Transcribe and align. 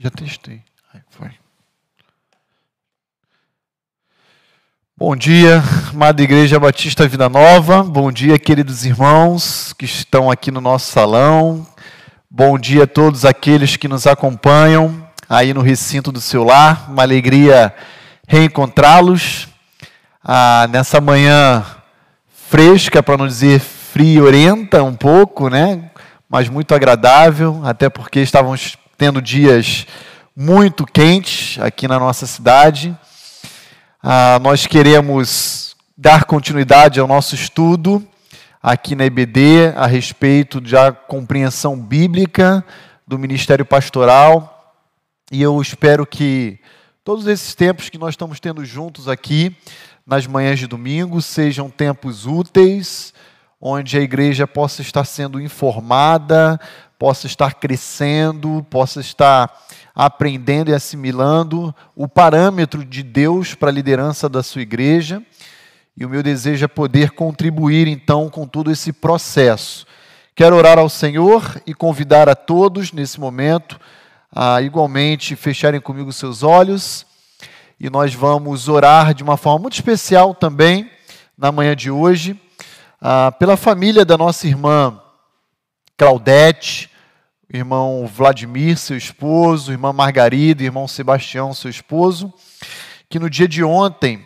Já 0.00 0.10
testei. 0.10 0.62
Aí 0.94 1.00
foi. 1.10 1.28
Bom 4.96 5.16
dia, 5.16 5.60
amada 5.90 6.22
Igreja 6.22 6.60
Batista 6.60 7.08
Vida 7.08 7.28
Nova. 7.28 7.82
Bom 7.82 8.12
dia, 8.12 8.38
queridos 8.38 8.84
irmãos 8.84 9.72
que 9.72 9.84
estão 9.84 10.30
aqui 10.30 10.52
no 10.52 10.60
nosso 10.60 10.92
salão. 10.92 11.66
Bom 12.30 12.56
dia 12.56 12.84
a 12.84 12.86
todos 12.86 13.24
aqueles 13.24 13.76
que 13.76 13.88
nos 13.88 14.06
acompanham 14.06 15.04
aí 15.28 15.52
no 15.52 15.62
recinto 15.62 16.12
do 16.12 16.20
seu 16.20 16.44
lar. 16.44 16.88
Uma 16.88 17.02
alegria 17.02 17.74
reencontrá-los 18.28 19.48
ah, 20.22 20.68
nessa 20.70 21.00
manhã 21.00 21.66
fresca, 22.48 23.02
para 23.02 23.16
não 23.16 23.26
dizer 23.26 23.58
friorenta 23.58 24.80
um 24.80 24.94
pouco, 24.94 25.48
né? 25.48 25.90
Mas 26.28 26.48
muito 26.48 26.72
agradável, 26.72 27.62
até 27.64 27.90
porque 27.90 28.20
estávamos 28.20 28.78
tendo 28.98 29.22
dias 29.22 29.86
muito 30.34 30.84
quentes 30.84 31.56
aqui 31.60 31.86
na 31.86 32.00
nossa 32.00 32.26
cidade. 32.26 32.98
Ah, 34.02 34.40
nós 34.42 34.66
queremos 34.66 35.76
dar 35.96 36.24
continuidade 36.24 36.98
ao 36.98 37.06
nosso 37.06 37.36
estudo 37.36 38.04
aqui 38.60 38.96
na 38.96 39.04
EBD 39.04 39.72
a 39.76 39.86
respeito 39.86 40.60
da 40.60 40.90
compreensão 40.90 41.78
bíblica 41.80 42.64
do 43.06 43.16
ministério 43.16 43.64
pastoral. 43.64 44.74
E 45.30 45.40
eu 45.40 45.62
espero 45.62 46.04
que 46.04 46.58
todos 47.04 47.28
esses 47.28 47.54
tempos 47.54 47.88
que 47.88 47.98
nós 47.98 48.10
estamos 48.10 48.40
tendo 48.40 48.64
juntos 48.64 49.08
aqui, 49.08 49.56
nas 50.04 50.26
manhãs 50.26 50.58
de 50.58 50.66
domingo, 50.66 51.22
sejam 51.22 51.70
tempos 51.70 52.26
úteis, 52.26 53.14
onde 53.60 53.96
a 53.96 54.00
igreja 54.00 54.44
possa 54.44 54.82
estar 54.82 55.04
sendo 55.04 55.40
informada, 55.40 56.58
possa 56.98 57.26
estar 57.26 57.54
crescendo, 57.54 58.66
possa 58.68 59.00
estar 59.00 59.50
aprendendo 59.94 60.70
e 60.70 60.74
assimilando 60.74 61.74
o 61.94 62.08
parâmetro 62.08 62.84
de 62.84 63.02
Deus 63.02 63.54
para 63.54 63.70
a 63.70 63.72
liderança 63.72 64.28
da 64.28 64.42
sua 64.42 64.62
igreja. 64.62 65.22
E 65.96 66.04
o 66.04 66.08
meu 66.08 66.22
desejo 66.22 66.64
é 66.64 66.68
poder 66.68 67.10
contribuir 67.12 67.86
então 67.86 68.28
com 68.28 68.46
todo 68.46 68.70
esse 68.70 68.92
processo. 68.92 69.86
Quero 70.34 70.56
orar 70.56 70.78
ao 70.78 70.88
Senhor 70.88 71.60
e 71.66 71.74
convidar 71.74 72.28
a 72.28 72.34
todos 72.34 72.92
nesse 72.92 73.18
momento 73.18 73.80
a 74.34 74.60
igualmente 74.60 75.34
fecharem 75.34 75.80
comigo 75.80 76.12
seus 76.12 76.42
olhos 76.42 77.06
e 77.80 77.88
nós 77.88 78.14
vamos 78.14 78.68
orar 78.68 79.14
de 79.14 79.22
uma 79.22 79.36
forma 79.36 79.60
muito 79.60 79.74
especial 79.74 80.34
também 80.34 80.90
na 81.36 81.50
manhã 81.50 81.74
de 81.74 81.90
hoje 81.90 82.40
ah, 83.00 83.32
pela 83.32 83.56
família 83.56 84.04
da 84.04 84.18
nossa 84.18 84.46
irmã 84.46 85.00
Claudete, 85.98 86.88
irmão 87.52 88.06
Vladimir, 88.06 88.78
seu 88.78 88.96
esposo, 88.96 89.72
irmã 89.72 89.92
Margarida, 89.92 90.62
irmão 90.62 90.86
Sebastião, 90.86 91.52
seu 91.52 91.68
esposo, 91.68 92.32
que 93.10 93.18
no 93.18 93.28
dia 93.28 93.48
de 93.48 93.64
ontem 93.64 94.24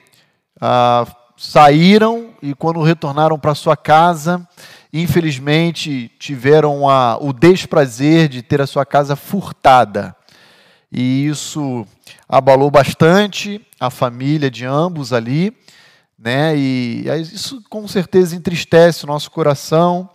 ah, 0.60 1.06
saíram 1.34 2.34
e 2.42 2.54
quando 2.54 2.82
retornaram 2.82 3.38
para 3.38 3.54
sua 3.54 3.74
casa, 3.74 4.46
infelizmente 4.92 6.12
tiveram 6.18 6.86
a, 6.90 7.16
o 7.18 7.32
desprazer 7.32 8.28
de 8.28 8.42
ter 8.42 8.60
a 8.60 8.66
sua 8.66 8.84
casa 8.84 9.16
furtada. 9.16 10.14
E 10.92 11.26
isso 11.26 11.86
abalou 12.28 12.70
bastante 12.70 13.66
a 13.80 13.88
família 13.88 14.50
de 14.50 14.66
ambos 14.66 15.10
ali, 15.10 15.56
né? 16.18 16.54
E 16.54 17.06
isso 17.32 17.62
com 17.70 17.88
certeza 17.88 18.36
entristece 18.36 19.04
o 19.04 19.06
nosso 19.06 19.30
coração. 19.30 20.10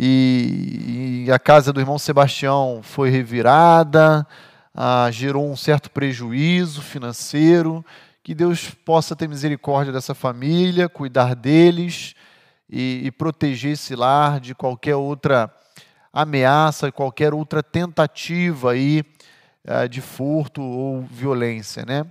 E, 0.00 1.24
e 1.26 1.32
a 1.32 1.40
casa 1.40 1.72
do 1.72 1.80
irmão 1.80 1.98
Sebastião 1.98 2.80
foi 2.84 3.10
revirada, 3.10 4.24
ah, 4.72 5.10
gerou 5.10 5.50
um 5.50 5.56
certo 5.56 5.90
prejuízo 5.90 6.80
financeiro. 6.80 7.84
Que 8.22 8.32
Deus 8.32 8.70
possa 8.70 9.16
ter 9.16 9.28
misericórdia 9.28 9.92
dessa 9.92 10.14
família, 10.14 10.88
cuidar 10.88 11.34
deles 11.34 12.14
e, 12.70 13.00
e 13.06 13.10
proteger 13.10 13.72
esse 13.72 13.96
lar 13.96 14.38
de 14.38 14.54
qualquer 14.54 14.94
outra 14.94 15.52
ameaça, 16.12 16.92
qualquer 16.92 17.34
outra 17.34 17.62
tentativa 17.62 18.72
aí 18.72 19.02
uh, 19.64 19.88
de 19.88 20.00
furto 20.00 20.62
ou 20.62 21.02
violência, 21.02 21.84
né? 21.84 22.06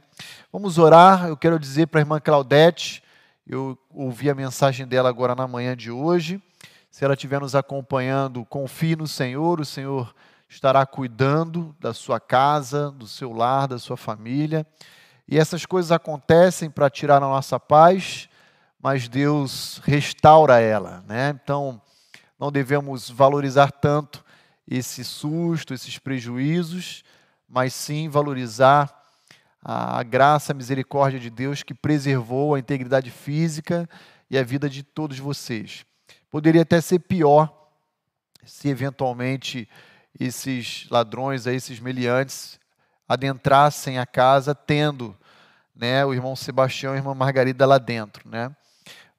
Vamos 0.51 0.77
orar. 0.77 1.27
Eu 1.27 1.37
quero 1.37 1.59
dizer 1.59 1.87
para 1.87 1.99
a 1.99 2.03
irmã 2.03 2.19
Claudete, 2.19 3.01
eu 3.45 3.77
ouvi 3.93 4.29
a 4.29 4.35
mensagem 4.35 4.85
dela 4.85 5.07
agora 5.07 5.35
na 5.35 5.47
manhã 5.47 5.77
de 5.77 5.91
hoje. 5.91 6.41
Se 6.97 7.05
ela 7.05 7.13
estiver 7.13 7.39
nos 7.39 7.53
acompanhando, 7.53 8.43
confie 8.43 8.95
no 8.95 9.07
Senhor, 9.07 9.61
o 9.61 9.65
Senhor 9.65 10.15
estará 10.49 10.83
cuidando 10.83 11.75
da 11.79 11.93
sua 11.93 12.19
casa, 12.19 12.89
do 12.89 13.07
seu 13.07 13.33
lar, 13.33 13.67
da 13.67 13.77
sua 13.77 13.95
família. 13.95 14.65
E 15.27 15.37
essas 15.37 15.63
coisas 15.63 15.91
acontecem 15.91 16.71
para 16.71 16.89
tirar 16.89 17.17
a 17.17 17.19
nossa 17.19 17.59
paz, 17.59 18.27
mas 18.81 19.07
Deus 19.07 19.79
restaura 19.83 20.59
ela, 20.59 21.03
né? 21.07 21.39
Então, 21.39 21.79
não 22.39 22.51
devemos 22.51 23.11
valorizar 23.11 23.71
tanto 23.71 24.25
esse 24.67 25.03
susto, 25.03 25.75
esses 25.75 25.99
prejuízos, 25.99 27.03
mas 27.47 27.75
sim 27.75 28.09
valorizar 28.09 28.91
a 29.61 30.01
graça, 30.01 30.51
a 30.51 30.55
misericórdia 30.55 31.19
de 31.19 31.29
Deus 31.29 31.61
que 31.61 31.75
preservou 31.75 32.55
a 32.55 32.59
integridade 32.59 33.11
física 33.11 33.87
e 34.31 34.35
a 34.35 34.41
vida 34.41 34.67
de 34.67 34.81
todos 34.81 35.19
vocês. 35.19 35.85
Poderia 36.29 36.63
até 36.63 36.81
ser 36.81 36.99
pior 36.99 37.53
se 38.45 38.69
eventualmente 38.69 39.67
esses 40.19 40.87
ladrões, 40.89 41.45
esses 41.45 41.79
meliantes, 41.79 42.59
adentrassem 43.07 43.99
a 43.99 44.05
casa 44.05 44.53
tendo 44.53 45.15
né, 45.75 46.03
o 46.05 46.13
irmão 46.13 46.35
Sebastião 46.35 46.93
e 46.93 46.95
a 46.95 46.99
irmã 46.99 47.13
Margarida 47.13 47.65
lá 47.65 47.77
dentro. 47.77 48.27
Né? 48.27 48.51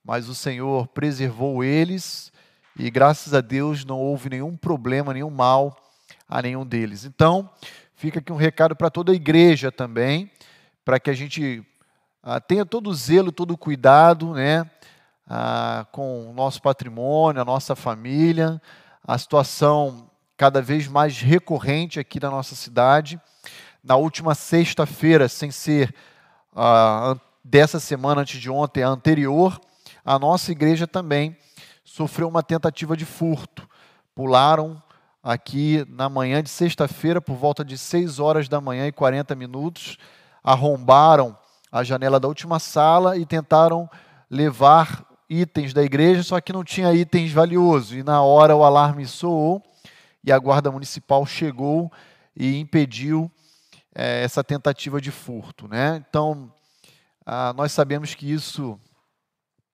Mas 0.05 0.29
o 0.29 0.35
Senhor 0.35 0.89
preservou 0.89 1.63
eles 1.63 2.33
e, 2.79 2.91
graças 2.91 3.33
a 3.35 3.41
Deus, 3.41 3.85
não 3.85 3.99
houve 3.99 4.29
nenhum 4.29 4.57
problema, 4.57 5.13
nenhum 5.13 5.31
mal 5.31 5.77
a 6.29 6.43
nenhum 6.43 6.67
deles. 6.67 7.05
Então, 7.05 7.49
fica 7.95 8.19
aqui 8.19 8.33
um 8.33 8.37
recado 8.37 8.77
para 8.77 8.91
toda 8.91 9.13
a 9.13 9.15
igreja 9.15 9.73
também, 9.73 10.31
para 10.85 11.01
que 11.01 11.11
a 11.11 11.15
gente 11.15 11.65
ah, 12.23 12.41
tenha 12.41 12.67
todo 12.67 12.91
o 12.91 12.95
zelo, 12.95 13.33
todo 13.33 13.53
o 13.53 13.59
cuidado 13.59 14.35
né, 14.35 14.69
ah, 15.29 15.87
com 15.93 16.31
o 16.31 16.33
nosso 16.33 16.63
patrimônio, 16.63 17.43
a 17.43 17.45
nossa 17.45 17.77
família, 17.77 18.61
a 19.07 19.19
situação 19.19 20.11
cada 20.37 20.63
vez 20.63 20.89
mais 20.89 21.21
recorrente 21.21 22.01
aqui 22.01 22.19
na 22.19 22.31
nossa 22.31 22.55
cidade. 22.55 23.21
Na 23.85 23.97
última 23.97 24.35
sexta-feira, 24.35 25.29
sem 25.29 25.51
ser 25.51 25.95
ah, 26.57 27.17
dessa 27.45 27.79
semana 27.79 28.23
antes 28.23 28.41
de 28.41 28.51
ontem, 28.51 28.83
a 28.83 28.89
anterior, 28.89 29.61
a 30.05 30.19
nossa 30.19 30.53
igreja 30.53 30.87
também 30.87 31.37
sofreu 31.85 32.29
uma 32.29 32.43
tentativa 32.43 32.97
de 32.97 33.05
furto. 33.05 33.69
Pularam 34.15 34.83
aqui 35.23 35.85
na 35.89 36.09
manhã 36.09 36.43
de 36.43 36.49
sexta-feira, 36.49 37.21
por 37.21 37.35
volta 37.35 37.65
de 37.65 37.77
6 37.77 38.19
horas 38.19 38.49
da 38.49 38.61
manhã 38.61 38.87
e 38.87 38.93
40 38.93 39.35
minutos, 39.35 39.99
arrombaram 40.43 41.37
a 41.71 41.83
janela 41.85 42.19
da 42.19 42.29
última 42.29 42.59
sala 42.59 43.17
e 43.17 43.27
tentaram 43.27 43.89
levar 44.31 45.08
itens 45.29 45.73
da 45.73 45.83
igreja, 45.83 46.23
só 46.23 46.41
que 46.41 46.53
não 46.53 46.65
tinha 46.65 46.93
itens 46.93 47.33
valiosos. 47.33 47.93
E 47.93 48.03
na 48.03 48.23
hora 48.23 48.57
o 48.57 48.65
alarme 48.65 49.07
soou 49.07 49.63
e 50.25 50.33
a 50.33 50.39
guarda 50.39 50.71
municipal 50.71 51.25
chegou 51.27 51.93
e 52.35 52.59
impediu 52.59 53.31
é, 53.95 54.23
essa 54.23 54.43
tentativa 54.43 55.01
de 55.01 55.11
furto. 55.11 55.69
Né? 55.69 56.03
Então, 56.09 56.53
ah, 57.27 57.53
nós 57.57 57.73
sabemos 57.73 58.15
que 58.15 58.31
isso 58.31 58.79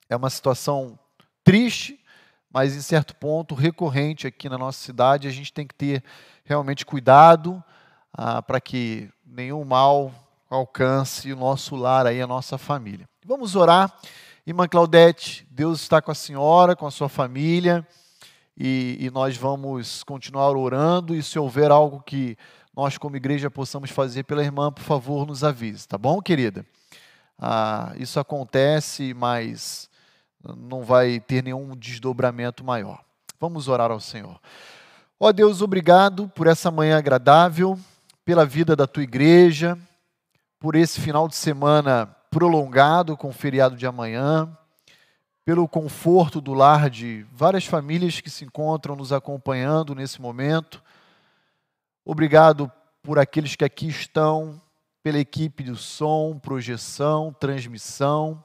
é 0.09 0.17
uma 0.17 0.31
situação 0.31 0.99
triste, 1.43 2.01
mas 2.53 2.75
em 2.75 2.81
certo 2.81 3.15
ponto 3.15 3.55
recorrente 3.55 4.27
aqui 4.27 4.49
na 4.49 4.59
nossa 4.59 4.79
cidade. 4.79 5.29
A 5.29 5.31
gente 5.31 5.53
tem 5.53 5.67
que 5.67 5.75
ter 5.75 6.03
realmente 6.45 6.87
cuidado 6.87 7.63
ah, 8.13 8.43
para 8.43 8.61
que 8.61 9.11
nenhum 9.25 9.65
mal 9.65 10.13
alcance 10.49 11.33
o 11.33 11.37
nosso 11.37 11.75
lar, 11.75 12.07
aí, 12.07 12.21
a 12.21 12.27
nossa 12.27 12.57
família. 12.57 13.09
Vamos 13.25 13.57
orar. 13.57 13.93
Irmã 14.47 14.69
Claudete, 14.69 15.47
Deus 15.51 15.81
está 15.81 16.03
com 16.03 16.11
a 16.11 16.15
senhora, 16.15 16.77
com 16.77 16.87
a 16.87 16.91
sua 16.91 17.09
família, 17.09 17.87
e, 18.55 18.99
e 19.01 19.11
nós 19.11 19.39
vamos 19.39 20.03
continuar 20.03 20.55
orando. 20.55 21.15
E 21.15 21.23
se 21.23 21.39
houver 21.39 21.71
algo 21.71 22.03
que 22.03 22.37
nós, 22.77 22.99
como 22.99 23.17
igreja, 23.17 23.51
possamos 23.51 23.91
fazer 23.91 24.25
pela 24.25 24.45
irmã, 24.45 24.71
por 24.71 24.83
favor, 24.83 25.27
nos 25.27 25.43
avise, 25.43 25.89
tá 25.89 25.97
bom, 25.97 26.21
querida? 26.21 26.67
Ah, 27.39 27.95
isso 27.97 28.21
acontece, 28.21 29.15
mas 29.15 29.89
não 30.59 30.83
vai 30.83 31.21
ter 31.21 31.43
nenhum 31.43 31.75
desdobramento 31.75 32.63
maior. 32.63 33.03
Vamos 33.41 33.67
orar 33.67 33.91
ao 33.91 33.99
Senhor. 33.99 34.39
Ó 35.19 35.33
Deus, 35.33 35.63
obrigado 35.63 36.29
por 36.35 36.47
essa 36.47 36.71
manhã 36.71 36.99
agradável, 36.99 37.79
pela 38.27 38.45
vida 38.45 38.77
da 38.77 38.87
tua 38.87 39.05
igreja, 39.05 39.79
por 40.61 40.77
esse 40.77 41.01
final 41.01 41.29
de 41.29 41.35
semana 41.35 42.15
prolongado 42.35 43.17
com 43.17 43.29
o 43.29 43.33
feriado 43.33 43.77
de 43.77 43.87
amanhã, 43.87 44.59
pelo 45.45 45.69
conforto 45.69 46.41
do 46.41 46.53
lar 46.53 46.91
de 46.91 47.25
várias 47.33 47.65
famílias 47.65 48.21
que 48.21 48.29
se 48.29 48.45
encontram 48.45 48.97
nos 48.97 49.13
acompanhando 49.13 49.95
nesse 49.95 50.21
momento. 50.21 50.83
Obrigado 52.05 52.69
por 53.05 53.21
aqueles 53.21 53.55
que 53.55 53.65
aqui 53.65 53.87
estão, 53.87 54.61
pela 55.01 55.21
equipe 55.21 55.63
do 55.63 55.77
som, 55.77 56.37
projeção, 56.37 57.33
transmissão. 57.39 58.45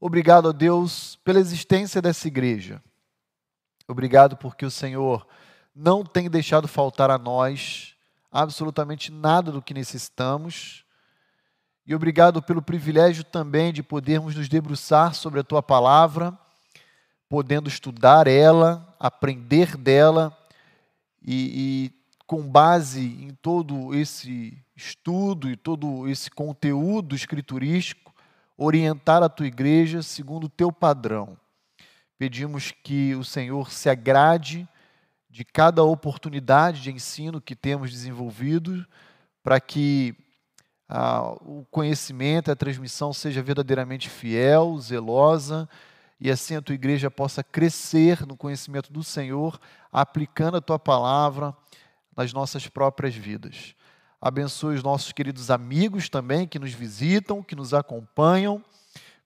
Obrigado 0.00 0.48
a 0.48 0.52
Deus 0.52 1.16
pela 1.22 1.40
existência 1.40 2.00
dessa 2.00 2.26
igreja. 2.26 2.82
Obrigado 3.86 4.34
porque 4.34 4.64
o 4.64 4.70
Senhor 4.70 5.26
não 5.76 6.06
tem 6.06 6.30
deixado 6.30 6.66
faltar 6.66 7.10
a 7.10 7.18
nós 7.18 7.94
absolutamente 8.32 9.12
nada 9.12 9.52
do 9.52 9.60
que 9.60 9.74
necessitamos. 9.74 10.86
E 11.86 11.94
obrigado 11.94 12.42
pelo 12.42 12.62
privilégio 12.62 13.24
também 13.24 13.72
de 13.72 13.82
podermos 13.82 14.36
nos 14.36 14.48
debruçar 14.48 15.14
sobre 15.14 15.40
a 15.40 15.44
tua 15.44 15.62
palavra, 15.62 16.38
podendo 17.28 17.68
estudar 17.68 18.26
ela, 18.26 18.94
aprender 18.98 19.76
dela 19.76 20.36
e, 21.22 21.90
e 21.94 22.00
com 22.26 22.42
base 22.42 23.00
em 23.00 23.30
todo 23.30 23.94
esse 23.94 24.56
estudo 24.76 25.50
e 25.50 25.56
todo 25.56 26.08
esse 26.08 26.30
conteúdo 26.30 27.14
escriturístico, 27.14 28.14
orientar 28.56 29.22
a 29.22 29.28
tua 29.28 29.46
igreja 29.46 30.02
segundo 30.02 30.44
o 30.44 30.48
teu 30.48 30.70
padrão. 30.70 31.36
Pedimos 32.18 32.72
que 32.84 33.14
o 33.14 33.24
Senhor 33.24 33.72
se 33.72 33.88
agrade 33.88 34.68
de 35.30 35.44
cada 35.44 35.82
oportunidade 35.82 36.82
de 36.82 36.92
ensino 36.92 37.40
que 37.40 37.56
temos 37.56 37.90
desenvolvido, 37.90 38.86
para 39.42 39.58
que 39.58 40.14
ah, 40.92 41.36
o 41.42 41.64
conhecimento, 41.70 42.50
a 42.50 42.56
transmissão 42.56 43.12
seja 43.12 43.40
verdadeiramente 43.40 44.10
fiel, 44.10 44.76
zelosa, 44.80 45.68
e 46.18 46.28
assim 46.28 46.56
a 46.56 46.60
tua 46.60 46.74
igreja 46.74 47.08
possa 47.08 47.44
crescer 47.44 48.26
no 48.26 48.36
conhecimento 48.36 48.92
do 48.92 49.04
Senhor, 49.04 49.60
aplicando 49.92 50.56
a 50.56 50.60
tua 50.60 50.80
palavra 50.80 51.56
nas 52.16 52.32
nossas 52.32 52.66
próprias 52.66 53.14
vidas. 53.14 53.76
Abençoe 54.20 54.74
os 54.74 54.82
nossos 54.82 55.12
queridos 55.12 55.48
amigos 55.48 56.08
também 56.08 56.44
que 56.44 56.58
nos 56.58 56.72
visitam, 56.72 57.40
que 57.40 57.54
nos 57.54 57.72
acompanham 57.72 58.60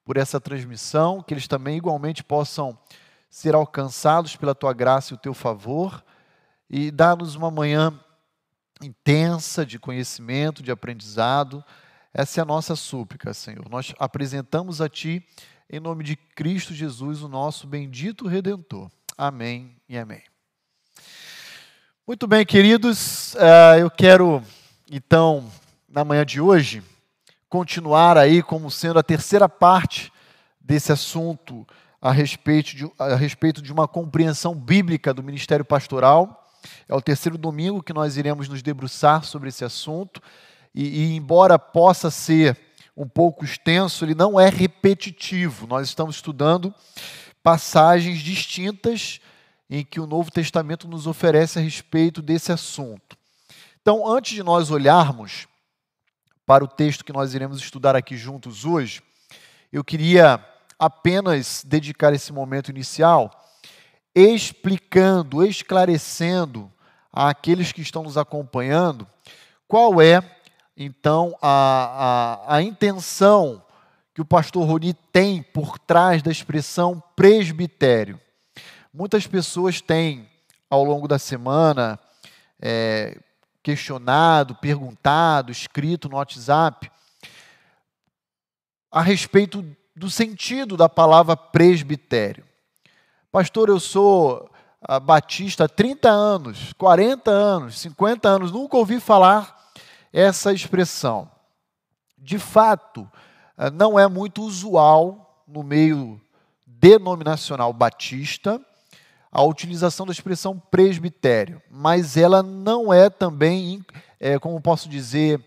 por 0.04 0.18
essa 0.18 0.38
transmissão, 0.38 1.22
que 1.22 1.32
eles 1.32 1.48
também 1.48 1.78
igualmente 1.78 2.22
possam 2.22 2.78
ser 3.30 3.54
alcançados 3.54 4.36
pela 4.36 4.54
tua 4.54 4.74
graça 4.74 5.14
e 5.14 5.16
o 5.16 5.18
teu 5.18 5.32
favor 5.32 6.04
e 6.68 6.90
dá-nos 6.90 7.34
uma 7.34 7.50
manhã 7.50 7.98
intensa 8.82 9.64
de 9.64 9.78
conhecimento, 9.78 10.62
de 10.62 10.70
aprendizado. 10.70 11.64
Essa 12.12 12.40
é 12.40 12.42
a 12.42 12.46
nossa 12.46 12.76
súplica, 12.76 13.34
Senhor. 13.34 13.68
Nós 13.68 13.94
apresentamos 13.98 14.80
a 14.80 14.88
Ti, 14.88 15.26
em 15.70 15.80
nome 15.80 16.04
de 16.04 16.16
Cristo 16.16 16.74
Jesus, 16.74 17.22
o 17.22 17.28
nosso 17.28 17.66
bendito 17.66 18.26
Redentor. 18.26 18.90
Amém 19.16 19.76
e 19.88 19.96
amém. 19.96 20.22
Muito 22.06 22.26
bem, 22.26 22.44
queridos, 22.44 23.34
uh, 23.34 23.78
eu 23.78 23.90
quero 23.90 24.42
então, 24.90 25.50
na 25.88 26.04
manhã 26.04 26.24
de 26.24 26.40
hoje, 26.40 26.82
continuar 27.48 28.18
aí 28.18 28.42
como 28.42 28.70
sendo 28.70 28.98
a 28.98 29.02
terceira 29.02 29.48
parte 29.48 30.12
desse 30.60 30.92
assunto 30.92 31.66
a 32.00 32.12
respeito 32.12 32.76
de, 32.76 32.90
a 32.98 33.16
respeito 33.16 33.62
de 33.62 33.72
uma 33.72 33.88
compreensão 33.88 34.54
bíblica 34.54 35.14
do 35.14 35.22
ministério 35.22 35.64
pastoral. 35.64 36.43
É 36.88 36.94
o 36.94 37.00
terceiro 37.00 37.36
domingo 37.36 37.82
que 37.82 37.92
nós 37.92 38.16
iremos 38.16 38.48
nos 38.48 38.62
debruçar 38.62 39.24
sobre 39.24 39.48
esse 39.48 39.64
assunto, 39.64 40.20
e, 40.74 40.82
e 40.82 41.16
embora 41.16 41.58
possa 41.58 42.10
ser 42.10 42.58
um 42.96 43.08
pouco 43.08 43.44
extenso, 43.44 44.04
ele 44.04 44.14
não 44.14 44.38
é 44.38 44.48
repetitivo. 44.48 45.66
Nós 45.66 45.88
estamos 45.88 46.16
estudando 46.16 46.74
passagens 47.42 48.20
distintas 48.20 49.20
em 49.68 49.84
que 49.84 49.98
o 49.98 50.06
Novo 50.06 50.30
Testamento 50.30 50.86
nos 50.86 51.06
oferece 51.06 51.58
a 51.58 51.62
respeito 51.62 52.22
desse 52.22 52.52
assunto. 52.52 53.16
Então, 53.80 54.06
antes 54.06 54.34
de 54.34 54.42
nós 54.42 54.70
olharmos 54.70 55.46
para 56.46 56.64
o 56.64 56.68
texto 56.68 57.04
que 57.04 57.12
nós 57.12 57.34
iremos 57.34 57.58
estudar 57.58 57.96
aqui 57.96 58.16
juntos 58.16 58.64
hoje, 58.64 59.02
eu 59.72 59.82
queria 59.82 60.44
apenas 60.78 61.62
dedicar 61.66 62.12
esse 62.12 62.32
momento 62.32 62.70
inicial 62.70 63.43
explicando, 64.14 65.44
esclarecendo 65.44 66.70
àqueles 67.12 67.72
que 67.72 67.82
estão 67.82 68.02
nos 68.02 68.16
acompanhando 68.16 69.06
qual 69.66 70.00
é, 70.00 70.22
então, 70.76 71.36
a, 71.42 72.38
a, 72.48 72.56
a 72.56 72.62
intenção 72.62 73.62
que 74.14 74.20
o 74.20 74.24
pastor 74.24 74.64
Roni 74.66 74.94
tem 75.12 75.42
por 75.42 75.78
trás 75.78 76.22
da 76.22 76.30
expressão 76.30 77.02
presbitério. 77.16 78.20
Muitas 78.92 79.26
pessoas 79.26 79.80
têm, 79.80 80.28
ao 80.70 80.84
longo 80.84 81.08
da 81.08 81.18
semana, 81.18 81.98
é, 82.60 83.18
questionado, 83.62 84.54
perguntado, 84.54 85.50
escrito 85.50 86.08
no 86.08 86.16
WhatsApp, 86.16 86.90
a 88.92 89.00
respeito 89.00 89.64
do 89.96 90.08
sentido 90.08 90.76
da 90.76 90.88
palavra 90.88 91.36
presbitério. 91.36 92.44
Pastor, 93.34 93.68
eu 93.68 93.80
sou 93.80 94.48
ah, 94.80 95.00
batista 95.00 95.64
há 95.64 95.68
30 95.68 96.08
anos, 96.08 96.72
40 96.74 97.32
anos, 97.32 97.80
50 97.80 98.28
anos, 98.28 98.52
nunca 98.52 98.76
ouvi 98.76 99.00
falar 99.00 99.72
essa 100.12 100.52
expressão. 100.52 101.28
De 102.16 102.38
fato, 102.38 103.10
ah, 103.58 103.72
não 103.72 103.98
é 103.98 104.06
muito 104.06 104.40
usual 104.40 105.42
no 105.48 105.64
meio 105.64 106.20
denominacional 106.64 107.72
batista 107.72 108.60
a 109.32 109.42
utilização 109.42 110.06
da 110.06 110.12
expressão 110.12 110.56
presbitério, 110.70 111.60
mas 111.68 112.16
ela 112.16 112.40
não 112.40 112.92
é 112.92 113.10
também, 113.10 113.84
é, 114.20 114.38
como 114.38 114.60
posso 114.60 114.88
dizer, 114.88 115.44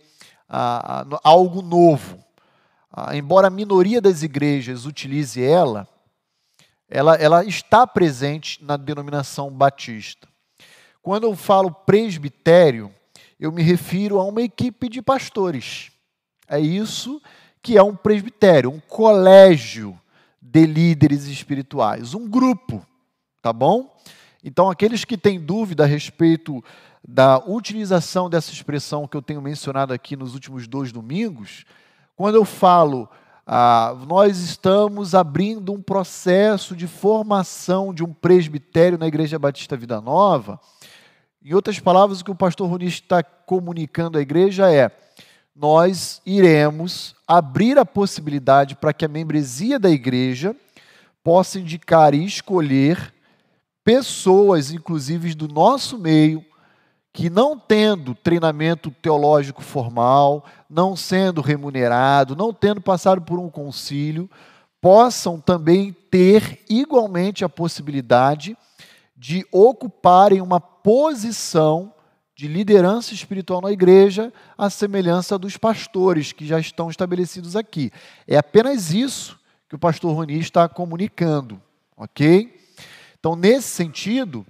algo 1.24 1.62
novo. 1.62 2.20
embora 3.14 3.48
a 3.48 3.50
minoria 3.50 4.02
das 4.02 4.24
igrejas 4.24 4.86
utilize 4.86 5.42
ela, 5.42 5.88
ela, 6.90 7.16
ela 7.16 7.46
está 7.46 7.86
presente 7.86 8.64
na 8.64 8.78
denominação 8.78 9.52
batista. 9.52 10.28
Quando 11.02 11.24
eu 11.26 11.36
falo 11.36 11.72
presbitério, 11.72 12.94
eu 13.40 13.52
me 13.52 13.62
refiro 13.62 14.20
a 14.20 14.24
uma 14.24 14.42
equipe 14.42 14.90
de 14.90 15.02
pastores. 15.02 15.92
É 16.48 16.60
isso 16.60 17.22
que 17.62 17.78
é 17.78 17.84
um 17.84 17.96
presbitério, 17.96 18.72
um 18.72 18.80
colégio 18.80 20.00
de 20.42 20.66
líderes 20.66 21.26
espirituais, 21.26 22.14
um 22.14 22.28
grupo 22.28 22.86
tá 23.48 23.54
bom? 23.54 23.96
Então, 24.44 24.70
aqueles 24.70 25.06
que 25.06 25.18
têm 25.18 25.40
dúvida 25.40 25.86
a 25.86 25.88
respeito 25.88 26.62
da 27.08 27.38
utilização 27.38 28.30
dessa 28.30 28.52
expressão 28.52 29.08
que 29.08 29.16
eu 29.16 29.22
tenho 29.22 29.42
mencionado 29.42 29.94
aqui 29.94 30.18
nos 30.18 30.34
últimos 30.34 30.68
dois 30.68 30.92
domingos, 30.92 31.64
quando 32.14 32.36
eu 32.36 32.44
falo, 32.44 33.10
ah, 33.48 33.96
nós 34.06 34.40
estamos 34.40 35.16
abrindo 35.16 35.72
um 35.72 35.82
processo 35.82 36.76
de 36.76 36.86
formação 36.86 37.94
de 37.94 38.04
um 38.04 38.14
presbitério 38.14 38.98
na 38.98 39.08
Igreja 39.08 39.40
Batista 39.40 39.78
Vida 39.78 40.02
Nova, 40.02 40.60
em 41.50 41.54
outras 41.54 41.80
palavras, 41.80 42.20
o 42.20 42.26
que 42.26 42.32
o 42.32 42.36
pastor 42.36 42.70
Roni 42.70 42.88
está 42.88 43.24
comunicando 43.24 44.18
à 44.18 44.22
igreja 44.22 44.70
é: 44.70 44.92
nós 45.56 46.22
iremos 46.26 47.16
abrir 47.26 47.78
a 47.78 47.86
possibilidade 47.86 48.76
para 48.76 48.92
que 48.92 49.06
a 49.06 49.08
membresia 49.08 49.80
da 49.80 49.90
igreja 49.90 50.54
possa 51.24 51.58
indicar 51.58 52.14
e 52.14 52.26
escolher 52.26 53.14
pessoas, 53.82 54.72
inclusive 54.72 55.34
do 55.34 55.48
nosso 55.48 55.98
meio, 55.98 56.44
que 57.18 57.32
não 57.32 57.58
tendo 57.58 58.14
treinamento 58.14 58.92
teológico 58.92 59.64
formal, 59.64 60.46
não 60.70 60.96
sendo 60.96 61.42
remunerado, 61.42 62.36
não 62.36 62.54
tendo 62.54 62.80
passado 62.80 63.20
por 63.24 63.40
um 63.40 63.50
concílio, 63.50 64.30
possam 64.80 65.40
também 65.40 65.92
ter 66.12 66.64
igualmente 66.70 67.44
a 67.44 67.50
possibilidade 67.50 68.56
de 69.16 69.44
ocuparem 69.52 70.42
uma 70.42 70.60
posição 70.60 71.92
de 72.36 72.48
liderança 72.48 73.16
espiritual 73.16 73.62
na 73.62 73.72
igreja, 73.72 74.32
à 74.56 74.70
semelhança 74.70 75.40
dos 75.40 75.58
pastores 75.58 76.32
que 76.32 76.46
já 76.46 76.60
estão 76.60 76.88
estabelecidos 76.88 77.56
aqui. 77.56 77.92
É 78.28 78.38
apenas 78.38 78.94
isso 78.94 79.40
que 79.68 79.76
o 79.76 79.80
pastor 79.80 80.16
Roni 80.16 80.38
está 80.38 80.70
comunicando, 80.70 81.60
ok? 81.98 82.56
Então, 83.20 83.36
nesse 83.36 83.70
sentido, 83.70 84.46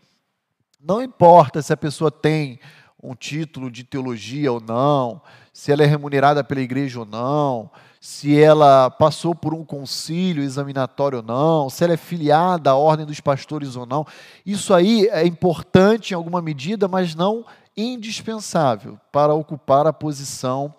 não 0.88 1.02
importa 1.02 1.62
se 1.62 1.74
a 1.74 1.78
pessoa 1.78 2.10
tem 2.10 2.60
um 3.04 3.14
título 3.14 3.70
de 3.70 3.84
teologia 3.84 4.52
ou 4.52 4.62
não, 4.62 5.22
se 5.52 5.72
ela 5.72 5.84
é 5.84 5.86
remunerada 5.86 6.44
pela 6.44 6.62
igreja 6.62 7.00
ou 7.00 7.06
não, 7.06 7.70
se 8.00 8.42
ela 8.42 8.90
passou 8.90 9.36
por 9.36 9.54
um 9.54 9.66
concílio 9.66 10.44
examinatório 10.44 11.18
ou 11.18 11.24
não, 11.24 11.70
se 11.70 11.84
ela 11.84 11.94
é 11.94 11.98
filiada 11.98 12.70
à 12.70 12.76
ordem 12.76 13.06
dos 13.06 13.20
pastores 13.20 13.76
ou 13.76 13.86
não. 13.86 14.06
Isso 14.46 14.74
aí 14.74 15.08
é 15.08 15.26
importante 15.26 16.12
em 16.12 16.16
alguma 16.16 16.42
medida, 16.42 16.88
mas 16.88 17.14
não 17.14 17.46
indispensável 17.76 18.98
para 19.12 19.34
ocupar 19.34 19.86
a 19.86 19.94
posição 19.94 20.74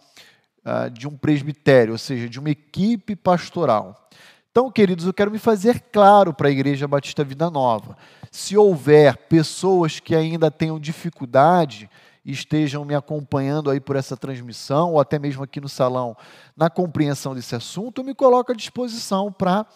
uh, 0.65 0.91
de 0.91 1.07
um 1.07 1.17
presbitério, 1.17 1.93
ou 1.93 1.99
seja, 1.99 2.29
de 2.29 2.41
uma 2.41 2.51
equipe 2.51 3.15
pastoral. 3.15 4.08
Então, 4.51 4.71
queridos, 4.71 5.07
eu 5.07 5.13
quero 5.13 5.31
me 5.31 5.39
fazer 5.39 5.81
claro 5.93 6.33
para 6.33 6.49
a 6.49 6.51
Igreja 6.51 6.89
Batista 6.89 7.23
Vida 7.23 7.51
Nova. 7.51 7.97
Se 8.31 8.57
houver 8.57 9.17
pessoas 9.29 10.01
que 10.01 10.15
ainda 10.15 10.51
tenham 10.51 10.81
dificuldade 10.81 11.89
estejam 12.25 12.85
me 12.85 12.95
acompanhando 12.95 13.71
aí 13.71 13.81
por 13.81 13.97
essa 13.97 14.17
transmissão, 14.17 14.93
ou 14.93 15.01
até 15.01 15.19
mesmo 15.19 15.43
aqui 15.43 15.61
no 15.61 15.69
salão, 15.69 16.17
na 16.57 16.69
compreensão 16.69 17.35
desse 17.35 17.55
assunto, 17.55 18.01
eu 18.01 18.05
me 18.05 18.15
coloco 18.15 18.53
à 18.53 18.55
disposição 18.55 19.33
para, 19.33 19.67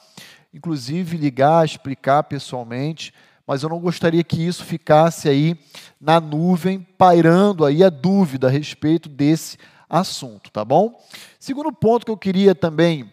inclusive, 0.53 1.17
ligar, 1.17 1.65
explicar 1.65 2.25
pessoalmente, 2.25 3.13
mas 3.47 3.63
eu 3.63 3.69
não 3.69 3.79
gostaria 3.79 4.23
que 4.25 4.47
isso 4.47 4.65
ficasse 4.65 5.29
aí 5.29 5.59
na 6.01 6.21
nuvem, 6.21 6.81
pairando 6.81 7.65
aí 7.65 7.83
a 7.83 7.91
dúvida 7.91 8.49
a 8.49 8.51
respeito 8.51 9.09
desse 9.09 9.59
assunto, 9.89 10.51
tá 10.51 10.65
bom? 10.65 10.99
Segundo 11.39 11.73
ponto 11.73 12.05
que 12.05 12.13
eu 12.13 12.17
queria 12.17 12.55
também 12.55 13.11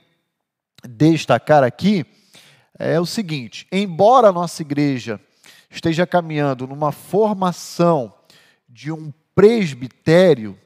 destacar 0.88 1.64
aqui 1.64 2.06
é 2.78 3.00
o 3.00 3.06
seguinte: 3.06 3.68
embora 3.72 4.30
a 4.30 4.34
nossa 4.34 4.62
igreja 4.62 5.20
esteja 5.70 6.06
caminhando 6.08 6.68
numa 6.68 6.92
formação 6.92 8.14
de 8.68 8.92
um 8.92 9.12
presbitério, 9.36 10.58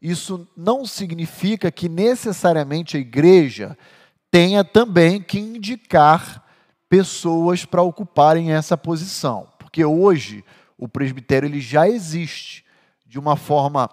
isso 0.00 0.48
não 0.56 0.84
significa 0.84 1.70
que 1.70 1.88
necessariamente 1.88 2.96
a 2.96 3.00
igreja 3.00 3.76
tenha 4.30 4.64
também 4.64 5.20
que 5.20 5.38
indicar 5.38 6.44
pessoas 6.88 7.64
para 7.64 7.82
ocuparem 7.82 8.52
essa 8.52 8.76
posição, 8.76 9.48
porque 9.58 9.84
hoje 9.84 10.44
o 10.76 10.88
presbitério 10.88 11.46
ele 11.46 11.60
já 11.60 11.88
existe 11.88 12.64
de 13.06 13.18
uma 13.18 13.36
forma, 13.36 13.90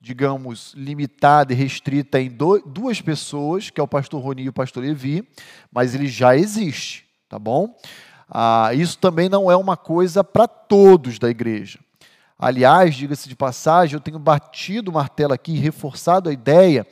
digamos, 0.00 0.72
limitada 0.74 1.52
e 1.52 1.56
restrita 1.56 2.18
em 2.18 2.30
duas 2.30 3.02
pessoas, 3.02 3.68
que 3.68 3.78
é 3.78 3.82
o 3.82 3.88
pastor 3.88 4.22
Roni 4.22 4.44
e 4.44 4.48
o 4.48 4.52
pastor 4.52 4.82
Levi, 4.82 5.28
mas 5.70 5.94
ele 5.94 6.08
já 6.08 6.34
existe, 6.34 7.06
tá 7.28 7.38
bom? 7.38 7.76
Ah, 8.28 8.72
isso 8.72 8.96
também 8.96 9.28
não 9.28 9.50
é 9.50 9.56
uma 9.56 9.76
coisa 9.76 10.24
para 10.24 10.48
todos 10.48 11.18
da 11.18 11.28
igreja. 11.28 11.78
Aliás, 12.38 12.94
diga-se 12.94 13.28
de 13.28 13.36
passagem, 13.36 13.94
eu 13.94 14.00
tenho 14.00 14.18
batido 14.18 14.90
o 14.90 14.94
martelo 14.94 15.34
aqui, 15.34 15.58
reforçado 15.58 16.30
a 16.30 16.32
ideia 16.32 16.86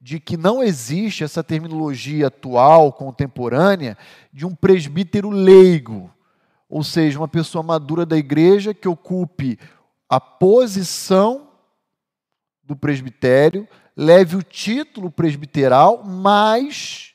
de 0.00 0.18
que 0.18 0.36
não 0.36 0.62
existe 0.62 1.22
essa 1.22 1.44
terminologia 1.44 2.26
atual, 2.26 2.92
contemporânea, 2.92 3.96
de 4.32 4.44
um 4.44 4.54
presbítero 4.54 5.30
leigo, 5.30 6.10
ou 6.68 6.82
seja, 6.82 7.18
uma 7.18 7.28
pessoa 7.28 7.62
madura 7.62 8.04
da 8.04 8.16
igreja 8.16 8.74
que 8.74 8.88
ocupe 8.88 9.58
a 10.08 10.18
posição 10.18 11.49
do 12.70 12.76
presbitério, 12.76 13.68
leve 13.96 14.36
o 14.36 14.42
título 14.42 15.10
presbiteral, 15.10 16.04
mas 16.04 17.12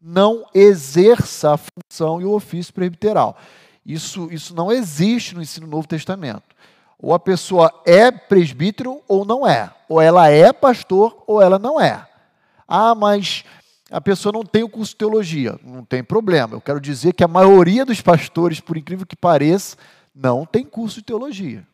não 0.00 0.44
exerça 0.54 1.54
a 1.54 1.56
função 1.56 2.20
e 2.20 2.24
o 2.26 2.32
ofício 2.32 2.74
presbiteral. 2.74 3.36
Isso, 3.84 4.28
isso 4.30 4.54
não 4.54 4.70
existe 4.70 5.34
no 5.34 5.40
ensino 5.40 5.66
do 5.66 5.70
Novo 5.70 5.88
Testamento. 5.88 6.54
Ou 6.98 7.14
a 7.14 7.18
pessoa 7.18 7.72
é 7.86 8.10
presbítero 8.10 9.00
ou 9.08 9.24
não 9.24 9.46
é. 9.46 9.72
Ou 9.88 9.98
ela 9.98 10.28
é 10.28 10.52
pastor 10.52 11.24
ou 11.26 11.40
ela 11.40 11.58
não 11.58 11.80
é. 11.80 12.06
Ah, 12.66 12.94
mas 12.94 13.44
a 13.90 14.00
pessoa 14.00 14.30
não 14.30 14.44
tem 14.44 14.62
o 14.62 14.68
curso 14.68 14.92
de 14.92 14.98
teologia. 14.98 15.58
Não 15.64 15.84
tem 15.84 16.04
problema. 16.04 16.54
Eu 16.54 16.60
quero 16.60 16.80
dizer 16.80 17.14
que 17.14 17.24
a 17.24 17.28
maioria 17.28 17.86
dos 17.86 18.02
pastores, 18.02 18.60
por 18.60 18.76
incrível 18.76 19.06
que 19.06 19.16
pareça, 19.16 19.74
não 20.14 20.44
tem 20.44 20.64
curso 20.64 20.96
de 20.96 21.04
teologia. 21.04 21.66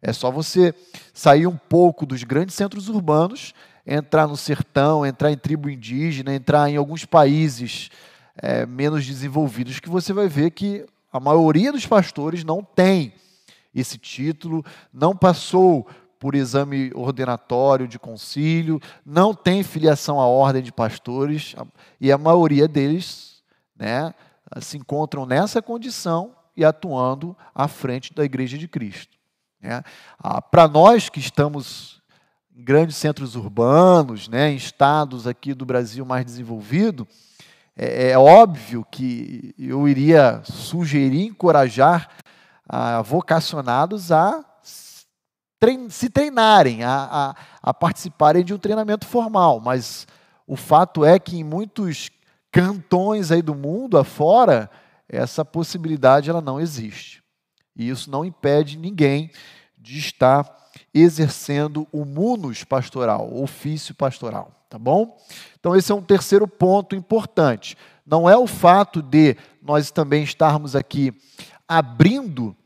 É 0.00 0.12
só 0.12 0.30
você 0.30 0.74
sair 1.12 1.46
um 1.46 1.56
pouco 1.56 2.06
dos 2.06 2.22
grandes 2.22 2.54
centros 2.54 2.88
urbanos, 2.88 3.52
entrar 3.86 4.26
no 4.26 4.36
sertão, 4.36 5.04
entrar 5.04 5.32
em 5.32 5.36
tribo 5.36 5.68
indígena, 5.68 6.34
entrar 6.34 6.68
em 6.70 6.76
alguns 6.76 7.04
países 7.04 7.90
é, 8.36 8.64
menos 8.64 9.04
desenvolvidos, 9.06 9.80
que 9.80 9.88
você 9.88 10.12
vai 10.12 10.28
ver 10.28 10.50
que 10.52 10.86
a 11.12 11.18
maioria 11.18 11.72
dos 11.72 11.86
pastores 11.86 12.44
não 12.44 12.62
tem 12.62 13.12
esse 13.74 13.98
título, 13.98 14.64
não 14.92 15.16
passou 15.16 15.86
por 16.18 16.34
exame 16.34 16.90
ordenatório 16.94 17.86
de 17.86 17.98
concílio, 17.98 18.80
não 19.04 19.32
tem 19.32 19.62
filiação 19.62 20.20
à 20.20 20.26
ordem 20.26 20.62
de 20.62 20.72
pastores, 20.72 21.54
e 22.00 22.10
a 22.10 22.18
maioria 22.18 22.66
deles 22.66 23.42
né, 23.76 24.12
se 24.60 24.76
encontram 24.76 25.24
nessa 25.24 25.62
condição 25.62 26.34
e 26.56 26.64
atuando 26.64 27.36
à 27.54 27.68
frente 27.68 28.12
da 28.12 28.24
Igreja 28.24 28.58
de 28.58 28.66
Cristo. 28.66 29.17
Né? 29.60 29.82
Ah, 30.18 30.40
Para 30.40 30.68
nós 30.68 31.08
que 31.08 31.20
estamos 31.20 32.00
em 32.56 32.62
grandes 32.62 32.96
centros 32.96 33.36
urbanos, 33.36 34.28
né, 34.28 34.50
em 34.50 34.56
estados 34.56 35.26
aqui 35.26 35.54
do 35.54 35.64
Brasil 35.64 36.04
mais 36.04 36.24
desenvolvido, 36.24 37.06
é, 37.76 38.10
é 38.10 38.18
óbvio 38.18 38.84
que 38.90 39.54
eu 39.58 39.88
iria 39.88 40.42
sugerir, 40.44 41.26
encorajar 41.26 42.08
ah, 42.68 43.00
vocacionados 43.02 44.10
a 44.10 44.44
se 45.90 46.08
treinarem, 46.08 46.84
a, 46.84 47.08
a, 47.10 47.36
a 47.62 47.74
participarem 47.74 48.44
de 48.44 48.54
um 48.54 48.58
treinamento 48.58 49.04
formal, 49.06 49.58
mas 49.58 50.06
o 50.46 50.54
fato 50.54 51.04
é 51.04 51.18
que 51.18 51.36
em 51.36 51.42
muitos 51.42 52.10
cantões 52.52 53.32
aí 53.32 53.42
do 53.42 53.54
mundo 53.54 53.98
afora, 53.98 54.70
essa 55.08 55.44
possibilidade 55.44 56.30
ela 56.30 56.40
não 56.40 56.60
existe. 56.60 57.22
E 57.78 57.88
isso 57.88 58.10
não 58.10 58.24
impede 58.24 58.76
ninguém 58.76 59.30
de 59.78 59.98
estar 59.98 60.58
exercendo 60.92 61.86
o 61.92 62.04
munus 62.04 62.64
pastoral, 62.64 63.28
o 63.30 63.42
ofício 63.42 63.94
pastoral, 63.94 64.50
tá 64.68 64.78
bom? 64.78 65.16
Então 65.58 65.76
esse 65.76 65.92
é 65.92 65.94
um 65.94 66.02
terceiro 66.02 66.48
ponto 66.48 66.96
importante. 66.96 67.76
Não 68.04 68.28
é 68.28 68.36
o 68.36 68.46
fato 68.46 69.00
de 69.00 69.36
nós 69.62 69.90
também 69.90 70.24
estarmos 70.24 70.74
aqui 70.74 71.14
abrindo 71.68 72.56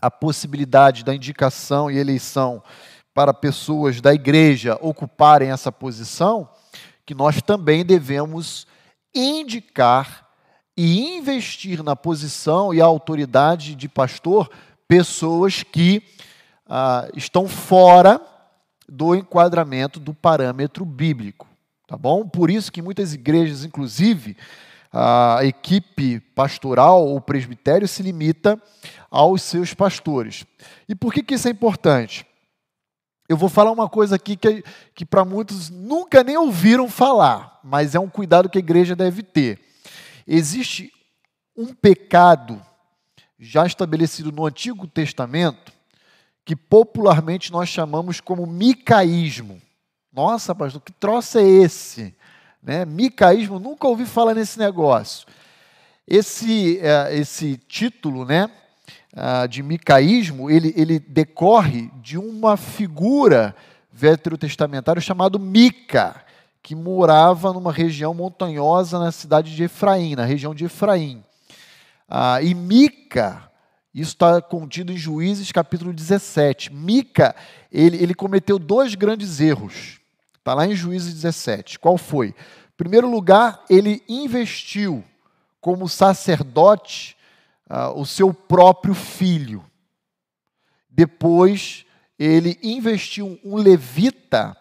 a 0.00 0.10
possibilidade 0.10 1.04
da 1.04 1.14
indicação 1.14 1.90
e 1.90 1.96
eleição 1.96 2.62
para 3.14 3.32
pessoas 3.32 4.00
da 4.00 4.12
igreja 4.12 4.76
ocuparem 4.80 5.50
essa 5.50 5.70
posição, 5.70 6.48
que 7.06 7.14
nós 7.14 7.40
também 7.40 7.84
devemos 7.84 8.66
indicar 9.14 10.23
e 10.76 11.16
investir 11.16 11.82
na 11.82 11.94
posição 11.94 12.74
e 12.74 12.80
a 12.80 12.84
autoridade 12.84 13.74
de 13.74 13.88
pastor 13.88 14.50
pessoas 14.88 15.62
que 15.62 16.02
ah, 16.68 17.08
estão 17.14 17.48
fora 17.48 18.20
do 18.88 19.14
enquadramento 19.14 19.98
do 19.98 20.12
parâmetro 20.12 20.84
bíblico, 20.84 21.46
tá 21.86 21.96
bom? 21.96 22.26
Por 22.26 22.50
isso 22.50 22.70
que 22.70 22.82
muitas 22.82 23.14
igrejas, 23.14 23.64
inclusive, 23.64 24.36
a 24.92 25.40
equipe 25.42 26.20
pastoral 26.20 27.06
ou 27.06 27.20
presbitério 27.20 27.88
se 27.88 28.02
limita 28.02 28.60
aos 29.10 29.42
seus 29.42 29.74
pastores. 29.74 30.44
E 30.88 30.94
por 30.94 31.12
que, 31.12 31.22
que 31.22 31.34
isso 31.34 31.48
é 31.48 31.50
importante? 31.50 32.26
Eu 33.28 33.36
vou 33.36 33.48
falar 33.48 33.72
uma 33.72 33.88
coisa 33.88 34.16
aqui 34.16 34.36
que, 34.36 34.62
que 34.94 35.04
para 35.04 35.24
muitos 35.24 35.70
nunca 35.70 36.22
nem 36.22 36.36
ouviram 36.36 36.88
falar, 36.88 37.58
mas 37.64 37.94
é 37.94 37.98
um 37.98 38.08
cuidado 38.08 38.48
que 38.48 38.58
a 38.58 38.60
igreja 38.60 38.94
deve 38.94 39.22
ter. 39.22 39.58
Existe 40.26 40.92
um 41.56 41.74
pecado 41.74 42.60
já 43.38 43.66
estabelecido 43.66 44.32
no 44.32 44.46
Antigo 44.46 44.86
Testamento 44.86 45.72
que 46.44 46.54
popularmente 46.54 47.50
nós 47.50 47.68
chamamos 47.68 48.20
como 48.20 48.46
micaísmo. 48.46 49.60
Nossa, 50.12 50.54
pastor, 50.54 50.80
que 50.82 50.92
troço 50.92 51.38
é 51.38 51.42
esse? 51.42 52.14
Né? 52.62 52.84
Micaísmo, 52.84 53.58
nunca 53.58 53.88
ouvi 53.88 54.04
falar 54.04 54.34
nesse 54.34 54.58
negócio. 54.58 55.26
Esse, 56.06 56.78
é, 56.80 57.16
esse 57.16 57.56
título 57.56 58.26
né, 58.26 58.50
de 59.48 59.62
micaísmo, 59.62 60.50
ele, 60.50 60.74
ele 60.76 60.98
decorre 60.98 61.90
de 62.02 62.18
uma 62.18 62.56
figura 62.56 63.56
veterotestamentária 63.90 65.00
chamada 65.00 65.38
Mica, 65.38 66.24
que 66.64 66.74
morava 66.74 67.52
numa 67.52 67.70
região 67.70 68.14
montanhosa 68.14 68.98
na 68.98 69.12
cidade 69.12 69.54
de 69.54 69.64
Efraim, 69.64 70.16
na 70.16 70.24
região 70.24 70.54
de 70.54 70.64
Efraim. 70.64 71.22
Ah, 72.08 72.40
e 72.40 72.54
Mica, 72.54 73.50
isso 73.94 74.12
está 74.12 74.40
contido 74.40 74.90
em 74.90 74.96
Juízes 74.96 75.52
capítulo 75.52 75.92
17. 75.92 76.72
Mica, 76.72 77.36
ele, 77.70 78.02
ele 78.02 78.14
cometeu 78.14 78.58
dois 78.58 78.94
grandes 78.94 79.40
erros. 79.40 80.00
Está 80.38 80.54
lá 80.54 80.66
em 80.66 80.74
Juízes 80.74 81.12
17. 81.12 81.78
Qual 81.78 81.98
foi? 81.98 82.28
Em 82.28 82.76
primeiro 82.78 83.10
lugar, 83.10 83.62
ele 83.68 84.02
investiu 84.08 85.04
como 85.60 85.86
sacerdote 85.86 87.14
uh, 87.68 88.00
o 88.00 88.06
seu 88.06 88.32
próprio 88.32 88.94
filho. 88.94 89.62
Depois, 90.88 91.84
ele 92.18 92.58
investiu 92.62 93.38
um 93.44 93.56
levita 93.56 94.56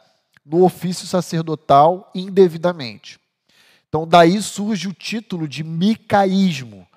no 0.45 0.63
ofício 0.63 1.07
sacerdotal 1.07 2.09
indevidamente. 2.13 3.19
Então, 3.88 4.07
daí 4.07 4.41
surge 4.41 4.88
o 4.88 4.93
título 4.93 5.47
de 5.47 5.63
micaísmo, 5.63 6.88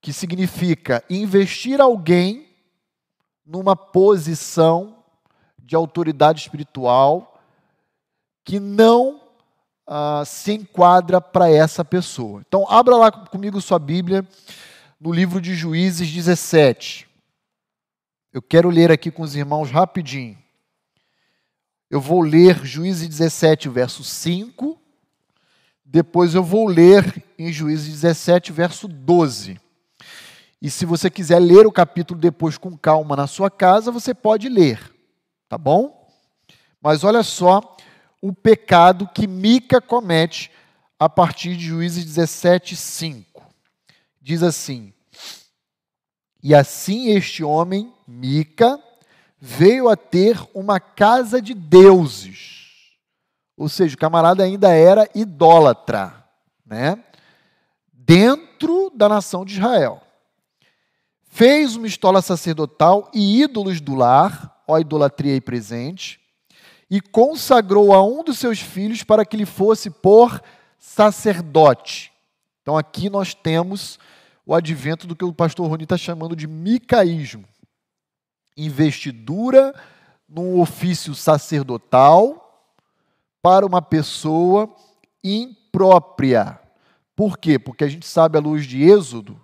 que 0.00 0.12
significa 0.12 1.02
investir 1.08 1.80
alguém 1.80 2.48
numa 3.44 3.76
posição 3.76 4.96
de 5.58 5.76
autoridade 5.76 6.40
espiritual 6.40 7.40
que 8.44 8.60
não 8.60 9.20
ah, 9.86 10.22
se 10.26 10.52
enquadra 10.52 11.20
para 11.20 11.50
essa 11.50 11.84
pessoa. 11.84 12.42
Então, 12.46 12.66
abra 12.68 12.96
lá 12.96 13.10
comigo 13.10 13.60
sua 13.60 13.78
Bíblia 13.78 14.26
no 15.00 15.12
livro 15.12 15.40
de 15.40 15.54
Juízes 15.54 16.10
17. 16.10 17.08
Eu 18.32 18.42
quero 18.42 18.68
ler 18.68 18.90
aqui 18.90 19.10
com 19.10 19.22
os 19.22 19.34
irmãos 19.34 19.70
rapidinho. 19.70 20.36
Eu 21.90 22.00
vou 22.00 22.20
ler 22.20 22.64
Juízes 22.64 23.08
17, 23.08 23.68
verso 23.68 24.02
5. 24.02 24.78
Depois 25.84 26.34
eu 26.34 26.42
vou 26.42 26.66
ler 26.66 27.24
em 27.38 27.52
Juízes 27.52 28.00
17, 28.00 28.52
verso 28.52 28.88
12. 28.88 29.60
E 30.60 30.70
se 30.70 30.84
você 30.84 31.08
quiser 31.08 31.38
ler 31.38 31.66
o 31.66 31.72
capítulo 31.72 32.18
depois 32.18 32.58
com 32.58 32.76
calma 32.76 33.14
na 33.14 33.26
sua 33.26 33.50
casa, 33.50 33.92
você 33.92 34.12
pode 34.12 34.48
ler, 34.48 34.80
tá 35.48 35.56
bom? 35.56 36.10
Mas 36.80 37.04
olha 37.04 37.22
só 37.22 37.76
o 38.20 38.32
pecado 38.32 39.08
que 39.14 39.26
Mica 39.26 39.80
comete 39.80 40.50
a 40.98 41.08
partir 41.08 41.56
de 41.56 41.66
Juízes 41.66 42.04
17, 42.04 42.74
5. 42.74 43.44
Diz 44.20 44.42
assim: 44.42 44.92
E 46.42 46.54
assim 46.54 47.10
este 47.10 47.44
homem, 47.44 47.92
Mica, 48.08 48.82
veio 49.38 49.88
a 49.88 49.96
ter 49.96 50.38
uma 50.54 50.80
casa 50.80 51.40
de 51.40 51.54
deuses. 51.54 52.56
Ou 53.56 53.68
seja, 53.68 53.94
o 53.94 53.98
camarada 53.98 54.42
ainda 54.42 54.70
era 54.70 55.08
idólatra, 55.14 56.24
né? 56.64 57.02
Dentro 57.92 58.90
da 58.94 59.08
nação 59.08 59.44
de 59.44 59.54
Israel. 59.54 60.02
Fez 61.28 61.76
uma 61.76 61.86
estola 61.86 62.22
sacerdotal 62.22 63.10
e 63.12 63.42
ídolos 63.42 63.80
do 63.80 63.94
lar, 63.94 64.62
ó 64.66 64.78
idolatria 64.78 65.34
aí 65.34 65.40
presente, 65.40 66.20
e 66.90 67.00
consagrou 67.00 67.92
a 67.92 68.02
um 68.04 68.22
dos 68.22 68.38
seus 68.38 68.60
filhos 68.60 69.02
para 69.02 69.24
que 69.24 69.36
lhe 69.36 69.46
fosse 69.46 69.90
por 69.90 70.40
sacerdote. 70.78 72.12
Então 72.62 72.76
aqui 72.76 73.10
nós 73.10 73.34
temos 73.34 73.98
o 74.44 74.54
advento 74.54 75.06
do 75.06 75.16
que 75.16 75.24
o 75.24 75.32
pastor 75.32 75.68
Roni 75.68 75.82
está 75.82 75.96
chamando 75.96 76.36
de 76.36 76.46
micaísmo. 76.46 77.44
Investidura 78.56 79.74
num 80.28 80.60
ofício 80.60 81.14
sacerdotal 81.14 82.42
para 83.42 83.66
uma 83.66 83.82
pessoa 83.82 84.74
imprópria. 85.22 86.58
Por 87.14 87.38
quê? 87.38 87.58
Porque 87.58 87.84
a 87.84 87.88
gente 87.88 88.06
sabe, 88.06 88.36
à 88.36 88.40
luz 88.40 88.66
de 88.66 88.82
Êxodo, 88.82 89.40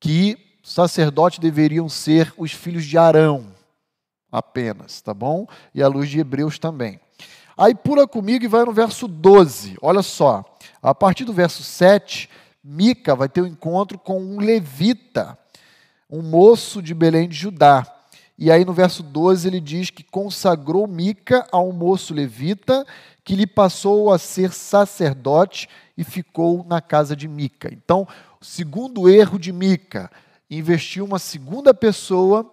que 0.00 0.38
sacerdotes 0.62 1.38
deveriam 1.38 1.88
ser 1.88 2.32
os 2.36 2.52
filhos 2.52 2.84
de 2.84 2.98
Arão 2.98 3.54
apenas, 4.30 5.00
tá 5.00 5.14
bom? 5.14 5.46
E 5.74 5.82
à 5.82 5.88
luz 5.88 6.08
de 6.08 6.18
Hebreus 6.18 6.58
também. 6.58 7.00
Aí 7.56 7.74
pula 7.74 8.06
comigo 8.06 8.44
e 8.44 8.48
vai 8.48 8.64
no 8.64 8.72
verso 8.72 9.08
12. 9.08 9.76
Olha 9.80 10.02
só. 10.02 10.44
A 10.82 10.94
partir 10.94 11.24
do 11.24 11.32
verso 11.32 11.62
7, 11.62 12.28
Mica 12.62 13.14
vai 13.14 13.28
ter 13.28 13.40
um 13.40 13.46
encontro 13.46 13.98
com 13.98 14.20
um 14.20 14.38
levita, 14.38 15.38
um 16.10 16.20
moço 16.20 16.82
de 16.82 16.92
Belém 16.92 17.28
de 17.28 17.36
Judá. 17.36 17.86
E 18.38 18.50
aí 18.50 18.64
no 18.64 18.72
verso 18.72 19.02
12 19.02 19.48
ele 19.48 19.60
diz 19.60 19.88
que 19.90 20.02
consagrou 20.02 20.86
Mica 20.86 21.46
a 21.50 21.58
um 21.58 21.72
moço 21.72 22.12
levita 22.12 22.86
que 23.24 23.34
lhe 23.34 23.46
passou 23.46 24.12
a 24.12 24.18
ser 24.18 24.52
sacerdote 24.52 25.68
e 25.96 26.04
ficou 26.04 26.64
na 26.64 26.80
casa 26.80 27.16
de 27.16 27.26
Mica. 27.26 27.70
Então, 27.72 28.06
segundo 28.40 29.08
erro 29.08 29.38
de 29.38 29.52
Mica, 29.52 30.10
investiu 30.50 31.04
uma 31.04 31.18
segunda 31.18 31.72
pessoa 31.72 32.48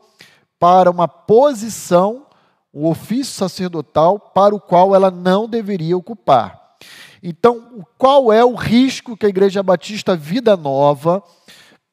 para 0.57 0.89
uma 0.89 1.07
posição, 1.07 2.25
o 2.71 2.89
ofício 2.89 3.33
sacerdotal, 3.33 4.17
para 4.17 4.55
o 4.55 4.61
qual 4.61 4.95
ela 4.95 5.11
não 5.11 5.47
deveria 5.47 5.97
ocupar. 5.97 6.75
Então, 7.21 7.85
qual 7.97 8.31
é 8.31 8.43
o 8.43 8.55
risco 8.55 9.15
que 9.17 9.25
a 9.25 9.29
Igreja 9.29 9.61
Batista 9.61 10.15
Vida 10.15 10.55
Nova 10.55 11.21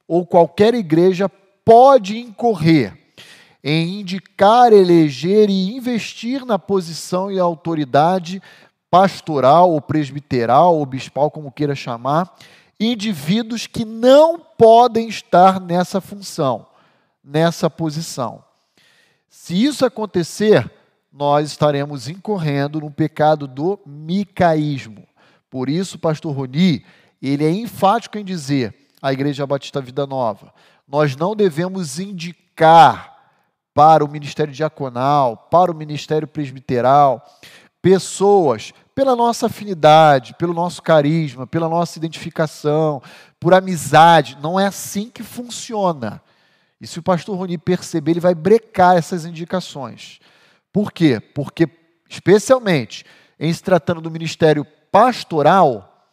ou 0.07 0.25
qualquer 0.25 0.75
igreja 0.75 1.29
pode 1.65 2.19
incorrer 2.19 3.00
em 3.63 4.01
indicar, 4.01 4.73
eleger 4.73 5.51
e 5.51 5.77
investir 5.77 6.45
na 6.45 6.59
posição 6.59 7.31
e 7.31 7.39
autoridade 7.39 8.43
pastoral 8.91 9.71
ou 9.71 9.81
presbiteral 9.81 10.77
ou 10.77 10.87
bispal, 10.87 11.31
como 11.31 11.53
queira 11.53 11.75
chamar, 11.75 12.35
indivíduos 12.79 13.67
que 13.67 13.85
não 13.85 14.39
podem 14.39 15.09
estar 15.09 15.61
nessa 15.61 16.01
função, 16.01 16.67
nessa 17.23 17.69
posição. 17.69 18.43
Se 19.29 19.65
isso 19.65 19.85
acontecer, 19.85 20.71
nós 21.13 21.49
estaremos 21.49 22.09
incorrendo 22.09 22.81
no 22.81 22.91
pecado 22.91 23.47
do 23.47 23.79
micaísmo. 23.85 25.07
Por 25.51 25.69
isso, 25.69 25.99
pastor 25.99 26.35
Roni, 26.35 26.85
ele 27.21 27.45
é 27.45 27.51
enfático 27.51 28.17
em 28.17 28.25
dizer 28.25 28.75
à 29.03 29.13
Igreja 29.13 29.47
Batista 29.47 29.81
Vida 29.81 30.07
Nova, 30.07 30.53
nós 30.87 31.15
não 31.17 31.37
devemos 31.37 31.99
indicar 31.99 33.10
para 33.75 34.05
o 34.05 34.11
ministério 34.11 34.53
diaconal, 34.53 35.37
para 35.37 35.71
o 35.71 35.75
ministério 35.75 36.27
presbiteral, 36.27 37.25
pessoas 37.81 38.73
pela 38.95 39.17
nossa 39.17 39.47
afinidade, 39.47 40.35
pelo 40.35 40.53
nosso 40.53 40.83
carisma, 40.83 41.47
pela 41.47 41.69
nossa 41.69 41.99
identificação, 41.99 43.03
por 43.39 43.55
amizade. 43.55 44.37
Não 44.43 44.61
é 44.61 44.67
assim 44.67 45.09
que 45.09 45.23
funciona. 45.23 46.21
E 46.81 46.87
se 46.87 46.99
o 46.99 47.03
pastor 47.03 47.37
Roni 47.37 47.59
perceber, 47.59 48.13
ele 48.13 48.21
vai 48.21 48.35
brecar 48.35 48.97
essas 48.97 49.25
indicações. 49.25 50.19
Por 50.73 50.93
quê? 50.93 51.21
Porque, 51.21 51.69
especialmente 52.09 53.05
em 53.39 53.53
se 53.53 53.63
tratando 53.63 54.01
do 54.01 54.11
ministério 54.11 54.67
pastoral, 54.93 56.09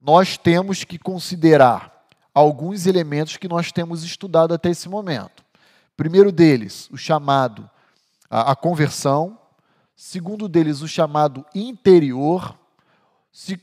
nós 0.00 0.38
temos 0.38 0.84
que 0.84 0.98
considerar 0.98 2.06
alguns 2.32 2.86
elementos 2.86 3.36
que 3.36 3.48
nós 3.48 3.72
temos 3.72 4.04
estudado 4.04 4.54
até 4.54 4.70
esse 4.70 4.88
momento. 4.88 5.44
Primeiro 5.96 6.30
deles, 6.30 6.88
o 6.90 6.96
chamado, 6.96 7.68
a, 8.28 8.54
conversão, 8.54 9.38
segundo 9.94 10.48
deles, 10.48 10.82
o 10.82 10.88
chamado 10.88 11.44
interior, 11.54 12.54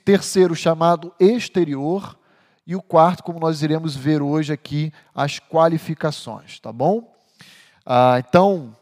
terceiro, 0.04 0.54
o 0.54 0.58
chamado 0.58 1.14
exterior, 1.20 2.18
e 2.66 2.76
o 2.76 2.82
quarto, 2.82 3.24
como 3.24 3.40
nós 3.40 3.62
iremos 3.62 3.96
ver 3.96 4.22
hoje 4.22 4.54
aqui, 4.54 4.92
as 5.14 5.38
qualificações, 5.38 6.60
tá 6.60 6.72
bom? 6.72 7.14
Ah, 7.86 8.16
então, 8.18 8.76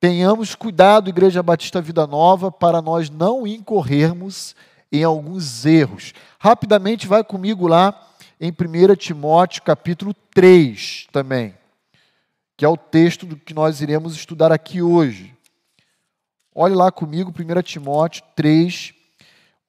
tenhamos 0.00 0.54
cuidado, 0.54 1.10
Igreja 1.10 1.42
Batista 1.42 1.80
Vida 1.82 2.06
Nova, 2.06 2.50
para 2.50 2.80
nós 2.80 3.10
não 3.10 3.46
incorrermos 3.46 4.56
em 4.90 5.04
alguns 5.04 5.66
erros. 5.66 6.14
Rapidamente, 6.38 7.06
vai 7.06 7.22
comigo 7.22 7.68
lá 7.68 8.08
em 8.40 8.50
1 8.50 8.96
Timóteo, 8.96 9.62
capítulo 9.62 10.14
3 10.34 11.08
também, 11.12 11.54
que 12.56 12.64
é 12.64 12.68
o 12.68 12.76
texto 12.76 13.26
do 13.26 13.36
que 13.36 13.52
nós 13.52 13.80
iremos 13.80 14.14
estudar 14.14 14.50
aqui 14.50 14.80
hoje. 14.80 15.36
Olhe 16.54 16.74
lá 16.74 16.90
comigo, 16.90 17.30
1 17.30 17.62
Timóteo 17.62 18.24
3. 18.34 18.94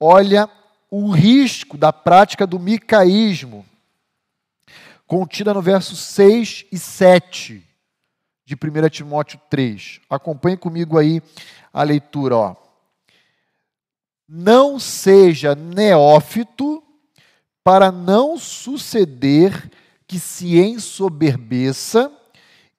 Olha 0.00 0.48
o 0.90 1.10
risco 1.10 1.76
da 1.76 1.92
prática 1.92 2.46
do 2.46 2.58
micaísmo, 2.58 3.66
contida 5.06 5.52
no 5.52 5.60
verso 5.60 5.94
6 5.94 6.64
e 6.72 6.78
7 6.78 7.62
de 8.46 8.54
1 8.54 8.88
Timóteo 8.88 9.38
3. 9.50 10.00
Acompanhe 10.08 10.56
comigo 10.56 10.96
aí 10.96 11.20
a 11.70 11.82
leitura. 11.82 12.36
Ó. 12.36 12.56
Não 14.26 14.78
seja 14.78 15.54
neófito 15.54 16.82
para 17.62 17.92
não 17.92 18.38
suceder 18.38 19.70
que 20.06 20.18
se 20.18 20.58
ensoberbeça 20.58 22.10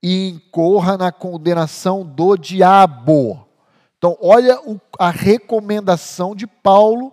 e 0.01 0.29
incorra 0.29 0.97
na 0.97 1.12
condenação 1.12 2.05
do 2.05 2.38
diabo. 2.38 3.45
Então, 3.97 4.17
olha 4.21 4.57
a 4.97 5.09
recomendação 5.09 6.35
de 6.35 6.47
Paulo 6.47 7.12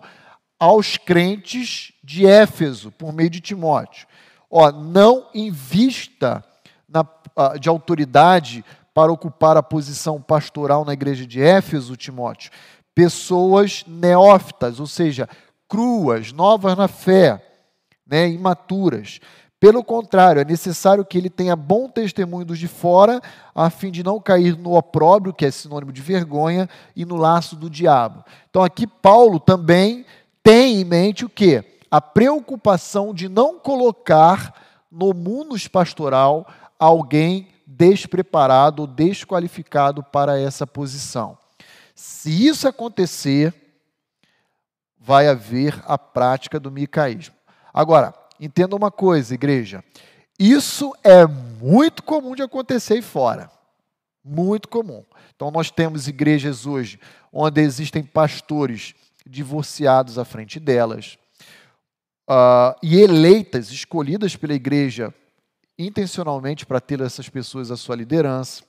aos 0.59 0.97
crentes 0.97 1.91
de 2.03 2.25
Éfeso, 2.25 2.91
por 2.91 3.13
meio 3.13 3.29
de 3.29 3.41
Timóteo. 3.41 4.07
Ó, 4.49 4.71
não 4.71 5.27
invista 5.33 6.43
na, 6.87 7.05
de 7.59 7.67
autoridade 7.67 8.63
para 8.93 9.11
ocupar 9.11 9.57
a 9.57 9.61
posição 9.63 10.21
pastoral 10.21 10.85
na 10.85 10.93
igreja 10.93 11.27
de 11.27 11.41
Éfeso, 11.41 11.97
Timóteo, 11.97 12.49
pessoas 12.95 13.83
neófitas, 13.85 14.79
ou 14.79 14.87
seja, 14.87 15.29
cruas, 15.67 16.31
novas 16.31 16.75
na 16.77 16.87
fé, 16.87 17.43
né, 18.07 18.29
imaturas. 18.29 19.19
Pelo 19.59 19.83
contrário, 19.83 20.39
é 20.39 20.45
necessário 20.45 21.03
que 21.03 21.17
ele 21.17 21.31
tenha 21.31 21.55
bom 21.55 21.89
testemunho 21.89 22.45
dos 22.45 22.59
de 22.59 22.67
fora, 22.67 23.19
a 23.55 23.71
fim 23.71 23.89
de 23.89 24.03
não 24.03 24.19
cair 24.19 24.55
no 24.55 24.75
opróbrio, 24.75 25.33
que 25.33 25.45
é 25.45 25.51
sinônimo 25.51 25.91
de 25.91 26.01
vergonha, 26.01 26.69
e 26.95 27.03
no 27.03 27.15
laço 27.15 27.55
do 27.55 27.69
diabo. 27.69 28.23
Então 28.49 28.63
aqui 28.63 28.85
Paulo 28.85 29.39
também 29.39 30.05
tem 30.43 30.81
em 30.81 30.85
mente 30.85 31.25
o 31.25 31.29
quê? 31.29 31.63
A 31.89 31.99
preocupação 31.99 33.13
de 33.13 33.27
não 33.27 33.57
colocar 33.57 34.53
no 34.91 35.11
mundo 35.13 35.55
pastoral 35.71 36.47
alguém 36.77 37.47
despreparado 37.65 38.83
ou 38.83 38.87
desqualificado 38.87 40.03
para 40.03 40.39
essa 40.39 40.67
posição. 40.67 41.37
Se 41.95 42.47
isso 42.47 42.67
acontecer, 42.67 43.53
vai 44.99 45.27
haver 45.27 45.81
a 45.87 45.97
prática 45.97 46.59
do 46.59 46.71
micaísmo. 46.71 47.35
Agora, 47.73 48.13
entenda 48.39 48.75
uma 48.75 48.91
coisa, 48.91 49.33
igreja. 49.33 49.83
Isso 50.39 50.93
é 51.03 51.25
muito 51.25 52.03
comum 52.03 52.35
de 52.35 52.43
acontecer 52.43 52.95
aí 52.95 53.01
fora. 53.01 53.49
Muito 54.23 54.67
comum. 54.67 55.03
Então, 55.35 55.49
nós 55.51 55.71
temos 55.71 56.07
igrejas 56.07 56.65
hoje 56.65 56.99
onde 57.31 57.61
existem 57.61 58.03
pastores 58.03 58.93
divorciados 59.25 60.17
à 60.17 60.25
frente 60.25 60.59
delas, 60.59 61.17
uh, 62.29 62.75
e 62.81 62.99
eleitas, 62.99 63.69
escolhidas 63.69 64.35
pela 64.35 64.53
igreja 64.53 65.13
intencionalmente 65.77 66.65
para 66.65 66.81
ter 66.81 67.01
essas 67.01 67.29
pessoas 67.29 67.69
à 67.69 67.77
sua 67.77 67.95
liderança. 67.95 68.63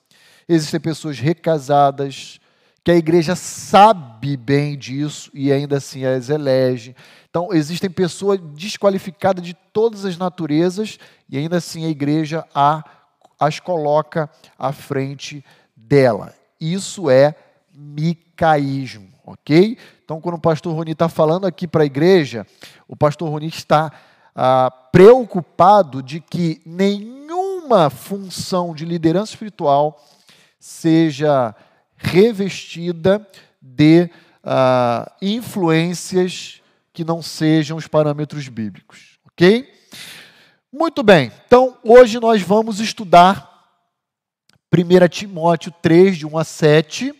Existem 0.49 0.81
pessoas 0.81 1.19
recasadas, 1.19 2.39
que 2.89 2.93
a 2.93 2.97
igreja 2.97 3.37
sabe 3.37 4.35
bem 4.35 4.75
disso 4.75 5.31
e 5.35 5.53
ainda 5.53 5.77
assim 5.77 6.07
as 6.07 6.31
elege. 6.31 6.97
Então, 7.29 7.53
existem 7.53 7.91
pessoas 7.91 8.41
desqualificadas 8.55 9.45
de 9.45 9.53
todas 9.53 10.07
as 10.07 10.17
naturezas 10.17 10.99
e 11.29 11.37
ainda 11.37 11.59
assim 11.59 11.85
a 11.85 11.91
igreja 11.91 12.47
a, 12.55 12.83
as 13.39 13.61
coloca 13.61 14.31
à 14.59 14.73
frente 14.73 15.45
dela. 15.77 16.33
Isso 16.59 17.11
é 17.11 17.35
micaísmo, 17.75 19.11
ok? 19.23 19.77
Então, 20.03 20.19
quando 20.19 20.37
o 20.37 20.41
pastor 20.41 20.75
Roni 20.75 20.93
está 20.93 21.11
falando 21.11 21.47
aqui 21.47 21.69
para 21.69 21.83
a 21.83 21.87
igreja, 21.87 22.47
o 22.89 22.97
pastor 22.97 23.29
Roni 23.29 23.49
está 23.49 23.93
ah, 24.35 24.71
preocupado 24.91 26.03
de 26.03 26.21
que 26.21 26.63
nenhuma 26.65 27.91
função 27.91 28.75
de 28.75 28.87
liderança 28.87 29.33
espiritual 29.33 30.03
seja 30.59 31.55
revestida 31.99 33.27
de 33.61 34.09
ah, 34.43 35.13
influências 35.21 36.63
que 36.93 37.05
não 37.05 37.21
sejam 37.21 37.77
os 37.77 37.87
parâmetros 37.87 38.49
bíblicos, 38.49 39.19
ok? 39.31 39.71
Muito 40.73 41.03
bem, 41.03 41.31
então 41.47 41.77
hoje 41.83 42.19
nós 42.19 42.41
vamos 42.41 42.81
estudar 42.81 43.49
1 44.73 45.09
Timóteo 45.09 45.73
3, 45.83 46.17
de 46.19 46.27
1 46.27 46.39
a 46.39 46.45
7, 46.45 47.15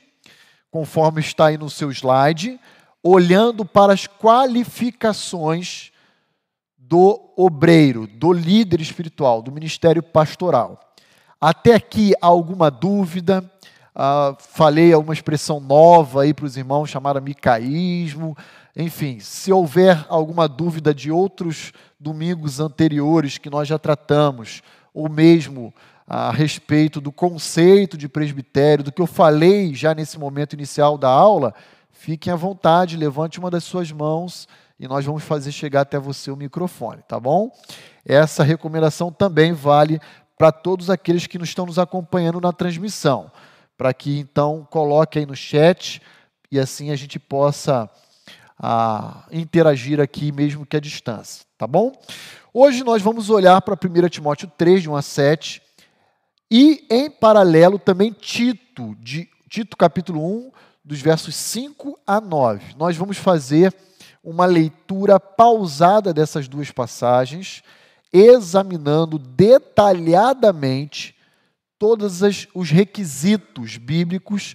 conforme 0.71 1.21
está 1.21 1.47
aí 1.47 1.59
no 1.59 1.69
seu 1.69 1.91
slide 1.91 2.59
olhando 3.03 3.65
para 3.65 3.93
as 3.93 4.07
qualificações 4.07 5.93
do 6.77 7.33
obreiro, 7.37 8.07
do 8.07 8.33
líder 8.33 8.81
espiritual, 8.81 9.43
do 9.43 9.53
ministério 9.53 10.03
pastoral. 10.03 10.95
Até 11.41 11.75
aqui 11.75 12.15
alguma 12.21 12.71
dúvida? 12.71 13.51
Uh, 13.99 14.37
falei 14.39 14.93
alguma 14.93 15.13
expressão 15.13 15.59
nova 15.59 16.23
aí 16.23 16.33
para 16.33 16.45
os 16.45 16.57
irmãos 16.57 16.89
chamada 16.89 17.21
micaísmo. 17.21 18.37
Enfim, 18.77 19.19
se 19.19 19.53
houver 19.53 20.07
alguma 20.09 20.47
dúvida 20.47 20.95
de 20.95 21.11
outros 21.11 21.73
domingos 21.99 22.61
anteriores 22.61 23.39
que 23.39 23.51
nós 23.51 23.67
já 23.67 23.79
tratamos, 23.79 24.63
ou 24.95 25.09
mesmo 25.09 25.75
a 26.07 26.31
respeito 26.31 27.01
do 27.01 27.11
conceito 27.11 27.99
de 27.99 28.09
presbitério, 28.09 28.85
do 28.85 28.93
que 28.93 29.03
eu 29.03 29.07
falei 29.07 29.75
já 29.75 29.93
nesse 29.93 30.19
momento 30.19 30.53
inicial 30.53 30.97
da 30.97 31.09
aula, 31.09 31.53
Fiquem 31.99 32.33
à 32.33 32.37
vontade, 32.37 32.97
levante 32.97 33.41
uma 33.41 33.51
das 33.51 33.65
suas 33.65 33.91
mãos 33.91 34.47
e 34.79 34.87
nós 34.87 35.05
vamos 35.05 35.25
fazer 35.25 35.51
chegar 35.51 35.81
até 35.81 35.99
você 35.99 36.31
o 36.31 36.37
microfone, 36.37 37.03
tá 37.09 37.19
bom? 37.19 37.51
Essa 38.07 38.45
recomendação 38.45 39.11
também 39.11 39.53
vale 39.53 40.01
para 40.39 40.53
todos 40.53 40.91
aqueles 40.91 41.27
que 41.27 41.37
estão 41.43 41.67
nos 41.67 41.77
acompanhando 41.77 42.41
na 42.41 42.53
transmissão, 42.53 43.33
para 43.79 43.95
que 43.95 44.19
então 44.19 44.67
coloque 44.69 45.21
aí 45.21 45.25
no 45.25 45.37
chat 45.37 46.03
e 46.51 46.59
assim 46.59 46.91
a 46.91 46.97
gente 46.97 47.17
possa 47.17 47.89
a, 48.59 49.25
interagir 49.31 50.01
aqui 50.01 50.33
mesmo 50.33 50.67
que 50.67 50.77
à 50.77 50.81
distância, 50.81 51.47
tá 51.57 51.65
bom? 51.65 51.93
Hoje 52.53 52.83
nós 52.83 53.01
vamos 53.01 53.31
olhar 53.31 53.63
para 53.63 53.75
1 53.75 54.09
Timóteo 54.09 54.51
3, 54.59 54.83
de 54.83 54.91
1 54.91 54.97
a 54.97 55.03
7, 55.03 55.63
e 56.51 56.85
em 56.91 57.09
paralelo 57.09 57.79
também 57.79 58.11
Tito, 58.11 58.97
de 58.99 59.29
Tito 59.49 59.77
capítulo 59.77 60.27
1, 60.27 60.51
dos 60.85 61.01
versos 61.01 61.37
5 61.37 62.01
a 62.05 62.21
9. 62.21 62.75
Nós 62.77 62.97
vamos 62.97 63.17
fazer 63.17 63.73
uma 64.25 64.47
leitura 64.47 65.21
pausada 65.21 66.13
dessas 66.13 66.49
duas 66.49 66.73
passagens, 66.73 67.63
examinando 68.13 69.19
detalhadamente 69.19 71.15
todos 71.79 72.21
os 72.55 72.71
requisitos 72.71 73.77
bíblicos 73.77 74.55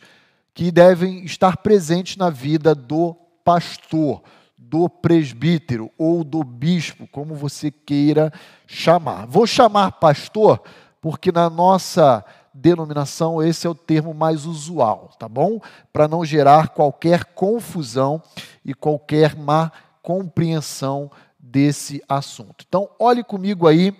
que 0.53 0.71
devem 0.71 1.23
estar 1.23 1.57
presentes 1.57 2.17
na 2.17 2.29
vida 2.29 2.75
do 2.75 3.15
pastor, 3.43 4.21
do 4.57 4.89
presbítero 4.89 5.91
ou 5.97 6.23
do 6.23 6.43
bispo, 6.43 7.07
como 7.07 7.35
você 7.35 7.71
queira 7.71 8.31
chamar. 8.67 9.25
Vou 9.25 9.47
chamar 9.47 9.93
pastor 9.93 10.61
porque 11.01 11.31
na 11.31 11.49
nossa 11.49 12.23
denominação, 12.53 13.41
esse 13.41 13.65
é 13.65 13.69
o 13.69 13.75
termo 13.75 14.13
mais 14.13 14.45
usual, 14.45 15.09
tá 15.17 15.27
bom? 15.27 15.59
Para 15.91 16.07
não 16.07 16.23
gerar 16.23 16.69
qualquer 16.69 17.25
confusão 17.25 18.21
e 18.63 18.73
qualquer 18.73 19.35
má 19.35 19.71
compreensão 20.01 21.11
desse 21.39 22.01
assunto. 22.07 22.63
Então, 22.67 22.89
olhe 22.99 23.23
comigo 23.23 23.67
aí, 23.67 23.95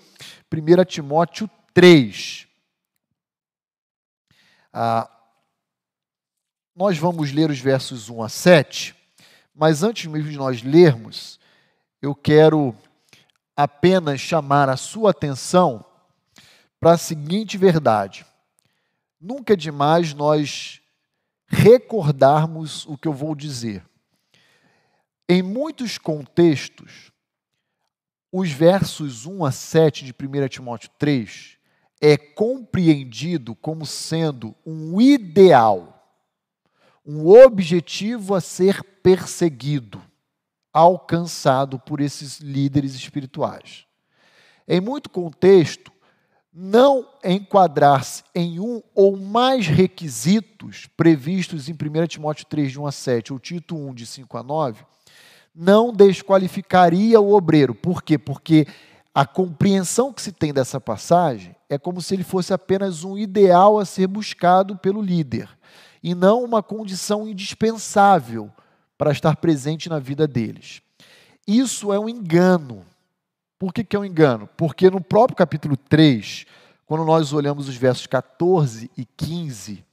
1 0.52 0.86
Timóteo 0.86 1.50
3. 1.74 2.48
Ah, 4.76 5.08
nós 6.76 6.98
vamos 6.98 7.32
ler 7.32 7.52
os 7.52 7.60
versos 7.60 8.10
1 8.10 8.24
a 8.24 8.28
7, 8.28 8.96
mas 9.54 9.84
antes 9.84 10.08
mesmo 10.08 10.32
de 10.32 10.38
nós 10.38 10.64
lermos, 10.64 11.40
eu 12.02 12.16
quero 12.16 12.76
apenas 13.56 14.20
chamar 14.20 14.70
a 14.70 14.76
sua 14.76 15.12
atenção 15.12 15.86
para 16.80 16.94
a 16.94 16.98
seguinte 16.98 17.56
verdade. 17.56 18.26
Nunca 19.22 19.54
é 19.54 19.56
demais 19.56 20.16
nós 20.16 20.82
recordarmos 21.48 22.84
o 22.88 22.98
que 22.98 23.08
eu 23.08 23.14
vou 23.14 23.36
dizer. 23.36 23.86
Em 25.30 25.44
muitos 25.44 26.00
contextos, 26.00 27.12
os 28.32 28.50
versos 28.50 29.28
1 29.28 29.46
a 29.46 29.52
7 29.52 30.04
de 30.04 30.12
1 30.12 30.48
Timóteo 30.48 30.90
3 30.98 31.53
é 32.06 32.18
compreendido 32.18 33.56
como 33.56 33.86
sendo 33.86 34.54
um 34.66 35.00
ideal, 35.00 36.06
um 37.06 37.30
objetivo 37.30 38.36
a 38.36 38.42
ser 38.42 38.84
perseguido, 39.02 40.02
alcançado 40.74 41.80
por 41.80 42.02
esses 42.02 42.40
líderes 42.40 42.94
espirituais. 42.94 43.86
Em 44.68 44.82
muito 44.82 45.10
contexto, 45.10 45.94
não 46.54 47.08
enquadrar-se 47.24 48.22
em 48.36 48.60
um 48.60 48.84
ou 48.94 49.16
mais 49.16 49.66
requisitos 49.68 50.88
previstos 50.98 51.70
em 51.70 51.72
1 51.72 52.08
Timóteo 52.08 52.46
3, 52.48 52.74
de 52.74 52.80
1 52.82 52.86
a 52.86 52.92
7, 52.92 53.32
ou 53.32 53.40
Tito 53.40 53.78
1, 53.78 53.94
de 53.94 54.06
5 54.06 54.38
a 54.38 54.44
9, 54.44 54.84
não 55.56 55.94
desqualificaria 55.94 57.22
o 57.22 57.34
obreiro. 57.34 57.74
Por 57.74 58.04
quê? 58.04 58.18
Porque 58.18 58.68
a 59.14 59.26
compreensão 59.26 60.12
que 60.12 60.22
se 60.22 60.32
tem 60.32 60.54
dessa 60.54 60.80
passagem 60.82 61.56
é 61.70 61.78
como 61.78 62.02
se 62.02 62.14
ele 62.14 62.24
fosse 62.24 62.54
apenas 62.54 63.04
um 63.04 63.18
ideal 63.18 63.80
a 63.80 63.86
ser 63.86 64.08
buscado 64.08 64.78
pelo 64.78 65.02
líder, 65.02 65.50
e 66.02 66.14
não 66.16 66.44
uma 66.44 66.62
condição 66.64 67.28
indispensável 67.28 68.52
para 68.98 69.12
estar 69.12 69.36
presente 69.38 69.90
na 69.90 70.00
vida 70.00 70.28
deles. 70.28 70.82
Isso 71.48 71.94
é 71.94 72.00
um 72.00 72.10
engano 72.10 72.86
por 73.64 73.74
que, 73.74 73.82
que 73.82 73.96
é 73.96 74.00
um 74.00 74.04
engano? 74.04 74.50
Porque 74.58 74.90
no 74.90 75.00
próprio 75.00 75.38
capítulo 75.38 75.78
3, 75.78 76.46
quando 76.86 77.06
nós 77.06 77.32
olhamos 77.32 77.70
os 77.70 77.78
versos 77.78 78.06
14 78.06 78.92
e 78.98 79.06
15, 79.06 79.86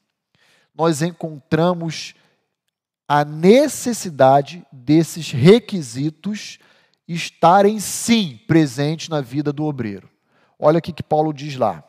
nós 0.74 1.02
encontramos 1.02 2.14
a 3.06 3.24
necessidade 3.24 4.66
desses 4.72 5.30
requisitos 5.30 6.58
estarem 7.14 7.80
sim 7.80 8.38
presentes 8.46 9.08
na 9.08 9.20
vida 9.20 9.52
do 9.52 9.64
obreiro. 9.64 10.08
Olha 10.58 10.78
o 10.78 10.82
que 10.82 11.02
Paulo 11.02 11.32
diz 11.32 11.56
lá. 11.56 11.84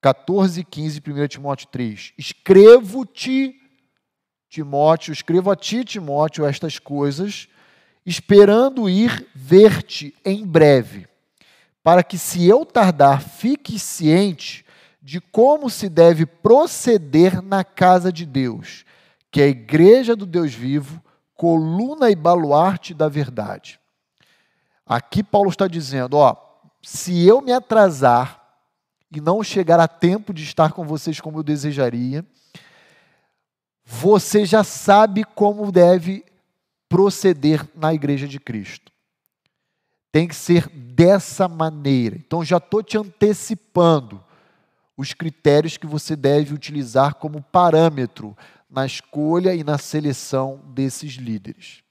14 0.00 0.60
e 0.60 0.64
15, 0.64 1.02
1 1.06 1.28
Timóteo 1.28 1.68
3. 1.68 2.14
Escrevo-te, 2.16 3.54
Timóteo, 4.48 5.12
escrevo 5.12 5.50
a 5.50 5.56
ti, 5.56 5.84
Timóteo, 5.84 6.46
estas 6.46 6.78
coisas, 6.78 7.48
esperando 8.06 8.88
ir 8.88 9.28
ver-te 9.34 10.14
em 10.24 10.46
breve, 10.46 11.06
para 11.82 12.02
que, 12.02 12.16
se 12.16 12.46
eu 12.46 12.64
tardar, 12.64 13.20
fique 13.20 13.78
ciente 13.78 14.64
de 15.02 15.20
como 15.20 15.68
se 15.68 15.88
deve 15.88 16.26
proceder 16.26 17.42
na 17.42 17.62
casa 17.64 18.12
de 18.12 18.24
Deus, 18.24 18.84
que 19.30 19.40
é 19.40 19.44
a 19.44 19.48
igreja 19.48 20.16
do 20.16 20.26
Deus 20.26 20.54
vivo, 20.54 21.02
coluna 21.34 22.10
e 22.10 22.16
baluarte 22.16 22.94
da 22.94 23.08
verdade. 23.08 23.78
Aqui 24.88 25.22
Paulo 25.22 25.50
está 25.50 25.68
dizendo, 25.68 26.16
ó, 26.16 26.34
se 26.82 27.26
eu 27.26 27.42
me 27.42 27.52
atrasar 27.52 28.42
e 29.14 29.20
não 29.20 29.42
chegar 29.42 29.78
a 29.78 29.86
tempo 29.86 30.32
de 30.32 30.42
estar 30.42 30.72
com 30.72 30.84
vocês 30.84 31.20
como 31.20 31.38
eu 31.38 31.42
desejaria, 31.42 32.24
você 33.84 34.44
já 34.44 34.64
sabe 34.64 35.24
como 35.24 35.70
deve 35.70 36.24
proceder 36.88 37.68
na 37.74 37.92
igreja 37.92 38.26
de 38.26 38.40
Cristo. 38.40 38.90
Tem 40.10 40.26
que 40.26 40.34
ser 40.34 40.68
dessa 40.70 41.48
maneira. 41.48 42.16
Então 42.16 42.44
já 42.44 42.56
estou 42.56 42.82
te 42.82 42.96
antecipando 42.96 44.24
os 44.96 45.12
critérios 45.12 45.76
que 45.76 45.86
você 45.86 46.16
deve 46.16 46.54
utilizar 46.54 47.14
como 47.14 47.42
parâmetro 47.42 48.36
na 48.70 48.84
escolha 48.84 49.54
e 49.54 49.62
na 49.62 49.78
seleção 49.78 50.60
desses 50.74 51.12
líderes. 51.12 51.82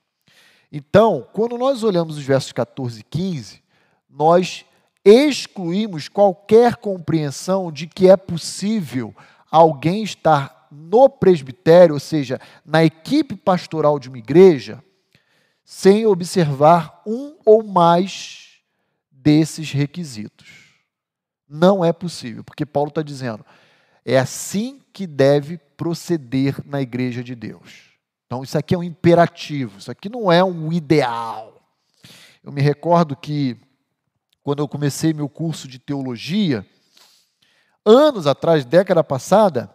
Então, 0.71 1.27
quando 1.33 1.57
nós 1.57 1.83
olhamos 1.83 2.17
os 2.17 2.23
versos 2.23 2.51
14 2.51 2.99
e 2.99 3.03
15, 3.03 3.63
nós 4.09 4.65
excluímos 5.03 6.09
qualquer 6.09 6.75
compreensão 6.75 7.71
de 7.71 7.87
que 7.87 8.09
é 8.09 8.17
possível 8.17 9.15
alguém 9.49 10.03
estar 10.03 10.67
no 10.69 11.09
presbitério, 11.09 11.93
ou 11.93 11.99
seja, 11.99 12.41
na 12.65 12.83
equipe 12.83 13.35
pastoral 13.35 13.97
de 13.99 14.09
uma 14.09 14.17
igreja, 14.17 14.83
sem 15.63 16.05
observar 16.05 17.01
um 17.05 17.37
ou 17.45 17.63
mais 17.63 18.57
desses 19.09 19.71
requisitos. 19.71 20.47
Não 21.47 21.83
é 21.83 21.93
possível, 21.93 22.43
porque 22.43 22.65
Paulo 22.65 22.89
está 22.89 23.01
dizendo, 23.01 23.45
é 24.03 24.17
assim 24.17 24.81
que 24.91 25.07
deve 25.07 25.57
proceder 25.77 26.57
na 26.65 26.81
igreja 26.81 27.23
de 27.23 27.35
Deus. 27.35 27.86
Então, 28.27 28.43
isso 28.43 28.57
aqui 28.57 28.75
é 28.75 28.77
um 28.77 28.83
imperativo, 28.83 29.79
isso 29.79 29.89
aqui 29.89 30.09
não 30.09 30.29
é 30.29 30.43
um 30.43 30.71
ideal. 30.71 31.61
Eu 32.43 32.51
me 32.51 32.61
recordo 32.61 33.15
que, 33.15 33.57
quando 34.43 34.59
eu 34.59 34.67
comecei 34.67 35.13
meu 35.13 35.29
curso 35.29 35.65
de 35.65 35.79
teologia, 35.79 36.67
anos 37.85 38.27
atrás, 38.27 38.65
década 38.65 39.01
passada, 39.01 39.73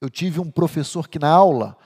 eu 0.00 0.10
tive 0.10 0.40
um 0.40 0.50
professor 0.50 1.08
que, 1.08 1.20
na 1.20 1.30
aula 1.30 1.78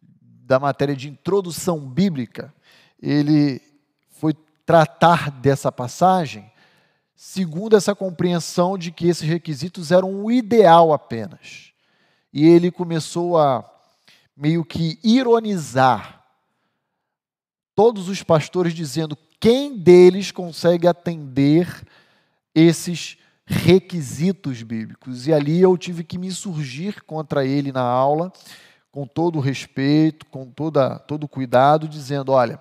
da 0.00 0.58
matéria 0.58 0.96
de 0.96 1.08
introdução 1.08 1.78
bíblica, 1.80 2.52
ele 2.98 3.60
foi 4.08 4.34
tratar 4.64 5.30
dessa 5.30 5.70
passagem 5.70 6.50
segundo 7.14 7.76
essa 7.76 7.94
compreensão 7.94 8.76
de 8.76 8.90
que 8.90 9.06
esses 9.06 9.28
requisitos 9.28 9.92
eram 9.92 10.24
o 10.24 10.32
ideal 10.32 10.92
apenas. 10.92 11.72
E 12.32 12.46
ele 12.46 12.70
começou 12.70 13.38
a 13.38 13.62
meio 14.36 14.64
que 14.64 14.98
ironizar 15.02 16.24
todos 17.74 18.08
os 18.08 18.22
pastores, 18.22 18.72
dizendo 18.72 19.16
quem 19.40 19.76
deles 19.76 20.30
consegue 20.30 20.86
atender 20.86 21.68
esses 22.54 23.18
requisitos 23.46 24.62
bíblicos. 24.62 25.26
E 25.26 25.32
ali 25.32 25.60
eu 25.60 25.76
tive 25.76 26.04
que 26.04 26.18
me 26.18 26.28
insurgir 26.28 27.02
contra 27.04 27.44
ele 27.44 27.72
na 27.72 27.82
aula, 27.82 28.32
com 28.90 29.06
todo 29.06 29.36
o 29.36 29.40
respeito, 29.40 30.24
com 30.26 30.46
toda, 30.50 30.98
todo 31.00 31.24
o 31.24 31.28
cuidado, 31.28 31.88
dizendo: 31.88 32.32
olha, 32.32 32.58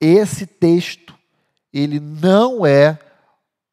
esse 0.00 0.46
texto, 0.46 1.14
ele 1.72 1.98
não 1.98 2.66
é 2.66 2.98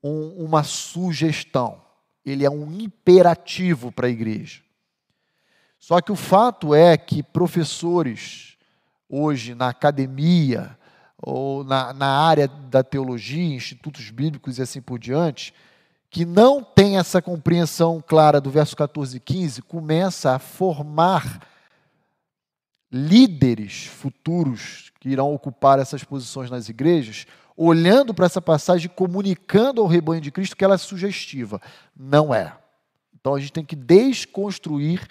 um, 0.04 0.46
uma 0.46 0.63
sugestão, 0.63 1.82
ele 2.26 2.46
é 2.46 2.50
um 2.50 2.72
imperativo 2.72 3.91
para 3.91 4.08
a 4.08 4.10
igreja. 4.10 4.62
Só 5.82 6.00
que 6.00 6.12
o 6.12 6.15
fato 6.15 6.76
é 6.76 6.96
que 6.96 7.24
professores, 7.24 8.56
hoje 9.10 9.56
na 9.56 9.70
academia, 9.70 10.78
ou 11.17 11.63
na, 11.63 11.91
na 11.91 12.08
área 12.08 12.48
da 12.48 12.84
teologia, 12.84 13.56
institutos 13.56 14.12
bíblicos 14.12 14.60
e 14.60 14.62
assim 14.62 14.80
por 14.80 15.00
diante, 15.00 15.52
que 16.08 16.24
não 16.24 16.63
tem 16.63 17.00
essa 17.00 17.20
compreensão 17.20 18.00
clara 18.00 18.39
do 18.39 18.52
verso 18.52 18.78
14 18.78 19.17
e 19.17 19.20
15, 19.20 19.63
começa 19.63 20.36
a 20.36 20.39
formar 20.39 21.48
líderes 22.91 23.86
futuros 23.88 24.91
que 25.00 25.10
irão 25.10 25.34
ocupar 25.34 25.80
essas 25.80 26.04
posições 26.04 26.52
nas 26.52 26.70
igrejas, 26.70 27.26
olhando 27.58 28.13
para 28.13 28.28
essa 28.28 28.41
passagem, 28.41 28.88
comunicando 28.88 29.82
ao 29.82 29.88
rebanho 29.88 30.22
de 30.22 30.30
Cristo 30.30 30.56
que 30.56 30.63
ela 30.63 30.76
é 30.76 30.78
sugestiva. 30.78 31.60
Não 31.98 32.32
é. 32.32 32.56
Então 33.20 33.34
a 33.34 33.39
gente 33.39 33.52
tem 33.52 33.65
que 33.65 33.76
desconstruir 33.76 35.08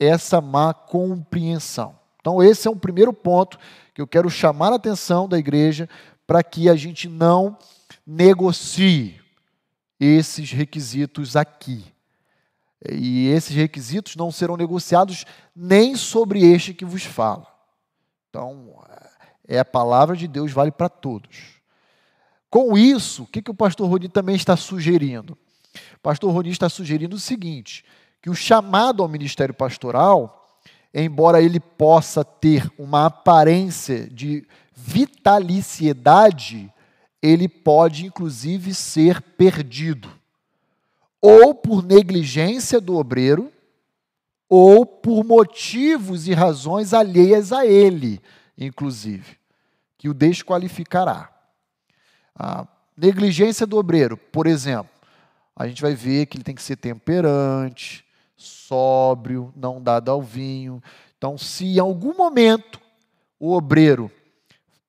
essa 0.00 0.40
má 0.40 0.72
compreensão. 0.72 1.94
Então, 2.20 2.42
esse 2.42 2.66
é 2.66 2.70
um 2.70 2.78
primeiro 2.78 3.12
ponto 3.12 3.58
que 3.94 4.00
eu 4.00 4.06
quero 4.06 4.30
chamar 4.30 4.72
a 4.72 4.76
atenção 4.76 5.28
da 5.28 5.38
igreja 5.38 5.88
para 6.26 6.42
que 6.42 6.68
a 6.68 6.74
gente 6.74 7.08
não 7.08 7.58
negocie 8.06 9.20
esses 9.98 10.50
requisitos 10.50 11.36
aqui. 11.36 11.84
E 12.90 13.28
esses 13.28 13.54
requisitos 13.54 14.16
não 14.16 14.30
serão 14.32 14.56
negociados 14.56 15.26
nem 15.54 15.94
sobre 15.94 16.40
este 16.40 16.72
que 16.72 16.84
vos 16.84 17.04
fala. 17.04 17.46
Então, 18.30 18.82
é 19.46 19.58
a 19.58 19.64
palavra 19.64 20.16
de 20.16 20.26
Deus, 20.26 20.50
vale 20.50 20.70
para 20.70 20.88
todos. 20.88 21.60
Com 22.48 22.76
isso, 22.76 23.24
o 23.24 23.26
que, 23.26 23.42
que 23.42 23.50
o 23.50 23.54
pastor 23.54 23.88
Roni 23.88 24.08
também 24.08 24.34
está 24.34 24.56
sugerindo? 24.56 25.36
O 25.94 26.00
pastor 26.02 26.32
Roni 26.32 26.50
está 26.50 26.68
sugerindo 26.68 27.16
o 27.16 27.20
seguinte: 27.20 27.84
que 28.20 28.30
o 28.30 28.34
chamado 28.34 29.02
ao 29.02 29.08
ministério 29.08 29.54
pastoral, 29.54 30.48
embora 30.92 31.40
ele 31.40 31.60
possa 31.60 32.24
ter 32.24 32.70
uma 32.78 33.06
aparência 33.06 34.08
de 34.08 34.46
vitaliciedade, 34.74 36.72
ele 37.22 37.48
pode 37.48 38.06
inclusive 38.06 38.74
ser 38.74 39.20
perdido, 39.20 40.10
ou 41.20 41.54
por 41.54 41.82
negligência 41.82 42.80
do 42.80 42.96
obreiro, 42.96 43.52
ou 44.48 44.84
por 44.84 45.22
motivos 45.22 46.26
e 46.26 46.32
razões 46.32 46.92
alheias 46.92 47.52
a 47.52 47.64
ele, 47.64 48.20
inclusive, 48.58 49.38
que 49.96 50.08
o 50.08 50.14
desqualificará. 50.14 51.30
A 52.34 52.66
negligência 52.96 53.66
do 53.66 53.76
obreiro, 53.76 54.16
por 54.16 54.46
exemplo, 54.46 54.90
a 55.54 55.68
gente 55.68 55.80
vai 55.80 55.94
ver 55.94 56.26
que 56.26 56.36
ele 56.36 56.44
tem 56.44 56.54
que 56.54 56.62
ser 56.62 56.76
temperante, 56.76 58.04
sóbrio, 58.42 59.52
não 59.56 59.80
dado 59.80 60.10
ao 60.10 60.22
vinho. 60.22 60.82
Então, 61.16 61.36
se 61.36 61.64
em 61.64 61.78
algum 61.78 62.14
momento 62.14 62.80
o 63.38 63.52
obreiro 63.52 64.10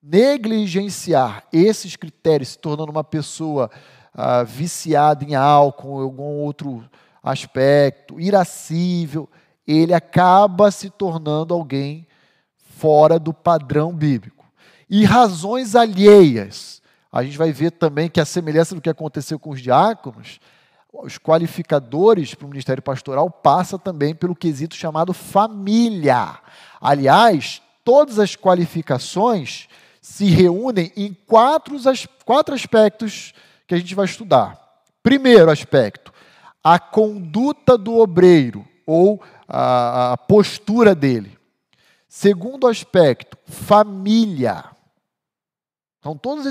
negligenciar 0.02 1.44
esses 1.52 1.96
critérios, 1.96 2.50
se 2.50 2.58
tornando 2.58 2.90
uma 2.90 3.04
pessoa 3.04 3.70
ah, 4.14 4.42
viciada 4.42 5.24
em 5.24 5.34
álcool, 5.34 6.00
algum 6.00 6.22
outro 6.22 6.84
aspecto, 7.22 8.20
irascível, 8.20 9.28
ele 9.66 9.94
acaba 9.94 10.70
se 10.70 10.90
tornando 10.90 11.54
alguém 11.54 12.06
fora 12.56 13.18
do 13.18 13.32
padrão 13.32 13.92
bíblico. 13.92 14.44
E 14.90 15.04
razões 15.04 15.76
alheias 15.76 16.82
a 17.12 17.22
gente 17.22 17.36
vai 17.36 17.52
ver 17.52 17.72
também 17.72 18.08
que 18.08 18.20
a 18.20 18.24
semelhança 18.24 18.74
do 18.74 18.80
que 18.80 18.88
aconteceu 18.88 19.38
com 19.38 19.50
os 19.50 19.60
diáconos, 19.60 20.40
os 20.92 21.16
qualificadores 21.16 22.34
para 22.34 22.46
o 22.46 22.50
ministério 22.50 22.82
pastoral 22.82 23.30
passa 23.30 23.78
também 23.78 24.14
pelo 24.14 24.36
quesito 24.36 24.76
chamado 24.76 25.14
família. 25.14 26.38
Aliás, 26.80 27.62
todas 27.82 28.18
as 28.18 28.36
qualificações 28.36 29.68
se 30.00 30.26
reúnem 30.26 30.92
em 30.94 31.14
quatro, 31.14 31.76
quatro 32.24 32.54
aspectos 32.54 33.32
que 33.66 33.74
a 33.74 33.78
gente 33.78 33.94
vai 33.94 34.04
estudar. 34.04 34.60
Primeiro 35.02 35.50
aspecto, 35.50 36.12
a 36.62 36.78
conduta 36.78 37.78
do 37.78 37.98
obreiro 37.98 38.68
ou 38.86 39.22
a, 39.48 40.12
a 40.12 40.16
postura 40.16 40.94
dele. 40.94 41.38
Segundo 42.06 42.66
aspecto, 42.66 43.38
família. 43.46 44.64
Então, 45.98 46.16
todas 46.16 46.46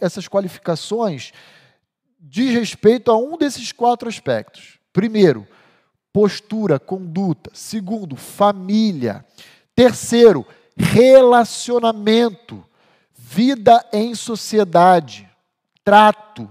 essas 0.00 0.28
qualificações 0.28 1.32
diz 2.20 2.52
respeito 2.52 3.10
a 3.10 3.16
um 3.16 3.36
desses 3.38 3.72
quatro 3.72 4.08
aspectos. 4.08 4.78
Primeiro, 4.92 5.46
postura, 6.12 6.78
conduta. 6.78 7.50
Segundo, 7.54 8.16
família. 8.16 9.24
Terceiro, 9.74 10.46
relacionamento, 10.76 12.64
vida 13.16 13.84
em 13.92 14.14
sociedade, 14.14 15.28
trato. 15.84 16.48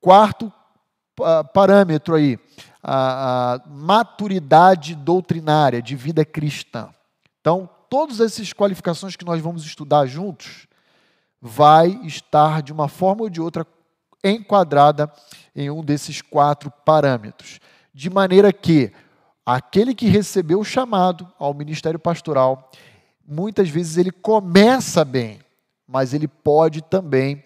Quarto 0.00 0.52
parâmetro 1.52 2.14
aí, 2.14 2.38
a, 2.82 3.54
a 3.54 3.68
maturidade 3.68 4.94
doutrinária 4.94 5.80
de 5.80 5.94
vida 5.94 6.24
cristã. 6.24 6.88
Então, 7.40 7.68
todas 7.88 8.20
essas 8.20 8.52
qualificações 8.52 9.14
que 9.14 9.24
nós 9.24 9.40
vamos 9.40 9.64
estudar 9.64 10.06
juntos, 10.06 10.66
vai 11.40 12.00
estar, 12.04 12.62
de 12.62 12.72
uma 12.72 12.88
forma 12.88 13.22
ou 13.22 13.30
de 13.30 13.40
outra, 13.40 13.66
enquadrada 14.22 15.12
em 15.54 15.70
um 15.70 15.82
desses 15.82 16.22
quatro 16.22 16.70
parâmetros. 16.84 17.60
De 17.92 18.08
maneira 18.08 18.52
que 18.52 18.92
aquele 19.44 19.94
que 19.94 20.06
recebeu 20.06 20.60
o 20.60 20.64
chamado 20.64 21.30
ao 21.38 21.52
ministério 21.52 21.98
pastoral, 21.98 22.70
muitas 23.26 23.68
vezes 23.68 23.96
ele 23.96 24.10
começa 24.10 25.04
bem, 25.04 25.40
mas 25.86 26.14
ele 26.14 26.28
pode 26.28 26.82
também 26.82 27.44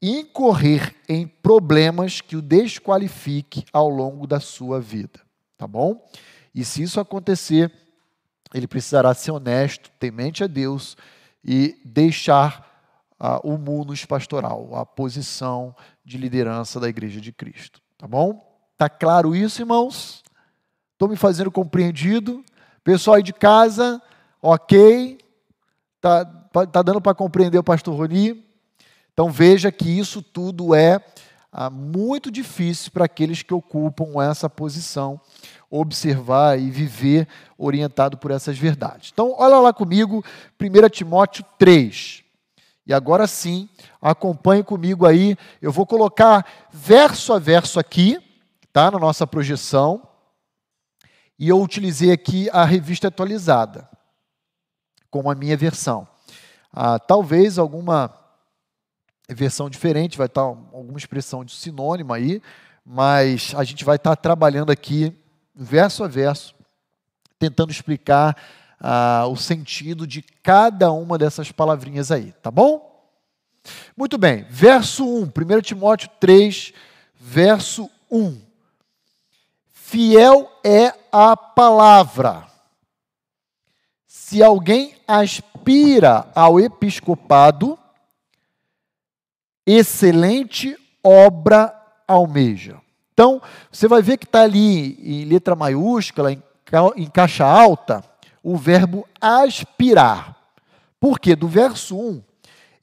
incorrer 0.00 0.94
em 1.08 1.26
problemas 1.26 2.20
que 2.20 2.36
o 2.36 2.42
desqualifique 2.42 3.64
ao 3.72 3.88
longo 3.88 4.26
da 4.26 4.38
sua 4.38 4.80
vida, 4.80 5.20
tá 5.56 5.66
bom? 5.66 6.06
E 6.54 6.64
se 6.64 6.82
isso 6.82 7.00
acontecer, 7.00 7.72
ele 8.52 8.68
precisará 8.68 9.12
ser 9.14 9.32
honesto, 9.32 9.90
temente 9.98 10.44
a 10.44 10.46
Deus 10.46 10.96
e 11.44 11.80
deixar 11.84 12.70
o 13.42 13.56
munus 13.56 14.04
pastoral, 14.04 14.74
a 14.74 14.84
posição 14.84 15.74
de 16.04 16.18
liderança 16.18 16.78
da 16.78 16.88
Igreja 16.88 17.20
de 17.20 17.32
Cristo. 17.32 17.80
Tá 17.96 18.06
bom? 18.06 18.58
Tá 18.76 18.88
claro 18.88 19.34
isso, 19.34 19.62
irmãos? 19.62 20.22
Estou 20.92 21.08
me 21.08 21.16
fazendo 21.16 21.50
compreendido? 21.50 22.44
Pessoal 22.82 23.16
aí 23.16 23.22
de 23.22 23.32
casa, 23.32 24.00
ok? 24.42 25.18
Tá, 26.00 26.24
tá 26.24 26.82
dando 26.82 27.00
para 27.00 27.14
compreender 27.14 27.58
o 27.58 27.64
pastor 27.64 27.96
Roni? 27.96 28.44
Então 29.12 29.30
veja 29.30 29.72
que 29.72 29.88
isso 29.88 30.20
tudo 30.20 30.74
é 30.74 31.00
ah, 31.50 31.70
muito 31.70 32.30
difícil 32.30 32.90
para 32.90 33.04
aqueles 33.04 33.42
que 33.42 33.54
ocupam 33.54 34.22
essa 34.22 34.50
posição 34.50 35.20
observar 35.70 36.58
e 36.58 36.70
viver 36.70 37.28
orientado 37.56 38.18
por 38.18 38.30
essas 38.30 38.58
verdades. 38.58 39.10
Então, 39.12 39.34
olha 39.38 39.58
lá 39.58 39.72
comigo, 39.72 40.24
1 40.60 40.88
Timóteo 40.88 41.44
3. 41.58 42.22
E 42.86 42.92
agora 42.92 43.26
sim, 43.26 43.68
acompanhe 44.04 44.62
comigo 44.62 45.06
aí. 45.06 45.34
Eu 45.62 45.72
vou 45.72 45.86
colocar 45.86 46.46
verso 46.70 47.32
a 47.32 47.38
verso 47.38 47.80
aqui, 47.80 48.18
tá? 48.70 48.90
Na 48.90 48.98
nossa 48.98 49.26
projeção. 49.26 50.06
E 51.38 51.48
eu 51.48 51.60
utilizei 51.60 52.12
aqui 52.12 52.50
a 52.50 52.64
revista 52.64 53.08
atualizada, 53.08 53.88
como 55.10 55.30
a 55.30 55.34
minha 55.34 55.56
versão. 55.56 56.06
Ah, 56.70 56.98
talvez 56.98 57.58
alguma 57.58 58.14
versão 59.28 59.70
diferente, 59.70 60.18
vai 60.18 60.26
estar 60.26 60.42
alguma 60.42 60.98
expressão 60.98 61.44
de 61.44 61.52
sinônimo 61.52 62.12
aí, 62.12 62.42
mas 62.84 63.54
a 63.56 63.64
gente 63.64 63.84
vai 63.84 63.96
estar 63.96 64.14
trabalhando 64.16 64.70
aqui 64.70 65.16
verso 65.54 66.04
a 66.04 66.08
verso, 66.08 66.54
tentando 67.38 67.70
explicar 67.70 68.36
ah, 68.78 69.26
o 69.28 69.36
sentido 69.36 70.06
de 70.06 70.20
cada 70.20 70.92
uma 70.92 71.16
dessas 71.16 71.50
palavrinhas 71.50 72.12
aí, 72.12 72.32
tá 72.42 72.50
bom? 72.50 72.93
Muito 73.96 74.18
bem, 74.18 74.44
verso 74.50 75.04
1, 75.04 75.24
1 75.24 75.60
Timóteo 75.62 76.10
3, 76.20 76.72
verso 77.14 77.90
1. 78.10 78.40
Fiel 79.72 80.50
é 80.64 80.92
a 81.12 81.36
palavra. 81.36 82.46
Se 84.06 84.42
alguém 84.42 84.96
aspira 85.06 86.28
ao 86.34 86.58
episcopado, 86.58 87.78
excelente 89.66 90.76
obra 91.02 91.74
almeja. 92.06 92.80
Então, 93.12 93.40
você 93.70 93.86
vai 93.86 94.02
ver 94.02 94.18
que 94.18 94.24
está 94.24 94.42
ali 94.42 94.98
em 95.00 95.24
letra 95.24 95.54
maiúscula, 95.54 96.32
em, 96.32 96.42
caixa 97.12 97.44
alta, 97.44 98.02
o 98.42 98.56
verbo 98.56 99.06
aspirar. 99.20 100.36
Por 100.98 101.20
quê? 101.20 101.36
Do 101.36 101.46
verso 101.46 101.96
1, 101.96 102.22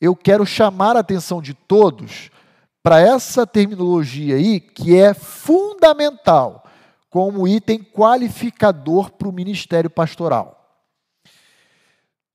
eu 0.02 0.16
quero 0.16 0.46
chamar 0.46 0.98
a 0.98 1.02
atenção 1.02 1.40
de 1.40 1.54
todos 1.54 2.32
para 2.82 3.00
essa 3.00 3.46
terminologia 3.46 4.36
aí, 4.36 4.60
que 4.60 4.98
é 4.98 5.14
fundamental 5.14 6.66
como 7.08 7.48
item 7.48 7.84
qualificador 7.84 9.12
para 9.12 9.30
o 9.30 9.32
ministério 9.32 9.90
pastoral. 9.90 10.58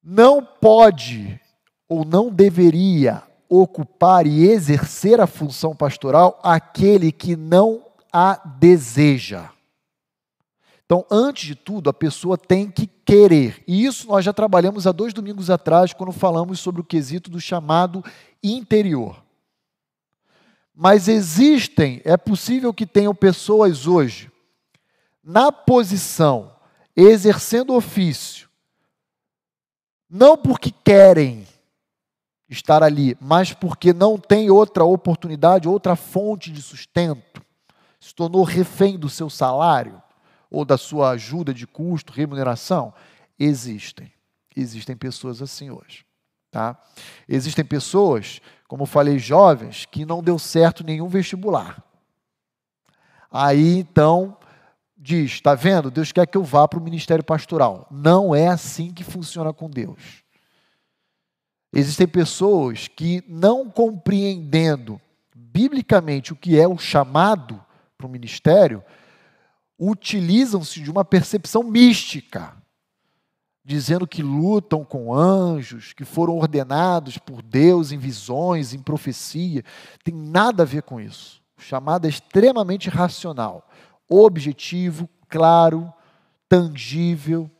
Não 0.00 0.40
pode 0.44 1.40
ou 1.88 2.04
não 2.04 2.30
deveria 2.30 3.22
ocupar 3.48 4.26
e 4.26 4.44
exercer 4.44 5.20
a 5.20 5.26
função 5.26 5.74
pastoral 5.74 6.38
aquele 6.42 7.10
que 7.10 7.34
não 7.34 7.84
a 8.12 8.40
deseja. 8.58 9.50
Então, 10.84 11.04
antes 11.10 11.46
de 11.48 11.54
tudo, 11.56 11.90
a 11.90 11.92
pessoa 11.92 12.38
tem 12.38 12.70
que 12.70 12.86
querer. 13.06 13.62
E 13.66 13.86
isso 13.86 14.08
nós 14.08 14.24
já 14.24 14.32
trabalhamos 14.32 14.86
há 14.86 14.92
dois 14.92 15.14
domingos 15.14 15.48
atrás, 15.48 15.92
quando 15.92 16.12
falamos 16.12 16.58
sobre 16.58 16.80
o 16.80 16.84
quesito 16.84 17.30
do 17.30 17.40
chamado 17.40 18.04
interior. 18.42 19.22
Mas 20.74 21.06
existem, 21.06 22.02
é 22.04 22.16
possível 22.16 22.74
que 22.74 22.84
tenham 22.84 23.14
pessoas 23.14 23.86
hoje, 23.86 24.30
na 25.22 25.50
posição, 25.50 26.52
exercendo 26.94 27.74
ofício, 27.74 28.48
não 30.10 30.36
porque 30.36 30.70
querem, 30.84 31.46
estar 32.48 32.82
ali, 32.82 33.16
mas 33.20 33.52
porque 33.52 33.92
não 33.92 34.18
tem 34.18 34.50
outra 34.50 34.84
oportunidade, 34.84 35.66
outra 35.68 35.96
fonte 35.96 36.50
de 36.50 36.62
sustento, 36.62 37.42
se 37.98 38.14
tornou 38.14 38.44
refém 38.44 38.96
do 38.96 39.08
seu 39.08 39.28
salário 39.28 40.00
ou 40.50 40.64
da 40.64 40.78
sua 40.78 41.10
ajuda 41.10 41.52
de 41.52 41.66
custo, 41.66 42.12
remuneração, 42.12 42.92
existem. 43.38 44.12
Existem 44.56 44.96
pessoas 44.96 45.42
assim 45.42 45.70
hoje. 45.70 46.04
Tá? 46.50 46.80
Existem 47.28 47.64
pessoas, 47.64 48.40
como 48.66 48.86
falei, 48.86 49.18
jovens, 49.18 49.84
que 49.84 50.06
não 50.06 50.22
deu 50.22 50.38
certo 50.38 50.82
nenhum 50.82 51.08
vestibular. 51.08 51.82
Aí 53.30 53.78
então 53.78 54.36
diz: 54.96 55.32
está 55.32 55.54
vendo? 55.54 55.90
Deus 55.90 56.12
quer 56.12 56.26
que 56.26 56.38
eu 56.38 56.44
vá 56.44 56.66
para 56.66 56.78
o 56.78 56.82
ministério 56.82 57.22
pastoral. 57.22 57.86
Não 57.90 58.34
é 58.34 58.48
assim 58.48 58.92
que 58.92 59.04
funciona 59.04 59.52
com 59.52 59.68
Deus. 59.68 60.24
Existem 61.72 62.08
pessoas 62.08 62.88
que, 62.88 63.22
não 63.28 63.68
compreendendo 63.68 64.98
biblicamente 65.34 66.32
o 66.32 66.36
que 66.36 66.58
é 66.58 66.66
o 66.66 66.78
chamado 66.78 67.62
para 67.98 68.06
o 68.06 68.10
ministério, 68.10 68.82
utilizam-se 69.78 70.80
de 70.80 70.90
uma 70.90 71.04
percepção 71.04 71.62
mística, 71.62 72.56
dizendo 73.64 74.06
que 74.06 74.22
lutam 74.22 74.84
com 74.84 75.12
anjos, 75.12 75.92
que 75.92 76.04
foram 76.04 76.36
ordenados 76.36 77.18
por 77.18 77.42
Deus 77.42 77.92
em 77.92 77.98
visões, 77.98 78.72
em 78.72 78.78
profecia. 78.78 79.64
Tem 80.04 80.14
nada 80.14 80.62
a 80.62 80.66
ver 80.66 80.82
com 80.82 81.00
isso. 81.00 81.42
O 81.58 81.60
chamado 81.60 82.06
é 82.06 82.08
extremamente 82.08 82.88
racional, 82.88 83.68
objetivo, 84.08 85.08
claro, 85.28 85.92
tangível. 86.48 87.50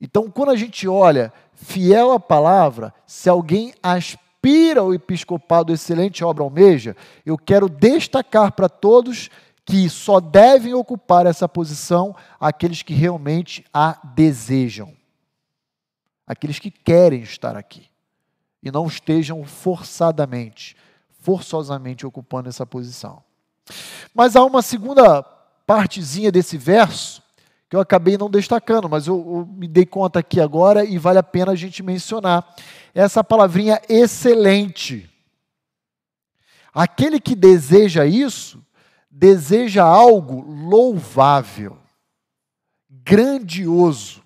Então, 0.00 0.30
quando 0.30 0.50
a 0.50 0.56
gente 0.56 0.88
olha 0.88 1.32
fiel 1.54 2.10
à 2.10 2.18
palavra, 2.18 2.92
se 3.06 3.28
alguém 3.28 3.72
aspira 3.82 4.80
ao 4.80 4.92
episcopado 4.92 5.72
excelente 5.72 6.24
obra 6.24 6.42
almeja, 6.42 6.96
eu 7.24 7.38
quero 7.38 7.68
destacar 7.68 8.52
para 8.52 8.68
todos 8.68 9.30
que 9.64 9.88
só 9.88 10.20
devem 10.20 10.74
ocupar 10.74 11.26
essa 11.26 11.48
posição 11.48 12.14
aqueles 12.40 12.82
que 12.82 12.94
realmente 12.94 13.64
a 13.72 13.98
desejam. 14.14 14.94
Aqueles 16.26 16.58
que 16.58 16.70
querem 16.70 17.22
estar 17.22 17.56
aqui 17.56 17.90
e 18.62 18.70
não 18.70 18.86
estejam 18.86 19.44
forçadamente, 19.44 20.76
forçosamente 21.20 22.06
ocupando 22.06 22.48
essa 22.48 22.64
posição. 22.64 23.22
Mas 24.14 24.36
há 24.36 24.44
uma 24.44 24.62
segunda 24.62 25.22
partezinha 25.66 26.30
desse 26.30 26.56
verso 26.56 27.22
que 27.68 27.76
eu 27.76 27.80
acabei 27.80 28.18
não 28.18 28.28
destacando, 28.28 28.86
mas 28.86 29.06
eu, 29.06 29.16
eu, 29.16 29.48
me 29.50 29.66
dei 29.66 29.86
conta 29.86 30.18
aqui 30.18 30.38
agora 30.40 30.84
e 30.84 30.98
vale 30.98 31.18
a 31.18 31.22
pena 31.22 31.52
a 31.52 31.56
gente 31.56 31.82
mencionar. 31.82 32.54
Essa 32.94 33.24
palavrinha 33.24 33.80
excelente. 33.88 35.08
Aquele 36.74 37.18
que 37.18 37.34
deseja 37.34 38.04
isso, 38.04 38.62
deseja 39.14 39.84
algo 39.84 40.40
louvável, 40.40 41.76
grandioso, 42.88 44.24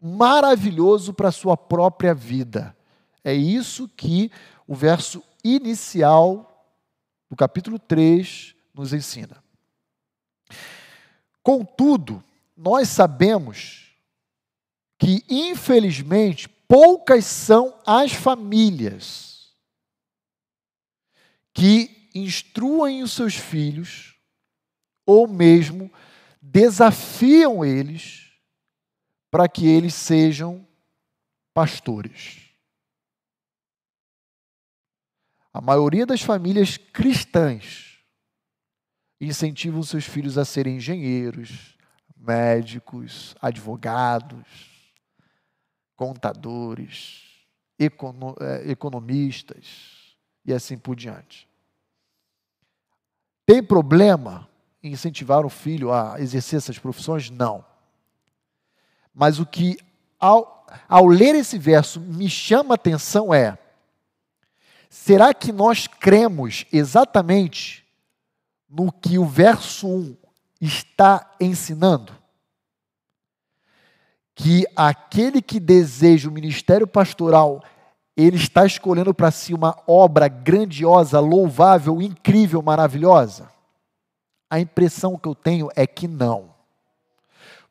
maravilhoso 0.00 1.12
para 1.12 1.30
a 1.30 1.32
sua 1.32 1.56
própria 1.56 2.14
vida. 2.14 2.76
É 3.24 3.34
isso 3.34 3.88
que 3.88 4.30
o 4.68 4.74
verso 4.74 5.20
inicial 5.42 6.64
do 7.28 7.34
capítulo 7.34 7.76
3 7.76 8.54
nos 8.72 8.92
ensina. 8.92 9.42
Contudo, 11.42 12.22
nós 12.56 12.88
sabemos 12.88 13.96
que, 14.96 15.24
infelizmente, 15.28 16.48
poucas 16.48 17.24
são 17.24 17.74
as 17.84 18.12
famílias 18.12 19.52
que 21.52 21.97
instruem 22.18 23.02
os 23.02 23.12
seus 23.12 23.34
filhos 23.34 24.16
ou 25.06 25.26
mesmo 25.26 25.90
desafiam 26.40 27.64
eles 27.64 28.32
para 29.30 29.48
que 29.48 29.66
eles 29.66 29.94
sejam 29.94 30.66
pastores. 31.52 32.48
A 35.52 35.60
maioria 35.60 36.06
das 36.06 36.22
famílias 36.22 36.76
cristãs 36.76 37.98
incentivam 39.20 39.82
seus 39.82 40.04
filhos 40.04 40.38
a 40.38 40.44
serem 40.44 40.76
engenheiros, 40.76 41.76
médicos, 42.16 43.34
advogados, 43.40 44.46
contadores, 45.96 47.24
é, 47.78 48.70
economistas 48.70 50.16
e 50.44 50.52
assim 50.52 50.78
por 50.78 50.94
diante. 50.94 51.47
Tem 53.48 53.62
problema 53.62 54.46
em 54.82 54.92
incentivar 54.92 55.46
o 55.46 55.48
filho 55.48 55.90
a 55.90 56.20
exercer 56.20 56.58
essas 56.58 56.78
profissões? 56.78 57.30
Não. 57.30 57.64
Mas 59.14 59.38
o 59.38 59.46
que, 59.46 59.78
ao, 60.20 60.66
ao 60.86 61.06
ler 61.06 61.34
esse 61.34 61.56
verso, 61.58 61.98
me 61.98 62.28
chama 62.28 62.74
a 62.74 62.76
atenção 62.76 63.32
é: 63.32 63.56
será 64.90 65.32
que 65.32 65.50
nós 65.50 65.86
cremos 65.86 66.66
exatamente 66.70 67.86
no 68.68 68.92
que 68.92 69.18
o 69.18 69.24
verso 69.24 69.88
1 69.88 70.16
está 70.60 71.34
ensinando? 71.40 72.14
Que 74.34 74.66
aquele 74.76 75.40
que 75.40 75.58
deseja 75.58 76.28
o 76.28 76.32
ministério 76.32 76.86
pastoral, 76.86 77.64
ele 78.18 78.36
está 78.36 78.66
escolhendo 78.66 79.14
para 79.14 79.30
si 79.30 79.54
uma 79.54 79.76
obra 79.86 80.26
grandiosa, 80.26 81.20
louvável, 81.20 82.02
incrível, 82.02 82.60
maravilhosa? 82.60 83.48
A 84.50 84.58
impressão 84.58 85.16
que 85.16 85.28
eu 85.28 85.36
tenho 85.36 85.68
é 85.76 85.86
que 85.86 86.08
não. 86.08 86.50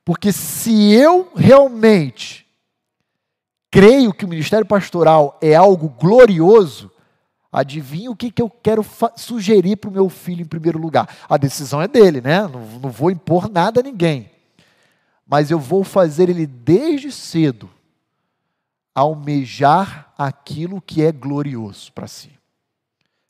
Porque 0.05 0.31
se 0.31 0.93
eu 0.93 1.29
realmente 1.35 2.47
creio 3.69 4.13
que 4.13 4.23
o 4.23 4.27
ministério 4.27 4.65
pastoral 4.65 5.37
é 5.41 5.53
algo 5.53 5.89
glorioso, 5.89 6.89
adivinha 7.51 8.09
o 8.09 8.15
que, 8.15 8.31
que 8.31 8.41
eu 8.41 8.49
quero 8.49 8.85
sugerir 9.17 9.75
para 9.75 9.89
o 9.89 9.93
meu 9.93 10.07
filho 10.07 10.43
em 10.43 10.47
primeiro 10.47 10.79
lugar? 10.79 11.13
A 11.27 11.35
decisão 11.35 11.81
é 11.81 11.89
dele, 11.89 12.21
né? 12.21 12.43
Não, 12.43 12.79
não 12.79 12.89
vou 12.89 13.11
impor 13.11 13.49
nada 13.49 13.81
a 13.81 13.83
ninguém. 13.83 14.31
Mas 15.27 15.51
eu 15.51 15.59
vou 15.59 15.83
fazer 15.83 16.29
ele 16.29 16.47
desde 16.47 17.11
cedo 17.11 17.69
almejar 18.97 20.11
aquilo 20.17 20.81
que 20.81 21.03
é 21.03 21.11
glorioso 21.11 21.93
para 21.93 22.07
si. 22.07 22.31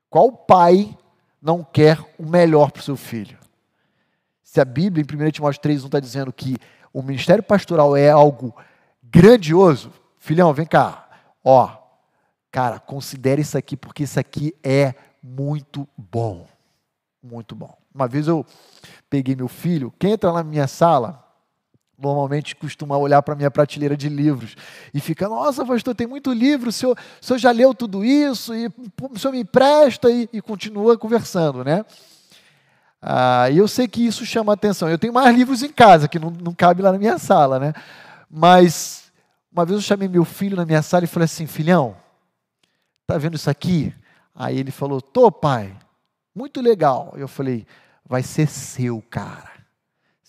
Qual 0.09 0.31
pai 0.31 0.97
não 1.41 1.61
quer 1.61 1.99
o 2.17 2.25
melhor 2.25 2.71
para 2.71 2.79
o 2.79 2.83
seu 2.83 2.95
filho? 2.95 3.37
Se 4.41 4.61
a 4.61 4.65
Bíblia, 4.65 5.03
em 5.03 5.27
1 5.27 5.31
Timóteo 5.31 5.59
3, 5.59 5.83
1 5.83 5.85
está 5.87 5.99
dizendo 5.99 6.31
que 6.31 6.55
o 6.93 7.01
ministério 7.01 7.43
pastoral 7.43 7.97
é 7.97 8.09
algo 8.09 8.55
grandioso, 9.03 9.91
filhão, 10.17 10.53
vem 10.53 10.65
cá, 10.65 11.05
ó, 11.43 11.77
cara, 12.49 12.79
considere 12.79 13.41
isso 13.41 13.57
aqui, 13.57 13.75
porque 13.75 14.03
isso 14.03 14.17
aqui 14.17 14.55
é 14.63 14.95
muito 15.21 15.85
bom. 15.97 16.47
Muito 17.21 17.53
bom. 17.53 17.77
Uma 17.93 18.07
vez 18.07 18.25
eu 18.29 18.45
peguei 19.09 19.35
meu 19.35 19.49
filho, 19.49 19.93
quem 19.99 20.13
entra 20.13 20.31
na 20.31 20.45
minha 20.45 20.65
sala, 20.65 21.26
normalmente 21.97 22.55
costuma 22.55 22.97
olhar 22.97 23.21
para 23.23 23.33
a 23.33 23.37
minha 23.37 23.49
prateleira 23.49 23.97
de 23.97 24.07
livros 24.07 24.55
e 24.93 24.99
fica, 24.99 25.27
nossa, 25.27 25.65
pastor, 25.65 25.95
tem 25.95 26.05
muito 26.05 26.31
livro, 26.31 26.69
o 26.69 26.71
senhor, 26.71 26.95
o 27.21 27.25
senhor 27.25 27.39
já 27.39 27.51
leu 27.51 27.73
tudo 27.73 28.05
isso, 28.05 28.53
e 28.53 28.67
o 29.01 29.17
senhor 29.17 29.31
me 29.31 29.39
empresta, 29.39 30.09
e, 30.09 30.29
e 30.31 30.41
continua 30.41 30.97
conversando, 30.97 31.63
né? 31.63 31.83
Ah, 33.01 33.49
e 33.49 33.57
eu 33.57 33.67
sei 33.67 33.87
que 33.87 34.05
isso 34.05 34.25
chama 34.25 34.53
atenção. 34.53 34.89
Eu 34.89 34.97
tenho 34.97 35.13
mais 35.13 35.35
livros 35.35 35.63
em 35.63 35.71
casa, 35.71 36.07
que 36.07 36.19
não, 36.19 36.29
não 36.29 36.53
cabe 36.53 36.81
lá 36.81 36.91
na 36.91 36.97
minha 36.97 37.17
sala, 37.17 37.59
né? 37.59 37.73
Mas 38.29 39.11
uma 39.51 39.65
vez 39.65 39.77
eu 39.77 39.83
chamei 39.83 40.07
meu 40.07 40.25
filho 40.25 40.57
na 40.57 40.65
minha 40.65 40.81
sala 40.81 41.05
e 41.05 41.07
falei 41.07 41.25
assim, 41.25 41.47
filhão, 41.47 41.95
tá 43.07 43.17
vendo 43.17 43.35
isso 43.35 43.49
aqui? 43.49 43.93
Aí 44.35 44.59
ele 44.59 44.71
falou, 44.71 45.01
tô 45.01 45.31
pai, 45.31 45.75
muito 46.35 46.61
legal. 46.61 47.13
Eu 47.15 47.27
falei, 47.27 47.65
vai 48.05 48.21
ser 48.21 48.47
seu, 48.47 49.03
cara. 49.09 49.56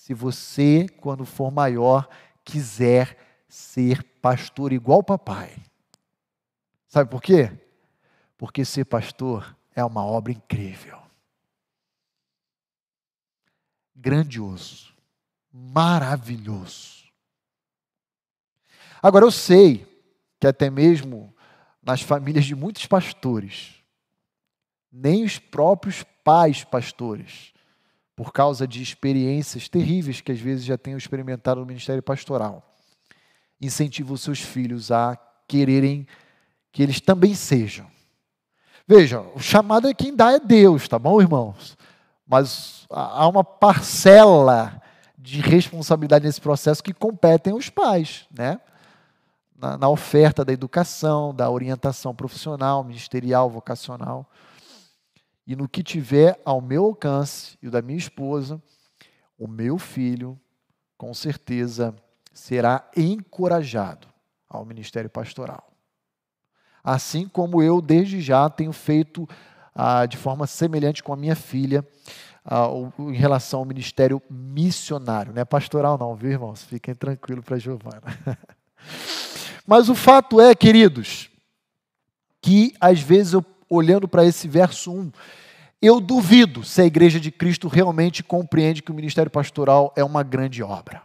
Se 0.08 0.14
você, 0.14 0.88
quando 0.88 1.26
for 1.26 1.50
maior, 1.50 2.08
quiser 2.42 3.44
ser 3.46 4.02
pastor 4.22 4.72
igual 4.72 5.02
papai. 5.02 5.54
Sabe 6.86 7.10
por 7.10 7.20
quê? 7.20 7.52
Porque 8.38 8.64
ser 8.64 8.86
pastor 8.86 9.54
é 9.76 9.84
uma 9.84 10.02
obra 10.02 10.32
incrível 10.32 10.98
grandioso, 13.94 14.94
maravilhoso. 15.52 17.06
Agora 19.02 19.26
eu 19.26 19.30
sei 19.30 19.86
que 20.40 20.46
até 20.46 20.70
mesmo 20.70 21.36
nas 21.82 22.00
famílias 22.00 22.46
de 22.46 22.54
muitos 22.54 22.86
pastores, 22.86 23.74
nem 24.90 25.22
os 25.22 25.38
próprios 25.38 26.02
pais 26.24 26.64
pastores, 26.64 27.52
por 28.18 28.32
causa 28.32 28.66
de 28.66 28.82
experiências 28.82 29.68
terríveis 29.68 30.20
que 30.20 30.32
às 30.32 30.40
vezes 30.40 30.64
já 30.64 30.76
tenham 30.76 30.98
experimentado 30.98 31.60
no 31.60 31.66
ministério 31.66 32.02
pastoral, 32.02 32.74
incentivam 33.60 34.14
os 34.14 34.22
seus 34.22 34.40
filhos 34.40 34.90
a 34.90 35.16
quererem 35.46 36.04
que 36.72 36.82
eles 36.82 37.00
também 37.00 37.34
sejam. 37.34 37.86
Veja, 38.86 39.20
o 39.20 39.38
chamado 39.38 39.88
é 39.88 39.94
quem 39.94 40.14
dá 40.14 40.32
é 40.32 40.40
Deus, 40.40 40.88
tá 40.88 40.98
bom, 40.98 41.20
irmãos? 41.22 41.78
mas 42.28 42.86
há 42.90 43.26
uma 43.26 43.42
parcela 43.42 44.82
de 45.16 45.40
responsabilidade 45.40 46.26
nesse 46.26 46.40
processo 46.40 46.82
que 46.82 46.92
competem 46.92 47.54
os 47.54 47.70
pais, 47.70 48.26
né? 48.30 48.60
Na, 49.56 49.76
na, 49.76 49.88
oferta 49.88 50.44
da 50.44 50.52
educação, 50.52 51.34
da 51.34 51.50
orientação 51.50 52.14
profissional, 52.14 52.84
ministerial, 52.84 53.50
vocacional. 53.50 54.26
E 55.48 55.56
no 55.56 55.66
que 55.66 55.82
tiver 55.82 56.38
ao 56.44 56.60
meu 56.60 56.84
alcance 56.84 57.56
e 57.62 57.68
o 57.68 57.70
da 57.70 57.80
minha 57.80 57.96
esposa, 57.96 58.62
o 59.38 59.48
meu 59.48 59.78
filho, 59.78 60.38
com 60.98 61.14
certeza, 61.14 61.96
será 62.34 62.86
encorajado 62.94 64.06
ao 64.46 64.66
ministério 64.66 65.08
pastoral. 65.08 65.72
Assim 66.84 67.26
como 67.26 67.62
eu, 67.62 67.80
desde 67.80 68.20
já, 68.20 68.50
tenho 68.50 68.74
feito 68.74 69.26
ah, 69.74 70.04
de 70.04 70.18
forma 70.18 70.46
semelhante 70.46 71.02
com 71.02 71.14
a 71.14 71.16
minha 71.16 71.34
filha 71.34 71.82
ah, 72.44 72.66
em 72.98 73.14
relação 73.14 73.60
ao 73.60 73.64
ministério 73.64 74.20
missionário. 74.28 75.32
Não 75.32 75.40
é 75.40 75.46
pastoral, 75.46 75.96
não, 75.96 76.14
viu, 76.14 76.30
irmãos? 76.30 76.62
Fiquem 76.62 76.94
tranquilos 76.94 77.42
para 77.42 77.58
Giovana. 77.58 78.02
Mas 79.66 79.88
o 79.88 79.94
fato 79.94 80.40
é, 80.40 80.54
queridos, 80.54 81.30
que 82.42 82.74
às 82.78 83.00
vezes 83.00 83.32
eu, 83.32 83.44
olhando 83.68 84.08
para 84.08 84.24
esse 84.24 84.48
verso 84.48 84.92
1, 84.92 85.12
eu 85.80 86.00
duvido 86.00 86.64
se 86.64 86.82
a 86.82 86.84
igreja 86.84 87.20
de 87.20 87.30
Cristo 87.30 87.68
realmente 87.68 88.22
compreende 88.22 88.82
que 88.82 88.90
o 88.90 88.94
ministério 88.94 89.30
pastoral 89.30 89.92
é 89.96 90.02
uma 90.02 90.22
grande 90.22 90.62
obra. 90.62 91.02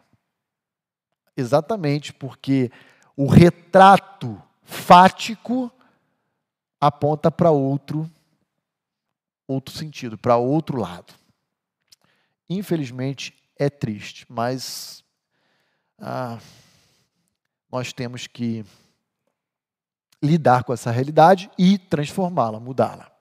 Exatamente 1.37 2.11
porque 2.13 2.71
o 3.15 3.27
retrato 3.27 4.41
fático 4.63 5.71
aponta 6.79 7.31
para 7.31 7.51
outro 7.51 8.09
outro 9.47 9.75
sentido, 9.75 10.17
para 10.17 10.37
outro 10.37 10.79
lado. 10.79 11.13
Infelizmente 12.49 13.33
é 13.57 13.69
triste, 13.69 14.25
mas 14.29 15.03
ah, 15.99 16.39
nós 17.71 17.93
temos 17.93 18.25
que 18.25 18.65
lidar 20.23 20.63
com 20.63 20.73
essa 20.73 20.89
realidade 20.89 21.51
e 21.57 21.77
transformá-la, 21.77 22.59
mudá-la. 22.59 23.11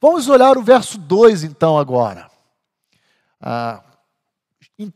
Vamos 0.00 0.28
olhar 0.28 0.58
o 0.58 0.62
verso 0.62 0.98
2 0.98 1.44
então 1.44 1.78
agora. 1.78 2.30
Ah, 3.40 3.82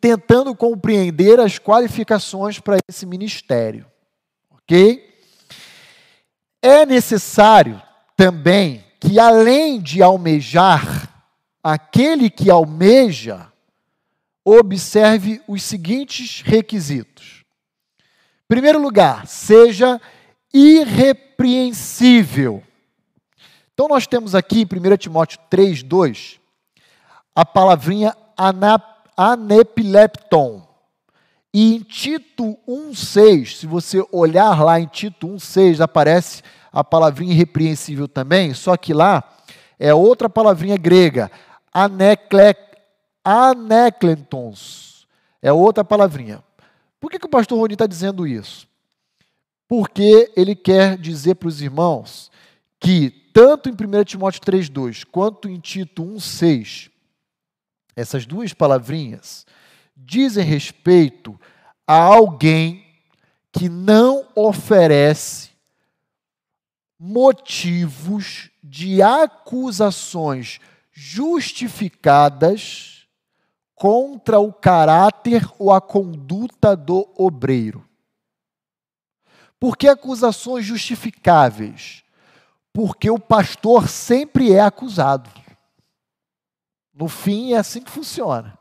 tentando 0.00 0.54
compreender 0.54 1.40
as 1.40 1.58
qualificações 1.58 2.58
para 2.58 2.78
esse 2.88 3.06
ministério. 3.06 3.86
Ok? 4.50 5.08
É 6.60 6.84
necessário 6.84 7.80
também 8.16 8.84
que 9.00 9.18
além 9.18 9.80
de 9.80 10.02
almejar, 10.02 11.08
aquele 11.62 12.28
que 12.28 12.50
almeja, 12.50 13.46
observe 14.44 15.40
os 15.46 15.62
seguintes 15.62 16.42
requisitos. 16.42 17.44
Em 18.44 18.48
primeiro 18.48 18.80
lugar, 18.80 19.26
seja 19.26 20.00
irrepreensível. 20.52 22.62
Então, 23.72 23.88
nós 23.88 24.06
temos 24.06 24.34
aqui, 24.34 24.64
1 24.64 24.96
Timóteo 24.96 25.38
3, 25.48 25.82
2, 25.82 26.40
a 27.34 27.44
palavrinha 27.44 28.14
anepilepton. 29.16 30.66
E 31.54 31.76
em 31.76 31.80
Tito 31.80 32.58
1,6, 32.68 33.56
se 33.56 33.66
você 33.66 34.04
olhar 34.12 34.62
lá 34.62 34.78
em 34.78 34.86
Tito 34.86 35.26
1,6, 35.26 35.80
aparece 35.80 36.42
a 36.70 36.84
palavrinha 36.84 37.32
irrepreensível 37.32 38.06
também, 38.06 38.52
só 38.52 38.76
que 38.76 38.92
lá 38.92 39.24
é 39.78 39.94
outra 39.94 40.28
palavrinha 40.28 40.76
grega, 40.76 41.30
anecle, 41.72 42.54
aneklentons. 43.24 45.06
É 45.40 45.52
outra 45.52 45.84
palavrinha. 45.84 46.42
Por 47.00 47.10
que, 47.10 47.18
que 47.18 47.26
o 47.26 47.30
pastor 47.30 47.58
Rony 47.58 47.74
está 47.74 47.86
dizendo 47.86 48.26
isso? 48.26 48.67
Porque 49.68 50.32
ele 50.34 50.56
quer 50.56 50.96
dizer 50.96 51.34
para 51.34 51.48
os 51.48 51.60
irmãos 51.60 52.30
que, 52.80 53.10
tanto 53.32 53.68
em 53.68 53.72
1 53.72 54.04
Timóteo 54.04 54.40
3,2 54.40 55.04
quanto 55.04 55.48
em 55.48 55.60
Tito 55.60 56.02
1,6, 56.02 56.90
essas 57.94 58.24
duas 58.24 58.54
palavrinhas 58.54 59.44
dizem 59.94 60.44
respeito 60.44 61.38
a 61.86 61.96
alguém 61.96 62.86
que 63.52 63.68
não 63.68 64.26
oferece 64.34 65.50
motivos 66.98 68.50
de 68.62 69.02
acusações 69.02 70.60
justificadas 70.92 73.06
contra 73.74 74.40
o 74.40 74.52
caráter 74.52 75.48
ou 75.58 75.72
a 75.72 75.80
conduta 75.80 76.76
do 76.76 77.08
obreiro. 77.16 77.87
Por 79.60 79.76
que 79.76 79.88
acusações 79.88 80.64
justificáveis? 80.64 82.04
Porque 82.72 83.10
o 83.10 83.18
pastor 83.18 83.88
sempre 83.88 84.52
é 84.52 84.60
acusado. 84.60 85.30
No 86.94 87.08
fim, 87.08 87.52
é 87.52 87.58
assim 87.58 87.80
que 87.80 87.90
funciona. 87.90 88.58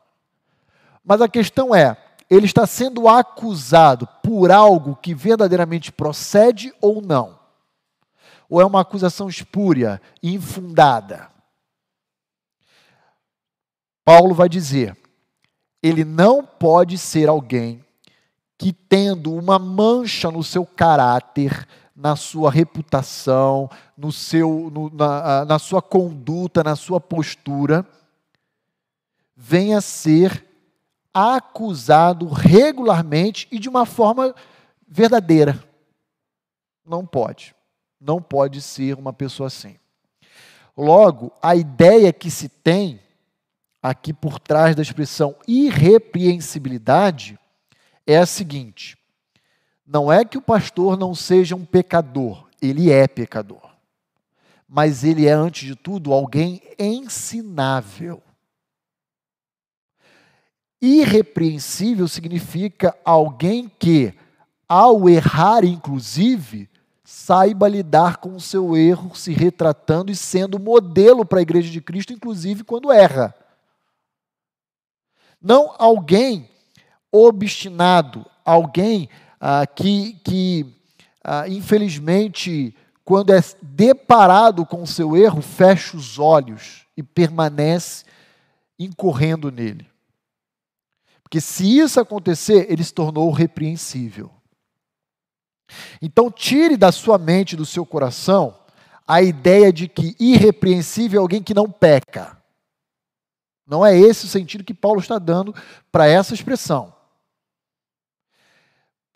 Mas 1.04 1.22
a 1.22 1.28
questão 1.28 1.74
é: 1.74 1.96
ele 2.30 2.46
está 2.46 2.66
sendo 2.66 3.08
acusado 3.08 4.08
por 4.24 4.52
algo 4.52 4.96
que 4.96 5.14
verdadeiramente 5.14 5.92
procede 5.92 6.74
ou 6.82 7.02
não? 7.02 7.40
Ou 8.50 8.62
é 8.62 8.66
uma 8.66 8.82
acusação 8.82 9.30
espúria, 9.30 10.02
infundada? 10.22 11.30
Paulo 14.04 14.34
vai 14.34 14.50
dizer: 14.50 14.98
ele 15.82 16.04
não 16.04 16.44
pode 16.44 16.98
ser 16.98 17.30
alguém 17.30 17.86
que, 18.58 18.74
tendo 18.74 19.34
uma 19.34 19.60
mancha 19.60 20.32
no 20.32 20.44
seu 20.44 20.66
caráter, 20.66 21.68
na 21.96 22.16
sua 22.16 22.52
reputação, 22.52 23.70
no 23.98 24.12
seu, 24.12 24.70
no, 24.72 24.90
na, 24.90 25.46
na 25.46 25.60
sua 25.60 25.82
conduta, 25.82 26.64
na 26.64 26.76
sua 26.76 27.00
postura, 27.00 27.86
venha 29.36 29.82
ser 29.82 30.46
acusado 31.14 32.28
regularmente 32.28 33.48
e 33.52 33.58
de 33.58 33.68
uma 33.68 33.86
forma 33.86 34.36
verdadeira. 34.88 35.64
Não 36.86 37.06
pode. 37.06 37.56
Não 38.00 38.22
pode 38.22 38.62
ser 38.62 38.96
uma 38.98 39.12
pessoa 39.12 39.48
assim. 39.48 39.76
Logo, 40.76 41.32
a 41.42 41.56
ideia 41.56 42.14
que 42.14 42.30
se 42.30 42.48
tem 42.48 43.00
aqui 43.82 44.14
por 44.14 44.40
trás 44.40 44.76
da 44.76 44.82
expressão 44.84 45.36
irrepreensibilidade 45.48 47.40
é 48.08 48.18
a 48.18 48.26
seguinte: 48.26 48.98
não 49.86 50.12
é 50.12 50.24
que 50.24 50.38
o 50.38 50.42
pastor 50.42 50.98
não 50.98 51.14
seja 51.14 51.56
um 51.56 51.66
pecador, 51.66 52.48
ele 52.62 52.90
é 52.90 53.08
pecador. 53.08 53.76
Mas 54.68 55.04
ele 55.04 55.28
é, 55.28 55.32
antes 55.32 55.68
de 55.68 55.76
tudo, 55.76 56.12
alguém 56.12 56.62
ensinável. 56.80 58.22
Irrepreensível 60.82 62.08
significa 62.08 62.96
alguém 63.04 63.70
que, 63.80 64.14
ao 64.68 65.10
errar, 65.10 65.64
inclusive, 65.64 66.70
saiba 67.04 67.70
lidar 67.70 68.18
com 68.18 68.36
o 68.36 68.42
seu 68.42 68.76
erro, 68.76 69.16
se 69.16 69.32
retratando 69.32 70.12
e 70.12 70.16
sendo 70.16 70.60
modelo 70.60 71.26
para 71.26 71.40
a 71.40 71.42
igreja 71.42 71.72
de 71.72 71.80
Cristo, 71.80 72.12
inclusive 72.12 72.66
quando 72.66 72.92
erra. 72.92 73.34
Não 75.42 75.74
alguém 75.80 76.50
obstinado, 77.12 78.26
alguém 78.44 79.10
ah, 79.40 79.66
que, 79.66 80.14
que 80.24 80.66
ah, 81.24 81.48
infelizmente, 81.48 82.76
quando 83.04 83.34
é 83.34 83.42
deparado 83.62 84.66
com 84.66 84.82
o 84.82 84.88
seu 84.88 85.16
erro, 85.16 85.42
fecha 85.42 85.96
os 85.96 86.20
olhos 86.20 86.86
e 86.96 87.04
permanece 87.04 88.06
incorrendo 88.80 89.52
nele. 89.52 89.88
Porque 91.22 91.42
se 91.42 91.78
isso 91.78 92.00
acontecer, 92.00 92.72
ele 92.72 92.84
se 92.84 92.94
tornou 92.94 93.30
repreensível. 93.32 94.32
Então, 96.02 96.32
tire 96.32 96.78
da 96.78 96.92
sua 96.92 97.18
mente, 97.18 97.56
do 97.56 97.66
seu 97.66 97.86
coração, 97.86 98.58
a 99.06 99.22
ideia 99.22 99.72
de 99.72 99.88
que 99.88 100.16
irrepreensível 100.20 101.20
é 101.20 101.22
alguém 101.22 101.44
que 101.44 101.54
não 101.54 101.70
peca. 101.70 102.38
Não 103.66 103.86
é 103.86 103.98
esse 103.98 104.26
o 104.26 104.30
sentido 104.30 104.64
que 104.64 104.74
Paulo 104.74 105.00
está 105.00 105.20
dando 105.20 105.54
para 105.92 106.08
essa 106.08 106.34
expressão. 106.34 106.94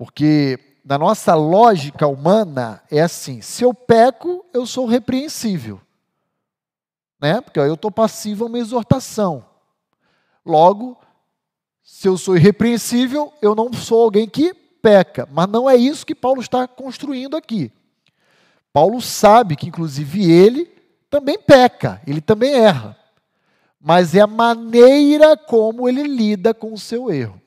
Porque 0.02 0.58
na 0.84 0.98
nossa 0.98 1.36
lógica 1.36 2.08
humana 2.08 2.82
é 2.90 3.02
assim: 3.02 3.40
se 3.40 3.64
eu 3.64 3.72
peco, 3.72 4.44
eu 4.52 4.66
sou 4.66 4.88
repreensível. 4.88 5.80
Né? 7.22 7.40
Porque 7.40 7.60
eu 7.60 7.76
estou 7.76 7.92
passivo 7.92 8.44
a 8.44 8.48
uma 8.48 8.58
exortação. 8.58 9.46
Logo, 10.44 10.98
se 11.84 12.08
eu 12.08 12.18
sou 12.18 12.36
irrepreensível, 12.36 13.32
eu 13.44 13.54
não 13.54 13.72
sou 13.72 14.02
alguém 14.02 14.28
que 14.28 14.56
peca. 14.56 15.30
Mas 15.32 15.48
não 15.48 15.70
é 15.70 15.76
isso 15.76 16.04
que 16.04 16.16
Paulo 16.16 16.42
está 16.42 16.68
construindo 16.68 17.38
aqui. 17.38 17.72
Paulo 18.74 19.00
sabe 19.04 19.56
que, 19.56 19.68
inclusive, 19.68 20.32
ele 20.32 20.66
também 21.12 21.38
peca, 21.38 22.02
ele 22.08 22.22
também 22.22 22.56
erra 22.56 22.98
mas 23.84 24.14
é 24.14 24.22
a 24.22 24.28
maneira 24.28 25.36
como 25.36 25.90
ele 25.90 26.04
lida 26.04 26.54
com 26.54 26.72
o 26.72 26.78
seu 26.78 27.12
erro. 27.12 27.41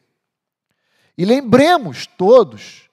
E 1.17 1.25
lembremos 1.25 2.07
todos 2.07 2.91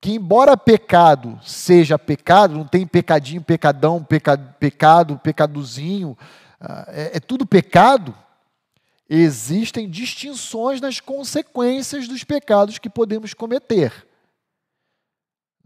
que, 0.00 0.12
embora 0.12 0.56
pecado 0.56 1.38
seja 1.42 1.98
pecado, 1.98 2.54
não 2.54 2.66
tem 2.66 2.86
pecadinho, 2.86 3.42
pecadão, 3.42 4.04
peca, 4.04 4.36
pecado, 4.36 5.18
pecadozinho, 5.18 6.16
ah, 6.60 6.84
é, 6.88 7.16
é 7.16 7.20
tudo 7.20 7.46
pecado, 7.46 8.14
existem 9.08 9.88
distinções 9.88 10.80
nas 10.80 11.00
consequências 11.00 12.06
dos 12.06 12.24
pecados 12.24 12.78
que 12.78 12.90
podemos 12.90 13.32
cometer. 13.32 14.06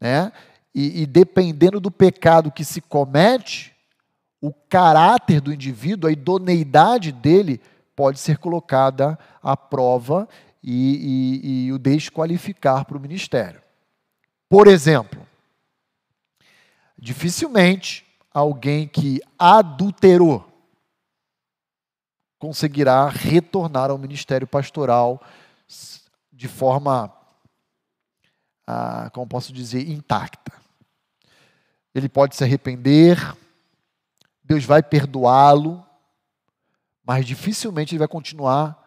Né? 0.00 0.32
E, 0.74 1.02
e 1.02 1.06
dependendo 1.06 1.80
do 1.80 1.90
pecado 1.90 2.52
que 2.52 2.64
se 2.64 2.80
comete, 2.80 3.74
o 4.40 4.52
caráter 4.52 5.40
do 5.40 5.52
indivíduo, 5.52 6.08
a 6.08 6.12
idoneidade 6.12 7.12
dele, 7.12 7.60
pode 7.94 8.18
ser 8.18 8.38
colocada 8.38 9.18
à 9.42 9.56
prova 9.56 10.26
e, 10.62 11.40
e, 11.42 11.66
e 11.66 11.72
o 11.72 11.78
desqualificar 11.78 12.84
para 12.84 12.96
o 12.96 13.00
ministério. 13.00 13.62
Por 14.48 14.66
exemplo, 14.66 15.26
dificilmente 16.98 18.06
alguém 18.32 18.86
que 18.86 19.20
adulterou 19.38 20.46
conseguirá 22.38 23.08
retornar 23.08 23.90
ao 23.90 23.98
ministério 23.98 24.46
pastoral 24.46 25.22
de 26.32 26.48
forma, 26.48 27.14
ah, 28.66 29.10
como 29.12 29.26
posso 29.26 29.52
dizer, 29.52 29.88
intacta. 29.88 30.52
Ele 31.94 32.08
pode 32.08 32.34
se 32.34 32.42
arrepender, 32.42 33.36
Deus 34.42 34.64
vai 34.64 34.82
perdoá-lo, 34.82 35.84
mas 37.04 37.26
dificilmente 37.26 37.94
ele 37.94 37.98
vai 37.98 38.08
continuar 38.08 38.79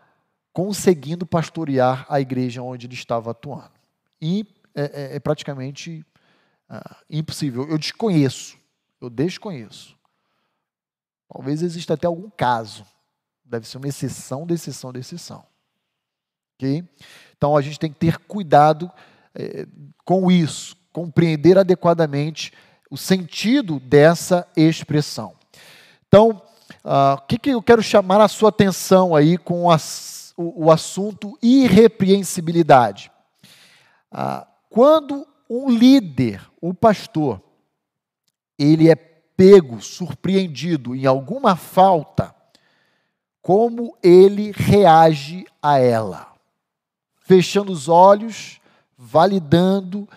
conseguindo 0.53 1.25
pastorear 1.25 2.05
a 2.07 2.21
igreja 2.21 2.61
onde 2.61 2.85
ele 2.85 2.93
estava 2.93 3.31
atuando. 3.31 3.71
E 4.21 4.45
é, 4.75 4.83
é, 4.83 5.15
é 5.15 5.19
praticamente 5.19 6.05
ah, 6.69 6.97
impossível. 7.09 7.67
Eu 7.67 7.77
desconheço, 7.77 8.57
eu 9.01 9.09
desconheço. 9.09 9.97
Talvez 11.27 11.63
exista 11.63 11.95
até 11.95 12.05
algum 12.05 12.29
caso. 12.29 12.85
Deve 13.43 13.67
ser 13.67 13.77
uma 13.77 13.87
exceção 13.87 14.45
de 14.45 14.53
exceção 14.53 14.93
de 14.93 14.99
exceção. 14.99 15.43
Okay? 16.55 16.87
Então 17.35 17.57
a 17.57 17.61
gente 17.61 17.79
tem 17.79 17.91
que 17.91 17.99
ter 17.99 18.19
cuidado 18.19 18.89
é, 19.35 19.65
com 20.05 20.31
isso, 20.31 20.77
compreender 20.93 21.57
adequadamente 21.57 22.53
o 22.89 22.97
sentido 22.97 23.79
dessa 23.79 24.47
expressão. 24.55 25.33
Então, 26.07 26.41
uh, 26.85 27.15
o 27.15 27.21
que, 27.21 27.39
que 27.39 27.49
eu 27.49 27.61
quero 27.61 27.81
chamar 27.81 28.21
a 28.21 28.27
sua 28.27 28.49
atenção 28.49 29.15
aí 29.15 29.35
com 29.35 29.71
as, 29.71 30.22
o, 30.35 30.65
o, 30.65 30.71
assunto 30.71 31.37
irrepreensibilidade? 31.41 33.11
Uh, 34.11 34.45
quando 34.69 35.27
um 35.49 35.69
líder, 35.69 36.41
um 36.61 36.73
pastor, 36.73 37.41
ele 38.57 38.89
é 38.89 38.95
pego, 38.95 39.81
surpreendido 39.81 40.95
em 40.95 41.05
alguma 41.05 41.55
falta, 41.55 42.33
como 43.41 43.95
ele 44.01 44.51
reage 44.51 45.45
a 45.61 45.77
ela? 45.77 46.33
Fechando 47.17 47.71
os 47.71 47.89
olhos, 47.89 48.59
validando 48.97 50.07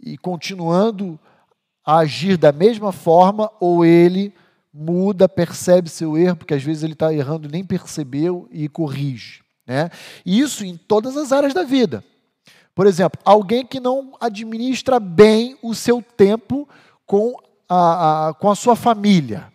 e 0.00 0.16
continuando 0.16 1.18
a 1.84 1.98
agir 1.98 2.36
da 2.36 2.52
mesma 2.52 2.92
forma, 2.92 3.50
ou 3.60 3.84
ele 3.84 4.32
muda, 4.72 5.28
percebe 5.28 5.88
seu 5.88 6.18
erro, 6.18 6.36
porque 6.36 6.54
às 6.54 6.62
vezes 6.62 6.82
ele 6.82 6.92
está 6.92 7.12
errando 7.12 7.48
e 7.48 7.50
nem 7.50 7.64
percebeu 7.64 8.48
e 8.50 8.68
corrige. 8.68 9.42
Né? 9.66 9.90
Isso 10.24 10.64
em 10.64 10.76
todas 10.76 11.16
as 11.16 11.32
áreas 11.32 11.52
da 11.52 11.64
vida. 11.64 12.04
Por 12.74 12.86
exemplo, 12.86 13.20
alguém 13.24 13.64
que 13.64 13.80
não 13.80 14.14
administra 14.20 15.00
bem 15.00 15.58
o 15.62 15.74
seu 15.74 16.02
tempo 16.02 16.68
com 17.04 17.34
a, 17.68 18.28
a 18.28 18.34
com 18.34 18.50
a 18.50 18.54
sua 18.54 18.76
família. 18.76 19.52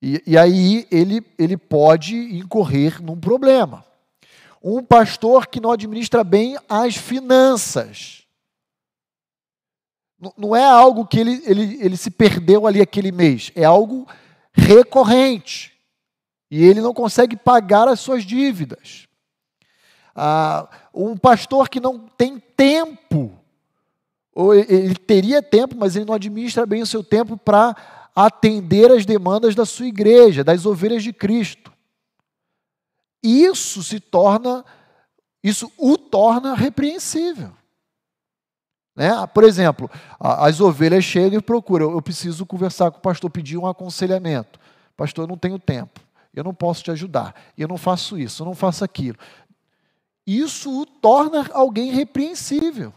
E, 0.00 0.22
e 0.26 0.38
aí 0.38 0.86
ele, 0.90 1.24
ele 1.38 1.56
pode 1.56 2.16
incorrer 2.16 3.02
num 3.02 3.18
problema. 3.18 3.84
Um 4.62 4.82
pastor 4.82 5.46
que 5.46 5.60
não 5.60 5.72
administra 5.72 6.22
bem 6.22 6.56
as 6.68 6.96
finanças. 6.96 8.22
Não 10.36 10.54
é 10.54 10.64
algo 10.64 11.06
que 11.06 11.18
ele, 11.18 11.42
ele, 11.44 11.78
ele 11.80 11.96
se 11.96 12.10
perdeu 12.10 12.66
ali 12.66 12.80
aquele 12.80 13.12
mês, 13.12 13.52
é 13.54 13.64
algo 13.64 14.06
recorrente. 14.52 15.77
E 16.50 16.64
ele 16.64 16.80
não 16.80 16.94
consegue 16.94 17.36
pagar 17.36 17.88
as 17.88 18.00
suas 18.00 18.24
dívidas. 18.24 19.06
Ah, 20.14 20.68
um 20.92 21.16
pastor 21.16 21.68
que 21.68 21.78
não 21.78 22.08
tem 22.08 22.38
tempo, 22.38 23.32
ou 24.34 24.54
ele 24.54 24.94
teria 24.94 25.42
tempo, 25.42 25.76
mas 25.76 25.94
ele 25.94 26.04
não 26.04 26.14
administra 26.14 26.66
bem 26.66 26.82
o 26.82 26.86
seu 26.86 27.04
tempo 27.04 27.36
para 27.36 27.76
atender 28.14 28.90
às 28.90 29.06
demandas 29.06 29.54
da 29.54 29.64
sua 29.64 29.86
igreja, 29.86 30.42
das 30.42 30.66
ovelhas 30.66 31.02
de 31.02 31.12
Cristo. 31.12 31.72
Isso 33.22 33.82
se 33.82 34.00
torna, 34.00 34.64
isso 35.42 35.70
o 35.76 35.96
torna 35.96 36.54
repreensível. 36.54 37.52
Né? 38.96 39.10
Por 39.28 39.44
exemplo, 39.44 39.88
as 40.18 40.60
ovelhas 40.60 41.04
chegam 41.04 41.38
e 41.38 41.42
procuram, 41.42 41.92
eu 41.92 42.02
preciso 42.02 42.44
conversar 42.44 42.90
com 42.90 42.98
o 42.98 43.02
pastor, 43.02 43.30
pedir 43.30 43.56
um 43.56 43.66
aconselhamento. 43.66 44.58
Pastor, 44.96 45.22
eu 45.22 45.28
não 45.28 45.38
tenho 45.38 45.60
tempo, 45.60 46.00
eu 46.38 46.44
não 46.44 46.54
posso 46.54 46.84
te 46.84 46.90
ajudar, 46.92 47.34
eu 47.56 47.66
não 47.66 47.76
faço 47.76 48.16
isso, 48.16 48.42
eu 48.42 48.46
não 48.46 48.54
faço 48.54 48.84
aquilo. 48.84 49.18
Isso 50.24 50.82
o 50.82 50.86
torna 50.86 51.50
alguém 51.52 51.90
repreensível, 51.90 52.94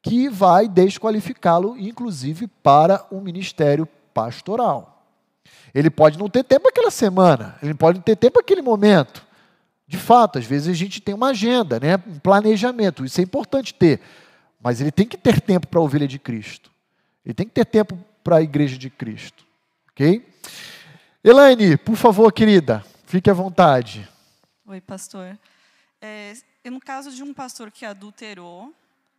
que 0.00 0.28
vai 0.28 0.68
desqualificá-lo, 0.68 1.76
inclusive, 1.76 2.46
para 2.46 3.04
o 3.10 3.20
ministério 3.20 3.84
pastoral. 4.14 5.04
Ele 5.74 5.90
pode 5.90 6.18
não 6.18 6.28
ter 6.28 6.44
tempo 6.44 6.68
aquela 6.68 6.90
semana, 6.90 7.58
ele 7.60 7.74
pode 7.74 7.98
não 7.98 8.02
ter 8.02 8.14
tempo 8.14 8.38
aquele 8.38 8.62
momento. 8.62 9.26
De 9.84 9.96
fato, 9.96 10.38
às 10.38 10.44
vezes 10.44 10.68
a 10.68 10.74
gente 10.74 11.00
tem 11.00 11.14
uma 11.14 11.30
agenda, 11.30 11.80
né? 11.80 11.96
um 12.06 12.18
planejamento, 12.20 13.04
isso 13.04 13.20
é 13.20 13.24
importante 13.24 13.74
ter. 13.74 14.00
Mas 14.62 14.80
ele 14.80 14.92
tem 14.92 15.06
que 15.06 15.16
ter 15.16 15.40
tempo 15.40 15.66
para 15.66 15.80
a 15.80 15.82
ovelha 15.82 16.06
de 16.06 16.18
Cristo. 16.18 16.70
Ele 17.24 17.34
tem 17.34 17.46
que 17.46 17.54
ter 17.54 17.64
tempo 17.64 17.98
para 18.22 18.36
a 18.36 18.42
igreja 18.42 18.78
de 18.78 18.88
Cristo. 18.88 19.44
Ok? 19.90 20.24
Elaine, 21.22 21.76
por 21.76 21.96
favor, 21.96 22.32
querida, 22.32 22.84
fique 23.04 23.28
à 23.28 23.34
vontade. 23.34 24.08
Oi, 24.64 24.80
pastor. 24.80 25.36
É, 26.00 26.34
no 26.70 26.78
caso 26.78 27.10
de 27.10 27.24
um 27.24 27.34
pastor 27.34 27.72
que 27.72 27.84
adulterou, 27.84 28.72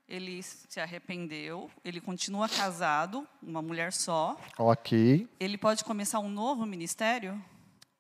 ele 0.08 0.42
se 0.42 0.80
arrependeu, 0.80 1.70
ele 1.84 2.00
continua 2.00 2.48
casado, 2.48 3.28
uma 3.44 3.62
mulher 3.62 3.92
só. 3.92 4.38
Ok. 4.58 5.28
Ele 5.38 5.58
pode 5.58 5.84
começar 5.84 6.20
um 6.20 6.30
novo 6.30 6.66
ministério? 6.66 7.40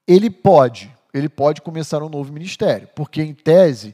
Ele 0.07 0.29
pode. 0.29 0.89
Ele 1.13 1.27
pode 1.27 1.61
começar 1.61 2.01
um 2.01 2.07
novo 2.07 2.31
ministério, 2.31 2.87
porque 2.95 3.21
em 3.21 3.33
tese 3.33 3.93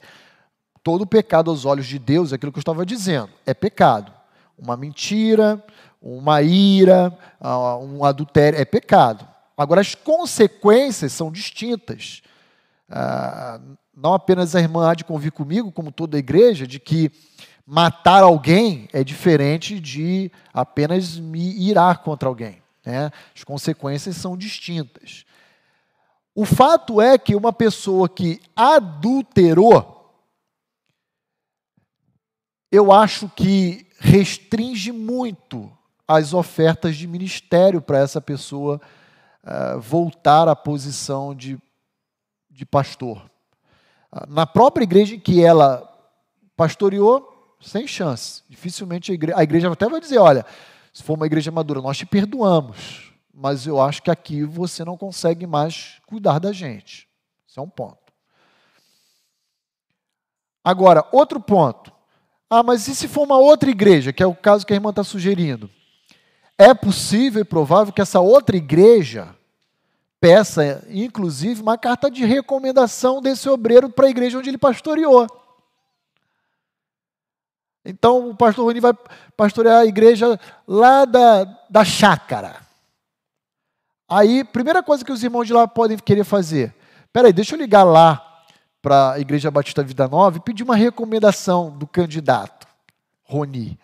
todo 0.84 1.08
pecado 1.08 1.50
aos 1.50 1.66
olhos 1.66 1.88
de 1.88 1.98
Deus 1.98 2.32
é 2.32 2.36
aquilo 2.36 2.52
que 2.52 2.60
eu 2.60 2.62
estava 2.62 2.86
dizendo, 2.86 3.32
é 3.44 3.56
pecado. 3.56 4.14
Uma 4.56 4.78
mentira, 4.78 5.66
uma 6.00 6.44
ira, 6.44 7.18
ah, 7.42 7.78
um 7.78 8.06
adultério, 8.06 8.60
é 8.60 8.66
pecado. 8.66 9.34
Agora, 9.58 9.82
as 9.82 9.96
consequências 9.96 11.14
são 11.14 11.32
distintas. 11.32 12.22
Ah, 12.90 13.60
não 13.96 14.14
apenas 14.14 14.56
a 14.56 14.60
irmã 14.60 14.90
há 14.90 14.94
de 14.94 15.06
convir 15.06 15.32
comigo, 15.32 15.72
como 15.72 15.92
toda 15.92 16.18
a 16.18 16.20
igreja, 16.20 16.68
de 16.68 16.80
que 16.80 17.12
matar 17.66 18.22
alguém 18.22 18.88
é 18.94 19.04
diferente 19.04 19.80
de 19.80 20.32
apenas 20.54 21.18
me 21.18 21.58
irar 21.68 22.04
contra 22.04 22.28
alguém. 22.28 22.62
Né? 22.86 23.10
As 23.36 23.44
consequências 23.44 24.18
são 24.18 24.38
distintas. 24.38 25.26
O 26.36 26.46
fato 26.46 27.02
é 27.02 27.18
que 27.18 27.34
uma 27.34 27.54
pessoa 27.54 28.10
que 28.10 28.42
adulterou, 28.56 30.14
eu 32.70 32.92
acho 32.92 33.30
que 33.30 33.88
restringe 34.00 34.92
muito 34.92 35.72
as 36.06 36.34
ofertas 36.34 36.98
de 36.98 37.08
ministério 37.08 37.82
para 37.82 38.00
essa 38.00 38.20
pessoa 38.20 38.82
uh, 39.46 39.80
voltar 39.80 40.48
à 40.48 40.56
posição 40.56 41.36
de, 41.36 41.58
de 42.50 42.66
pastor. 42.66 43.30
Uh, 44.12 44.26
na 44.28 44.46
própria 44.46 44.84
igreja 44.84 45.16
em 45.16 45.20
que 45.20 45.44
ela 45.44 45.88
pastoreou, 46.56 47.58
sem 47.62 47.88
chance. 47.88 48.44
Dificilmente 48.50 49.12
a 49.12 49.16
igreja, 49.16 49.40
a 49.40 49.44
igreja 49.44 49.72
até 49.72 49.88
vai 49.88 50.00
dizer: 50.00 50.18
olha, 50.18 50.46
se 50.94 51.04
for 51.04 51.14
uma 51.14 51.26
igreja 51.26 51.52
madura, 51.52 51.82
nós 51.82 51.98
te 51.98 52.06
perdoamos, 52.06 53.14
mas 53.34 53.68
eu 53.68 53.82
acho 53.82 54.02
que 54.02 54.12
aqui 54.12 54.44
você 54.44 54.84
não 54.84 54.98
consegue 54.98 55.46
mais 55.46 56.00
cuidar 56.06 56.40
da 56.40 56.52
gente. 56.52 57.08
Isso 57.48 57.60
é 57.60 57.64
um 57.64 57.70
ponto. 57.70 58.06
Agora, 60.64 61.08
outro 61.12 61.40
ponto. 61.40 61.94
Ah, 62.50 62.64
mas 62.64 62.88
e 62.88 62.96
se 62.96 63.08
for 63.08 63.24
uma 63.24 63.38
outra 63.38 63.70
igreja, 63.70 64.14
que 64.14 64.24
é 64.24 64.26
o 64.26 64.36
caso 64.36 64.66
que 64.66 64.74
a 64.74 64.76
irmã 64.76 64.92
está 64.92 65.04
sugerindo? 65.04 65.70
É 66.58 66.74
possível 66.74 67.42
e 67.42 67.46
provável 67.46 67.92
que 67.92 68.02
essa 68.02 68.20
outra 68.20 68.56
igreja 68.56 69.36
peça, 70.20 70.84
inclusive, 70.90 71.62
uma 71.62 71.78
carta 71.78 72.10
de 72.10 72.26
recomendação 72.26 73.22
desse 73.22 73.48
obreiro 73.50 73.90
para 73.90 74.08
a 74.08 74.10
igreja 74.10 74.40
onde 74.40 74.50
ele 74.50 74.58
pastoreou. 74.58 75.28
Então, 77.86 78.32
o 78.32 78.36
pastor 78.36 78.66
Rony 78.66 78.80
vai 78.80 78.94
pastorear 79.38 79.82
a 79.82 79.86
igreja 79.86 80.40
lá 80.68 81.06
da, 81.06 81.44
da 81.70 81.86
chácara. 81.86 82.56
Aí, 84.10 84.44
primeira 84.44 84.82
coisa 84.82 85.06
que 85.06 85.12
os 85.12 85.24
irmãos 85.24 85.46
de 85.46 85.54
lá 85.54 85.68
podem 85.68 85.98
querer 85.98 86.24
fazer: 86.24 86.74
peraí, 87.14 87.32
deixa 87.32 87.54
eu 87.54 87.60
ligar 87.60 87.84
lá 87.84 88.44
para 88.82 89.14
a 89.14 89.20
Igreja 89.20 89.52
Batista 89.52 89.84
Vida 89.84 90.08
Nova 90.08 90.38
e 90.38 90.42
pedir 90.42 90.64
uma 90.64 90.76
recomendação 90.76 91.70
do 91.70 91.86
candidato, 91.86 92.68
Roni. 93.24 93.78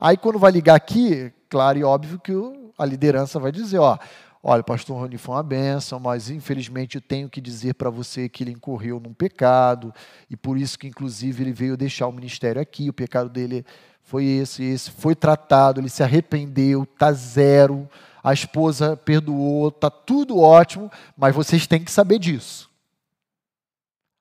Aí, 0.00 0.16
quando 0.16 0.38
vai 0.38 0.50
ligar 0.50 0.74
aqui, 0.74 1.32
claro 1.54 1.78
e 1.78 1.84
óbvio 1.84 2.18
que 2.18 2.32
a 2.76 2.84
liderança 2.84 3.38
vai 3.38 3.52
dizer: 3.52 3.78
ó, 3.78 3.96
olha, 4.42 4.64
pastor 4.64 4.98
Roni 4.98 5.16
foi 5.16 5.36
uma 5.36 5.42
benção, 5.44 6.00
mas 6.00 6.28
infelizmente 6.28 6.96
eu 6.96 7.00
tenho 7.00 7.30
que 7.30 7.40
dizer 7.40 7.74
para 7.74 7.90
você 7.90 8.28
que 8.28 8.42
ele 8.42 8.50
incorreu 8.50 8.98
num 8.98 9.14
pecado, 9.14 9.94
e 10.28 10.36
por 10.36 10.58
isso 10.58 10.76
que, 10.76 10.88
inclusive, 10.88 11.44
ele 11.44 11.52
veio 11.52 11.76
deixar 11.76 12.08
o 12.08 12.12
ministério 12.12 12.60
aqui. 12.60 12.90
O 12.90 12.92
pecado 12.92 13.28
dele 13.28 13.64
foi 14.02 14.24
esse, 14.24 14.64
esse, 14.64 14.90
foi 14.90 15.14
tratado, 15.14 15.80
ele 15.80 15.88
se 15.88 16.02
arrependeu, 16.02 16.82
está 16.82 17.12
zero, 17.12 17.88
a 18.20 18.32
esposa 18.32 18.96
perdoou, 18.96 19.68
está 19.68 19.88
tudo 19.88 20.40
ótimo, 20.40 20.90
mas 21.16 21.36
vocês 21.36 21.68
têm 21.68 21.84
que 21.84 21.92
saber 21.92 22.18
disso. 22.18 22.68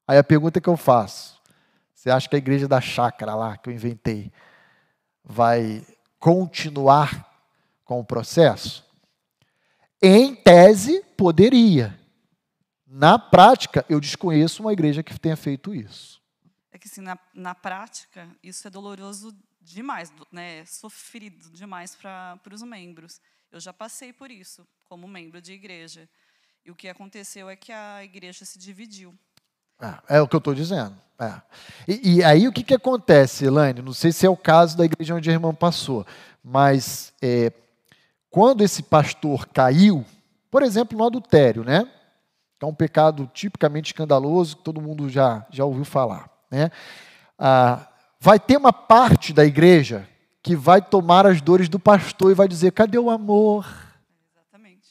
Aí 0.08 0.20
a 0.20 0.24
pergunta 0.24 0.62
que 0.62 0.70
eu 0.70 0.78
faço: 0.78 1.42
você 1.96 2.12
acha 2.12 2.30
que 2.30 2.36
a 2.36 2.38
igreja 2.38 2.68
da 2.68 2.80
chácara 2.80 3.34
lá, 3.34 3.58
que 3.58 3.72
eu 3.72 3.74
inventei, 3.74 4.32
vai 5.26 5.84
continuar 6.24 7.30
com 7.84 8.00
o 8.00 8.06
processo? 8.06 8.90
Em 10.02 10.34
tese, 10.34 11.04
poderia. 11.18 12.00
Na 12.88 13.20
prática, 13.20 13.86
eu 13.90 14.00
desconheço 14.00 14.64
uma 14.64 14.72
igreja 14.72 15.04
que 15.04 15.20
tenha 15.20 15.36
feito 15.36 15.76
isso. 15.76 16.22
É 16.72 16.78
que, 16.78 16.88
assim, 16.88 17.02
na, 17.02 17.20
na 17.34 17.54
prática, 17.54 18.30
isso 18.42 18.66
é 18.66 18.72
doloroso 18.72 19.38
demais, 19.60 20.14
né? 20.32 20.60
é 20.60 20.66
sofrido 20.66 21.52
demais 21.52 21.94
para 21.94 22.40
os 22.54 22.64
membros. 22.64 23.20
Eu 23.52 23.60
já 23.60 23.74
passei 23.74 24.14
por 24.14 24.32
isso, 24.32 24.66
como 24.86 25.10
membro 25.10 25.42
de 25.42 25.52
igreja. 25.52 26.10
E 26.64 26.72
o 26.72 26.76
que 26.76 26.88
aconteceu 26.88 27.50
é 27.50 27.58
que 27.58 27.74
a 27.74 28.02
igreja 28.02 28.46
se 28.46 28.58
dividiu. 28.58 29.14
É, 29.84 30.18
é 30.18 30.22
o 30.22 30.28
que 30.28 30.36
eu 30.36 30.40
estou 30.40 30.56
dizendo. 30.56 30.96
É. 31.20 31.42
E, 31.88 32.16
e, 32.16 32.24
aí 32.24 32.48
o 32.48 32.52
que, 32.52 32.64
que 32.64 32.74
acontece, 32.74 33.46
Elaine? 33.46 33.82
Não 33.82 33.94
sei 33.94 34.12
se 34.12 34.26
é 34.26 34.30
o 34.30 34.38
caso 34.38 34.78
da 34.78 34.86
igreja 34.86 35.14
onde 35.14 35.30
a 35.30 35.34
irmã 35.34 35.54
passou, 35.54 36.06
mas 36.44 37.14
é, 37.22 37.52
quando 38.30 38.64
esse 38.64 38.82
pastor 38.82 39.48
caiu, 39.48 40.06
por 40.50 40.64
exemplo, 40.64 40.98
no 40.98 41.06
adultério, 41.06 41.64
né? 41.64 41.88
Que 42.60 42.66
é 42.66 42.68
um 42.68 42.74
pecado 42.74 43.30
tipicamente 43.34 43.88
escandaloso 43.88 44.58
que 44.58 44.64
todo 44.64 44.82
mundo 44.82 45.10
já, 45.10 45.46
já 45.52 45.66
ouviu 45.66 45.86
falar. 45.86 46.30
Né? 46.50 46.72
Ah, 47.38 47.88
vai 48.20 48.40
ter 48.40 48.58
uma 48.58 48.74
parte 48.74 49.34
da 49.34 49.46
igreja 49.46 50.08
que 50.42 50.56
vai 50.56 50.82
tomar 50.82 51.26
as 51.26 51.42
dores 51.42 51.70
do 51.70 51.80
pastor 51.80 52.32
e 52.32 52.36
vai 52.36 52.48
dizer: 52.48 52.72
cadê 52.72 52.98
o 52.98 53.10
amor? 53.10 53.66
Exatamente. 54.32 54.90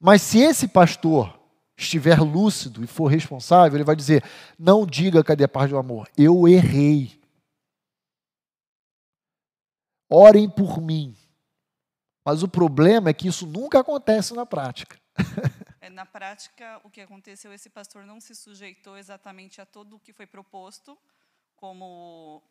Mas 0.00 0.22
se 0.22 0.38
esse 0.38 0.68
pastor 0.68 1.43
estiver 1.76 2.20
lúcido 2.20 2.82
e 2.84 2.86
for 2.86 3.06
responsável, 3.06 3.76
ele 3.76 3.84
vai 3.84 3.96
dizer: 3.96 4.22
Não 4.58 4.86
diga 4.86 5.24
cadê 5.24 5.44
a 5.44 5.48
paz 5.48 5.70
do 5.70 5.78
amor, 5.78 6.08
eu 6.16 6.46
errei. 6.48 7.20
Orem 10.10 10.48
por 10.48 10.80
mim. 10.80 11.16
Mas 12.24 12.42
o 12.42 12.48
problema 12.48 13.10
é 13.10 13.14
que 13.14 13.28
isso 13.28 13.46
nunca 13.46 13.80
acontece 13.80 14.34
na 14.34 14.46
prática. 14.46 14.98
É, 15.80 15.90
na 15.90 16.06
prática, 16.06 16.80
o 16.82 16.88
que 16.88 17.02
aconteceu, 17.02 17.52
esse 17.52 17.68
pastor 17.68 18.06
não 18.06 18.18
se 18.18 18.34
sujeitou 18.34 18.96
exatamente 18.96 19.60
a 19.60 19.66
tudo 19.66 19.96
o 19.96 20.00
que 20.00 20.14
foi 20.14 20.26
proposto 20.26 20.96
como 21.56 22.42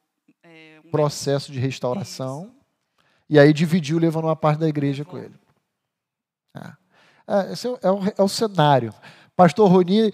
é, 0.43 0.79
um 0.85 0.91
processo 0.91 1.51
de 1.51 1.59
restauração. 1.59 2.45
Isso. 2.45 3.05
E 3.27 3.39
aí 3.39 3.51
dividiu, 3.51 3.97
levando 3.97 4.25
uma 4.25 4.35
parte 4.35 4.59
da 4.59 4.67
igreja 4.67 5.03
Levou. 5.03 5.19
com 5.19 5.25
ele. 5.25 5.39
Ah. 6.53 6.77
É, 7.27 7.53
esse 7.53 7.67
é, 7.67 7.71
é, 7.81 7.91
o, 7.91 7.99
é 8.17 8.21
o 8.21 8.27
cenário. 8.27 8.93
Pastor 9.35 9.69
Roni 9.69 10.11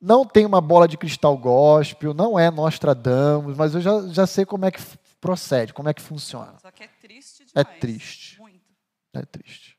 não 0.00 0.24
tem 0.24 0.44
uma 0.44 0.60
bola 0.60 0.86
de 0.86 0.96
cristal 0.96 1.36
gospel, 1.36 2.12
não 2.14 2.38
é 2.38 2.50
Nostradamus, 2.50 3.56
mas 3.56 3.74
eu 3.74 3.80
já, 3.80 4.06
já 4.08 4.26
sei 4.26 4.44
como 4.44 4.64
é 4.64 4.70
que 4.70 4.80
procede, 5.20 5.72
como 5.72 5.88
é 5.88 5.94
que 5.94 6.02
funciona. 6.02 6.54
Só 6.60 6.70
que 6.70 6.84
é 6.84 6.88
triste 7.00 7.42
é 7.42 7.46
demais. 7.46 7.76
É 7.76 7.80
triste. 7.80 8.40
Muito. 8.40 8.60
É 9.14 9.22
triste. 9.22 9.78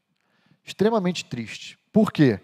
Extremamente 0.64 1.26
triste. 1.26 1.78
Por 1.94 2.12
quê? 2.12 2.40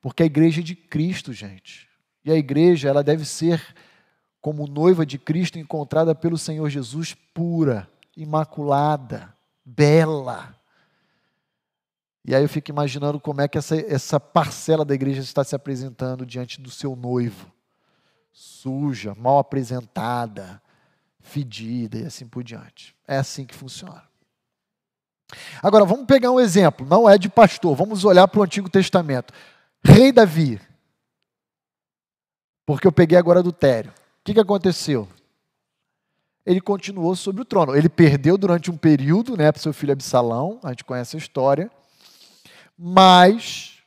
Porque 0.00 0.22
a 0.22 0.26
igreja 0.26 0.60
é 0.60 0.64
de 0.64 0.74
Cristo, 0.74 1.32
gente. 1.32 1.86
E 2.24 2.32
a 2.32 2.36
igreja, 2.36 2.88
ela 2.88 3.04
deve 3.04 3.24
ser 3.24 3.62
como 4.40 4.66
noiva 4.66 5.04
de 5.04 5.18
Cristo 5.18 5.58
encontrada 5.58 6.14
pelo 6.14 6.38
Senhor 6.38 6.68
Jesus 6.70 7.14
pura, 7.34 7.88
imaculada, 8.16 9.34
bela. 9.64 10.55
E 12.26 12.34
aí 12.34 12.42
eu 12.42 12.48
fico 12.48 12.72
imaginando 12.72 13.20
como 13.20 13.40
é 13.40 13.46
que 13.46 13.56
essa, 13.56 13.76
essa 13.76 14.18
parcela 14.18 14.84
da 14.84 14.92
igreja 14.92 15.20
está 15.20 15.44
se 15.44 15.54
apresentando 15.54 16.26
diante 16.26 16.60
do 16.60 16.68
seu 16.68 16.96
noivo. 16.96 17.52
Suja, 18.32 19.14
mal 19.14 19.38
apresentada, 19.38 20.60
fedida 21.20 21.98
e 21.98 22.04
assim 22.04 22.26
por 22.26 22.42
diante. 22.42 22.96
É 23.06 23.16
assim 23.16 23.46
que 23.46 23.54
funciona. 23.54 24.02
Agora, 25.62 25.84
vamos 25.84 26.06
pegar 26.06 26.32
um 26.32 26.40
exemplo, 26.40 26.84
não 26.84 27.08
é 27.08 27.16
de 27.16 27.28
pastor, 27.28 27.76
vamos 27.76 28.04
olhar 28.04 28.26
para 28.26 28.40
o 28.40 28.42
Antigo 28.42 28.68
Testamento. 28.68 29.32
Rei 29.84 30.10
Davi. 30.10 30.60
Porque 32.64 32.88
eu 32.88 32.92
peguei 32.92 33.16
agora 33.16 33.38
adultério. 33.38 33.92
O 33.92 34.24
que, 34.24 34.34
que 34.34 34.40
aconteceu? 34.40 35.08
Ele 36.44 36.60
continuou 36.60 37.14
sobre 37.14 37.42
o 37.42 37.44
trono. 37.44 37.76
Ele 37.76 37.88
perdeu 37.88 38.36
durante 38.36 38.68
um 38.68 38.76
período, 38.76 39.36
né, 39.36 39.52
para 39.52 39.62
seu 39.62 39.72
filho 39.72 39.92
Absalão, 39.92 40.58
a 40.64 40.70
gente 40.70 40.84
conhece 40.84 41.16
a 41.16 41.18
história. 41.18 41.70
Mas 42.76 43.78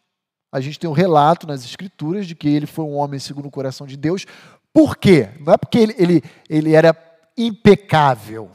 a 0.51 0.59
gente 0.59 0.79
tem 0.79 0.89
um 0.89 0.93
relato 0.93 1.45
nas 1.45 1.63
Escrituras 1.63 2.25
de 2.25 2.35
que 2.35 2.47
ele 2.47 2.65
foi 2.65 2.85
um 2.85 2.95
homem 2.95 3.19
segundo 3.19 3.47
o 3.47 3.51
coração 3.51 3.85
de 3.85 3.95
Deus. 3.95 4.25
Por 4.73 4.97
quê? 4.97 5.29
Não 5.39 5.53
é 5.53 5.57
porque 5.57 5.77
ele, 5.77 5.95
ele, 5.97 6.23
ele 6.49 6.73
era 6.73 6.95
impecável, 7.37 8.51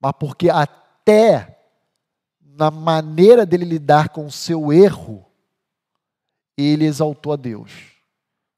mas 0.00 0.12
porque 0.18 0.50
até 0.50 1.58
na 2.40 2.70
maneira 2.70 3.44
dele 3.44 3.64
lidar 3.64 4.10
com 4.10 4.26
o 4.26 4.30
seu 4.30 4.72
erro, 4.72 5.26
ele 6.56 6.84
exaltou 6.84 7.32
a 7.32 7.36
Deus. 7.36 7.92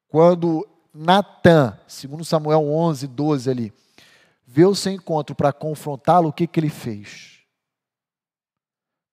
Quando 0.07 0.67
Natan, 0.93 1.77
segundo 1.87 2.23
Samuel 2.23 2.63
11, 2.69 3.07
12 3.07 3.49
ali, 3.49 3.73
vê 4.45 4.65
o 4.65 4.75
seu 4.75 4.91
encontro 4.91 5.35
para 5.35 5.51
confrontá-lo, 5.51 6.29
o 6.29 6.33
que, 6.33 6.47
que 6.47 6.59
ele 6.59 6.69
fez? 6.69 7.39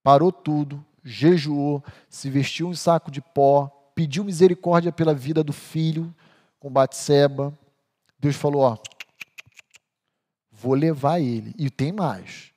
Parou 0.03 0.31
tudo, 0.31 0.85
jejuou, 1.05 1.83
se 2.09 2.31
vestiu 2.31 2.71
em 2.71 2.75
saco 2.75 3.11
de 3.11 3.21
pó, 3.21 3.67
pediu 3.93 4.23
misericórdia 4.23 4.91
pela 4.91 5.13
vida 5.13 5.43
do 5.43 5.53
filho 5.53 6.13
com 6.59 6.71
Batseba. 6.71 7.57
Deus 8.19 8.35
falou: 8.35 8.63
Ó, 8.63 8.77
vou 10.51 10.73
levar 10.73 11.19
ele. 11.19 11.53
E 11.57 11.69
tem 11.69 11.91
mais: 11.91 12.51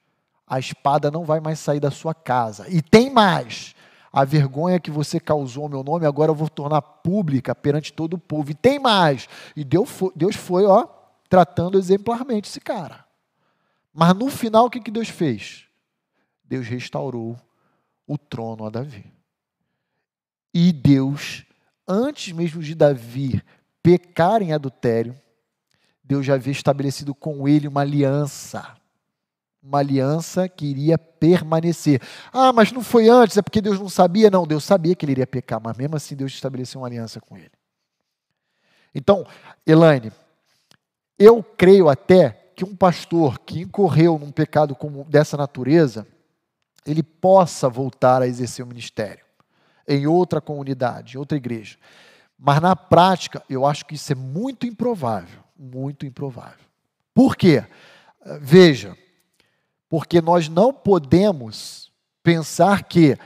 a 0.47 0.59
espada 0.59 1.11
não 1.11 1.25
vai 1.25 1.41
mais 1.41 1.59
sair 1.59 1.79
da 1.79 1.91
sua 1.91 2.15
casa. 2.15 2.67
E 2.71 2.81
tem 2.81 3.11
mais: 3.11 3.75
a 4.11 4.25
vergonha 4.25 4.81
que 4.81 4.91
você 4.91 5.21
causou 5.21 5.65
ao 5.65 5.69
meu 5.69 5.85
nome, 5.85 6.07
agora 6.07 6.31
eu 6.31 6.35
vou 6.35 6.49
tornar 6.49 6.81
pública 6.81 7.55
perante 7.55 7.93
todo 7.93 8.15
o 8.15 8.19
povo. 8.19 8.51
E 8.51 8.55
tem 8.55 8.79
mais: 8.79 9.29
e 9.55 9.63
Deus 9.63 9.91
foi, 9.91 10.11
Deus 10.17 10.35
foi 10.35 10.65
ó, 10.65 10.89
tratando 11.29 11.79
exemplarmente 11.79 12.49
esse 12.49 12.61
cara. 12.61 13.05
Mas 13.93 14.15
no 14.15 14.31
final, 14.31 14.67
o 14.67 14.71
que, 14.71 14.81
que 14.81 14.91
Deus 14.91 15.09
fez? 15.09 15.67
Deus 16.45 16.67
restaurou 16.67 17.37
o 18.09 18.17
trono 18.17 18.67
a 18.67 18.71
Davi. 18.71 19.05
E 20.53 20.73
Deus, 20.73 21.45
antes 21.87 22.33
mesmo 22.33 22.63
de 22.63 22.75
Davi 22.75 23.41
pecar 23.83 24.43
em 24.43 24.53
adultério, 24.53 25.15
Deus 26.03 26.25
já 26.25 26.35
havia 26.35 26.53
estabelecido 26.53 27.15
com 27.15 27.47
ele 27.47 27.69
uma 27.69 27.83
aliança. 27.83 28.77
Uma 29.63 29.81
aliança 29.81 30.49
que 30.49 30.65
iria 30.65 30.97
permanecer. 30.97 32.01
Ah, 32.33 32.53
mas 32.53 32.73
não 32.73 32.83
foi 32.83 33.09
antes, 33.09 33.37
é 33.37 33.43
porque 33.43 33.61
Deus 33.61 33.79
não 33.79 33.89
sabia? 33.89 34.31
Não, 34.31 34.47
Deus 34.47 34.65
sabia 34.65 34.95
que 34.95 35.05
ele 35.05 35.13
iria 35.13 35.27
pecar, 35.27 35.61
mas 35.63 35.77
mesmo 35.77 35.97
assim 35.97 36.17
Deus 36.17 36.33
estabeleceu 36.33 36.81
uma 36.81 36.87
aliança 36.87 37.21
com 37.21 37.37
ele. 37.37 37.51
Então, 38.95 39.27
Elaine, 39.67 40.11
eu 41.19 41.43
creio 41.43 41.89
até 41.89 42.31
que 42.57 42.65
um 42.65 42.75
pastor 42.75 43.39
que 43.41 43.61
incorreu 43.61 44.19
num 44.19 44.33
pecado 44.33 44.75
como 44.75 45.05
dessa 45.05 45.37
natureza, 45.37 46.07
ele 46.89 47.03
possa 47.03 47.69
voltar 47.69 48.23
a 48.23 48.27
exercer 48.27 48.65
o 48.65 48.69
ministério 48.69 49.25
em 49.87 50.07
outra 50.07 50.41
comunidade, 50.41 51.15
em 51.15 51.19
outra 51.19 51.37
igreja. 51.37 51.77
Mas 52.39 52.61
na 52.61 52.75
prática, 52.75 53.43
eu 53.49 53.67
acho 53.67 53.85
que 53.85 53.95
isso 53.95 54.11
é 54.11 54.15
muito 54.15 54.67
improvável, 54.67 55.41
muito 55.57 56.07
improvável. 56.07 56.65
Por 57.13 57.37
quê? 57.37 57.65
Veja, 58.41 58.97
porque 59.89 60.21
nós 60.21 60.49
não 60.49 60.73
podemos 60.73 61.93
pensar 62.23 62.85
que, 62.85 63.19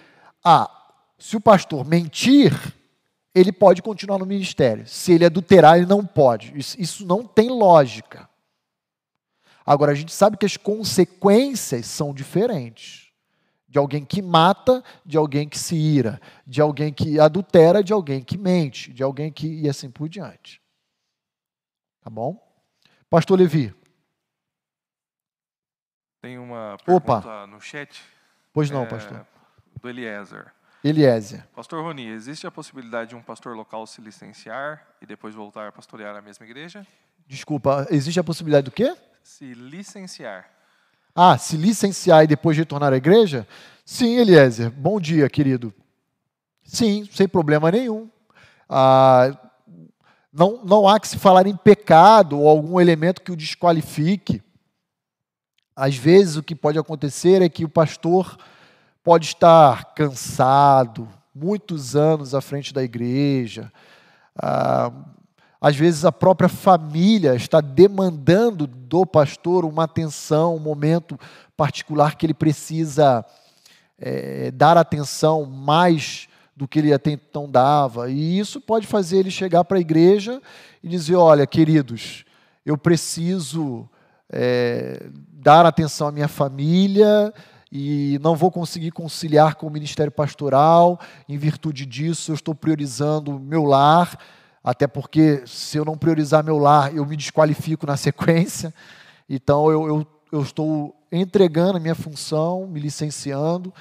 ah, 0.44 0.70
se 1.18 1.36
o 1.36 1.40
pastor 1.40 1.84
mentir, 1.84 2.52
ele 3.34 3.52
pode 3.52 3.80
continuar 3.80 4.18
no 4.18 4.26
ministério. 4.26 4.86
Se 4.88 5.12
ele 5.12 5.24
adulterar, 5.24 5.76
ele 5.76 5.86
não 5.86 6.04
pode. 6.04 6.52
Isso, 6.58 6.80
isso 6.80 7.06
não 7.06 7.24
tem 7.24 7.48
lógica. 7.48 8.28
Agora, 9.64 9.92
a 9.92 9.94
gente 9.94 10.12
sabe 10.12 10.36
que 10.36 10.46
as 10.46 10.56
consequências 10.56 11.86
são 11.86 12.12
diferentes 12.12 13.01
de 13.72 13.78
alguém 13.78 14.04
que 14.04 14.20
mata, 14.20 14.84
de 15.02 15.16
alguém 15.16 15.48
que 15.48 15.58
se 15.58 15.74
ira, 15.74 16.20
de 16.46 16.60
alguém 16.60 16.92
que 16.92 17.18
adultera, 17.18 17.82
de 17.82 17.90
alguém 17.90 18.22
que 18.22 18.36
mente, 18.36 18.92
de 18.92 19.02
alguém 19.02 19.32
que 19.32 19.46
e 19.46 19.66
assim 19.66 19.90
por 19.90 20.10
diante. 20.10 20.60
Tá 22.02 22.10
bom? 22.10 22.38
Pastor 23.08 23.38
Levi. 23.38 23.74
Tem 26.20 26.38
uma 26.38 26.76
pergunta 26.84 27.16
Opa. 27.16 27.46
no 27.46 27.58
chat. 27.62 28.04
Pois 28.52 28.70
não, 28.70 28.82
é, 28.82 28.86
pastor. 28.86 29.26
Do 29.80 29.88
Eliezer. 29.88 30.52
Eliezer. 30.84 31.48
Pastor 31.54 31.82
Roni, 31.82 32.08
existe 32.08 32.46
a 32.46 32.50
possibilidade 32.50 33.10
de 33.10 33.16
um 33.16 33.22
pastor 33.22 33.56
local 33.56 33.86
se 33.86 34.02
licenciar 34.02 34.86
e 35.00 35.06
depois 35.06 35.34
voltar 35.34 35.68
a 35.68 35.72
pastorear 35.72 36.14
a 36.14 36.20
mesma 36.20 36.44
igreja? 36.44 36.86
Desculpa, 37.26 37.86
existe 37.88 38.20
a 38.20 38.24
possibilidade 38.24 38.66
do 38.66 38.70
quê? 38.70 38.94
Se 39.22 39.54
licenciar. 39.54 40.50
Ah, 41.14 41.36
se 41.36 41.56
licenciar 41.56 42.24
e 42.24 42.26
depois 42.26 42.56
retornar 42.56 42.92
à 42.92 42.96
igreja? 42.96 43.46
Sim, 43.84 44.16
Eliezer. 44.16 44.70
Bom 44.70 44.98
dia, 44.98 45.28
querido. 45.28 45.72
Sim, 46.64 47.06
sem 47.12 47.28
problema 47.28 47.70
nenhum. 47.70 48.08
Ah, 48.68 49.36
não, 50.32 50.64
não 50.64 50.88
há 50.88 50.98
que 50.98 51.08
se 51.08 51.18
falar 51.18 51.46
em 51.46 51.54
pecado 51.54 52.40
ou 52.40 52.48
algum 52.48 52.80
elemento 52.80 53.20
que 53.20 53.30
o 53.30 53.36
desqualifique. 53.36 54.42
Às 55.76 55.96
vezes 55.96 56.36
o 56.36 56.42
que 56.42 56.54
pode 56.54 56.78
acontecer 56.78 57.42
é 57.42 57.48
que 57.48 57.64
o 57.64 57.68
pastor 57.68 58.38
pode 59.04 59.26
estar 59.26 59.94
cansado, 59.94 61.08
muitos 61.34 61.94
anos 61.94 62.34
à 62.34 62.40
frente 62.40 62.72
da 62.72 62.82
igreja. 62.82 63.70
Ah, 64.34 64.90
às 65.62 65.76
vezes 65.76 66.04
a 66.04 66.10
própria 66.10 66.48
família 66.48 67.36
está 67.36 67.60
demandando 67.60 68.66
do 68.66 69.06
pastor 69.06 69.64
uma 69.64 69.84
atenção, 69.84 70.56
um 70.56 70.58
momento 70.58 71.16
particular 71.56 72.16
que 72.16 72.26
ele 72.26 72.34
precisa 72.34 73.24
é, 73.96 74.50
dar 74.50 74.76
atenção 74.76 75.46
mais 75.46 76.26
do 76.56 76.66
que 76.66 76.80
ele 76.80 76.92
até 76.92 77.12
então 77.12 77.48
dava. 77.48 78.10
E 78.10 78.40
isso 78.40 78.60
pode 78.60 78.88
fazer 78.88 79.18
ele 79.18 79.30
chegar 79.30 79.62
para 79.62 79.78
a 79.78 79.80
igreja 79.80 80.42
e 80.82 80.88
dizer: 80.88 81.14
Olha, 81.14 81.46
queridos, 81.46 82.24
eu 82.66 82.76
preciso 82.76 83.88
é, 84.28 85.06
dar 85.32 85.64
atenção 85.64 86.08
à 86.08 86.12
minha 86.12 86.26
família 86.26 87.32
e 87.70 88.18
não 88.20 88.34
vou 88.34 88.50
conseguir 88.50 88.90
conciliar 88.90 89.54
com 89.54 89.68
o 89.68 89.70
ministério 89.70 90.10
pastoral. 90.10 90.98
Em 91.28 91.38
virtude 91.38 91.86
disso, 91.86 92.32
eu 92.32 92.34
estou 92.34 92.52
priorizando 92.52 93.38
meu 93.38 93.62
lar 93.62 94.18
até 94.62 94.86
porque 94.86 95.42
se 95.46 95.76
eu 95.76 95.84
não 95.84 95.96
priorizar 95.96 96.44
meu 96.44 96.58
lar, 96.58 96.94
eu 96.94 97.04
me 97.04 97.16
desqualifico 97.16 97.86
na 97.86 97.96
sequência. 97.98 98.72
Então 99.28 99.70
eu, 99.70 99.86
eu, 99.86 100.06
eu 100.30 100.42
estou 100.42 100.94
entregando 101.10 101.76
a 101.76 101.80
minha 101.80 101.94
função, 101.94 102.66
me 102.66 102.80
licenciando, 102.80 103.72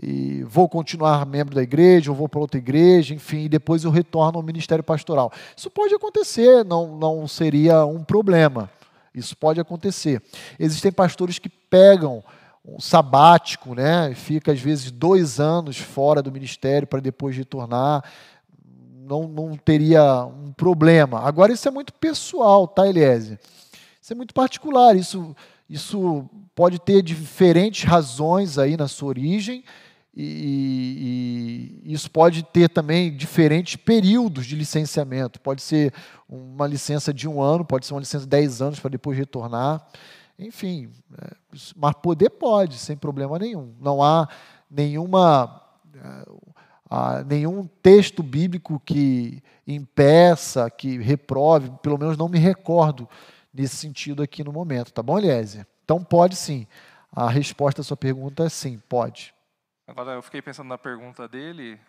e 0.00 0.42
vou 0.42 0.68
continuar 0.68 1.24
membro 1.24 1.54
da 1.54 1.62
igreja, 1.62 2.10
ou 2.10 2.16
vou 2.16 2.28
para 2.28 2.40
outra 2.40 2.58
igreja, 2.58 3.14
enfim, 3.14 3.44
e 3.44 3.48
depois 3.48 3.82
eu 3.82 3.90
retorno 3.90 4.38
ao 4.38 4.42
ministério 4.42 4.84
pastoral. 4.84 5.32
Isso 5.56 5.70
pode 5.70 5.94
acontecer, 5.94 6.64
não, 6.64 6.98
não 6.98 7.26
seria 7.26 7.86
um 7.86 8.04
problema. 8.04 8.70
Isso 9.14 9.34
pode 9.34 9.58
acontecer. 9.58 10.22
Existem 10.58 10.92
pastores 10.92 11.38
que 11.38 11.48
pegam 11.48 12.22
um 12.62 12.78
sabático, 12.78 13.74
né? 13.74 14.12
Fica 14.14 14.52
às 14.52 14.60
vezes 14.60 14.90
dois 14.90 15.40
anos 15.40 15.78
fora 15.78 16.20
do 16.20 16.30
ministério 16.30 16.86
para 16.86 17.00
depois 17.00 17.34
retornar 17.34 18.04
não, 19.06 19.28
não 19.28 19.56
teria 19.56 20.24
um 20.24 20.52
problema. 20.52 21.20
Agora, 21.20 21.52
isso 21.52 21.66
é 21.68 21.70
muito 21.70 21.92
pessoal, 21.94 22.66
tá, 22.66 22.86
Eliese? 22.88 23.38
Isso 24.00 24.12
é 24.12 24.16
muito 24.16 24.34
particular. 24.34 24.96
Isso, 24.96 25.34
isso 25.70 26.28
pode 26.54 26.78
ter 26.80 27.02
diferentes 27.02 27.84
razões 27.84 28.58
aí 28.58 28.76
na 28.76 28.88
sua 28.88 29.08
origem. 29.08 29.64
E, 30.18 31.82
e, 31.84 31.92
isso 31.92 32.10
pode 32.10 32.42
ter 32.42 32.70
também 32.70 33.14
diferentes 33.14 33.76
períodos 33.76 34.46
de 34.46 34.56
licenciamento. 34.56 35.40
Pode 35.40 35.62
ser 35.62 35.92
uma 36.28 36.66
licença 36.66 37.12
de 37.12 37.28
um 37.28 37.42
ano, 37.42 37.64
pode 37.64 37.86
ser 37.86 37.92
uma 37.92 38.00
licença 38.00 38.24
de 38.24 38.30
dez 38.30 38.62
anos 38.62 38.80
para 38.80 38.90
depois 38.90 39.16
retornar. 39.16 39.86
Enfim, 40.38 40.90
é, 41.18 41.36
mas 41.76 41.94
poder 42.02 42.30
pode, 42.30 42.78
sem 42.78 42.96
problema 42.96 43.38
nenhum. 43.38 43.74
Não 43.80 44.02
há 44.02 44.28
nenhuma. 44.70 45.62
Ah, 46.88 47.24
nenhum 47.24 47.66
texto 47.82 48.22
bíblico 48.22 48.80
que 48.84 49.42
impeça, 49.66 50.70
que 50.70 50.98
reprove, 50.98 51.70
pelo 51.82 51.98
menos 51.98 52.16
não 52.16 52.28
me 52.28 52.38
recordo 52.38 53.08
nesse 53.52 53.76
sentido 53.76 54.22
aqui 54.22 54.44
no 54.44 54.52
momento, 54.52 54.92
tá 54.92 55.02
bom, 55.02 55.18
Eliezer? 55.18 55.66
Então 55.84 56.02
pode 56.02 56.36
sim. 56.36 56.66
A 57.10 57.28
resposta 57.28 57.80
à 57.80 57.84
sua 57.84 57.96
pergunta 57.96 58.44
é 58.44 58.48
sim, 58.48 58.80
pode. 58.88 59.34
Agora, 59.86 60.12
eu 60.12 60.22
fiquei 60.22 60.42
pensando 60.42 60.68
na 60.68 60.76
pergunta 60.76 61.26
dele, 61.26 61.80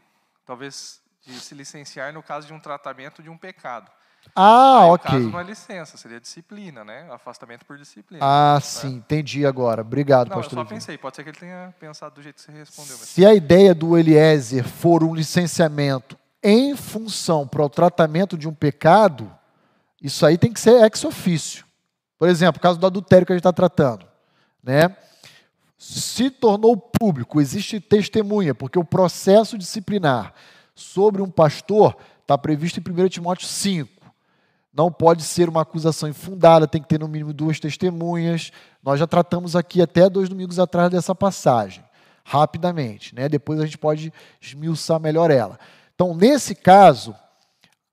talvez 0.45 1.02
de 1.26 1.34
se 1.34 1.54
licenciar 1.54 2.14
no 2.14 2.24
caso 2.24 2.48
de 2.48 2.54
um 2.54 2.60
tratamento 2.60 3.22
de 3.22 3.30
um 3.30 3.38
pecado. 3.38 3.91
Ah, 4.36 4.84
Aí, 4.84 4.89
ok. 4.89 5.11
Caso 5.11 5.30
não 5.30 5.39
é 5.39 5.43
licença, 5.43 5.97
seria 5.97 6.19
disciplina, 6.19 6.84
né? 6.84 7.07
Afastamento 7.11 7.65
por 7.65 7.78
disciplina. 7.78 8.23
Ah, 8.23 8.59
sim, 8.61 8.95
entendi 8.95 9.45
agora. 9.45 9.82
Obrigado, 9.82 10.30
não, 10.30 10.38
eu 10.38 10.41
pastor. 10.41 10.55
só 10.55 10.61
Levi. 10.61 10.75
pensei, 10.75 10.97
pode 10.97 11.15
ser 11.15 11.23
que 11.23 11.30
ele 11.30 11.38
tenha 11.38 11.73
pensado 11.80 12.15
do 12.15 12.21
jeito 12.21 12.36
que 12.36 12.41
você 12.41 12.51
respondeu. 12.51 12.97
Mas... 12.99 13.09
Se 13.09 13.25
a 13.25 13.34
ideia 13.34 13.73
do 13.73 13.97
Eliezer 13.97 14.63
for 14.63 15.03
um 15.03 15.13
licenciamento 15.13 16.17
em 16.43 16.75
função 16.75 17.47
para 17.47 17.63
o 17.63 17.69
tratamento 17.69 18.38
de 18.38 18.47
um 18.47 18.53
pecado, 18.53 19.32
isso 20.01 20.25
aí 20.25 20.38
tem 20.38 20.53
que 20.53 20.59
ser 20.59 20.84
ex 20.84 21.03
ofício. 21.03 21.65
Por 22.17 22.28
exemplo, 22.30 22.59
o 22.59 22.61
caso 22.61 22.80
do 22.80 22.86
adultério 22.88 23.25
que 23.25 23.34
a 23.34 23.36
gente 23.36 23.41
está 23.41 23.53
tratando. 23.53 24.05
Né? 24.63 24.95
Se 25.78 26.30
tornou 26.30 26.75
público, 26.75 27.39
existe 27.39 27.80
testemunha, 27.80 28.55
porque 28.55 28.80
o 28.80 28.84
processo 28.84 29.57
disciplinar 29.57 30.34
sobre 30.73 31.21
um 31.21 31.30
pastor 31.30 31.95
está 32.21 32.38
previsto 32.38 32.80
em 32.80 33.03
1 33.03 33.09
Timóteo 33.09 33.47
5. 33.47 33.97
Não 34.78 34.91
pode 34.91 35.23
ser 35.23 35.49
uma 35.49 35.63
acusação 35.63 36.07
infundada, 36.07 36.67
tem 36.67 36.80
que 36.80 36.88
ter 36.88 36.99
no 36.99 37.07
mínimo 37.07 37.34
duas 37.34 37.59
testemunhas. 37.59 38.51
Nós 38.84 38.99
já 38.99 39.07
tratamos 39.07 39.55
aqui 39.55 39.82
até 39.82 40.07
dois 40.07 40.30
domingos 40.30 40.59
atrás 40.59 40.91
dessa 40.91 41.15
passagem, 41.15 41.84
rapidamente. 42.23 43.15
Né? 43.15 43.28
Depois 43.28 43.59
a 43.59 43.65
gente 43.65 43.80
pode 43.80 44.13
esmiuçar 44.39 44.99
melhor 44.99 45.32
ela. 45.32 45.57
Então, 45.95 46.13
nesse 46.13 46.53
caso, 46.53 47.15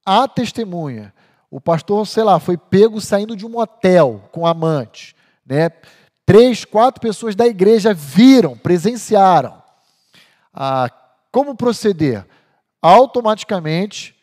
a 0.05 0.29
testemunha. 0.29 1.15
O 1.51 1.59
pastor, 1.59 2.07
sei 2.07 2.23
lá, 2.23 2.39
foi 2.39 2.59
pego 2.59 3.01
saindo 3.01 3.35
de 3.35 3.47
um 3.47 3.51
motel 3.51 4.29
com 4.31 4.47
amante. 4.47 5.17
Né? 5.47 5.71
Três, 6.27 6.67
quatro 6.67 7.01
pessoas 7.01 7.35
da 7.35 7.47
igreja 7.47 7.95
viram, 7.95 8.59
presenciaram. 8.59 9.63
Ah, 10.53 10.91
como 11.33 11.57
proceder? 11.57 12.27
Automaticamente 12.83 14.14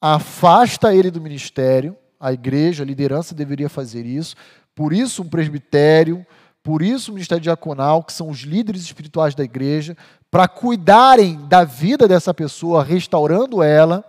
afasta 0.00 0.94
ele 0.94 1.10
do 1.10 1.20
ministério, 1.20 1.96
a 2.20 2.32
igreja, 2.32 2.82
a 2.82 2.86
liderança 2.86 3.34
deveria 3.34 3.68
fazer 3.68 4.04
isso. 4.04 4.36
Por 4.74 4.92
isso, 4.92 5.22
um 5.22 5.28
presbitério, 5.28 6.26
por 6.62 6.82
isso, 6.82 7.10
o 7.10 7.14
ministério 7.14 7.42
diaconal, 7.42 8.02
que 8.02 8.12
são 8.12 8.28
os 8.28 8.40
líderes 8.40 8.82
espirituais 8.82 9.34
da 9.34 9.44
igreja, 9.44 9.96
para 10.30 10.46
cuidarem 10.46 11.46
da 11.46 11.64
vida 11.64 12.06
dessa 12.06 12.34
pessoa, 12.34 12.84
restaurando 12.84 13.62
ela. 13.62 14.04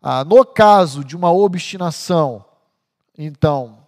Ah, 0.00 0.24
no 0.24 0.44
caso 0.44 1.04
de 1.04 1.16
uma 1.16 1.32
obstinação, 1.32 2.44
então, 3.16 3.78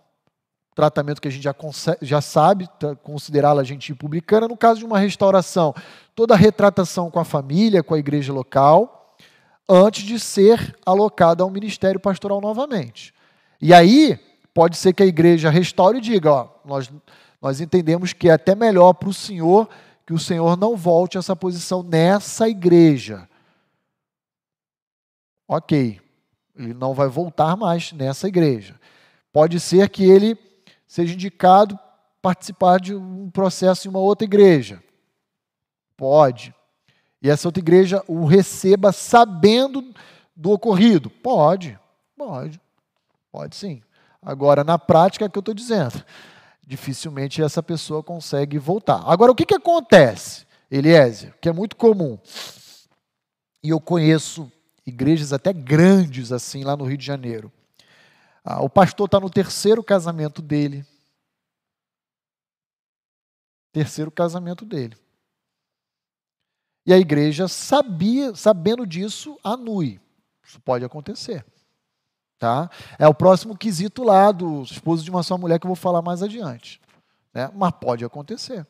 tratamento 0.75 1.21
que 1.21 1.29
a 1.29 1.31
gente 1.31 1.45
já, 1.45 1.55
já 2.03 2.21
sabe, 2.21 2.69
tá, 2.79 2.97
considerá-la 2.97 3.63
gentil 3.63 3.97
publicana. 3.97 4.49
No 4.49 4.57
caso 4.57 4.81
de 4.81 4.85
uma 4.85 4.99
restauração, 4.99 5.75
toda 6.15 6.35
a 6.35 6.37
retratação 6.37 7.11
com 7.11 7.21
a 7.21 7.25
família, 7.25 7.83
com 7.83 7.95
a 7.95 7.99
igreja 7.99 8.33
local, 8.33 9.04
antes 9.69 10.05
de 10.05 10.19
ser 10.19 10.77
alocada 10.85 11.43
ao 11.43 11.51
ministério 11.51 12.01
pastoral 12.01 12.41
novamente. 12.41 13.15
E 13.61 13.73
aí, 13.73 14.19
pode 14.53 14.77
ser 14.77 14.93
que 14.93 15.03
a 15.03 15.07
igreja 15.07 15.51
restaure 15.51 15.99
e 15.99 16.01
diga: 16.01 16.33
ó, 16.33 16.49
nós, 16.65 16.91
nós 17.41 17.61
entendemos 17.61 18.13
que 18.13 18.29
é 18.29 18.33
até 18.33 18.55
melhor 18.55 18.93
para 18.95 19.09
o 19.09 19.15
senhor 19.15 19.69
que 20.07 20.13
o 20.13 20.19
senhor 20.19 20.57
não 20.57 20.77
volte 20.77 21.17
a 21.17 21.21
essa 21.21 21.35
posição 21.35 21.83
nessa 21.83 22.49
igreja. 22.49 23.29
Ok, 25.49 26.01
ele 26.57 26.75
não 26.75 26.95
vai 26.95 27.09
voltar 27.09 27.57
mais 27.57 27.93
nessa 27.93 28.29
igreja. 28.29 28.79
Pode 29.33 29.59
ser 29.61 29.89
que 29.89 30.05
ele 30.05 30.39
seja 30.87 31.15
indicado 31.15 31.79
participar 32.21 32.81
de 32.81 32.95
um 32.95 33.31
processo 33.31 33.87
em 33.87 33.91
uma 33.91 33.99
outra 33.99 34.25
igreja. 34.25 34.83
Pode. 35.97 36.55
E 37.25 37.31
essa 37.31 37.49
outra 37.49 37.63
igreja 37.63 38.05
o 38.07 38.27
receba 38.27 38.93
sabendo 38.93 39.83
do 40.37 40.51
ocorrido. 40.51 41.09
Pode, 41.09 41.79
pode, 42.15 42.61
pode 43.33 43.57
sim. 43.57 43.83
Agora, 44.21 44.63
na 44.63 44.79
prática, 44.79 45.25
é 45.25 45.29
o 45.29 45.31
que 45.31 45.39
eu 45.39 45.41
estou 45.41 45.55
dizendo. 45.55 46.05
Dificilmente 46.67 47.43
essa 47.43 47.63
pessoa 47.63 48.03
consegue 48.03 48.59
voltar. 48.59 49.03
Agora, 49.07 49.33
o 49.33 49.35
que, 49.35 49.47
que 49.47 49.55
acontece, 49.55 50.45
Eliezer, 50.71 51.35
que 51.41 51.49
é 51.49 51.53
muito 51.53 51.77
comum, 51.77 52.19
e 53.63 53.71
eu 53.71 53.81
conheço 53.81 54.53
igrejas 54.87 55.33
até 55.33 55.51
grandes 55.51 56.31
assim 56.31 56.63
lá 56.63 56.77
no 56.77 56.85
Rio 56.85 56.99
de 56.99 57.07
Janeiro. 57.07 57.51
Ah, 58.45 58.63
o 58.63 58.69
pastor 58.69 59.07
está 59.07 59.19
no 59.19 59.31
terceiro 59.31 59.83
casamento 59.83 60.43
dele. 60.43 60.85
Terceiro 63.73 64.11
casamento 64.11 64.67
dele. 64.67 64.95
E 66.87 66.93
a 66.93 66.99
igreja 66.99 67.49
sabia, 67.49 68.35
sabendo 68.35 68.87
disso, 68.87 69.39
anui. 69.43 70.01
Isso 70.43 70.61
pode 70.61 70.85
acontecer. 70.85 71.45
Tá? 72.39 72.69
É 72.99 73.09
o 73.09 73.15
próximo 73.15 73.57
quesito 73.57 74.03
lá 74.03 74.31
do 74.31 74.63
esposo 74.63 75.03
de 75.03 75.11
uma 75.11 75.23
só 75.23 75.39
mulher 75.39 75.59
que 75.59 75.67
eu 75.67 75.69
vou 75.69 75.77
falar 75.77 76.03
mais 76.03 76.23
adiante. 76.23 76.81
Né? 77.33 77.51
Mas 77.55 77.73
pode 77.81 78.05
acontecer. 78.05 78.67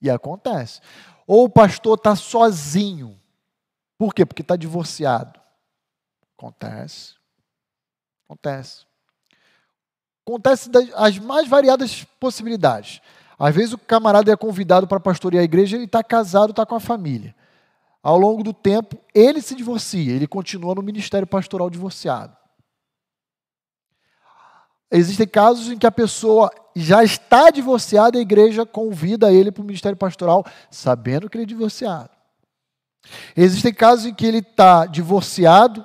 E 0.00 0.08
acontece. 0.08 0.80
Ou 1.26 1.44
o 1.44 1.48
pastor 1.50 1.98
está 1.98 2.16
sozinho. 2.16 3.20
Por 3.98 4.14
quê? 4.14 4.24
Porque 4.24 4.42
está 4.42 4.56
divorciado. 4.56 5.38
Acontece. 6.38 7.14
Acontece. 8.24 8.86
Acontece 10.26 10.70
as 10.94 11.18
mais 11.18 11.48
variadas 11.48 12.04
possibilidades. 12.18 13.00
Às 13.38 13.54
vezes 13.54 13.72
o 13.72 13.78
camarada 13.78 14.32
é 14.32 14.36
convidado 14.36 14.86
para 14.86 15.00
pastorear 15.00 15.42
a 15.42 15.44
igreja, 15.44 15.76
ele 15.76 15.84
está 15.84 16.02
casado, 16.02 16.50
está 16.50 16.64
com 16.64 16.74
a 16.74 16.80
família. 16.80 17.34
Ao 18.02 18.16
longo 18.16 18.42
do 18.42 18.52
tempo, 18.52 18.96
ele 19.14 19.42
se 19.42 19.54
divorcia, 19.54 20.12
ele 20.12 20.26
continua 20.26 20.74
no 20.74 20.82
ministério 20.82 21.26
pastoral 21.26 21.68
divorciado. 21.68 22.36
Existem 24.90 25.26
casos 25.26 25.68
em 25.68 25.76
que 25.76 25.86
a 25.86 25.92
pessoa 25.92 26.50
já 26.74 27.02
está 27.02 27.50
divorciada 27.50 28.16
e 28.16 28.20
a 28.20 28.22
igreja 28.22 28.64
convida 28.64 29.32
ele 29.32 29.50
para 29.50 29.62
o 29.62 29.64
ministério 29.64 29.98
pastoral, 29.98 30.44
sabendo 30.70 31.28
que 31.28 31.36
ele 31.36 31.42
é 31.42 31.46
divorciado. 31.46 32.10
Existem 33.36 33.74
casos 33.74 34.06
em 34.06 34.14
que 34.14 34.24
ele 34.24 34.38
está 34.38 34.86
divorciado 34.86 35.84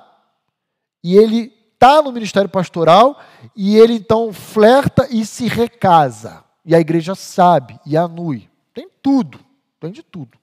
e 1.02 1.16
ele 1.16 1.52
está 1.72 2.00
no 2.00 2.12
ministério 2.12 2.48
pastoral 2.48 3.20
e 3.56 3.76
ele 3.76 3.94
então 3.94 4.32
flerta 4.32 5.08
e 5.10 5.26
se 5.26 5.48
recasa. 5.48 6.44
E 6.64 6.74
a 6.74 6.80
igreja 6.80 7.14
sabe 7.14 7.78
e 7.84 7.96
anui. 7.96 8.48
Tem 8.72 8.88
tudo, 9.02 9.40
tem 9.80 9.90
de 9.90 10.02
tudo. 10.02 10.38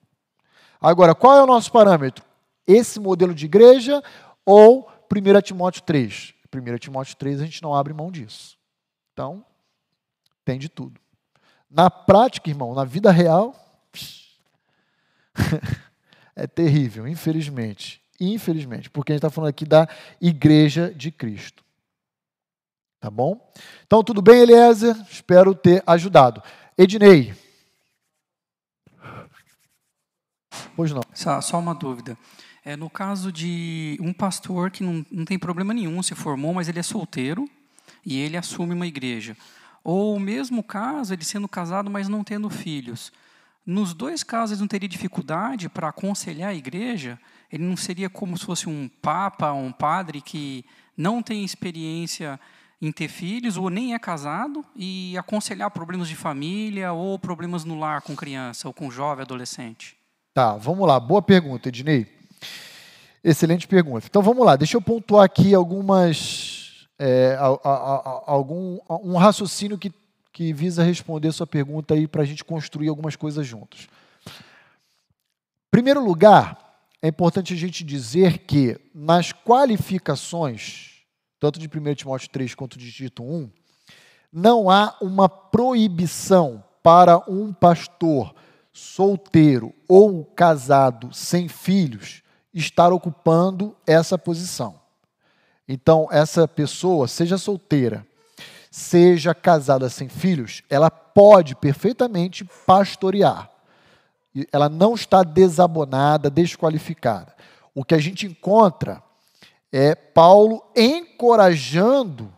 Agora, 0.80 1.14
qual 1.14 1.36
é 1.36 1.42
o 1.42 1.46
nosso 1.46 1.70
parâmetro? 1.72 2.24
Esse 2.66 3.00
modelo 3.00 3.34
de 3.34 3.46
igreja 3.46 4.02
ou 4.44 4.90
1 5.10 5.40
Timóteo 5.42 5.82
3? 5.82 6.34
1 6.54 6.78
Timóteo 6.78 7.16
3 7.16 7.40
a 7.40 7.44
gente 7.44 7.62
não 7.62 7.74
abre 7.74 7.92
mão 7.92 8.10
disso. 8.10 8.58
Então, 9.12 9.44
tem 10.44 10.58
de 10.58 10.68
tudo. 10.68 11.00
Na 11.70 11.90
prática, 11.90 12.50
irmão, 12.50 12.74
na 12.74 12.84
vida 12.84 13.10
real, 13.10 13.54
é 16.34 16.46
terrível, 16.46 17.06
infelizmente. 17.06 18.02
Infelizmente, 18.20 18.90
porque 18.90 19.12
a 19.12 19.14
gente 19.14 19.20
está 19.20 19.30
falando 19.30 19.50
aqui 19.50 19.64
da 19.64 19.88
igreja 20.20 20.92
de 20.94 21.10
Cristo. 21.10 21.64
Tá 23.00 23.10
bom? 23.10 23.50
Então, 23.86 24.04
tudo 24.04 24.20
bem, 24.20 24.42
Eliezer? 24.42 24.94
Espero 25.10 25.54
ter 25.54 25.82
ajudado. 25.86 26.42
Ednei. 26.76 27.34
Pois 30.76 30.92
não. 30.92 31.02
Só, 31.14 31.40
só 31.40 31.58
uma 31.58 31.74
dúvida. 31.74 32.16
É, 32.62 32.76
no 32.76 32.90
caso 32.90 33.32
de 33.32 33.96
um 34.02 34.12
pastor 34.12 34.70
que 34.70 34.84
não, 34.84 35.04
não 35.10 35.24
tem 35.24 35.38
problema 35.38 35.72
nenhum, 35.72 36.02
se 36.02 36.14
formou, 36.14 36.52
mas 36.52 36.68
ele 36.68 36.78
é 36.78 36.82
solteiro 36.82 37.48
e 38.04 38.18
ele 38.18 38.36
assume 38.36 38.74
uma 38.74 38.86
igreja. 38.86 39.34
Ou 39.82 40.14
o 40.14 40.20
mesmo 40.20 40.62
caso, 40.62 41.14
ele 41.14 41.24
sendo 41.24 41.48
casado, 41.48 41.90
mas 41.90 42.06
não 42.06 42.22
tendo 42.22 42.50
filhos. 42.50 43.10
Nos 43.64 43.94
dois 43.94 44.22
casos, 44.22 44.52
ele 44.52 44.60
não 44.60 44.68
teria 44.68 44.88
dificuldade 44.88 45.70
para 45.70 45.88
aconselhar 45.88 46.50
a 46.50 46.54
igreja? 46.54 47.18
Ele 47.50 47.64
não 47.64 47.78
seria 47.78 48.10
como 48.10 48.36
se 48.36 48.44
fosse 48.44 48.68
um 48.68 48.90
papa, 49.00 49.52
um 49.52 49.72
padre 49.72 50.20
que 50.20 50.66
não 50.94 51.22
tem 51.22 51.44
experiência 51.44 52.38
em 52.80 52.90
ter 52.90 53.08
filhos 53.08 53.56
ou 53.56 53.68
nem 53.68 53.94
é 53.94 53.98
casado 53.98 54.64
e 54.74 55.16
aconselhar 55.18 55.70
problemas 55.70 56.08
de 56.08 56.16
família 56.16 56.92
ou 56.92 57.18
problemas 57.18 57.64
no 57.64 57.78
lar 57.78 58.00
com 58.00 58.16
criança 58.16 58.68
ou 58.68 58.74
com 58.74 58.90
jovem 58.90 59.22
adolescente? 59.22 59.96
Tá, 60.32 60.56
vamos 60.56 60.86
lá. 60.86 60.98
Boa 60.98 61.20
pergunta, 61.20 61.68
Ednei. 61.68 62.06
Excelente 63.22 63.68
pergunta. 63.68 64.06
Então 64.08 64.22
vamos 64.22 64.46
lá, 64.46 64.56
deixa 64.56 64.76
eu 64.76 64.82
pontuar 64.82 65.24
aqui 65.24 65.54
algumas. 65.54 66.88
É, 66.98 67.34
a, 67.38 67.46
a, 67.46 67.70
a, 67.70 68.22
algum, 68.26 68.78
um 69.02 69.16
raciocínio 69.16 69.78
que, 69.78 69.92
que 70.32 70.52
visa 70.52 70.82
responder 70.82 71.32
sua 71.32 71.46
pergunta 71.46 71.94
aí 71.94 72.06
para 72.06 72.22
a 72.22 72.26
gente 72.26 72.44
construir 72.44 72.88
algumas 72.88 73.16
coisas 73.16 73.46
juntos. 73.46 73.88
Primeiro 75.70 76.04
lugar, 76.04 76.58
é 77.00 77.08
importante 77.08 77.54
a 77.54 77.56
gente 77.56 77.82
dizer 77.82 78.38
que 78.38 78.78
nas 78.94 79.32
qualificações, 79.32 80.89
tanto 81.40 81.58
de 81.58 81.66
1 81.66 81.94
Timóteo 81.94 82.28
3 82.28 82.54
quanto 82.54 82.78
de 82.78 82.92
Tito 82.92 83.24
1, 83.24 83.50
não 84.30 84.70
há 84.70 84.94
uma 85.00 85.28
proibição 85.28 86.62
para 86.82 87.18
um 87.28 87.52
pastor 87.52 88.34
solteiro 88.72 89.74
ou 89.88 90.24
casado 90.24 91.12
sem 91.12 91.48
filhos 91.48 92.22
estar 92.52 92.92
ocupando 92.92 93.74
essa 93.86 94.18
posição. 94.18 94.78
Então, 95.66 96.08
essa 96.10 96.46
pessoa, 96.46 97.08
seja 97.08 97.38
solteira, 97.38 98.06
seja 98.70 99.34
casada 99.34 99.88
sem 99.88 100.08
filhos, 100.08 100.62
ela 100.68 100.90
pode 100.90 101.54
perfeitamente 101.54 102.44
pastorear. 102.66 103.50
Ela 104.52 104.68
não 104.68 104.94
está 104.94 105.22
desabonada, 105.22 106.30
desqualificada. 106.30 107.34
O 107.74 107.84
que 107.84 107.94
a 107.94 107.98
gente 107.98 108.26
encontra 108.26 109.02
é 109.72 109.94
Paulo 109.94 110.62
encorajando 110.76 112.32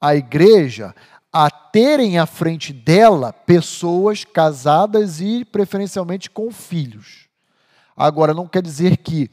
a 0.00 0.14
igreja 0.14 0.94
a 1.32 1.50
terem 1.50 2.18
à 2.18 2.26
frente 2.26 2.72
dela 2.72 3.32
pessoas 3.32 4.24
casadas 4.24 5.20
e 5.20 5.44
preferencialmente 5.44 6.28
com 6.30 6.50
filhos. 6.50 7.28
Agora, 7.96 8.34
não 8.34 8.48
quer 8.48 8.62
dizer 8.62 8.96
que 8.96 9.30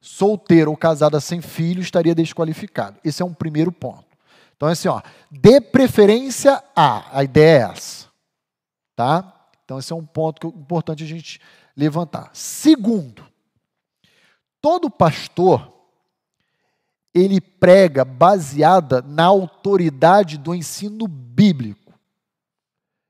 solteiro 0.00 0.70
ou 0.70 0.76
casada 0.76 1.20
sem 1.20 1.40
filho 1.40 1.80
estaria 1.80 2.14
desqualificado. 2.14 2.98
Esse 3.04 3.22
é 3.22 3.24
um 3.24 3.34
primeiro 3.34 3.70
ponto. 3.70 4.06
Então, 4.56 4.68
é 4.68 4.72
assim, 4.72 4.88
ó, 4.88 5.02
dê 5.30 5.60
preferência 5.60 6.62
a, 6.74 7.18
a 7.18 7.22
ideia 7.22 7.58
é 7.58 7.70
essa. 7.72 8.06
Tá? 8.94 9.48
Então, 9.64 9.78
esse 9.78 9.92
é 9.92 9.96
um 9.96 10.06
ponto 10.06 10.40
que 10.40 10.46
é 10.46 10.60
importante 10.60 11.04
a 11.04 11.06
gente 11.06 11.40
levantar. 11.76 12.30
Segundo, 12.32 13.24
todo 14.60 14.90
pastor 14.90 15.75
ele 17.16 17.40
prega 17.40 18.04
baseada 18.04 19.00
na 19.00 19.24
autoridade 19.24 20.36
do 20.36 20.54
ensino 20.54 21.08
bíblico. 21.08 21.94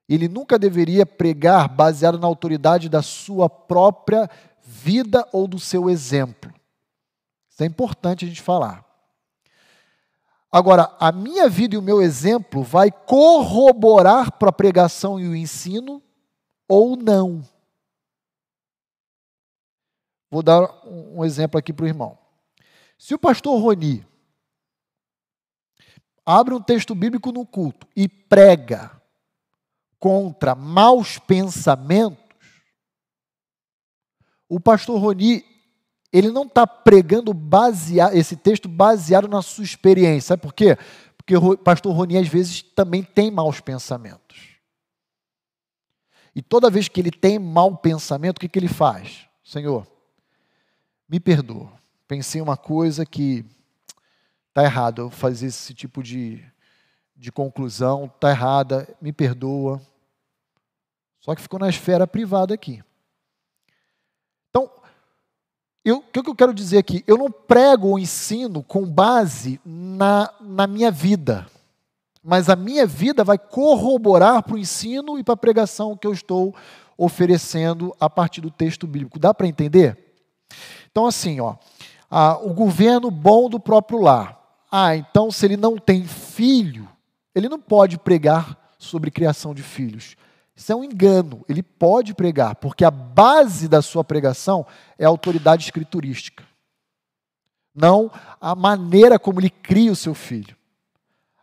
Ele 0.08 0.28
nunca 0.28 0.56
deveria 0.56 1.04
pregar 1.04 1.68
baseado 1.68 2.16
na 2.16 2.28
autoridade 2.28 2.88
da 2.88 3.02
sua 3.02 3.50
própria 3.50 4.30
vida 4.62 5.26
ou 5.32 5.48
do 5.48 5.58
seu 5.58 5.90
exemplo. 5.90 6.54
Isso 7.50 7.64
é 7.64 7.66
importante 7.66 8.24
a 8.24 8.28
gente 8.28 8.40
falar. 8.40 8.86
Agora, 10.52 10.94
a 11.00 11.10
minha 11.10 11.48
vida 11.48 11.74
e 11.74 11.78
o 11.78 11.82
meu 11.82 12.00
exemplo 12.00 12.62
vai 12.62 12.92
corroborar 12.92 14.38
para 14.38 14.50
a 14.50 14.52
pregação 14.52 15.18
e 15.18 15.26
o 15.26 15.34
ensino 15.34 16.00
ou 16.68 16.94
não. 16.96 17.42
Vou 20.30 20.44
dar 20.44 20.70
um 20.86 21.24
exemplo 21.24 21.58
aqui 21.58 21.72
para 21.72 21.84
o 21.84 21.88
irmão. 21.88 22.25
Se 22.98 23.14
o 23.14 23.18
pastor 23.18 23.60
Roni 23.60 24.06
abre 26.24 26.54
um 26.54 26.60
texto 26.60 26.94
bíblico 26.94 27.30
no 27.30 27.46
culto 27.46 27.86
e 27.94 28.08
prega 28.08 29.00
contra 29.98 30.54
maus 30.54 31.18
pensamentos, 31.18 32.24
o 34.48 34.58
pastor 34.58 35.00
Roni, 35.00 35.44
ele 36.12 36.30
não 36.30 36.44
está 36.44 36.66
pregando 36.66 37.32
esse 38.12 38.36
texto 38.36 38.68
baseado 38.68 39.28
na 39.28 39.42
sua 39.42 39.64
experiência. 39.64 40.28
Sabe 40.28 40.42
por 40.42 40.54
quê? 40.54 40.76
Porque 41.16 41.36
o 41.36 41.58
pastor 41.58 41.94
Roni, 41.94 42.16
às 42.16 42.28
vezes, 42.28 42.62
também 42.62 43.02
tem 43.02 43.30
maus 43.30 43.60
pensamentos. 43.60 44.56
E 46.34 46.42
toda 46.42 46.70
vez 46.70 46.86
que 46.88 47.00
ele 47.00 47.10
tem 47.10 47.38
mau 47.38 47.76
pensamento, 47.76 48.36
o 48.36 48.40
que, 48.40 48.48
que 48.48 48.58
ele 48.58 48.68
faz? 48.68 49.26
Senhor, 49.42 49.86
me 51.08 51.18
perdoa 51.18 51.72
pensei 52.06 52.40
uma 52.40 52.56
coisa 52.56 53.04
que 53.04 53.44
está 54.48 54.64
errado, 54.64 55.02
eu 55.02 55.10
fazer 55.10 55.46
esse 55.46 55.74
tipo 55.74 56.02
de, 56.02 56.42
de 57.14 57.30
conclusão, 57.30 58.06
está 58.06 58.30
errada, 58.30 58.88
me 59.00 59.12
perdoa. 59.12 59.80
Só 61.20 61.34
que 61.34 61.42
ficou 61.42 61.58
na 61.58 61.68
esfera 61.68 62.06
privada 62.06 62.54
aqui. 62.54 62.82
Então, 64.48 64.70
o 65.84 66.00
que 66.00 66.30
eu 66.30 66.34
quero 66.34 66.54
dizer 66.54 66.78
aqui? 66.78 67.04
Eu 67.06 67.18
não 67.18 67.30
prego 67.30 67.88
ou 67.88 67.98
ensino 67.98 68.62
com 68.62 68.86
base 68.86 69.60
na, 69.64 70.32
na 70.40 70.66
minha 70.66 70.90
vida, 70.90 71.46
mas 72.22 72.48
a 72.48 72.56
minha 72.56 72.86
vida 72.86 73.22
vai 73.22 73.38
corroborar 73.38 74.42
para 74.42 74.54
o 74.54 74.58
ensino 74.58 75.18
e 75.18 75.24
para 75.24 75.34
a 75.34 75.36
pregação 75.36 75.96
que 75.96 76.06
eu 76.06 76.12
estou 76.12 76.54
oferecendo 76.96 77.94
a 78.00 78.08
partir 78.08 78.40
do 78.40 78.50
texto 78.50 78.86
bíblico. 78.86 79.18
Dá 79.18 79.34
para 79.34 79.46
entender? 79.46 79.98
Então, 80.90 81.06
assim, 81.06 81.40
ó, 81.40 81.56
ah, 82.10 82.38
o 82.38 82.52
governo 82.52 83.10
bom 83.10 83.48
do 83.48 83.58
próprio 83.58 84.00
lar. 84.00 84.40
Ah, 84.70 84.96
então 84.96 85.30
se 85.30 85.44
ele 85.46 85.56
não 85.56 85.76
tem 85.76 86.04
filho, 86.04 86.88
ele 87.34 87.48
não 87.48 87.60
pode 87.60 87.98
pregar 87.98 88.56
sobre 88.78 89.10
criação 89.10 89.54
de 89.54 89.62
filhos. 89.62 90.16
Isso 90.54 90.72
é 90.72 90.76
um 90.76 90.84
engano. 90.84 91.44
Ele 91.48 91.62
pode 91.62 92.14
pregar, 92.14 92.54
porque 92.56 92.84
a 92.84 92.90
base 92.90 93.68
da 93.68 93.82
sua 93.82 94.02
pregação 94.02 94.66
é 94.98 95.04
a 95.04 95.08
autoridade 95.08 95.64
escriturística. 95.64 96.44
Não 97.74 98.10
a 98.40 98.54
maneira 98.54 99.18
como 99.18 99.38
ele 99.38 99.50
cria 99.50 99.92
o 99.92 99.96
seu 99.96 100.14
filho. 100.14 100.56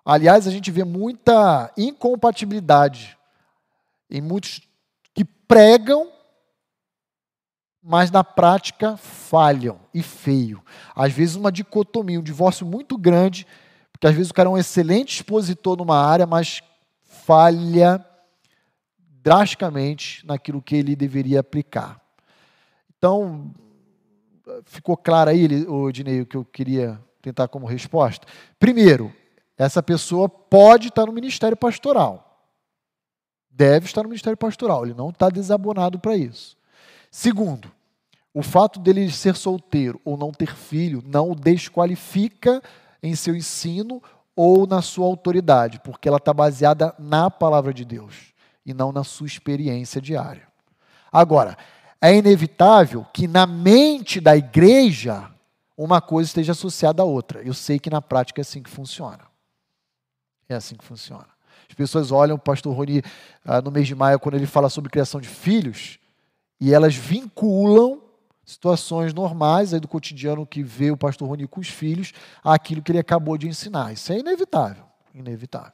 Aliás, 0.03 0.47
a 0.47 0.51
gente 0.51 0.71
vê 0.71 0.83
muita 0.83 1.71
incompatibilidade 1.77 3.17
em 4.09 4.19
muitos 4.19 4.61
que 5.13 5.23
pregam 5.23 6.11
mas 7.83 8.09
na 8.09 8.23
prática 8.23 8.95
falham 8.95 9.79
e 9.93 10.01
feio. 10.01 10.63
Às 10.95 11.11
vezes 11.11 11.35
uma 11.35 11.51
dicotomia, 11.51 12.19
um 12.19 12.23
divórcio 12.23 12.65
muito 12.65 12.97
grande, 12.97 13.45
porque 13.91 14.07
às 14.07 14.15
vezes 14.15 14.31
o 14.31 14.33
cara 14.33 14.47
é 14.47 14.51
um 14.51 14.57
excelente 14.57 15.15
expositor 15.15 15.75
numa 15.75 15.97
área, 15.97 16.25
mas 16.25 16.61
falha 17.01 18.03
drasticamente 19.21 20.25
naquilo 20.25 20.61
que 20.61 20.75
ele 20.75 20.95
deveria 20.95 21.41
aplicar. 21.41 22.01
Então, 22.97 23.53
ficou 24.65 24.95
claro 24.95 25.29
aí, 25.29 25.47
Dinei, 25.91 26.21
o 26.21 26.25
que 26.25 26.37
eu 26.37 26.45
queria 26.45 26.99
tentar 27.21 27.47
como 27.49 27.65
resposta? 27.65 28.25
Primeiro, 28.57 29.13
essa 29.57 29.83
pessoa 29.83 30.27
pode 30.29 30.87
estar 30.87 31.05
no 31.05 31.13
ministério 31.13 31.55
pastoral. 31.55 32.47
Deve 33.49 33.85
estar 33.85 34.03
no 34.03 34.09
ministério 34.09 34.37
pastoral, 34.37 34.85
ele 34.85 34.93
não 34.93 35.09
está 35.09 35.29
desabonado 35.29 35.99
para 35.99 36.15
isso. 36.15 36.57
Segundo, 37.15 37.71
o 38.33 38.41
fato 38.41 38.79
dele 38.79 39.11
ser 39.11 39.35
solteiro 39.35 40.01
ou 40.03 40.17
não 40.17 40.31
ter 40.31 40.55
filho 40.55 41.03
não 41.05 41.29
o 41.29 41.35
desqualifica 41.35 42.59
em 43.03 43.13
seu 43.13 43.35
ensino 43.35 44.01
ou 44.35 44.65
na 44.65 44.81
sua 44.81 45.05
autoridade, 45.05 45.79
porque 45.81 46.07
ela 46.07 46.17
está 46.17 46.33
baseada 46.33 46.91
na 46.97 47.29
palavra 47.29 47.71
de 47.71 47.85
Deus 47.85 48.33
e 48.65 48.73
não 48.73 48.91
na 48.91 49.03
sua 49.03 49.27
experiência 49.27 50.01
diária. 50.01 50.47
Agora, 51.11 51.55
é 52.01 52.15
inevitável 52.15 53.05
que 53.13 53.27
na 53.27 53.45
mente 53.45 54.19
da 54.19 54.35
igreja 54.35 55.29
uma 55.77 56.01
coisa 56.01 56.29
esteja 56.29 56.53
associada 56.53 57.03
à 57.03 57.05
outra. 57.05 57.43
Eu 57.43 57.53
sei 57.53 57.77
que 57.77 57.91
na 57.91 58.01
prática 58.01 58.41
é 58.41 58.43
assim 58.43 58.63
que 58.63 58.71
funciona. 58.71 59.21
É 60.49 60.55
assim 60.55 60.75
que 60.75 60.83
funciona. 60.83 61.27
As 61.69 61.75
pessoas 61.75 62.11
olham 62.11 62.37
o 62.37 62.39
pastor 62.39 62.75
Rony 62.75 63.03
ah, 63.45 63.61
no 63.61 63.69
mês 63.69 63.85
de 63.85 63.93
maio, 63.93 64.19
quando 64.19 64.33
ele 64.33 64.47
fala 64.47 64.67
sobre 64.67 64.89
criação 64.89 65.21
de 65.21 65.27
filhos, 65.27 65.99
e 66.63 66.73
elas 66.73 66.95
vinculam 66.95 68.01
situações 68.45 69.13
normais 69.13 69.73
aí 69.73 69.81
do 69.81 69.87
cotidiano 69.87 70.47
que 70.47 70.63
vê 70.63 70.91
o 70.91 70.95
pastor 70.95 71.27
Rony 71.27 71.45
com 71.45 71.59
os 71.59 71.67
filhos 71.67 72.13
àquilo 72.41 72.81
que 72.81 72.89
ele 72.89 72.99
acabou 72.99 73.37
de 73.37 73.49
ensinar. 73.49 73.91
Isso 73.91 74.13
é 74.13 74.19
inevitável, 74.19 74.85
inevitável. 75.13 75.73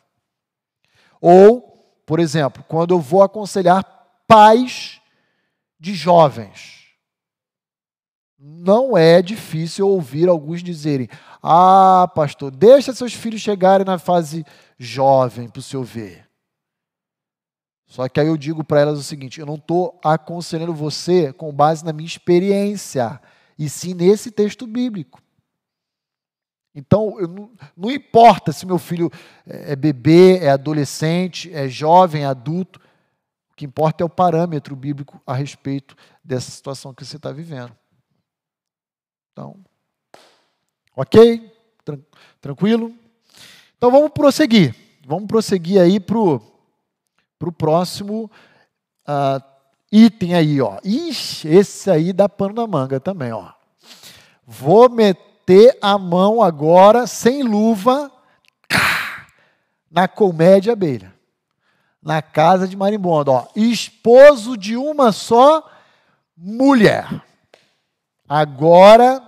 Ou, 1.21 1.61
por 2.07 2.19
exemplo, 2.19 2.65
quando 2.67 2.91
eu 2.91 2.99
vou 2.99 3.21
aconselhar 3.21 3.83
pais 4.27 4.99
de 5.79 5.93
jovens, 5.93 6.87
não 8.39 8.97
é 8.97 9.21
difícil 9.21 9.87
ouvir 9.87 10.27
alguns 10.27 10.63
dizerem: 10.63 11.07
"Ah, 11.39 12.11
pastor, 12.15 12.49
deixa 12.49 12.93
seus 12.93 13.13
filhos 13.13 13.41
chegarem 13.41 13.85
na 13.85 13.99
fase 13.99 14.43
jovem 14.79 15.49
para 15.49 15.59
o 15.59 15.61
senhor 15.61 15.83
ver". 15.83 16.28
Só 17.89 18.07
que 18.07 18.19
aí 18.19 18.27
eu 18.27 18.37
digo 18.37 18.63
para 18.63 18.81
elas 18.81 18.99
o 18.99 19.03
seguinte: 19.03 19.39
eu 19.39 19.47
não 19.47 19.55
estou 19.55 19.99
aconselhando 20.03 20.73
você 20.73 21.33
com 21.33 21.51
base 21.51 21.83
na 21.83 21.91
minha 21.91 22.07
experiência, 22.07 23.19
e 23.57 23.67
sim 23.67 23.95
nesse 23.95 24.29
texto 24.31 24.67
bíblico. 24.67 25.19
Então, 26.73 27.17
não, 27.19 27.51
não, 27.75 27.91
importa 27.91 28.51
se 28.51 28.65
meu 28.65 28.77
filho 28.77 29.11
é, 29.45 29.73
é 29.73 29.75
bebê, 29.75 30.37
é 30.37 30.51
adolescente, 30.51 31.51
é 31.51 31.67
jovem, 31.67 32.21
é 32.21 32.25
adulto, 32.27 32.79
o 33.51 33.55
que 33.55 33.65
importa 33.65 34.03
é 34.03 34.05
o 34.05 34.09
parâmetro 34.09 34.75
bíblico 34.75 35.19
a 35.25 35.33
respeito 35.33 35.95
dessa 36.23 36.51
situação 36.51 36.93
que 36.93 37.03
você 37.03 37.17
está 37.17 37.31
vivendo. 37.31 37.75
Então, 39.31 39.57
ok? 40.95 41.51
Tranquilo? 42.39 42.93
Então 43.75 43.89
vamos 43.89 44.11
prosseguir. 44.11 44.75
Vamos 45.07 45.27
prosseguir 45.27 45.81
aí 45.81 45.99
para 45.99 46.19
o 46.19 46.48
para 47.39 47.49
o 47.49 47.53
próximo 47.53 48.29
uh, 49.07 49.41
item 49.89 50.35
aí, 50.35 50.61
ó. 50.61 50.77
Ixi, 50.83 51.47
esse 51.47 51.89
aí 51.89 52.11
dá 52.11 52.27
pano 52.27 52.53
na 52.53 52.67
manga 52.67 52.99
também, 52.99 53.31
ó. 53.31 53.51
Vou 54.45 54.89
meter 54.89 55.77
a 55.81 55.97
mão 55.97 56.43
agora, 56.43 57.07
sem 57.07 57.41
luva, 57.41 58.11
na 59.89 60.07
colmeia 60.07 60.59
de 60.59 60.69
abelha. 60.69 61.13
na 62.01 62.21
casa 62.21 62.67
de 62.67 62.77
marimbondo. 62.77 63.31
Ó, 63.31 63.47
esposo 63.55 64.57
de 64.57 64.75
uma 64.75 65.11
só 65.11 65.69
mulher. 66.35 67.07
Agora, 68.27 69.21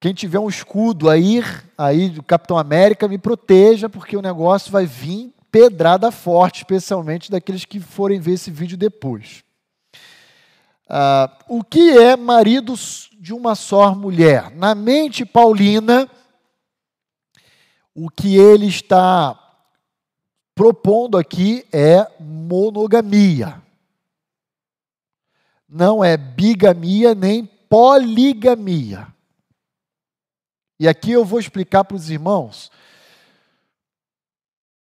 quem 0.00 0.12
tiver 0.12 0.38
um 0.38 0.48
escudo 0.48 1.08
aí, 1.08 1.42
aí 1.78 2.10
do 2.10 2.22
Capitão 2.22 2.58
América, 2.58 3.08
me 3.08 3.16
proteja, 3.16 3.88
porque 3.88 4.16
o 4.16 4.22
negócio 4.22 4.70
vai 4.70 4.84
vir 4.86 5.32
pedrada 5.54 6.10
forte, 6.10 6.56
especialmente 6.56 7.30
daqueles 7.30 7.64
que 7.64 7.78
forem 7.78 8.18
ver 8.18 8.32
esse 8.32 8.50
vídeo 8.50 8.76
depois. 8.76 9.44
Uh, 10.86 11.30
o 11.58 11.62
que 11.62 11.96
é 11.96 12.16
marido 12.16 12.74
de 13.20 13.32
uma 13.32 13.54
só 13.54 13.94
mulher? 13.94 14.50
Na 14.50 14.74
mente 14.74 15.24
paulina, 15.24 16.10
o 17.94 18.10
que 18.10 18.36
ele 18.36 18.66
está 18.66 19.38
propondo 20.56 21.16
aqui 21.16 21.64
é 21.72 22.04
monogamia. 22.18 23.62
Não 25.68 26.02
é 26.02 26.16
bigamia 26.16 27.14
nem 27.14 27.46
poligamia. 27.46 29.06
E 30.80 30.88
aqui 30.88 31.12
eu 31.12 31.24
vou 31.24 31.38
explicar 31.38 31.84
para 31.84 31.96
os 31.96 32.10
irmãos, 32.10 32.72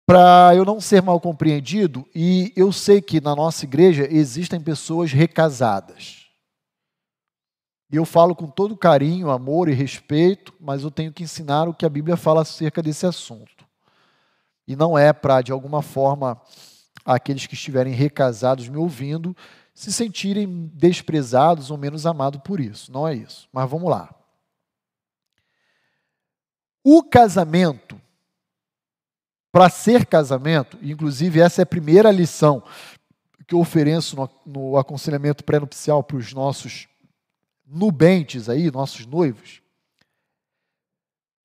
para 0.09 0.55
eu 0.55 0.65
não 0.65 0.81
ser 0.81 1.03
mal 1.03 1.21
compreendido, 1.21 2.09
e 2.15 2.51
eu 2.57 2.73
sei 2.73 2.99
que 2.99 3.21
na 3.21 3.37
nossa 3.37 3.67
igreja 3.67 4.09
existem 4.11 4.59
pessoas 4.59 5.13
recasadas. 5.13 6.31
E 7.93 7.97
eu 7.97 8.07
falo 8.07 8.35
com 8.35 8.47
todo 8.47 8.75
carinho, 8.75 9.29
amor 9.29 9.69
e 9.69 9.75
respeito, 9.75 10.55
mas 10.59 10.83
eu 10.83 10.91
tenho 10.91 11.13
que 11.13 11.23
ensinar 11.23 11.69
o 11.69 11.75
que 11.75 11.85
a 11.85 11.91
Bíblia 11.91 12.17
fala 12.17 12.41
acerca 12.41 12.83
desse 12.83 13.05
assunto. 13.05 13.67
E 14.67 14.75
não 14.75 14.97
é 14.97 15.13
para, 15.13 15.43
de 15.43 15.53
alguma 15.53 15.83
forma, 15.83 16.41
aqueles 17.05 17.47
que 17.47 17.53
estiverem 17.53 17.93
recasados 17.93 18.67
me 18.67 18.79
ouvindo 18.79 19.37
se 19.75 19.93
sentirem 19.93 20.71
desprezados 20.73 21.71
ou 21.71 21.77
menos 21.77 22.07
amados 22.07 22.41
por 22.43 22.61
isso. 22.61 22.91
Não 22.91 23.07
é 23.07 23.15
isso. 23.15 23.47
Mas 23.53 23.69
vamos 23.69 23.91
lá. 23.91 24.09
O 26.83 27.03
casamento, 27.03 28.01
para 29.51 29.69
ser 29.69 30.07
casamento, 30.07 30.79
inclusive 30.83 31.41
essa 31.41 31.63
é 31.63 31.65
a 31.65 31.67
primeira 31.67 32.11
lição 32.11 32.63
que 33.47 33.55
eu 33.55 33.61
ofereço 33.61 34.15
no, 34.15 34.31
no 34.45 34.77
aconselhamento 34.77 35.43
pré-nupcial 35.43 36.03
para 36.03 36.19
os 36.19 36.33
nossos 36.33 36.87
nubentes 37.67 38.49
aí, 38.49 38.71
nossos 38.71 39.07
noivos. 39.07 39.63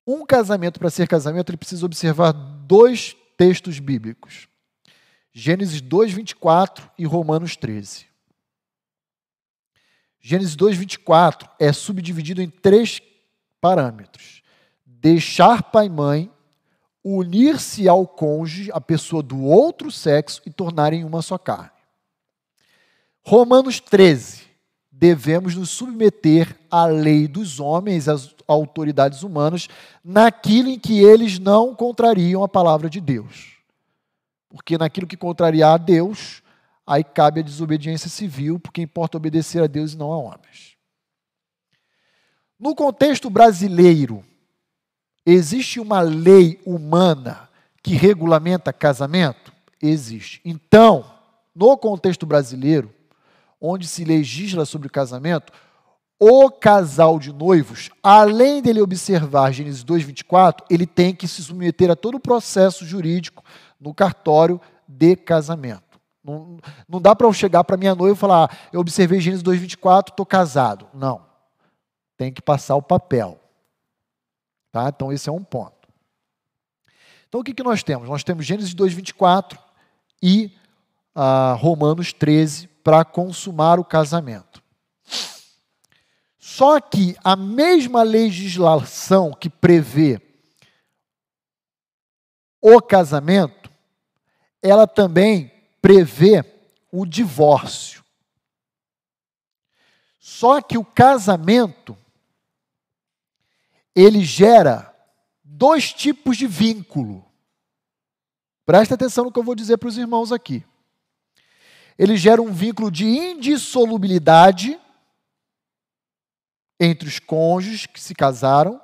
Um 0.06 0.26
casamento, 0.26 0.80
para 0.80 0.89
ser 0.89 1.08
casamento, 1.08 1.49
ele 1.49 1.58
precisa 1.58 1.86
observar 1.86 2.34
dois 2.34 3.16
textos 3.38 3.80
bíblicos. 3.80 4.49
Gênesis 5.32 5.80
2, 5.80 6.12
24 6.12 6.91
e 6.97 7.06
Romanos 7.06 7.56
13. 7.56 8.06
Gênesis 10.20 10.56
2, 10.56 10.78
24 10.78 11.49
é 11.60 11.72
subdividido 11.72 12.41
em 12.41 12.49
três 12.49 13.01
parâmetros 13.62 14.43
deixar 15.04 15.62
pai 15.64 15.88
e 15.88 15.89
mãe, 15.89 16.32
unir-se 17.04 17.88
ao 17.88 18.08
cônjuge, 18.08 18.72
a 18.72 18.80
pessoa 18.80 19.22
do 19.22 19.41
outro 19.43 19.91
sexo, 19.91 20.41
e 20.45 20.51
tornarem 20.51 21.04
uma 21.04 21.22
só 21.22 21.38
carne. 21.38 21.72
Romanos 23.22 23.80
13. 23.80 24.43
Devemos 24.91 25.56
nos 25.56 25.70
submeter 25.70 26.56
à 26.70 26.86
lei 26.86 27.28
dos 27.28 27.60
homens, 27.60 28.08
às 28.08 28.34
autoridades 28.47 29.24
humanas, 29.24 29.68
naquilo 30.04 30.70
em 30.70 30.80
que 30.80 30.99
eles 30.99 31.39
não 31.39 31.76
contrariam 31.76 32.43
a 32.43 32.47
palavra 32.47 32.89
de 32.89 33.01
Deus. 33.01 33.58
Porque 34.47 34.78
naquilo 34.78 35.08
que 35.08 35.18
contrariar 35.18 35.74
a 35.74 35.78
Deus, 35.78 36.43
aí 36.86 37.04
cabe 37.04 37.39
a 37.39 37.43
desobediência 37.43 38.10
civil, 38.10 38.60
porque 38.60 38.82
importa 38.82 39.18
obedecer 39.18 39.64
a 39.64 39.68
Deus 39.68 39.93
e 39.93 39.97
não 39.97 40.14
a 40.14 40.18
homens. 40.18 40.78
No 42.60 42.76
contexto 42.76 43.30
brasileiro, 43.30 44.24
Existe 45.26 45.80
uma 45.80 46.02
lei 46.02 46.60
humana 46.66 47.50
que 47.82 47.96
regulamenta 47.96 48.74
casamento? 48.74 49.54
Existe. 49.82 50.42
Então, 50.44 51.06
no 51.56 51.78
contexto 51.78 52.26
brasileiro, 52.26 52.94
onde 53.60 53.88
se 53.88 54.04
legisla 54.04 54.66
sobre 54.66 54.88
o 54.88 54.92
casamento, 54.92 55.54
o 56.20 56.50
casal 56.50 57.20
de 57.20 57.34
noivos, 57.34 57.90
além 58.02 58.62
dele 58.62 58.82
observar 58.82 59.52
Gênesis 59.52 59.84
2:24, 59.84 60.66
ele 60.70 60.86
tem 60.86 61.14
que 61.14 61.28
se 61.28 61.44
submeter 61.44 61.92
a 61.92 61.96
todo 61.96 62.16
o 62.16 62.20
processo 62.20 62.86
jurídico 62.86 63.44
no 63.80 63.94
cartório 63.94 64.60
de 64.88 65.16
casamento. 65.16 66.00
Não, 66.24 66.58
não 66.88 67.02
dá 67.02 67.14
para 67.14 67.28
eu 67.28 67.34
chegar 67.34 67.64
para 67.66 67.76
minha 67.76 67.94
noiva 67.94 68.16
e 68.16 68.20
falar, 68.20 68.50
ah, 68.50 68.56
eu 68.72 68.80
observei 68.80 69.20
Gênesis 69.20 69.44
2:24, 69.44 70.12
estou 70.12 70.26
casado. 70.26 70.88
Não. 70.94 71.22
Tem 72.18 72.32
que 72.32 72.42
passar 72.42 72.76
o 72.76 72.82
papel. 72.82 73.43
Tá? 74.74 74.90
Então, 74.90 75.14
esse 75.14 75.30
é 75.30 75.32
um 75.32 75.44
ponto. 75.44 75.88
Então, 77.30 77.42
o 77.42 77.44
que, 77.44 77.54
que 77.54 77.62
nós 77.62 77.84
temos? 77.84 78.10
Nós 78.10 78.24
temos 78.24 78.44
Gênesis 78.44 78.74
2,24 78.74 79.56
e 80.20 80.52
ah, 81.14 81.56
Romanos 81.60 82.12
13 82.12 82.68
para 82.84 83.06
consumar 83.06 83.80
o 83.80 83.86
casamento. 83.86 84.64
Só 86.40 86.82
que 86.82 87.16
a 87.24 87.36
mesma 87.36 88.02
legislação 88.02 89.32
que 89.32 89.48
prevê 89.48 90.20
o 92.60 92.82
casamento, 92.82 93.70
ela 94.60 94.88
também 94.88 95.52
prevê 95.84 96.44
o 96.91 97.06
divórcio. 97.06 98.04
Só 100.20 100.62
que 100.62 100.80
o 100.80 100.86
casamento 100.86 101.95
ele 103.95 104.22
gera 104.24 104.94
dois 105.44 105.94
tipos 105.94 106.38
de 106.38 106.48
vínculo. 106.48 107.26
Presta 108.65 108.95
atenção 108.95 109.26
no 109.26 109.32
que 109.32 109.40
eu 109.40 109.44
vou 109.44 109.56
dizer 109.56 109.78
para 109.78 109.90
os 109.90 109.98
irmãos 109.98 110.32
aqui. 110.32 110.64
Ele 111.98 112.18
gera 112.18 112.41
um 112.41 112.52
vínculo 112.52 112.90
de 112.90 113.06
indissolubilidade 113.06 114.80
entre 116.80 117.07
os 117.07 117.20
cônjuges 117.20 117.86
que 117.86 117.99
se 117.99 118.15
casaram 118.15 118.82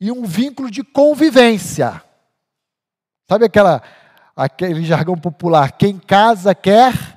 e 0.00 0.10
um 0.10 0.24
vínculo 0.24 0.70
de 0.70 0.82
convivência. 0.82 2.02
Sabe 3.28 3.44
aquela 3.44 3.82
aquele 4.34 4.84
jargão 4.84 5.16
popular, 5.16 5.72
quem 5.72 5.98
casa 5.98 6.54
quer 6.54 7.16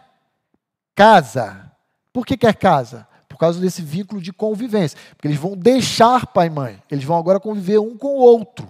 casa. 0.95 1.69
Por 2.13 2.25
que 2.25 2.37
quer 2.37 2.55
casa? 2.55 3.08
Por 3.39 3.45
causa 3.45 3.61
desse 3.61 3.81
vínculo 3.81 4.21
de 4.21 4.33
convivência. 4.33 4.99
Porque 5.11 5.25
eles 5.25 5.39
vão 5.39 5.55
deixar 5.55 6.27
pai 6.27 6.47
e 6.47 6.49
mãe, 6.49 6.83
eles 6.91 7.05
vão 7.05 7.17
agora 7.17 7.39
conviver 7.39 7.79
um 7.79 7.97
com 7.97 8.07
o 8.09 8.19
outro. 8.19 8.67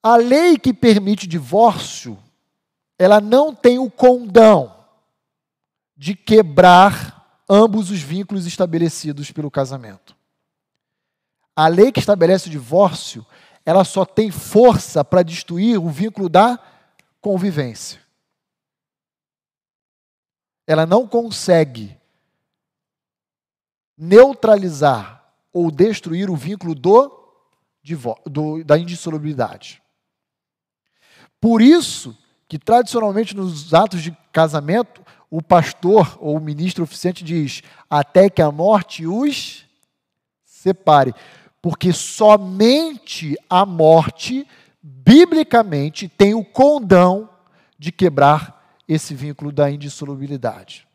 A 0.00 0.14
lei 0.14 0.56
que 0.56 0.72
permite 0.72 1.26
divórcio, 1.26 2.16
ela 2.96 3.20
não 3.20 3.52
tem 3.52 3.80
o 3.80 3.90
condão 3.90 4.72
de 5.96 6.14
quebrar 6.14 7.42
ambos 7.48 7.90
os 7.90 7.98
vínculos 7.98 8.46
estabelecidos 8.46 9.32
pelo 9.32 9.50
casamento. 9.50 10.16
A 11.56 11.66
lei 11.66 11.90
que 11.90 11.98
estabelece 11.98 12.46
o 12.46 12.52
divórcio, 12.52 13.26
ela 13.66 13.82
só 13.82 14.04
tem 14.04 14.30
força 14.30 15.04
para 15.04 15.24
destruir 15.24 15.80
o 15.80 15.90
vínculo 15.90 16.28
da 16.28 16.60
convivência. 17.20 18.00
Ela 20.64 20.86
não 20.86 21.08
consegue 21.08 21.98
neutralizar 23.96 25.24
ou 25.52 25.70
destruir 25.70 26.30
o 26.30 26.36
vínculo 26.36 26.74
do, 26.74 27.10
do, 28.26 28.64
da 28.64 28.78
indissolubilidade. 28.78 29.80
Por 31.40 31.60
isso 31.62 32.16
que, 32.48 32.58
tradicionalmente, 32.58 33.36
nos 33.36 33.72
atos 33.74 34.02
de 34.02 34.16
casamento, 34.32 35.02
o 35.30 35.42
pastor 35.42 36.16
ou 36.20 36.36
o 36.36 36.40
ministro 36.40 36.84
oficiante 36.84 37.24
diz: 37.24 37.62
até 37.88 38.30
que 38.30 38.42
a 38.42 38.50
morte 38.50 39.06
os 39.06 39.64
separe. 40.44 41.14
Porque 41.60 41.92
somente 41.92 43.36
a 43.48 43.66
morte, 43.66 44.46
biblicamente, 44.82 46.08
tem 46.08 46.34
o 46.34 46.44
condão 46.44 47.28
de 47.78 47.90
quebrar 47.90 48.62
esse 48.86 49.14
vínculo 49.14 49.50
da 49.50 49.70
indissolubilidade. 49.70 50.86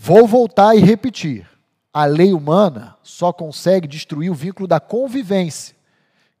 Vou 0.00 0.28
voltar 0.28 0.76
e 0.76 0.78
repetir. 0.78 1.44
A 1.92 2.04
lei 2.04 2.32
humana 2.32 2.96
só 3.02 3.32
consegue 3.32 3.88
destruir 3.88 4.30
o 4.30 4.34
vínculo 4.34 4.68
da 4.68 4.78
convivência, 4.78 5.74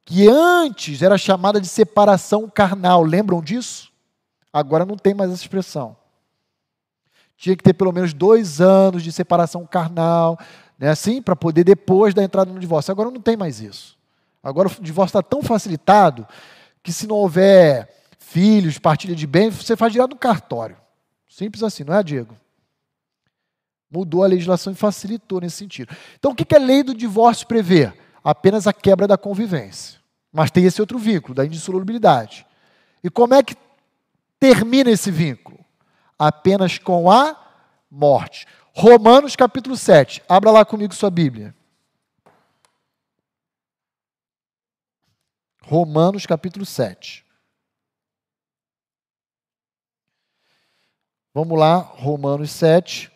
que 0.04 0.28
antes 0.28 1.02
era 1.02 1.18
chamada 1.18 1.60
de 1.60 1.66
separação 1.66 2.48
carnal. 2.48 3.02
Lembram 3.02 3.42
disso? 3.42 3.90
Agora 4.52 4.86
não 4.86 4.96
tem 4.96 5.12
mais 5.12 5.32
essa 5.32 5.42
expressão. 5.42 5.96
Tinha 7.36 7.56
que 7.56 7.62
ter 7.64 7.72
pelo 7.74 7.92
menos 7.92 8.12
dois 8.12 8.60
anos 8.60 9.02
de 9.02 9.10
separação 9.10 9.66
carnal, 9.66 10.38
né, 10.78 10.90
assim, 10.90 11.20
para 11.20 11.34
poder 11.34 11.64
depois 11.64 12.14
da 12.14 12.22
entrada 12.22 12.52
no 12.52 12.60
divórcio. 12.60 12.92
Agora 12.92 13.10
não 13.10 13.20
tem 13.20 13.36
mais 13.36 13.60
isso. 13.60 13.98
Agora 14.40 14.68
o 14.68 14.82
divórcio 14.82 15.18
está 15.18 15.22
tão 15.22 15.42
facilitado 15.42 16.26
que 16.80 16.92
se 16.92 17.08
não 17.08 17.16
houver 17.16 17.88
filhos, 18.20 18.78
partilha 18.78 19.16
de 19.16 19.26
bens, 19.26 19.56
você 19.56 19.76
faz 19.76 19.92
direto 19.92 20.10
no 20.10 20.16
cartório. 20.16 20.76
Simples 21.28 21.64
assim, 21.64 21.82
não 21.82 21.94
é, 21.94 22.04
Diego? 22.04 22.36
Mudou 23.90 24.22
a 24.22 24.26
legislação 24.26 24.72
e 24.72 24.76
facilitou 24.76 25.40
nesse 25.40 25.56
sentido. 25.56 25.94
Então, 26.18 26.32
o 26.32 26.34
que 26.34 26.54
a 26.54 26.58
lei 26.58 26.82
do 26.82 26.94
divórcio 26.94 27.46
prevê? 27.46 27.92
Apenas 28.22 28.66
a 28.66 28.72
quebra 28.72 29.06
da 29.06 29.16
convivência. 29.16 29.98
Mas 30.32 30.50
tem 30.50 30.64
esse 30.64 30.80
outro 30.80 30.98
vínculo, 30.98 31.34
da 31.34 31.46
indissolubilidade. 31.46 32.46
E 33.02 33.08
como 33.08 33.34
é 33.34 33.42
que 33.42 33.56
termina 34.38 34.90
esse 34.90 35.10
vínculo? 35.10 35.64
Apenas 36.18 36.78
com 36.78 37.10
a 37.10 37.36
morte. 37.90 38.46
Romanos 38.74 39.34
capítulo 39.34 39.76
7. 39.76 40.22
Abra 40.28 40.50
lá 40.50 40.64
comigo 40.64 40.94
sua 40.94 41.10
Bíblia. 41.10 41.54
Romanos 45.62 46.24
capítulo 46.24 46.64
7. 46.64 47.26
Vamos 51.34 51.58
lá, 51.58 51.76
Romanos 51.76 52.50
7. 52.50 53.12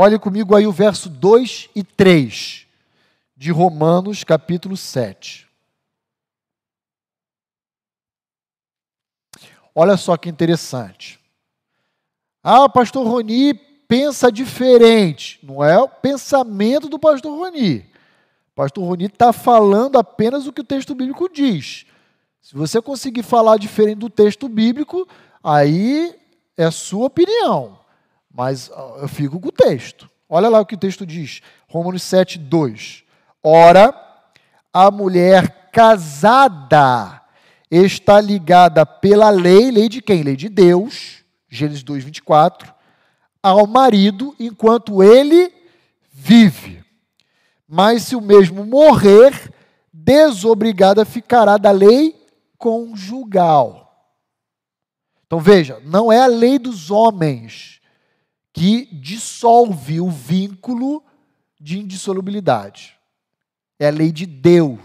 Olhe 0.00 0.16
comigo 0.16 0.54
aí 0.54 0.64
o 0.64 0.70
verso 0.70 1.08
2 1.08 1.70
e 1.74 1.82
3 1.82 2.68
de 3.36 3.50
Romanos, 3.50 4.22
capítulo 4.22 4.76
7. 4.76 5.48
Olha 9.74 9.96
só 9.96 10.16
que 10.16 10.28
interessante. 10.28 11.18
Ah, 12.44 12.68
pastor 12.68 13.08
Roni 13.08 13.54
pensa 13.88 14.30
diferente. 14.30 15.40
Não 15.42 15.64
é 15.64 15.76
o 15.76 15.88
pensamento 15.88 16.88
do 16.88 16.96
pastor 16.96 17.36
Roni. 17.36 17.78
O 17.78 18.54
pastor 18.54 18.84
Roni 18.84 19.06
está 19.06 19.32
falando 19.32 19.98
apenas 19.98 20.46
o 20.46 20.52
que 20.52 20.60
o 20.60 20.64
texto 20.64 20.94
bíblico 20.94 21.28
diz. 21.28 21.86
Se 22.40 22.54
você 22.54 22.80
conseguir 22.80 23.24
falar 23.24 23.58
diferente 23.58 23.98
do 23.98 24.08
texto 24.08 24.48
bíblico, 24.48 25.08
aí 25.42 26.16
é 26.56 26.70
sua 26.70 27.06
opinião. 27.06 27.77
Mas 28.38 28.70
eu 29.00 29.08
fico 29.08 29.40
com 29.40 29.48
o 29.48 29.52
texto. 29.52 30.08
Olha 30.28 30.48
lá 30.48 30.60
o 30.60 30.64
que 30.64 30.76
o 30.76 30.78
texto 30.78 31.04
diz. 31.04 31.42
Romanos 31.66 32.04
7, 32.04 32.38
2. 32.38 33.02
Ora, 33.42 33.92
a 34.72 34.92
mulher 34.92 35.70
casada 35.72 37.20
está 37.68 38.20
ligada 38.20 38.86
pela 38.86 39.28
lei, 39.28 39.72
lei 39.72 39.88
de 39.88 40.00
quem? 40.00 40.22
Lei 40.22 40.36
de 40.36 40.48
Deus, 40.48 41.24
Gênesis 41.48 41.82
2, 41.82 42.04
24, 42.04 42.72
ao 43.42 43.66
marido 43.66 44.32
enquanto 44.38 45.02
ele 45.02 45.52
vive. 46.12 46.84
Mas 47.66 48.04
se 48.04 48.14
o 48.14 48.20
mesmo 48.20 48.64
morrer, 48.64 49.52
desobrigada 49.92 51.04
ficará 51.04 51.56
da 51.56 51.72
lei 51.72 52.14
conjugal. 52.56 54.14
Então 55.26 55.40
veja, 55.40 55.82
não 55.84 56.12
é 56.12 56.20
a 56.20 56.28
lei 56.28 56.56
dos 56.56 56.88
homens 56.88 57.77
que 58.58 58.86
dissolve 58.86 60.00
o 60.00 60.10
vínculo 60.10 61.00
de 61.60 61.78
indissolubilidade. 61.78 62.98
É 63.78 63.86
a 63.86 63.92
lei 63.92 64.10
de 64.10 64.26
Deus 64.26 64.80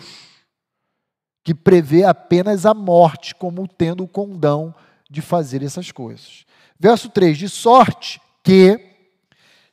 que 1.44 1.56
prevê 1.56 2.04
apenas 2.04 2.68
a 2.68 2.76
morte 2.76 3.34
como 3.34 3.68
tendo 3.68 4.04
o 4.04 4.08
condão 4.08 4.76
de 5.10 5.24
fazer 5.24 5.64
essas 5.64 5.92
coisas. 5.92 6.46
Verso 6.80 7.10
3: 7.10 7.36
De 7.36 7.50
sorte 7.50 8.22
que 8.44 8.80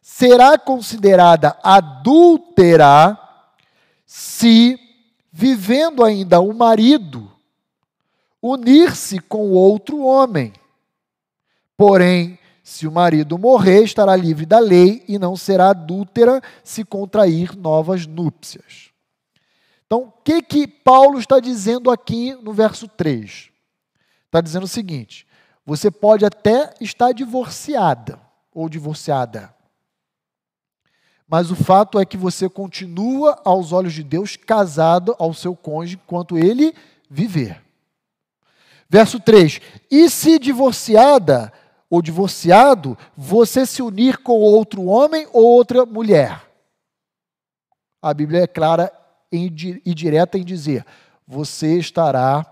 será 0.00 0.58
considerada 0.58 1.58
adúltera 1.62 3.18
se, 4.06 4.80
vivendo 5.30 6.02
ainda 6.02 6.40
o 6.40 6.54
marido, 6.54 7.30
unir-se 8.40 9.20
com 9.20 9.50
outro 9.50 10.00
homem. 10.00 10.54
Porém, 11.76 12.39
se 12.70 12.86
o 12.86 12.92
marido 12.92 13.36
morrer, 13.36 13.82
estará 13.82 14.14
livre 14.14 14.46
da 14.46 14.60
lei 14.60 15.02
e 15.08 15.18
não 15.18 15.36
será 15.36 15.70
adúltera 15.70 16.40
se 16.62 16.84
contrair 16.84 17.56
novas 17.56 18.06
núpcias. 18.06 18.90
Então, 19.84 20.02
o 20.02 20.12
que, 20.22 20.40
que 20.40 20.68
Paulo 20.68 21.18
está 21.18 21.40
dizendo 21.40 21.90
aqui 21.90 22.32
no 22.34 22.52
verso 22.52 22.86
3? 22.86 23.50
Está 24.24 24.40
dizendo 24.40 24.62
o 24.62 24.68
seguinte: 24.68 25.26
você 25.66 25.90
pode 25.90 26.24
até 26.24 26.72
estar 26.80 27.10
divorciada 27.10 28.20
ou 28.54 28.68
divorciada, 28.68 29.52
mas 31.26 31.50
o 31.50 31.56
fato 31.56 31.98
é 31.98 32.06
que 32.06 32.16
você 32.16 32.48
continua, 32.48 33.42
aos 33.44 33.72
olhos 33.72 33.94
de 33.94 34.04
Deus, 34.04 34.36
casado 34.36 35.16
ao 35.18 35.34
seu 35.34 35.56
cônjuge 35.56 35.98
enquanto 36.00 36.38
ele 36.38 36.72
viver. 37.10 37.60
Verso 38.88 39.18
3: 39.18 39.60
E 39.90 40.08
se 40.08 40.38
divorciada 40.38 41.52
ou 41.90 42.00
divorciado, 42.00 42.96
você 43.16 43.66
se 43.66 43.82
unir 43.82 44.18
com 44.18 44.38
outro 44.38 44.84
homem 44.84 45.26
ou 45.32 45.44
outra 45.44 45.84
mulher? 45.84 46.48
A 48.00 48.14
Bíblia 48.14 48.44
é 48.44 48.46
clara 48.46 48.92
e 49.30 49.50
direta 49.92 50.38
em 50.38 50.44
dizer: 50.44 50.86
você 51.26 51.76
estará 51.78 52.46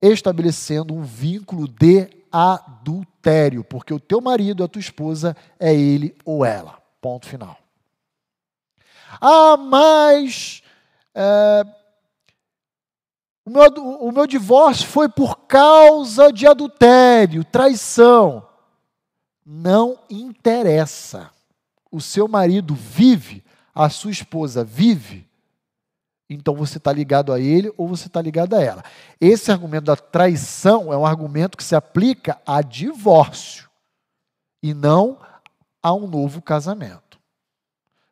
estabelecendo 0.00 0.94
um 0.94 1.02
vínculo 1.02 1.68
de 1.68 2.08
adultério, 2.32 3.64
porque 3.64 3.92
o 3.92 4.00
teu 4.00 4.20
marido, 4.20 4.62
a 4.62 4.68
tua 4.68 4.80
esposa, 4.80 5.36
é 5.58 5.74
ele 5.74 6.16
ou 6.24 6.44
ela. 6.44 6.80
Ponto 7.00 7.26
final. 7.26 7.58
Ah, 9.20 9.56
mas 9.56 10.62
é, 11.14 11.64
o, 13.50 13.52
meu, 13.52 13.98
o 14.00 14.12
meu 14.12 14.26
divórcio 14.26 14.86
foi 14.86 15.08
por 15.08 15.40
causa 15.40 16.32
de 16.32 16.46
adultério, 16.46 17.44
traição. 17.44 18.46
Não 19.44 19.98
interessa. 20.08 21.30
O 21.90 22.00
seu 22.00 22.28
marido 22.28 22.74
vive, 22.74 23.44
a 23.74 23.90
sua 23.90 24.12
esposa 24.12 24.62
vive, 24.62 25.28
então 26.28 26.54
você 26.54 26.78
está 26.78 26.92
ligado 26.92 27.32
a 27.32 27.40
ele 27.40 27.72
ou 27.76 27.88
você 27.88 28.06
está 28.06 28.22
ligado 28.22 28.54
a 28.54 28.62
ela. 28.62 28.84
Esse 29.20 29.50
argumento 29.50 29.86
da 29.86 29.96
traição 29.96 30.92
é 30.92 30.96
um 30.96 31.04
argumento 31.04 31.56
que 31.56 31.64
se 31.64 31.74
aplica 31.74 32.40
a 32.46 32.62
divórcio 32.62 33.68
e 34.62 34.72
não 34.72 35.18
a 35.82 35.92
um 35.92 36.06
novo 36.06 36.40
casamento. 36.40 37.18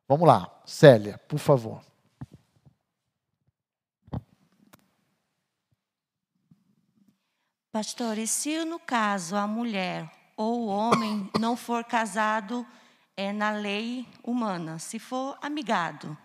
Vamos 0.09 0.27
lá, 0.27 0.51
Célia, 0.67 1.21
por 1.29 1.39
favor. 1.39 1.88
Pastor, 7.71 8.17
e 8.17 8.27
se 8.27 8.65
no 8.65 8.79
caso 8.79 9.37
a 9.37 9.47
mulher 9.47 10.11
ou 10.37 10.63
o 10.63 10.67
homem 10.69 11.31
não 11.39 11.57
for 11.57 11.85
casado 11.85 12.67
é 13.17 13.33
na 13.33 13.51
lei 13.51 14.07
humana, 14.23 14.79
se 14.79 14.99
for 14.99 15.37
amigado 15.43 16.17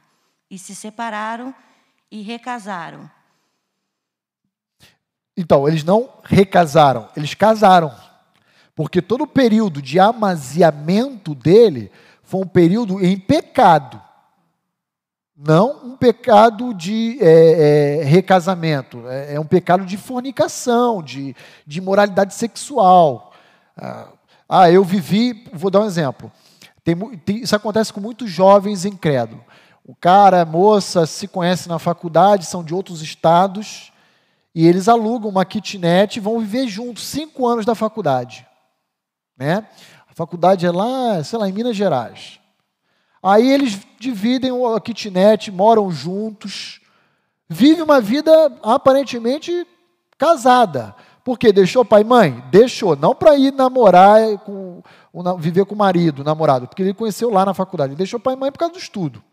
e 0.49 0.57
se 0.57 0.76
separaram, 0.76 1.53
e 2.11 2.22
recasaram. 2.22 3.10
Então, 5.36 5.68
eles 5.68 5.84
não 5.84 6.14
recasaram, 6.24 7.10
eles 7.18 7.34
casaram. 7.34 7.91
Porque 8.76 9.02
todo 9.02 9.24
o 9.24 9.28
período 9.28 9.82
de 9.82 9.99
amaziamento 9.99 11.34
dele 11.34 11.91
foi 12.22 12.41
um 12.41 12.48
período 12.48 13.03
em 13.03 13.20
pecado. 13.20 13.99
Não 15.36 15.84
um 15.84 15.98
pecado 15.98 16.74
de 16.76 17.18
é, 17.20 18.02
é, 18.02 18.04
recasamento, 18.04 19.08
é, 19.08 19.34
é, 19.34 19.40
um 19.40 19.46
pecado 19.46 19.84
de 19.84 19.98
fornicação, 19.98 21.02
de, 21.02 21.36
de 21.66 21.82
moralidade 21.82 22.36
sexual. 22.36 23.34
Ah, 23.76 24.10
ah 24.48 24.72
eu 24.72 24.84
vivi, 24.84 25.50
vou 25.52 25.72
dar 25.72 25.82
um 25.82 25.86
exemplo. 25.86 26.32
Tem, 26.84 26.96
tem, 27.18 27.38
isso 27.38 27.56
acontece 27.56 27.92
com 27.92 28.00
muitos 28.00 28.30
jovens 28.30 28.86
incrédulos. 28.86 29.44
O 29.84 29.96
cara, 29.96 30.42
a 30.42 30.46
moça 30.46 31.06
se 31.08 31.28
conhecem 31.28 31.68
na 31.68 31.80
faculdade, 31.80 32.46
são 32.46 32.64
de 32.64 32.74
outros 32.74 33.02
estados, 33.02 33.92
e 34.54 34.68
eles 34.68 34.88
alugam 34.88 35.30
uma 35.30 35.44
kitnet 35.44 36.16
e 36.16 36.22
vão 36.22 36.40
viver 36.40 36.68
juntos, 36.68 37.06
cinco 37.06 37.48
anos 37.48 37.66
da 37.66 37.74
faculdade. 37.74 38.46
Né? 39.36 39.68
A 40.08 40.14
faculdade 40.14 40.64
é 40.64 40.72
lá, 40.72 41.24
sei 41.24 41.40
lá, 41.40 41.50
em 41.50 41.52
Minas 41.52 41.76
Gerais. 41.76 42.40
Aí 43.24 43.50
eles 43.50 43.80
dividem 43.98 44.52
a 44.52 44.80
kitnet, 44.82 45.50
moram 45.50 45.90
juntos, 45.90 46.82
vivem 47.48 47.82
uma 47.82 48.02
vida 48.02 48.32
aparentemente 48.62 49.66
casada. 50.18 50.94
Por 51.24 51.40
quê? 51.40 51.54
Deixou 51.54 51.86
pai 51.86 52.02
e 52.02 52.06
mãe? 52.06 52.44
Deixou. 52.52 52.98
Não 52.98 53.16
para 53.16 53.38
ir 53.38 53.54
namorar, 53.54 54.38
com, 54.40 54.84
viver 55.40 55.64
com 55.66 55.74
o 55.74 55.78
marido, 55.78 56.22
namorado, 56.22 56.68
porque 56.68 56.82
ele 56.82 56.94
conheceu 56.94 57.30
lá 57.30 57.45
na 57.45 57.54
faculdade. 57.54 57.95
Deixou 57.95 58.20
pai 58.20 58.34
e 58.34 58.38
mãe 58.38 58.52
por 58.52 58.60
causa 58.60 58.74
do 58.74 58.80
estudo. 58.80 59.24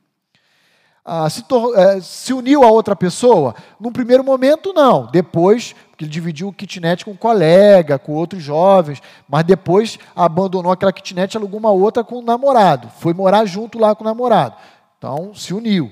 Ah, 1.04 1.28
se, 1.30 1.44
é, 1.76 2.00
se, 2.00 2.32
uniu 2.32 2.62
a 2.62 2.70
outra 2.70 2.94
pessoa? 2.94 3.54
Num 3.78 3.90
primeiro 3.90 4.22
momento, 4.22 4.72
não. 4.72 5.06
Depois, 5.06 5.74
porque 5.90 6.04
ele 6.04 6.10
dividiu 6.10 6.48
o 6.48 6.52
kitnet 6.52 7.04
com 7.04 7.12
um 7.12 7.16
colega, 7.16 7.98
com 7.98 8.12
outros 8.12 8.42
jovens, 8.42 9.02
mas 9.28 9.44
depois 9.44 9.98
abandonou 10.14 10.70
aquela 10.70 10.92
kitnet 10.92 11.34
e 11.34 11.36
alugou 11.38 11.58
uma 11.58 11.70
outra 11.70 12.04
com 12.04 12.18
o 12.18 12.22
namorado. 12.22 12.88
Foi 12.98 13.14
morar 13.14 13.46
junto 13.46 13.78
lá 13.78 13.94
com 13.94 14.04
o 14.04 14.06
namorado. 14.06 14.56
Então, 14.98 15.34
se 15.34 15.54
uniu. 15.54 15.90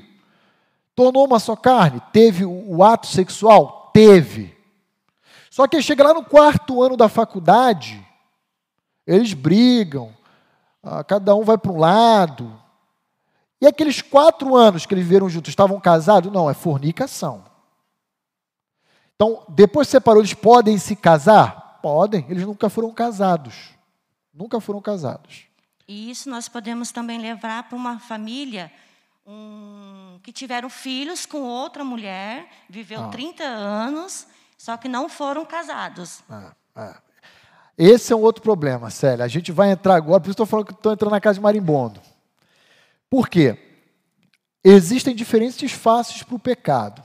Tornou 0.94 1.24
uma 1.24 1.38
só 1.38 1.56
carne? 1.56 2.02
Teve 2.12 2.44
o, 2.44 2.84
ato 2.84 3.06
sexual? 3.06 3.90
Teve. 3.94 4.54
Só 5.50 5.66
que 5.66 5.80
chega 5.80 6.04
lá 6.04 6.12
no 6.12 6.24
quarto 6.24 6.82
ano 6.82 6.96
da 6.96 7.08
faculdade, 7.08 8.04
eles 9.06 9.32
brigam, 9.32 10.12
ah, 10.82 11.02
cada 11.02 11.34
um 11.34 11.42
vai 11.42 11.56
para 11.56 11.72
um 11.72 11.78
lado, 11.78 12.52
e 13.60 13.66
aqueles 13.66 14.00
quatro 14.00 14.54
anos 14.54 14.86
que 14.86 14.94
eles 14.94 15.04
viveram 15.04 15.28
juntos, 15.28 15.50
estavam 15.50 15.80
casados? 15.80 16.32
Não, 16.32 16.48
é 16.48 16.54
fornicação. 16.54 17.44
Então, 19.14 19.44
depois 19.48 19.88
que 19.88 19.92
separou, 19.92 20.20
eles 20.20 20.34
podem 20.34 20.78
se 20.78 20.94
casar? 20.94 21.80
Podem, 21.82 22.24
eles 22.28 22.44
nunca 22.44 22.68
foram 22.68 22.92
casados. 22.92 23.70
Nunca 24.32 24.60
foram 24.60 24.80
casados. 24.80 25.46
E 25.88 26.10
isso 26.10 26.30
nós 26.30 26.48
podemos 26.48 26.92
também 26.92 27.18
levar 27.18 27.64
para 27.64 27.76
uma 27.76 27.98
família 27.98 28.70
um, 29.26 30.20
que 30.22 30.32
tiveram 30.32 30.70
filhos 30.70 31.26
com 31.26 31.42
outra 31.42 31.82
mulher, 31.82 32.48
viveu 32.68 33.04
ah. 33.04 33.08
30 33.08 33.42
anos, 33.42 34.26
só 34.56 34.76
que 34.76 34.88
não 34.88 35.08
foram 35.08 35.44
casados. 35.44 36.20
Ah, 36.30 36.52
ah. 36.76 37.00
Esse 37.76 38.12
é 38.12 38.16
um 38.16 38.22
outro 38.22 38.42
problema, 38.42 38.90
Célia. 38.90 39.24
A 39.24 39.28
gente 39.28 39.50
vai 39.50 39.70
entrar 39.70 39.96
agora, 39.96 40.20
por 40.20 40.26
isso 40.26 40.32
estou 40.32 40.46
falando 40.46 40.66
que 40.66 40.72
estou 40.72 40.92
entrando 40.92 41.12
na 41.12 41.20
casa 41.20 41.38
de 41.38 41.42
marimbondo. 41.42 42.00
Por 43.10 43.28
quê? 43.28 43.56
Existem 44.62 45.14
diferentes 45.14 45.72
faces 45.72 46.22
para 46.22 46.34
o 46.34 46.38
pecado. 46.38 47.02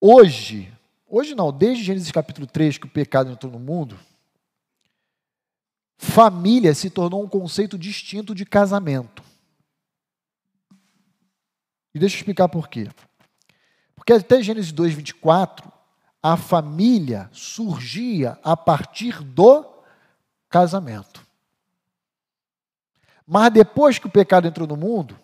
Hoje, 0.00 0.72
hoje 1.06 1.34
não, 1.34 1.52
desde 1.52 1.84
Gênesis 1.84 2.10
capítulo 2.10 2.46
3, 2.46 2.78
que 2.78 2.86
o 2.86 2.90
pecado 2.90 3.30
entrou 3.30 3.52
no 3.52 3.58
mundo, 3.58 3.98
família 5.96 6.74
se 6.74 6.90
tornou 6.90 7.22
um 7.22 7.28
conceito 7.28 7.78
distinto 7.78 8.34
de 8.34 8.44
casamento. 8.44 9.22
E 11.94 11.98
deixa 11.98 12.16
eu 12.16 12.18
explicar 12.18 12.48
por 12.48 12.68
quê. 12.68 12.88
Porque 13.94 14.12
até 14.12 14.42
Gênesis 14.42 14.72
2, 14.72 14.94
24, 14.94 15.72
a 16.22 16.36
família 16.36 17.30
surgia 17.32 18.38
a 18.42 18.56
partir 18.56 19.22
do 19.22 19.64
casamento. 20.48 21.25
Mas 23.26 23.52
depois 23.52 23.98
que 23.98 24.06
o 24.06 24.10
pecado 24.10 24.46
entrou 24.46 24.68
no 24.68 24.76
mundo, 24.76 25.18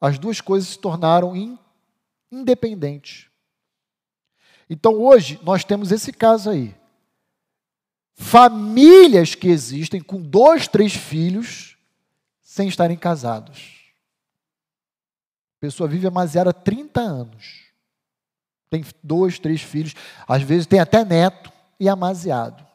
as 0.00 0.18
duas 0.18 0.40
coisas 0.40 0.70
se 0.70 0.78
tornaram 0.78 1.36
in, 1.36 1.58
independentes. 2.32 3.26
Então 4.68 4.94
hoje 4.94 5.38
nós 5.42 5.64
temos 5.64 5.92
esse 5.92 6.12
caso 6.12 6.50
aí. 6.50 6.74
Famílias 8.14 9.34
que 9.34 9.48
existem 9.48 10.00
com 10.00 10.20
dois, 10.20 10.66
três 10.66 10.94
filhos 10.94 11.76
sem 12.40 12.68
estarem 12.68 12.96
casados. 12.96 13.76
A 15.58 15.60
pessoa 15.60 15.88
vive 15.88 16.06
amasiada 16.06 16.50
há 16.50 16.54
30 16.54 17.00
anos. 17.00 17.66
Tem 18.70 18.84
dois, 19.02 19.38
três 19.38 19.60
filhos, 19.60 19.94
às 20.26 20.42
vezes 20.42 20.66
tem 20.66 20.80
até 20.80 21.04
neto 21.04 21.52
e 21.78 21.88
amasiado. 21.88 22.66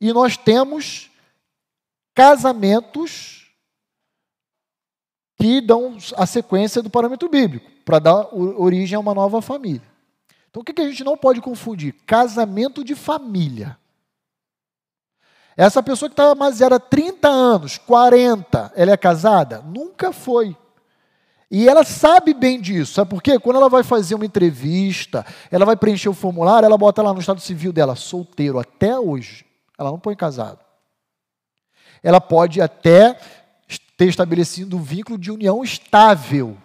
E 0.00 0.12
nós 0.12 0.36
temos 0.36 1.10
casamentos 2.14 3.44
que 5.36 5.60
dão 5.60 5.98
a 6.16 6.24
sequência 6.24 6.80
do 6.80 6.88
parâmetro 6.88 7.28
bíblico, 7.28 7.70
para 7.84 7.98
dar 7.98 8.28
origem 8.32 8.96
a 8.96 9.00
uma 9.00 9.12
nova 9.12 9.42
família. 9.42 9.82
Então, 10.48 10.62
o 10.62 10.64
que 10.64 10.80
a 10.80 10.88
gente 10.88 11.02
não 11.02 11.16
pode 11.16 11.40
confundir? 11.40 11.94
Casamento 12.06 12.84
de 12.84 12.94
família. 12.94 13.76
Essa 15.56 15.82
pessoa 15.82 16.08
que 16.08 16.14
está 16.14 16.30
amasiada 16.30 16.76
há 16.76 16.80
30 16.80 17.28
anos, 17.28 17.78
40, 17.78 18.72
ela 18.74 18.92
é 18.92 18.96
casada? 18.96 19.60
Nunca 19.60 20.12
foi. 20.12 20.56
E 21.50 21.68
ela 21.68 21.84
sabe 21.84 22.32
bem 22.32 22.60
disso, 22.60 22.94
sabe 22.94 23.10
por 23.10 23.22
quê? 23.22 23.38
Quando 23.38 23.56
ela 23.56 23.68
vai 23.68 23.82
fazer 23.82 24.14
uma 24.14 24.24
entrevista, 24.24 25.26
ela 25.50 25.64
vai 25.64 25.76
preencher 25.76 26.08
o 26.08 26.14
formulário, 26.14 26.66
ela 26.66 26.78
bota 26.78 27.02
lá 27.02 27.12
no 27.12 27.20
estado 27.20 27.40
civil 27.40 27.72
dela, 27.72 27.94
solteiro, 27.94 28.58
até 28.58 28.98
hoje. 28.98 29.44
Ela 29.78 29.90
não 29.90 29.98
põe 29.98 30.16
casado 30.16 30.63
ela 32.04 32.20
pode 32.20 32.60
até 32.60 33.18
ter 33.96 34.06
estabelecido 34.06 34.76
um 34.76 34.82
vínculo 34.82 35.18
de 35.18 35.32
união 35.32 35.64
estável, 35.64 36.56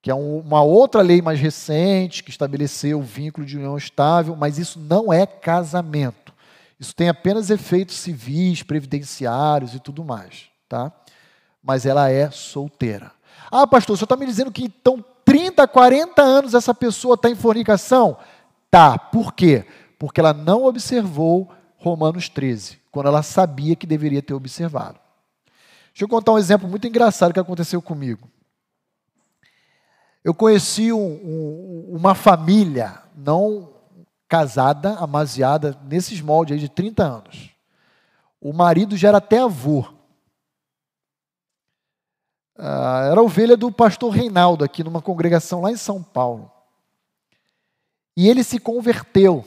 que 0.00 0.10
é 0.10 0.14
uma 0.14 0.62
outra 0.62 1.02
lei 1.02 1.20
mais 1.20 1.40
recente 1.40 2.22
que 2.22 2.30
estabeleceu 2.30 3.00
o 3.00 3.02
vínculo 3.02 3.44
de 3.44 3.56
união 3.56 3.76
estável, 3.76 4.36
mas 4.36 4.56
isso 4.56 4.78
não 4.78 5.12
é 5.12 5.26
casamento. 5.26 6.32
Isso 6.78 6.94
tem 6.94 7.08
apenas 7.08 7.50
efeitos 7.50 7.96
civis, 7.96 8.62
previdenciários 8.62 9.74
e 9.74 9.80
tudo 9.80 10.04
mais, 10.04 10.44
tá? 10.68 10.92
Mas 11.60 11.84
ela 11.84 12.08
é 12.08 12.30
solteira. 12.30 13.10
Ah, 13.50 13.66
pastor, 13.66 13.94
o 13.94 13.96
senhor 13.96 14.04
está 14.04 14.16
me 14.16 14.26
dizendo 14.26 14.52
que 14.52 14.62
então 14.62 15.04
30, 15.24 15.66
40 15.66 16.22
anos 16.22 16.54
essa 16.54 16.72
pessoa 16.72 17.14
está 17.14 17.28
em 17.28 17.34
fornicação? 17.34 18.16
Tá. 18.70 18.96
Por 18.96 19.32
quê? 19.32 19.64
Porque 19.98 20.20
ela 20.20 20.32
não 20.32 20.64
observou 20.64 21.50
Romanos 21.90 22.28
13 22.28 22.78
quando 22.90 23.06
ela 23.06 23.22
sabia 23.22 23.76
que 23.76 23.86
deveria 23.86 24.22
ter 24.22 24.34
observado. 24.34 24.98
Deixa 25.88 26.04
eu 26.04 26.08
contar 26.08 26.32
um 26.32 26.38
exemplo 26.38 26.68
muito 26.68 26.86
engraçado 26.86 27.32
que 27.32 27.40
aconteceu 27.40 27.80
comigo. 27.80 28.28
Eu 30.24 30.34
conheci 30.34 30.92
um, 30.92 30.98
um, 30.98 31.86
uma 31.96 32.14
família 32.14 33.02
não 33.14 33.72
casada, 34.28 34.94
amasiada, 34.94 35.78
nesses 35.84 36.20
moldes 36.20 36.54
aí 36.54 36.58
de 36.58 36.68
30 36.68 37.04
anos. 37.04 37.50
O 38.40 38.52
marido 38.52 38.96
já 38.96 39.08
era 39.08 39.18
até 39.18 39.38
avô. 39.40 39.86
Ah, 42.58 43.08
era 43.10 43.22
ovelha 43.22 43.56
do 43.56 43.70
pastor 43.70 44.10
Reinaldo, 44.10 44.64
aqui 44.64 44.82
numa 44.82 45.00
congregação 45.00 45.60
lá 45.60 45.70
em 45.70 45.76
São 45.76 46.02
Paulo. 46.02 46.50
E 48.16 48.28
ele 48.28 48.42
se 48.42 48.58
converteu. 48.58 49.44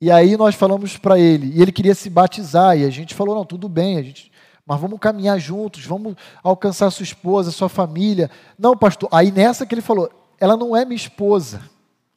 E 0.00 0.10
aí 0.10 0.36
nós 0.36 0.54
falamos 0.54 0.96
para 0.96 1.18
ele, 1.18 1.52
e 1.54 1.62
ele 1.62 1.72
queria 1.72 1.94
se 1.94 2.10
batizar, 2.10 2.76
e 2.78 2.84
a 2.84 2.90
gente 2.90 3.14
falou: 3.14 3.34
não, 3.34 3.44
tudo 3.44 3.68
bem, 3.68 3.96
a 3.96 4.02
gente, 4.02 4.30
mas 4.66 4.78
vamos 4.78 4.98
caminhar 4.98 5.38
juntos, 5.38 5.86
vamos 5.86 6.14
alcançar 6.42 6.90
sua 6.90 7.04
esposa, 7.04 7.50
sua 7.50 7.68
família. 7.68 8.30
Não, 8.58 8.76
pastor, 8.76 9.08
aí 9.12 9.30
nessa 9.30 9.64
que 9.64 9.74
ele 9.74 9.80
falou: 9.80 10.10
ela 10.38 10.56
não 10.56 10.76
é 10.76 10.84
minha 10.84 10.96
esposa. 10.96 11.62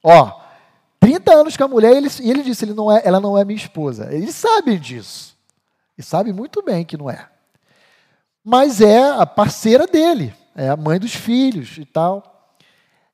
Ó, 0.04 0.40
30 1.00 1.32
anos 1.32 1.56
com 1.56 1.64
a 1.64 1.68
mulher, 1.68 1.94
e 1.94 1.98
ele, 1.98 2.10
e 2.22 2.30
ele 2.30 2.44
disse: 2.44 2.66
ele 2.66 2.74
não 2.74 2.92
é, 2.92 3.02
ela 3.06 3.20
não 3.20 3.38
é 3.38 3.46
minha 3.46 3.58
esposa. 3.58 4.14
Eles 4.14 4.36
sabem 4.36 4.78
disso, 4.78 5.38
e 5.98 6.04
sabem 6.04 6.34
muito 6.34 6.62
bem 6.62 6.84
que 6.84 6.98
não 6.98 7.10
é. 7.10 7.30
Mas 8.44 8.82
é 8.82 9.10
a 9.10 9.26
parceira 9.26 9.88
dele, 9.88 10.34
é 10.54 10.68
a 10.68 10.76
mãe 10.76 11.00
dos 11.00 11.14
filhos 11.14 11.78
e 11.78 11.86
tal. 11.86 12.58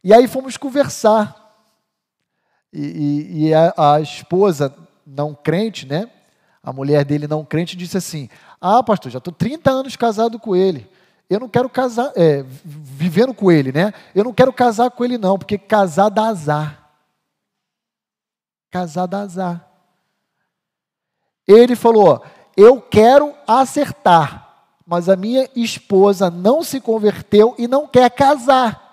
E 0.03 0.13
aí 0.13 0.27
fomos 0.27 0.57
conversar. 0.57 1.44
E, 2.77 3.47
e, 3.47 3.53
a, 3.53 3.73
a, 3.77 4.01
esposa 4.01 4.75
não 5.07 5.33
crente, 5.33 5.85
né? 5.85 6.09
A 6.61 6.73
mulher 6.73 7.05
dele 7.05 7.25
não 7.25 7.45
crente 7.45 7.77
disse 7.77 7.97
assim: 7.97 8.27
Ah, 8.59 8.83
pastor, 8.83 9.09
já 9.09 9.19
estou 9.19 9.33
30 9.33 9.71
anos 9.71 9.95
casado 9.95 10.37
com 10.37 10.53
ele. 10.53 10.85
Eu 11.29 11.39
não 11.39 11.47
quero 11.47 11.69
casar, 11.69 12.11
é, 12.17 12.43
vivendo 12.65 13.33
com 13.33 13.49
ele, 13.49 13.71
né? 13.71 13.93
Eu 14.13 14.25
não 14.25 14.33
quero 14.33 14.51
casar 14.51 14.91
com 14.91 15.05
ele, 15.05 15.17
não, 15.17 15.37
porque 15.37 15.57
casar 15.57 16.09
dá 16.09 16.27
azar. 16.27 16.89
Casar 18.69 19.05
dá 19.05 19.21
azar. 19.21 19.65
Ele 21.47 21.77
falou: 21.77 22.21
Eu 22.57 22.81
quero 22.81 23.33
acertar, 23.47 24.67
mas 24.85 25.07
a 25.07 25.15
minha 25.15 25.49
esposa 25.55 26.29
não 26.29 26.61
se 26.61 26.81
converteu 26.81 27.55
e 27.57 27.69
não 27.69 27.87
quer 27.87 28.11
casar 28.11 28.84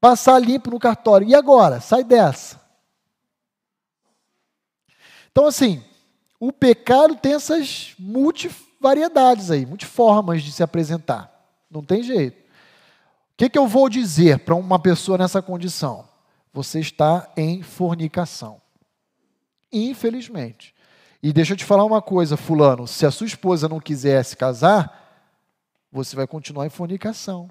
passar 0.00 0.38
limpo 0.38 0.70
no 0.70 0.78
cartório. 0.78 1.28
E 1.28 1.34
agora? 1.34 1.80
Sai 1.80 2.04
dessa. 2.04 2.60
Então, 5.30 5.46
assim, 5.46 5.82
o 6.40 6.52
pecado 6.52 7.16
tem 7.16 7.34
essas 7.34 7.94
multivariedades 7.98 9.50
aí, 9.50 9.66
multiformas 9.66 10.42
de 10.42 10.52
se 10.52 10.62
apresentar. 10.62 11.30
Não 11.70 11.82
tem 11.82 12.02
jeito. 12.02 12.38
O 12.38 13.36
que, 13.36 13.50
que 13.50 13.58
eu 13.58 13.66
vou 13.66 13.88
dizer 13.88 14.38
para 14.40 14.54
uma 14.54 14.78
pessoa 14.78 15.18
nessa 15.18 15.42
condição? 15.42 16.08
Você 16.52 16.80
está 16.80 17.30
em 17.36 17.62
fornicação. 17.62 18.60
Infelizmente. 19.70 20.74
E 21.22 21.32
deixa 21.32 21.52
eu 21.52 21.56
te 21.56 21.64
falar 21.64 21.84
uma 21.84 22.00
coisa, 22.00 22.36
Fulano: 22.36 22.86
se 22.86 23.04
a 23.04 23.10
sua 23.10 23.26
esposa 23.26 23.68
não 23.68 23.80
quiser 23.80 24.24
se 24.24 24.36
casar, 24.36 25.04
você 25.92 26.16
vai 26.16 26.26
continuar 26.26 26.64
em 26.66 26.70
fornicação 26.70 27.50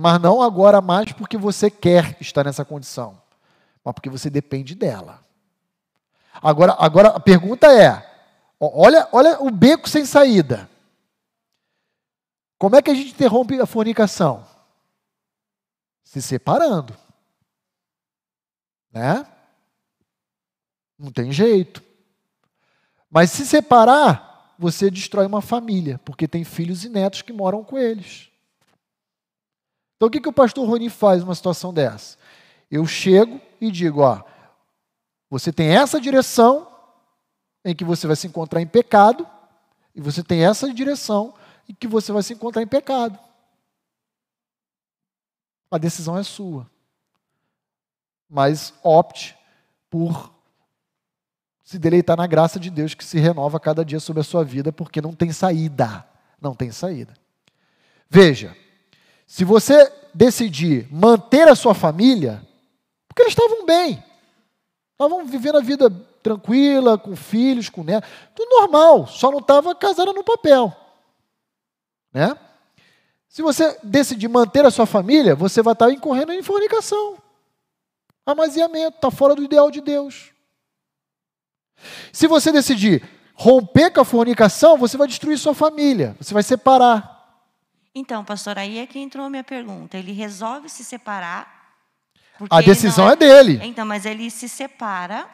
mas 0.00 0.20
não 0.20 0.40
agora 0.40 0.80
mais 0.80 1.12
porque 1.12 1.36
você 1.36 1.68
quer 1.68 2.16
estar 2.20 2.44
nessa 2.44 2.64
condição, 2.64 3.20
mas 3.84 3.92
porque 3.92 4.08
você 4.08 4.30
depende 4.30 4.76
dela. 4.76 5.26
Agora, 6.40 6.76
agora 6.78 7.08
a 7.08 7.18
pergunta 7.18 7.66
é: 7.66 8.08
olha, 8.60 9.08
olha 9.10 9.42
o 9.42 9.50
beco 9.50 9.88
sem 9.88 10.04
saída. 10.04 10.70
Como 12.56 12.76
é 12.76 12.82
que 12.82 12.92
a 12.92 12.94
gente 12.94 13.10
interrompe 13.10 13.60
a 13.60 13.66
fornicação? 13.66 14.46
Se 16.04 16.22
separando. 16.22 16.96
Né? 18.92 19.26
Não 20.96 21.10
tem 21.10 21.32
jeito. 21.32 21.82
Mas 23.10 23.32
se 23.32 23.44
separar, 23.44 24.54
você 24.56 24.92
destrói 24.92 25.26
uma 25.26 25.42
família, 25.42 26.00
porque 26.04 26.28
tem 26.28 26.44
filhos 26.44 26.84
e 26.84 26.88
netos 26.88 27.20
que 27.20 27.32
moram 27.32 27.64
com 27.64 27.76
eles. 27.76 28.27
Então 29.98 30.06
o 30.06 30.10
que, 30.10 30.20
que 30.20 30.28
o 30.28 30.32
pastor 30.32 30.66
Roni 30.66 30.88
faz 30.88 31.22
numa 31.22 31.34
situação 31.34 31.74
dessa? 31.74 32.16
Eu 32.70 32.86
chego 32.86 33.40
e 33.60 33.68
digo: 33.68 34.00
ó, 34.00 34.22
você 35.28 35.52
tem 35.52 35.76
essa 35.76 36.00
direção 36.00 36.68
em 37.64 37.74
que 37.74 37.84
você 37.84 38.06
vai 38.06 38.14
se 38.14 38.28
encontrar 38.28 38.62
em 38.62 38.66
pecado, 38.66 39.28
e 39.94 40.00
você 40.00 40.22
tem 40.22 40.44
essa 40.44 40.72
direção 40.72 41.34
em 41.68 41.74
que 41.74 41.88
você 41.88 42.12
vai 42.12 42.22
se 42.22 42.32
encontrar 42.32 42.62
em 42.62 42.66
pecado. 42.66 43.18
A 45.68 45.78
decisão 45.78 46.16
é 46.16 46.22
sua. 46.22 46.70
Mas 48.30 48.72
opte 48.82 49.36
por 49.90 50.32
se 51.64 51.78
deleitar 51.78 52.16
na 52.16 52.26
graça 52.26 52.60
de 52.60 52.70
Deus 52.70 52.94
que 52.94 53.04
se 53.04 53.18
renova 53.18 53.58
cada 53.58 53.84
dia 53.84 53.98
sobre 53.98 54.20
a 54.20 54.24
sua 54.24 54.44
vida, 54.44 54.72
porque 54.72 55.02
não 55.02 55.12
tem 55.12 55.32
saída. 55.32 56.06
Não 56.40 56.54
tem 56.54 56.70
saída. 56.70 57.12
Veja, 58.08 58.56
se 59.28 59.44
você 59.44 59.92
decidir 60.14 60.88
manter 60.90 61.46
a 61.48 61.54
sua 61.54 61.74
família, 61.74 62.42
porque 63.06 63.20
eles 63.20 63.34
estavam 63.34 63.66
bem, 63.66 64.02
estavam 64.92 65.26
vivendo 65.26 65.58
a 65.58 65.60
vida 65.60 65.90
tranquila, 66.22 66.96
com 66.96 67.14
filhos, 67.14 67.68
com 67.68 67.84
netos, 67.84 68.08
tudo 68.34 68.48
normal, 68.58 69.06
só 69.06 69.30
não 69.30 69.40
estava 69.40 69.74
casada 69.74 70.14
no 70.14 70.24
papel. 70.24 70.74
Né? 72.10 72.34
Se 73.28 73.42
você 73.42 73.78
decidir 73.82 74.28
manter 74.28 74.64
a 74.64 74.70
sua 74.70 74.86
família, 74.86 75.36
você 75.36 75.60
vai 75.60 75.74
estar 75.74 75.92
incorrendo 75.92 76.32
em 76.32 76.42
fornicação, 76.42 77.18
amaziamento, 78.24 78.96
está 78.96 79.10
fora 79.10 79.34
do 79.34 79.44
ideal 79.44 79.70
de 79.70 79.82
Deus. 79.82 80.32
Se 82.10 82.26
você 82.26 82.50
decidir 82.50 83.06
romper 83.34 83.90
com 83.90 84.00
a 84.00 84.06
fornicação, 84.06 84.78
você 84.78 84.96
vai 84.96 85.06
destruir 85.06 85.38
sua 85.38 85.54
família, 85.54 86.16
você 86.18 86.32
vai 86.32 86.42
separar. 86.42 87.17
Então, 87.98 88.24
pastor, 88.24 88.58
aí 88.58 88.78
é 88.78 88.86
que 88.86 88.98
entrou 88.98 89.26
a 89.26 89.30
minha 89.30 89.44
pergunta. 89.44 89.96
Ele 89.96 90.12
resolve 90.12 90.68
se 90.68 90.84
separar. 90.84 91.74
A 92.48 92.60
decisão 92.60 93.08
é... 93.08 93.12
é 93.12 93.16
dele. 93.16 93.60
Então, 93.62 93.84
mas 93.84 94.06
ele 94.06 94.30
se 94.30 94.48
separa 94.48 95.28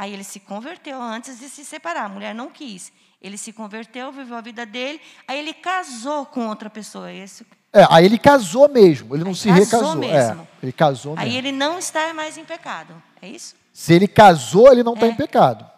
Aí 0.00 0.14
ele 0.14 0.24
se 0.24 0.40
converteu 0.40 0.98
antes 0.98 1.38
de 1.38 1.46
se 1.50 1.62
separar. 1.62 2.06
A 2.06 2.08
mulher 2.08 2.34
não 2.34 2.48
quis. 2.48 2.90
Ele 3.20 3.36
se 3.36 3.52
converteu, 3.52 4.10
viveu 4.10 4.34
a 4.34 4.40
vida 4.40 4.64
dele. 4.64 4.98
Aí 5.28 5.38
ele 5.38 5.52
casou 5.52 6.24
com 6.24 6.48
outra 6.48 6.70
pessoa. 6.70 7.12
Esse... 7.12 7.46
É, 7.70 7.86
aí 7.90 8.06
ele 8.06 8.18
casou 8.18 8.66
mesmo. 8.66 9.14
Ele 9.14 9.24
não 9.24 9.32
aí 9.32 9.36
se 9.36 9.48
casou 9.48 9.62
recasou. 9.62 9.96
Mesmo. 9.96 10.42
É, 10.42 10.46
ele 10.62 10.72
casou 10.72 11.14
aí 11.18 11.26
mesmo. 11.26 11.38
ele 11.38 11.52
não 11.52 11.78
está 11.78 12.14
mais 12.14 12.38
em 12.38 12.46
pecado. 12.46 12.94
É 13.20 13.28
isso? 13.28 13.54
Se 13.74 13.92
ele 13.92 14.08
casou, 14.08 14.72
ele 14.72 14.82
não 14.82 14.94
está 14.94 15.04
é. 15.04 15.10
em 15.10 15.14
pecado. 15.14 15.68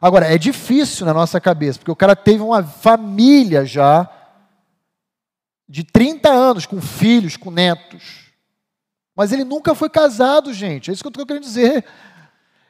Agora, 0.00 0.32
é 0.32 0.38
difícil 0.38 1.04
na 1.04 1.12
nossa 1.12 1.38
cabeça, 1.38 1.78
porque 1.78 1.90
o 1.90 1.96
cara 1.96 2.16
teve 2.16 2.42
uma 2.42 2.64
família 2.64 3.66
já 3.66 4.08
de 5.68 5.84
30 5.84 6.28
anos, 6.30 6.66
com 6.66 6.80
filhos, 6.80 7.36
com 7.36 7.50
netos. 7.50 8.26
Mas 9.14 9.32
ele 9.32 9.44
nunca 9.44 9.74
foi 9.74 9.88
casado, 9.88 10.52
gente. 10.52 10.90
É 10.90 10.94
isso 10.94 11.02
que 11.02 11.06
eu 11.06 11.10
estou 11.10 11.26
querendo 11.26 11.42
dizer. 11.42 11.84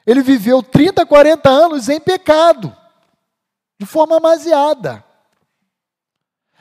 Ele 0.07 0.23
viveu 0.23 0.63
30, 0.63 1.05
40 1.05 1.49
anos 1.49 1.89
em 1.89 2.01
pecado, 2.01 2.75
de 3.79 3.85
forma 3.85 4.17
amaziada. 4.17 5.05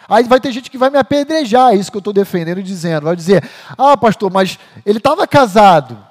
Aí 0.07 0.23
vai 0.23 0.39
ter 0.39 0.51
gente 0.51 0.69
que 0.69 0.77
vai 0.77 0.89
me 0.89 0.97
apedrejar, 0.97 1.73
é 1.73 1.75
isso 1.75 1.91
que 1.91 1.97
eu 1.97 1.99
estou 1.99 2.13
defendendo 2.13 2.59
e 2.59 2.63
dizendo. 2.63 3.05
Vai 3.05 3.15
dizer, 3.15 3.47
ah, 3.77 3.95
pastor, 3.95 4.31
mas 4.31 4.59
ele 4.85 4.97
estava 4.97 5.27
casado. 5.27 6.05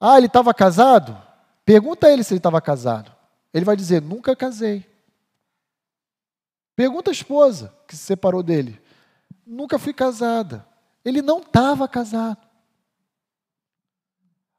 Ah, 0.00 0.16
ele 0.16 0.26
estava 0.26 0.54
casado? 0.54 1.20
Pergunta 1.64 2.06
a 2.06 2.12
ele 2.12 2.22
se 2.22 2.32
ele 2.32 2.38
estava 2.38 2.60
casado. 2.60 3.12
Ele 3.52 3.64
vai 3.64 3.76
dizer, 3.76 4.00
nunca 4.00 4.36
casei. 4.36 4.87
Pergunta 6.78 7.10
a 7.10 7.12
esposa 7.12 7.74
que 7.88 7.96
se 7.96 8.04
separou 8.04 8.40
dele. 8.40 8.80
Nunca 9.44 9.80
fui 9.80 9.92
casada. 9.92 10.64
Ele 11.04 11.20
não 11.20 11.40
estava 11.40 11.88
casado. 11.88 12.38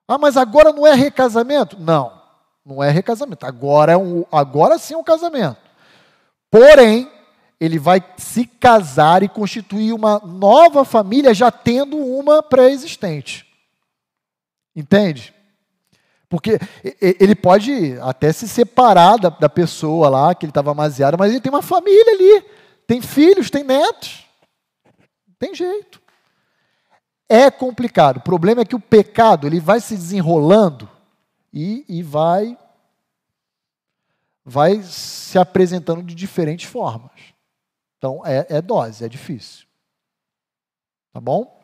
Ah, 0.05 0.17
mas 0.17 0.35
agora 0.35 0.73
não 0.73 0.85
é 0.85 0.93
recasamento? 0.93 1.79
Não, 1.79 2.21
não 2.65 2.83
é 2.83 2.89
recasamento. 2.89 3.45
Agora, 3.45 3.93
é 3.93 3.97
um, 3.97 4.25
agora 4.33 4.77
sim 4.77 4.95
é 4.95 4.97
um 4.97 5.03
casamento. 5.03 5.61
Porém, 6.51 7.09
ele 7.57 7.79
vai 7.79 8.03
se 8.17 8.45
casar 8.45 9.23
e 9.23 9.29
constituir 9.29 9.93
uma 9.93 10.19
nova 10.19 10.83
família 10.83 11.33
já 11.33 11.49
tendo 11.49 11.95
uma 11.95 12.43
pré-existente. 12.43 13.47
Entende? 14.75 15.33
Porque 16.29 16.59
ele 17.01 17.33
pode 17.33 17.97
até 18.01 18.31
se 18.31 18.47
separar 18.47 19.17
da, 19.17 19.29
da 19.29 19.49
pessoa 19.49 20.07
lá 20.09 20.35
que 20.35 20.45
ele 20.45 20.51
estava 20.51 20.71
amaziado, 20.71 21.17
mas 21.17 21.31
ele 21.31 21.41
tem 21.41 21.51
uma 21.51 21.63
família 21.63 22.13
ali, 22.13 22.45
tem 22.85 23.01
filhos, 23.01 23.49
tem 23.49 23.63
netos. 23.63 24.25
Tem 25.39 25.55
jeito. 25.55 25.99
É 27.27 27.49
complicado. 27.49 28.17
O 28.17 28.21
problema 28.21 28.61
é 28.61 28.65
que 28.65 28.75
o 28.75 28.79
pecado 28.79 29.47
ele 29.47 29.59
vai 29.59 29.79
se 29.79 29.95
desenrolando 29.95 30.89
e, 31.51 31.85
e 31.87 32.03
vai, 32.03 32.57
vai 34.45 34.81
se 34.83 35.39
apresentando 35.39 36.03
de 36.03 36.13
diferentes 36.13 36.69
formas. 36.69 37.11
Então 37.97 38.21
é, 38.25 38.45
é 38.49 38.61
dose, 38.61 39.03
é 39.03 39.09
difícil. 39.09 39.65
Tá 41.11 41.19
bom? 41.19 41.59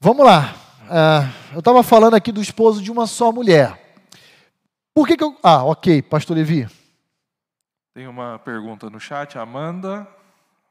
Vamos 0.00 0.24
lá. 0.24 0.67
Uh, 0.88 1.52
eu 1.52 1.58
estava 1.58 1.82
falando 1.82 2.14
aqui 2.14 2.32
do 2.32 2.40
esposo 2.40 2.82
de 2.82 2.90
uma 2.90 3.06
só 3.06 3.30
mulher. 3.30 3.78
Por 4.94 5.06
que, 5.06 5.18
que 5.18 5.22
eu. 5.22 5.36
Ah, 5.42 5.62
ok, 5.62 6.00
Pastor 6.00 6.34
Levi. 6.34 6.66
Tem 7.92 8.06
uma 8.06 8.38
pergunta 8.38 8.88
no 8.88 8.98
chat, 8.98 9.38
Amanda. 9.38 10.08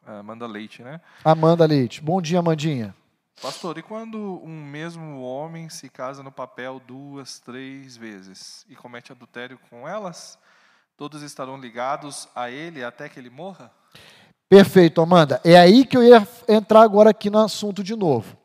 Amanda 0.03 0.47
Leite, 0.47 0.81
né? 0.81 1.01
Amanda 1.23 1.65
Leite. 1.67 2.01
Bom 2.01 2.19
dia, 2.19 2.39
Amandinha. 2.39 2.95
Pastor, 3.39 3.77
e 3.77 3.83
quando 3.83 4.41
um 4.43 4.63
mesmo 4.63 5.21
homem 5.21 5.69
se 5.69 5.87
casa 5.87 6.23
no 6.23 6.31
papel 6.31 6.81
duas, 6.87 7.39
três 7.39 7.95
vezes 7.95 8.65
e 8.67 8.75
comete 8.75 9.11
adultério 9.11 9.59
com 9.69 9.87
elas, 9.87 10.39
todos 10.97 11.21
estarão 11.21 11.57
ligados 11.57 12.27
a 12.33 12.49
ele 12.49 12.83
até 12.83 13.07
que 13.07 13.19
ele 13.19 13.29
morra? 13.29 13.71
Perfeito, 14.49 14.99
Amanda. 14.99 15.39
É 15.43 15.55
aí 15.55 15.85
que 15.85 15.95
eu 15.95 16.03
ia 16.03 16.27
entrar 16.47 16.81
agora 16.81 17.11
aqui 17.11 17.29
no 17.29 17.37
assunto 17.37 17.83
de 17.83 17.95
novo. 17.95 18.35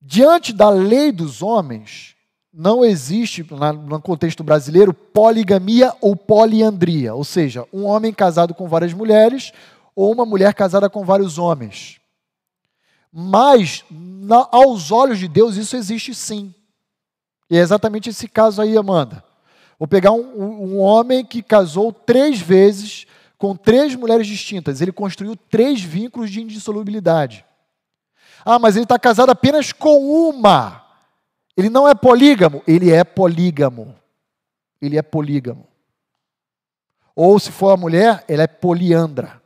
Diante 0.00 0.52
da 0.52 0.70
lei 0.70 1.10
dos 1.10 1.42
homens, 1.42 2.14
não 2.52 2.84
existe, 2.84 3.46
no 3.86 4.00
contexto 4.00 4.42
brasileiro, 4.42 4.94
poligamia 4.94 5.94
ou 6.00 6.16
poliandria, 6.16 7.14
ou 7.14 7.24
seja, 7.24 7.66
um 7.72 7.84
homem 7.84 8.12
casado 8.12 8.54
com 8.54 8.68
várias 8.68 8.92
mulheres 8.92 9.52
ou 9.94 10.12
uma 10.12 10.26
mulher 10.26 10.54
casada 10.54 10.88
com 10.90 11.04
vários 11.04 11.38
homens. 11.38 11.98
Mas, 13.10 13.82
na, 13.90 14.46
aos 14.52 14.92
olhos 14.92 15.18
de 15.18 15.26
Deus, 15.26 15.56
isso 15.56 15.74
existe 15.74 16.14
sim. 16.14 16.54
E 17.48 17.56
é 17.56 17.60
exatamente 17.60 18.10
esse 18.10 18.28
caso 18.28 18.60
aí, 18.60 18.76
Amanda. 18.76 19.24
Vou 19.78 19.88
pegar 19.88 20.12
um, 20.12 20.74
um 20.74 20.78
homem 20.78 21.24
que 21.24 21.42
casou 21.42 21.92
três 21.92 22.40
vezes 22.40 23.06
com 23.38 23.56
três 23.56 23.94
mulheres 23.94 24.26
distintas. 24.26 24.82
Ele 24.82 24.92
construiu 24.92 25.34
três 25.34 25.80
vínculos 25.80 26.30
de 26.30 26.42
indissolubilidade. 26.42 27.45
Ah, 28.48 28.60
mas 28.60 28.76
ele 28.76 28.84
está 28.84 28.96
casado 28.96 29.30
apenas 29.30 29.72
com 29.72 30.28
uma. 30.28 30.80
Ele 31.56 31.68
não 31.68 31.88
é 31.88 31.96
polígamo? 31.96 32.62
Ele 32.64 32.92
é 32.92 33.02
polígamo. 33.02 33.96
Ele 34.80 34.96
é 34.96 35.02
polígamo. 35.02 35.66
Ou 37.16 37.40
se 37.40 37.50
for 37.50 37.70
a 37.70 37.76
mulher, 37.76 38.24
ela 38.28 38.44
é 38.44 38.46
poliandra 38.46 39.42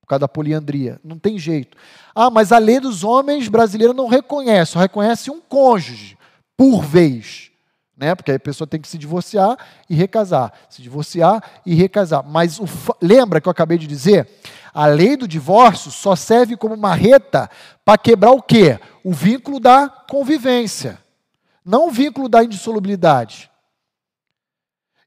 por 0.00 0.06
causa 0.06 0.20
da 0.20 0.28
poliandria. 0.28 1.00
Não 1.02 1.18
tem 1.18 1.36
jeito. 1.36 1.76
Ah, 2.14 2.30
mas 2.30 2.52
a 2.52 2.58
lei 2.58 2.78
dos 2.78 3.02
homens 3.02 3.48
brasileira 3.48 3.92
não 3.92 4.06
reconhece, 4.06 4.72
só 4.72 4.78
reconhece 4.78 5.28
um 5.28 5.40
cônjuge 5.40 6.16
por 6.56 6.84
vez. 6.84 7.50
Né? 7.96 8.14
Porque 8.14 8.30
a 8.30 8.38
pessoa 8.38 8.66
tem 8.66 8.80
que 8.80 8.88
se 8.88 8.98
divorciar 8.98 9.56
e 9.90 9.96
recasar. 9.96 10.52
Se 10.70 10.80
divorciar 10.80 11.42
e 11.66 11.74
recasar. 11.74 12.24
Mas 12.24 12.60
o, 12.60 12.64
lembra 13.00 13.40
que 13.40 13.48
eu 13.48 13.52
acabei 13.52 13.76
de 13.76 13.88
dizer? 13.88 14.28
A 14.72 14.86
lei 14.86 15.16
do 15.16 15.28
divórcio 15.28 15.90
só 15.90 16.16
serve 16.16 16.56
como 16.56 16.76
marreta 16.76 17.50
para 17.84 17.98
quebrar 17.98 18.32
o 18.32 18.42
quê? 18.42 18.78
O 19.04 19.12
vínculo 19.12 19.60
da 19.60 19.88
convivência. 19.88 20.98
Não 21.64 21.88
o 21.88 21.90
vínculo 21.90 22.28
da 22.28 22.42
indissolubilidade. 22.42 23.50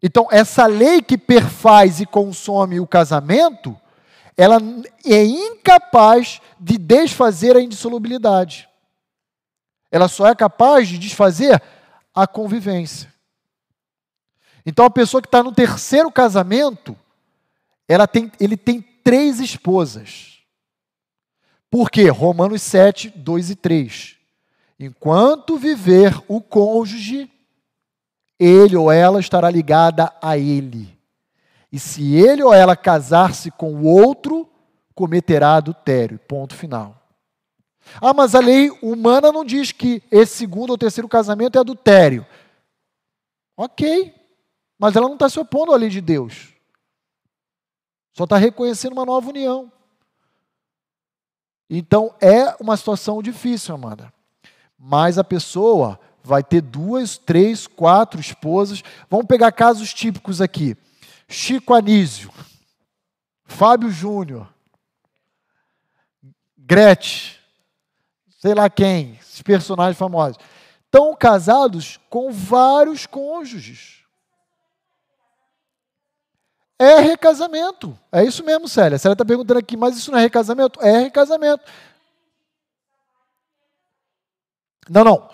Então, 0.02 0.28
essa 0.30 0.68
lei 0.68 1.02
que 1.02 1.18
perfaz 1.18 2.00
e 2.00 2.06
consome 2.06 2.80
o 2.80 2.88
casamento 2.88 3.76
ela 4.38 4.58
é 5.06 5.24
incapaz 5.24 6.42
de 6.60 6.78
desfazer 6.78 7.56
a 7.56 7.62
indissolubilidade. 7.62 8.68
Ela 9.90 10.08
só 10.08 10.28
é 10.28 10.36
capaz 10.36 10.90
de 10.90 10.98
desfazer 10.98 11.62
a 12.14 12.28
convivência. 12.28 13.14
Então, 14.66 14.84
a 14.84 14.90
pessoa 14.90 15.22
que 15.22 15.28
está 15.28 15.42
no 15.42 15.54
terceiro 15.54 16.12
casamento, 16.12 16.98
ela 17.88 18.08
tem, 18.08 18.32
ele 18.40 18.58
tem 18.58 18.82
três 19.06 19.40
esposas. 19.40 20.40
Por 21.70 21.92
quê? 21.92 22.10
Romanos 22.10 22.64
7, 22.64 23.12
2 23.12 23.52
e 23.52 23.56
3. 23.56 24.18
Enquanto 24.80 25.58
viver 25.58 26.20
o 26.28 26.42
cônjuge, 26.42 27.32
ele 28.40 28.76
ou 28.76 28.92
ela 28.92 29.20
estará 29.20 29.50
ligada 29.50 30.12
a 30.20 30.38
ele. 30.38 30.98
E 31.72 31.78
se 31.78 32.16
ele 32.16 32.42
ou 32.42 32.52
ela 32.52 32.76
casar-se 32.76 33.52
com 33.52 33.76
o 33.76 33.86
outro, 33.86 34.50
cometerá 34.96 35.56
adultério. 35.56 36.18
Ponto 36.18 36.56
final. 36.56 37.00
Ah, 38.02 38.14
mas 38.14 38.34
a 38.34 38.40
lei 38.40 38.72
humana 38.82 39.32
não 39.32 39.46
diz 39.46 39.72
que 39.72 40.02
esse 40.12 40.36
segundo 40.38 40.72
ou 40.72 40.78
terceiro 40.78 41.08
casamento 41.08 41.58
é 41.58 41.62
adultério. 41.62 42.26
Ok, 43.56 44.14
mas 44.80 44.96
ela 44.96 45.08
não 45.08 45.14
está 45.14 45.30
se 45.30 45.40
opondo 45.40 45.74
à 45.74 45.78
lei 45.78 45.90
de 45.90 46.02
Deus. 46.02 46.55
Só 48.16 48.24
está 48.24 48.38
reconhecendo 48.38 48.94
uma 48.94 49.06
nova 49.06 49.28
união. 49.30 49.70
Então 51.70 52.16
é 52.22 52.56
uma 52.62 52.78
situação 52.78 53.22
difícil, 53.22 53.76
Amanda. 53.76 54.14
Mas 54.80 55.18
a 55.18 55.24
pessoa 55.24 56.00
vai 56.24 56.42
ter 56.42 56.62
duas, 56.62 57.18
três, 57.18 57.68
quatro 57.68 58.22
esposas. 58.22 58.82
Vamos 59.10 59.26
pegar 59.26 59.52
casos 59.52 59.94
típicos 59.94 60.40
aqui. 60.40 60.78
Chico 61.28 61.74
Anísio, 61.74 62.32
Fábio 63.44 63.90
Júnior, 63.90 64.48
Gretchen, 66.58 67.36
sei 68.40 68.54
lá 68.54 68.70
quem, 68.70 69.20
esses 69.22 69.42
personagens 69.42 69.98
famosos. 69.98 70.38
Estão 70.86 71.14
casados 71.16 72.00
com 72.10 72.32
vários 72.32 73.06
cônjuges. 73.06 74.05
É 76.78 77.00
recasamento. 77.00 77.98
É 78.12 78.24
isso 78.24 78.44
mesmo, 78.44 78.68
Célia. 78.68 78.98
A 78.98 79.00
Célia 79.00 79.14
está 79.14 79.24
perguntando 79.24 79.60
aqui, 79.60 79.78
mas 79.78 79.98
isso 79.98 80.12
não 80.12 80.20
é 80.20 80.22
recasamento? 80.22 80.82
É 80.82 81.00
recasamento. 81.04 81.64
Não, 84.90 85.04
não. 85.04 85.30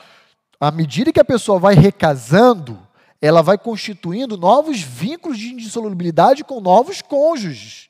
À 0.59 0.69
medida 0.69 1.11
que 1.11 1.19
a 1.19 1.25
pessoa 1.25 1.59
vai 1.59 1.73
recasando, 1.73 2.79
ela 3.19 3.41
vai 3.41 3.57
constituindo 3.57 4.37
novos 4.37 4.81
vínculos 4.81 5.37
de 5.37 5.53
indissolubilidade 5.53 6.43
com 6.43 6.61
novos 6.61 7.01
cônjuges. 7.01 7.89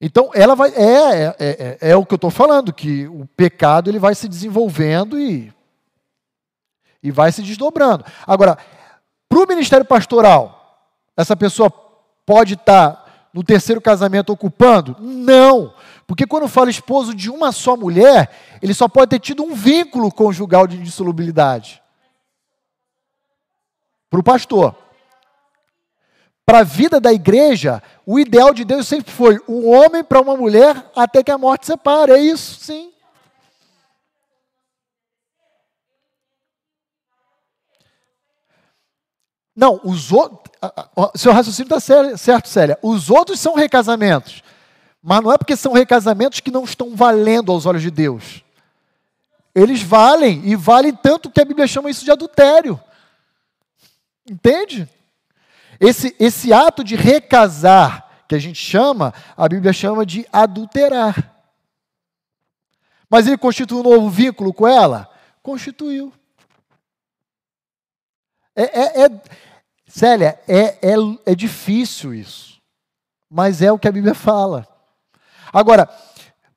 Então, 0.00 0.30
ela 0.34 0.54
vai. 0.54 0.70
É, 0.70 1.24
é, 1.26 1.34
é, 1.38 1.78
é 1.90 1.96
o 1.96 2.04
que 2.04 2.14
eu 2.14 2.16
estou 2.16 2.30
falando, 2.30 2.72
que 2.72 3.06
o 3.06 3.26
pecado 3.36 3.90
ele 3.90 3.98
vai 3.98 4.14
se 4.14 4.28
desenvolvendo 4.28 5.18
e, 5.18 5.52
e 7.02 7.10
vai 7.10 7.30
se 7.30 7.42
desdobrando. 7.42 8.04
Agora, 8.26 8.58
para 9.28 9.38
o 9.38 9.46
ministério 9.46 9.84
pastoral, 9.84 10.56
essa 11.16 11.36
pessoa 11.36 11.70
pode 12.26 12.54
estar 12.54 12.90
tá 12.90 13.06
no 13.32 13.42
terceiro 13.44 13.80
casamento 13.80 14.32
ocupando? 14.32 14.96
Não. 15.00 15.72
Porque 16.06 16.26
quando 16.26 16.48
fala 16.48 16.68
esposo 16.68 17.14
de 17.14 17.30
uma 17.30 17.52
só 17.52 17.76
mulher, 17.76 18.30
ele 18.60 18.74
só 18.74 18.88
pode 18.88 19.10
ter 19.10 19.20
tido 19.20 19.42
um 19.42 19.54
vínculo 19.54 20.12
conjugal 20.12 20.66
de 20.66 20.76
indissolubilidade. 20.76 21.82
Para 24.10 24.20
o 24.20 24.22
pastor. 24.22 24.74
Para 26.44 26.60
a 26.60 26.64
vida 26.64 27.00
da 27.00 27.12
igreja, 27.12 27.82
o 28.04 28.20
ideal 28.20 28.54
de 28.54 28.64
Deus 28.64 28.86
sempre 28.86 29.12
foi 29.12 29.40
um 29.48 29.68
homem 29.68 30.04
para 30.04 30.20
uma 30.20 30.36
mulher 30.36 30.90
até 30.94 31.22
que 31.22 31.30
a 31.30 31.38
morte 31.38 31.66
separe. 31.66 32.12
É 32.12 32.18
isso, 32.18 32.60
sim. 32.60 32.92
Não, 39.56 39.80
os 39.82 40.12
outros. 40.12 40.54
Seu 41.14 41.32
raciocínio 41.32 41.74
está 41.74 42.16
certo, 42.16 42.48
Célia. 42.48 42.78
Os 42.82 43.08
outros 43.08 43.40
são 43.40 43.54
recasamentos. 43.54 44.42
Mas 45.02 45.22
não 45.22 45.32
é 45.32 45.38
porque 45.38 45.56
são 45.56 45.72
recasamentos 45.72 46.40
que 46.40 46.50
não 46.50 46.64
estão 46.64 46.94
valendo 46.94 47.50
aos 47.50 47.64
olhos 47.64 47.80
de 47.80 47.90
Deus. 47.90 48.44
Eles 49.54 49.80
valem, 49.80 50.42
e 50.44 50.54
valem 50.54 50.94
tanto 50.94 51.30
que 51.30 51.40
a 51.40 51.44
Bíblia 51.44 51.66
chama 51.66 51.88
isso 51.88 52.04
de 52.04 52.10
adultério. 52.10 52.78
Entende? 54.28 54.86
Esse, 55.80 56.14
esse 56.18 56.52
ato 56.52 56.84
de 56.84 56.94
recasar, 56.94 58.06
que 58.28 58.34
a 58.34 58.38
gente 58.38 58.58
chama, 58.58 59.14
a 59.36 59.48
Bíblia 59.48 59.72
chama 59.72 60.04
de 60.04 60.26
adulterar. 60.30 61.34
Mas 63.08 63.26
ele 63.26 63.38
constituiu 63.38 63.80
um 63.80 63.84
novo 63.84 64.10
vínculo 64.10 64.52
com 64.52 64.66
ela? 64.66 65.08
Constituiu. 65.42 66.12
É, 68.54 68.80
é, 68.80 69.04
é 69.04 69.22
Célia, 69.96 70.38
é, 70.46 70.90
é, 70.90 70.94
é 71.24 71.34
difícil 71.34 72.12
isso, 72.12 72.60
mas 73.30 73.62
é 73.62 73.72
o 73.72 73.78
que 73.78 73.88
a 73.88 73.92
Bíblia 73.92 74.14
fala. 74.14 74.68
Agora, 75.50 75.88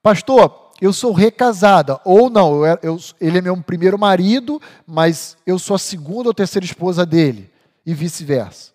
pastor, 0.03 0.71
eu 0.81 0.91
sou 0.91 1.13
recasada, 1.13 2.01
ou 2.03 2.29
não, 2.29 2.65
eu, 2.65 2.79
eu, 2.83 2.99
ele 3.21 3.37
é 3.37 3.41
meu 3.41 3.55
primeiro 3.63 3.97
marido, 3.97 4.61
mas 4.85 5.37
eu 5.45 5.57
sou 5.57 5.75
a 5.75 5.79
segunda 5.79 6.27
ou 6.27 6.33
terceira 6.33 6.65
esposa 6.65 7.05
dele, 7.05 7.49
e 7.85 7.93
vice-versa 7.93 8.73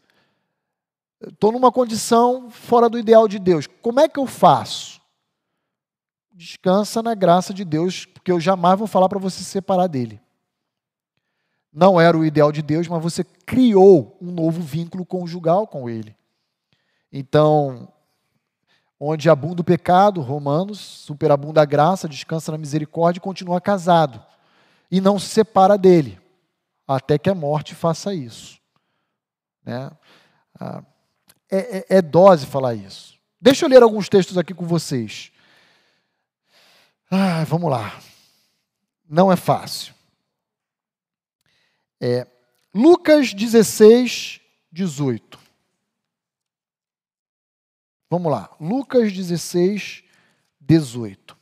estou 1.28 1.52
numa 1.52 1.70
condição 1.70 2.50
fora 2.50 2.88
do 2.88 2.98
ideal 2.98 3.28
de 3.28 3.38
Deus. 3.38 3.66
Como 3.82 4.00
é 4.00 4.08
que 4.08 4.18
eu 4.18 4.26
faço? 4.26 5.00
Descansa 6.32 7.02
na 7.02 7.14
graça 7.14 7.52
de 7.54 7.64
Deus, 7.64 8.06
porque 8.06 8.32
eu 8.32 8.40
jamais 8.40 8.78
vou 8.78 8.88
falar 8.88 9.08
para 9.08 9.18
você 9.18 9.38
se 9.38 9.44
separar 9.44 9.88
dele. 9.88 10.20
Não 11.74 12.00
era 12.00 12.16
o 12.16 12.24
ideal 12.24 12.52
de 12.52 12.62
Deus, 12.62 12.86
mas 12.86 13.02
você 13.02 13.24
criou 13.24 14.16
um 14.20 14.30
novo 14.30 14.62
vínculo 14.62 15.04
conjugal 15.04 15.66
com 15.66 15.90
ele. 15.90 16.16
Então, 17.12 17.92
onde 18.98 19.28
abunda 19.28 19.60
o 19.60 19.64
pecado, 19.64 20.20
Romanos, 20.20 20.78
superabunda 20.78 21.62
a 21.62 21.64
graça, 21.64 22.08
descansa 22.08 22.52
na 22.52 22.58
misericórdia 22.58 23.18
e 23.18 23.22
continua 23.22 23.60
casado. 23.60 24.24
E 24.88 25.00
não 25.00 25.18
se 25.18 25.26
separa 25.26 25.76
dele, 25.76 26.20
até 26.86 27.18
que 27.18 27.28
a 27.28 27.34
morte 27.34 27.74
faça 27.74 28.14
isso. 28.14 28.60
Né? 29.64 29.90
Ah, 30.60 30.84
é, 31.50 31.78
é, 31.78 31.86
é 31.88 32.02
dose 32.02 32.46
falar 32.46 32.74
isso. 32.74 33.18
Deixa 33.40 33.64
eu 33.64 33.68
ler 33.68 33.82
alguns 33.82 34.08
textos 34.08 34.38
aqui 34.38 34.54
com 34.54 34.64
vocês. 34.64 35.32
Ah, 37.10 37.44
vamos 37.44 37.70
lá. 37.70 37.98
Não 39.08 39.30
é 39.30 39.36
fácil. 39.36 39.93
É, 42.06 42.26
Lucas 42.74 43.32
16, 43.32 44.38
18. 44.70 45.40
Vamos 48.10 48.30
lá. 48.30 48.54
Lucas 48.60 49.10
16, 49.10 50.04
18. 50.60 51.34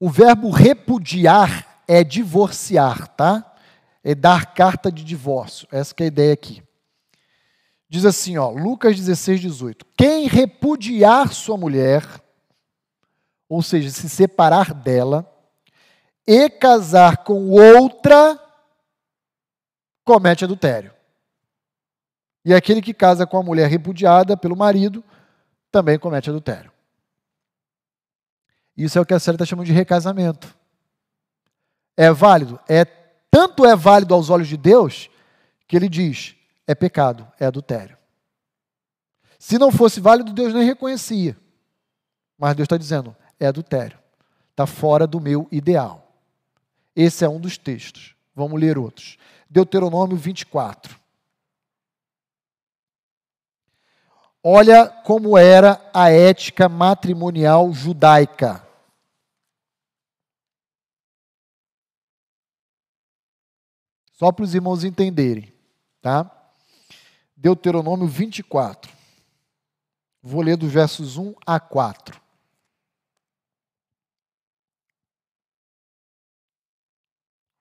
O 0.00 0.10
verbo 0.10 0.50
repudiar 0.50 1.84
é 1.86 2.02
divorciar, 2.02 3.06
tá? 3.06 3.56
É 4.02 4.16
dar 4.16 4.52
carta 4.52 4.90
de 4.90 5.04
divórcio. 5.04 5.68
Essa 5.70 5.94
é 6.00 6.02
a 6.02 6.06
ideia 6.06 6.32
aqui. 6.32 6.65
Diz 7.88 8.04
assim, 8.04 8.36
ó, 8.36 8.50
Lucas 8.50 8.96
16, 8.96 9.40
18. 9.40 9.86
Quem 9.96 10.26
repudiar 10.26 11.32
sua 11.32 11.56
mulher, 11.56 12.04
ou 13.48 13.62
seja, 13.62 13.90
se 13.90 14.08
separar 14.08 14.74
dela, 14.74 15.32
e 16.26 16.50
casar 16.50 17.18
com 17.18 17.50
outra, 17.50 18.40
comete 20.04 20.44
adultério. 20.44 20.92
E 22.44 22.52
aquele 22.52 22.82
que 22.82 22.94
casa 22.94 23.26
com 23.26 23.38
a 23.38 23.42
mulher 23.42 23.68
repudiada 23.68 24.36
pelo 24.36 24.56
marido, 24.56 25.02
também 25.70 25.98
comete 25.98 26.30
adultério. 26.30 26.72
Isso 28.76 28.98
é 28.98 29.00
o 29.00 29.06
que 29.06 29.14
a 29.14 29.18
série 29.18 29.36
está 29.36 29.44
chamando 29.44 29.66
de 29.66 29.72
recasamento. 29.72 30.54
É 31.96 32.12
válido? 32.12 32.60
É 32.68 32.84
tanto 32.84 33.64
é 33.64 33.74
válido 33.74 34.14
aos 34.14 34.30
olhos 34.30 34.48
de 34.48 34.56
Deus 34.56 35.08
que 35.66 35.76
ele 35.76 35.88
diz: 35.88 36.35
é 36.66 36.74
pecado, 36.74 37.30
é 37.38 37.46
adultério. 37.46 37.96
Se 39.38 39.58
não 39.58 39.70
fosse 39.70 40.00
válido, 40.00 40.32
Deus 40.32 40.52
nem 40.52 40.64
reconhecia. 40.64 41.36
Mas 42.38 42.54
Deus 42.54 42.64
está 42.64 42.76
dizendo: 42.76 43.14
é 43.38 43.46
adultério. 43.46 43.98
Está 44.50 44.66
fora 44.66 45.06
do 45.06 45.20
meu 45.20 45.46
ideal. 45.52 46.10
Esse 46.94 47.24
é 47.24 47.28
um 47.28 47.38
dos 47.38 47.58
textos. 47.58 48.16
Vamos 48.34 48.60
ler 48.60 48.78
outros. 48.78 49.18
Deuteronômio 49.48 50.16
24. 50.16 50.98
Olha 54.42 54.88
como 54.88 55.36
era 55.36 55.80
a 55.92 56.10
ética 56.10 56.68
matrimonial 56.68 57.72
judaica. 57.72 58.66
Só 64.12 64.32
para 64.32 64.44
os 64.44 64.54
irmãos 64.54 64.82
entenderem, 64.82 65.52
tá? 66.00 66.35
Deuteronômio 67.46 68.08
24. 68.08 68.90
Vou 70.20 70.42
ler 70.42 70.56
dos 70.56 70.72
versos 70.72 71.16
1 71.16 71.32
a 71.46 71.60
4. 71.60 72.20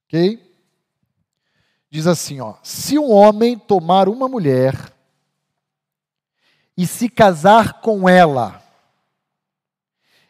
Ok? 0.08 0.56
Diz 1.88 2.08
assim, 2.08 2.42
ó: 2.42 2.56
se 2.64 2.98
um 2.98 3.12
homem 3.12 3.60
tomar 3.60 4.10
uma 4.10 4.28
mulher 4.28 4.92
e 6.76 6.88
se 6.88 7.08
casar 7.08 7.80
com 7.80 8.10
ela, 8.10 8.64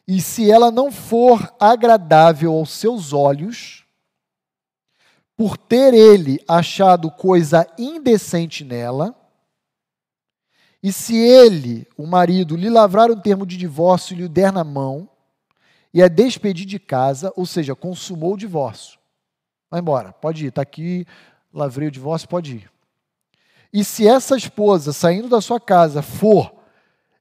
e 0.06 0.19
se 0.19 0.52
ela 0.52 0.69
não 0.69 0.91
for 0.91 1.56
agradável 1.57 2.52
aos 2.52 2.72
seus 2.72 3.14
olhos, 3.14 3.86
por 5.38 5.56
ter 5.56 5.94
ele 5.94 6.44
achado 6.45 7.10
coisa 7.10 7.65
indecente 7.77 8.65
nela, 8.65 9.24
e 10.85 10.93
se 10.93 11.17
ele, 11.17 11.87
o 11.97 12.05
marido, 12.05 12.55
lhe 12.55 12.69
lavrar 12.69 13.09
um 13.09 13.19
termo 13.19 13.43
de 13.43 13.57
divórcio 13.57 14.13
e 14.13 14.17
lhe 14.17 14.23
o 14.25 14.29
der 14.29 14.53
na 14.53 14.63
mão, 14.63 15.09
e 15.91 15.99
a 15.99 16.07
despedir 16.07 16.67
de 16.67 16.77
casa, 16.77 17.33
ou 17.35 17.43
seja, 17.43 17.73
consumou 17.73 18.35
o 18.35 18.37
divórcio. 18.37 18.99
Vai 19.67 19.79
embora, 19.79 20.13
pode 20.13 20.45
ir, 20.45 20.49
está 20.49 20.61
aqui, 20.61 21.07
lavrei 21.51 21.87
o 21.87 21.91
divórcio, 21.91 22.29
pode 22.29 22.57
ir. 22.57 22.71
E 23.73 23.83
se 23.83 24.07
essa 24.07 24.37
esposa, 24.37 24.93
saindo 24.93 25.27
da 25.27 25.41
sua 25.41 25.59
casa, 25.59 26.03
for 26.03 26.53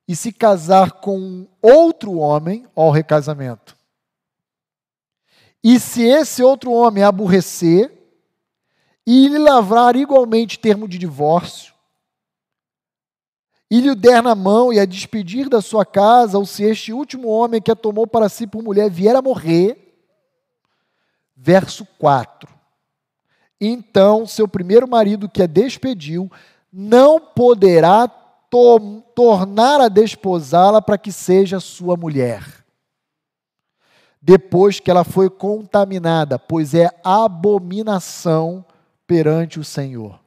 e 0.07 0.15
se 0.15 0.31
casar 0.31 0.93
com 1.01 1.49
outro 1.63 2.19
homem, 2.19 2.67
ao 2.77 2.91
recasamento, 2.91 3.75
e 5.63 5.81
se 5.81 6.03
esse 6.03 6.43
outro 6.43 6.71
homem 6.71 7.03
aborrecer 7.03 7.91
e 9.07 9.27
lhe 9.27 9.39
lavrar 9.39 9.97
igualmente 9.97 10.59
termo 10.59 10.87
de 10.87 10.99
divórcio, 10.99 11.74
e 13.75 13.81
lhe 13.81 13.93
der 13.97 14.23
na 14.23 14.37
mão 14.37 14.73
e 14.73 14.79
a 14.79 14.85
despedir 14.85 15.49
da 15.49 15.61
sua 15.61 15.85
casa, 15.85 16.39
ou 16.39 16.47
se 16.47 16.63
este 16.63 16.93
último 16.93 17.27
homem 17.27 17.61
que 17.61 17.73
a 17.73 17.75
tomou 17.75 18.07
para 18.07 18.29
si 18.29 18.47
por 18.47 18.63
mulher 18.63 18.89
vier 18.89 19.17
a 19.17 19.21
morrer, 19.21 19.99
verso 21.37 21.85
4. 21.99 22.49
Então, 23.61 24.29
seu 24.29 24.47
primeiro 24.47 24.87
marido 24.87 25.29
que 25.29 25.43
a 25.43 25.47
despediu 25.47 26.31
não 26.73 27.19
poderá 27.19 28.07
to 28.07 29.03
tornar 29.13 29.81
a 29.81 29.89
desposá-la 29.89 30.81
para 30.81 30.97
que 30.97 31.11
seja 31.11 31.59
sua 31.59 31.97
mulher. 31.97 32.65
Depois 34.23 34.79
que 34.79 34.89
ela 34.89 35.03
foi 35.03 35.29
contaminada, 35.29 36.39
pois 36.39 36.75
é 36.75 36.91
abominação 37.03 38.65
perante 39.05 39.59
o 39.59 39.65
Senhor. 39.65 40.24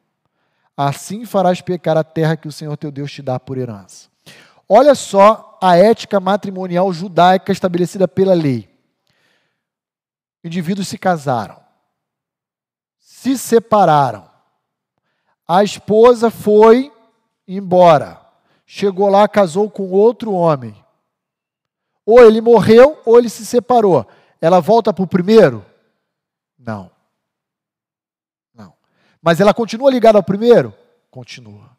Assim 0.78 1.26
farás 1.26 1.60
pecar 1.60 1.98
a 1.98 2.04
terra 2.04 2.38
que 2.38 2.48
o 2.48 2.52
Senhor 2.52 2.78
teu 2.78 2.92
Deus 2.92 3.12
te 3.12 3.24
dá 3.24 3.40
por 3.40 3.58
herança. 3.58 4.08
Olha 4.70 4.94
só 4.94 5.58
a 5.60 5.76
ética 5.76 6.20
matrimonial 6.20 6.94
judaica 6.94 7.52
estabelecida 7.52 8.08
pela 8.08 8.36
lei. 8.36 8.70
Indivíduos 10.44 10.88
se 10.88 10.98
casaram, 11.00 11.60
se 13.00 13.38
separaram. 13.40 14.30
A 15.48 15.64
esposa 15.64 16.30
foi 16.30 16.94
embora. 17.48 18.22
Chegou 18.66 19.10
lá, 19.10 19.28
casou 19.28 19.72
com 19.72 19.90
outro 19.90 20.32
homem. 20.34 20.76
Ou 22.06 22.20
ele 22.20 22.40
morreu, 22.40 23.02
ou 23.06 23.18
ele 23.18 23.30
se 23.30 23.46
separou. 23.46 24.06
Ela 24.40 24.60
volta 24.60 24.94
para 24.94 25.04
o 25.04 25.08
primeiro? 25.08 25.66
Não. 26.60 26.92
Mas 29.28 29.42
ela 29.42 29.54
continua 29.54 29.92
ligada 29.92 30.18
ao 30.18 30.24
primeiro? 30.24 30.74
Continua. 31.12 31.72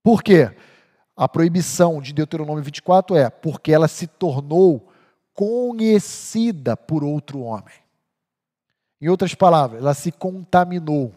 Por 0.00 0.22
quê? 0.22 0.54
A 1.16 1.28
proibição 1.28 2.00
de 2.00 2.12
Deuteronômio 2.12 2.62
24 2.62 3.16
é 3.16 3.28
porque 3.28 3.72
ela 3.72 3.88
se 3.88 4.06
tornou 4.06 4.92
conhecida 5.34 6.76
por 6.76 7.02
outro 7.02 7.40
homem. 7.40 7.74
Em 9.00 9.08
outras 9.08 9.34
palavras, 9.34 9.82
ela 9.82 9.92
se 9.92 10.12
contaminou, 10.12 11.12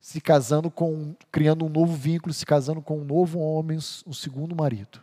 se 0.00 0.20
casando 0.20 0.72
com, 0.72 1.14
criando 1.30 1.64
um 1.64 1.68
novo 1.68 1.94
vínculo, 1.94 2.34
se 2.34 2.44
casando 2.44 2.82
com 2.82 2.98
um 2.98 3.04
novo 3.04 3.38
homem, 3.38 3.78
um 4.04 4.12
segundo 4.12 4.56
marido. 4.56 5.00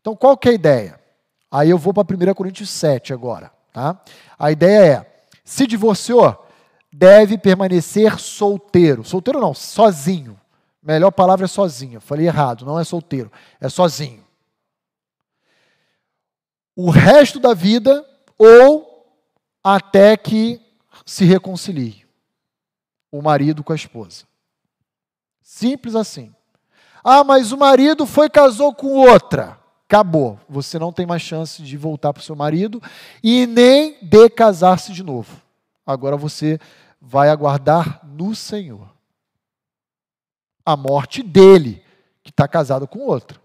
Então, 0.00 0.14
qual 0.14 0.38
que 0.38 0.46
é 0.46 0.52
a 0.52 0.54
ideia? 0.54 1.00
Aí 1.50 1.68
eu 1.68 1.78
vou 1.78 1.92
para 1.92 2.04
1 2.04 2.32
Coríntios 2.34 2.70
7 2.70 3.12
agora. 3.12 3.50
Tá? 3.72 4.00
A 4.38 4.52
ideia 4.52 4.98
é: 4.98 5.24
se 5.42 5.66
divorciou, 5.66 6.43
deve 6.96 7.36
permanecer 7.36 8.20
solteiro. 8.20 9.02
Solteiro 9.04 9.40
não, 9.40 9.52
sozinho. 9.52 10.38
Melhor 10.80 11.10
palavra 11.10 11.46
é 11.46 11.48
sozinho. 11.48 12.00
Falei 12.00 12.26
errado, 12.26 12.64
não 12.64 12.78
é 12.78 12.84
solteiro, 12.84 13.32
é 13.60 13.68
sozinho. 13.68 14.22
O 16.76 16.90
resto 16.90 17.40
da 17.40 17.52
vida 17.52 18.04
ou 18.38 19.12
até 19.62 20.16
que 20.16 20.60
se 21.04 21.24
reconcilie 21.24 22.04
o 23.10 23.20
marido 23.20 23.64
com 23.64 23.72
a 23.72 23.76
esposa. 23.76 24.24
Simples 25.42 25.94
assim. 25.94 26.32
Ah, 27.02 27.24
mas 27.24 27.50
o 27.50 27.58
marido 27.58 28.06
foi 28.06 28.30
casou 28.30 28.72
com 28.72 28.94
outra. 28.94 29.58
Acabou. 29.88 30.38
Você 30.48 30.78
não 30.78 30.92
tem 30.92 31.06
mais 31.06 31.22
chance 31.22 31.62
de 31.62 31.76
voltar 31.76 32.12
para 32.12 32.20
o 32.20 32.24
seu 32.24 32.36
marido 32.36 32.80
e 33.22 33.46
nem 33.46 33.98
de 34.00 34.28
casar-se 34.30 34.92
de 34.92 35.02
novo. 35.02 35.42
Agora 35.86 36.16
você 36.16 36.58
vai 37.06 37.28
aguardar 37.28 38.00
no 38.04 38.34
Senhor. 38.34 38.88
A 40.64 40.76
morte 40.76 41.22
dele, 41.22 41.84
que 42.22 42.30
está 42.30 42.48
casado 42.48 42.88
com 42.88 43.00
outra. 43.00 43.40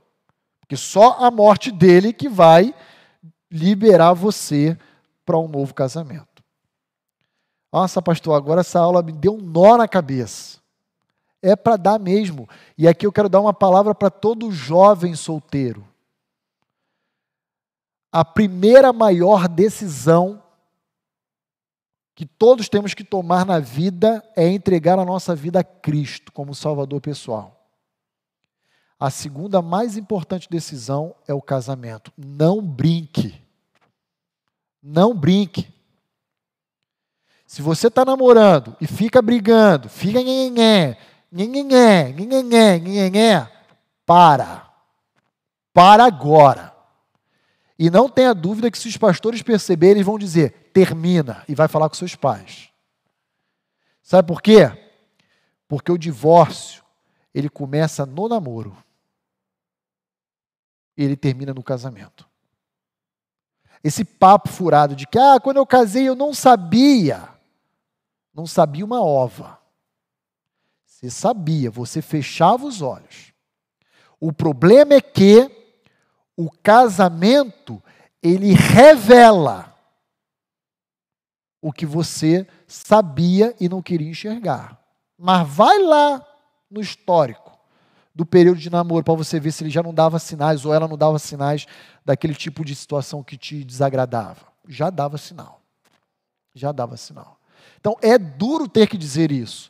Porque 0.59 0.77
só 0.77 1.23
a 1.23 1.29
morte 1.29 1.71
dele 1.71 2.13
que 2.13 2.29
vai 2.29 2.73
liberar 3.51 4.13
você 4.13 4.77
para 5.25 5.37
um 5.37 5.47
novo 5.47 5.73
casamento. 5.73 6.43
Nossa, 7.71 8.01
pastor, 8.01 8.35
agora 8.35 8.61
essa 8.61 8.79
aula 8.79 9.03
me 9.03 9.11
deu 9.11 9.35
um 9.35 9.41
nó 9.41 9.77
na 9.77 9.87
cabeça. 9.87 10.59
É 11.41 11.55
para 11.55 11.77
dar 11.77 11.99
mesmo. 11.99 12.47
E 12.77 12.87
aqui 12.87 13.05
eu 13.05 13.11
quero 13.11 13.29
dar 13.29 13.41
uma 13.41 13.53
palavra 13.53 13.93
para 13.93 14.09
todo 14.09 14.51
jovem 14.51 15.15
solteiro. 15.15 15.85
A 18.11 18.25
primeira 18.25 18.91
maior 18.91 19.47
decisão 19.47 20.41
que 22.19 22.25
todos 22.25 22.67
temos 22.67 22.93
que 22.93 23.05
tomar 23.05 23.45
na 23.45 23.59
vida 23.59 24.21
é 24.35 24.45
entregar 24.45 24.99
a 24.99 25.05
nossa 25.05 25.33
vida 25.33 25.61
a 25.61 25.63
Cristo 25.63 26.33
como 26.33 26.53
Salvador 26.53 26.99
pessoal. 26.99 27.65
A 28.99 29.09
segunda 29.09 29.61
mais 29.61 29.95
importante 29.95 30.49
decisão 30.49 31.15
é 31.25 31.33
o 31.33 31.41
casamento. 31.41 32.11
Não 32.17 32.61
brinque. 32.61 33.41
Não 34.83 35.15
brinque. 35.15 35.73
Se 37.47 37.61
você 37.61 37.87
está 37.87 38.03
namorando 38.03 38.75
e 38.81 38.85
fica 38.85 39.21
brigando, 39.21 39.87
fica 39.87 40.21
nhenhenhé, 40.21 40.97
nhenhenhé, 41.31 42.11
nhenhenhé, 42.11 42.79
nhenhenhé, 42.79 43.49
para. 44.05 44.69
Para 45.71 46.03
agora. 46.03 46.75
E 47.79 47.89
não 47.89 48.09
tenha 48.09 48.33
dúvida 48.33 48.69
que 48.69 48.77
se 48.77 48.89
os 48.89 48.97
pastores 48.97 49.41
perceberem, 49.41 49.95
eles 49.95 50.05
vão 50.05 50.19
dizer: 50.19 50.69
termina, 50.73 51.45
e 51.47 51.55
vai 51.55 51.69
falar 51.69 51.87
com 51.87 51.95
seus 51.95 52.13
pais. 52.13 52.69
Sabe 54.03 54.27
por 54.27 54.41
quê? 54.41 54.69
Porque 55.65 55.89
o 55.89 55.97
divórcio, 55.97 56.83
ele 57.33 57.47
começa 57.49 58.05
no 58.05 58.27
namoro. 58.27 58.75
E 60.97 61.03
ele 61.03 61.15
termina 61.15 61.53
no 61.53 61.63
casamento. 61.63 62.27
Esse 63.81 64.03
papo 64.03 64.49
furado 64.49 64.93
de 64.93 65.07
que, 65.07 65.17
ah, 65.17 65.39
quando 65.39 65.57
eu 65.57 65.65
casei 65.65 66.09
eu 66.09 66.15
não 66.15 66.33
sabia. 66.33 67.29
Não 68.33 68.45
sabia 68.45 68.83
uma 68.83 69.01
ova. 69.01 69.57
Você 70.85 71.09
sabia, 71.09 71.71
você 71.71 72.01
fechava 72.01 72.65
os 72.65 72.81
olhos. 72.81 73.33
O 74.19 74.33
problema 74.33 74.95
é 74.95 74.99
que 75.01 75.58
o 76.39 76.49
casamento, 76.63 77.83
ele 78.23 78.53
revela 78.53 79.75
o 81.61 81.69
que 81.69 81.85
você 81.85 82.47
sabia 82.65 83.53
e 83.59 83.67
não 83.67 83.81
queria 83.81 84.09
enxergar. 84.09 84.79
Mas 85.17 85.45
vai 85.49 85.83
lá 85.83 86.25
no 86.71 86.79
histórico 86.79 87.59
do 88.15 88.25
período 88.25 88.57
de 88.57 88.69
namoro 88.69 89.03
para 89.03 89.15
você 89.15 89.37
ver 89.37 89.51
se 89.51 89.65
ele 89.65 89.69
já 89.69 89.83
não 89.83 89.93
dava 89.93 90.17
sinais 90.17 90.63
ou 90.63 90.73
ela 90.73 90.87
não 90.87 90.97
dava 90.97 91.19
sinais 91.19 91.67
daquele 92.05 92.33
tipo 92.33 92.63
de 92.63 92.73
situação 92.73 93.21
que 93.21 93.37
te 93.37 93.65
desagradava. 93.65 94.47
Já 94.65 94.89
dava 94.89 95.17
sinal. 95.17 95.59
Já 96.55 96.71
dava 96.71 96.95
sinal. 96.95 97.37
Então 97.81 97.97
é 98.01 98.17
duro 98.17 98.65
ter 98.65 98.87
que 98.87 98.97
dizer 98.97 99.29
isso, 99.29 99.69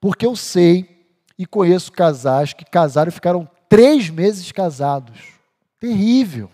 porque 0.00 0.26
eu 0.26 0.34
sei 0.34 1.06
e 1.38 1.46
conheço 1.46 1.92
casais 1.92 2.52
que 2.52 2.64
casaram 2.64 3.08
e 3.08 3.12
ficaram 3.12 3.48
três 3.68 4.10
meses 4.10 4.50
casados 4.50 5.37
Terrível. 5.78 6.50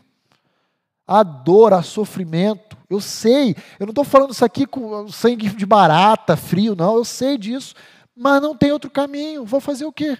A 1.06 1.22
dor, 1.22 1.72
a 1.72 1.82
sofrimento. 1.82 2.76
Eu 2.88 3.00
sei, 3.00 3.56
eu 3.78 3.86
não 3.86 3.90
estou 3.90 4.04
falando 4.04 4.32
isso 4.32 4.44
aqui 4.44 4.66
com 4.66 5.08
sangue 5.08 5.48
de 5.48 5.66
barata, 5.66 6.36
frio, 6.36 6.74
não. 6.74 6.96
Eu 6.96 7.04
sei 7.04 7.36
disso. 7.36 7.74
Mas 8.16 8.40
não 8.40 8.56
tem 8.56 8.72
outro 8.72 8.90
caminho. 8.90 9.44
Vou 9.44 9.60
fazer 9.60 9.84
o 9.84 9.92
quê? 9.92 10.18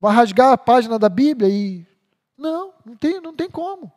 Vai 0.00 0.14
rasgar 0.14 0.52
a 0.52 0.58
página 0.58 0.98
da 0.98 1.08
Bíblia 1.08 1.48
e. 1.48 1.86
Não, 2.36 2.72
não 2.84 2.96
tem, 2.96 3.20
não 3.20 3.34
tem 3.34 3.48
como. 3.48 3.92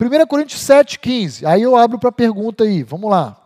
1 0.00 0.26
Coríntios 0.26 0.62
7,15. 0.62 1.46
Aí 1.46 1.62
eu 1.62 1.76
abro 1.76 1.98
para 1.98 2.08
a 2.08 2.12
pergunta 2.12 2.64
aí. 2.64 2.82
Vamos 2.82 3.10
lá. 3.10 3.38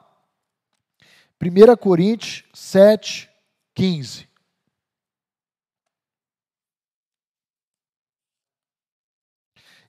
1 1.43 1.77
Coríntios 1.77 2.45
7, 2.55 3.29
15. 3.75 4.29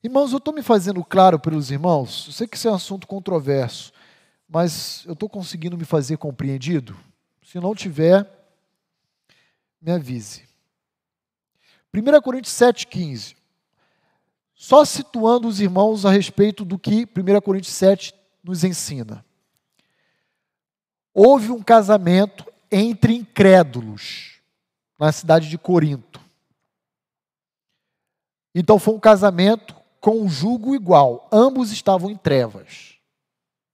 Irmãos, 0.08 0.32
eu 0.32 0.38
estou 0.38 0.54
me 0.54 0.64
fazendo 0.64 1.04
claro 1.04 1.38
pelos 1.38 1.70
irmãos, 1.70 2.28
eu 2.28 2.32
sei 2.32 2.48
que 2.48 2.56
isso 2.56 2.66
é 2.66 2.72
um 2.72 2.76
assunto 2.76 3.06
controverso, 3.06 3.92
mas 4.48 5.04
eu 5.06 5.12
estou 5.12 5.28
conseguindo 5.28 5.78
me 5.78 5.84
fazer 5.84 6.16
compreendido? 6.16 6.98
Se 7.44 7.60
não 7.60 7.76
tiver, 7.76 8.26
me 9.82 9.92
avise. 9.92 10.48
1 11.94 12.22
Coríntios 12.22 12.54
7,15. 12.56 13.36
Só 14.56 14.86
situando 14.86 15.46
os 15.46 15.60
irmãos 15.60 16.06
a 16.06 16.10
respeito 16.10 16.64
do 16.64 16.80
que 16.80 17.06
1 17.06 17.42
Coríntios 17.42 17.76
7 17.76 18.14
nos 18.42 18.64
ensina. 18.64 19.26
Houve 21.14 21.52
um 21.52 21.62
casamento 21.62 22.46
entre 22.72 23.14
incrédulos 23.14 24.40
na 24.98 25.12
cidade 25.12 25.50
de 25.50 25.58
Corinto. 25.58 26.22
Então 28.56 28.80
foi 28.80 28.94
um 28.94 29.00
casamento 29.02 29.77
com 30.00 30.28
jugo 30.28 30.76
igual. 30.76 31.28
Ambos 31.32 31.72
estavam 31.72 32.10
em 32.10 32.16
trevas. 32.16 32.96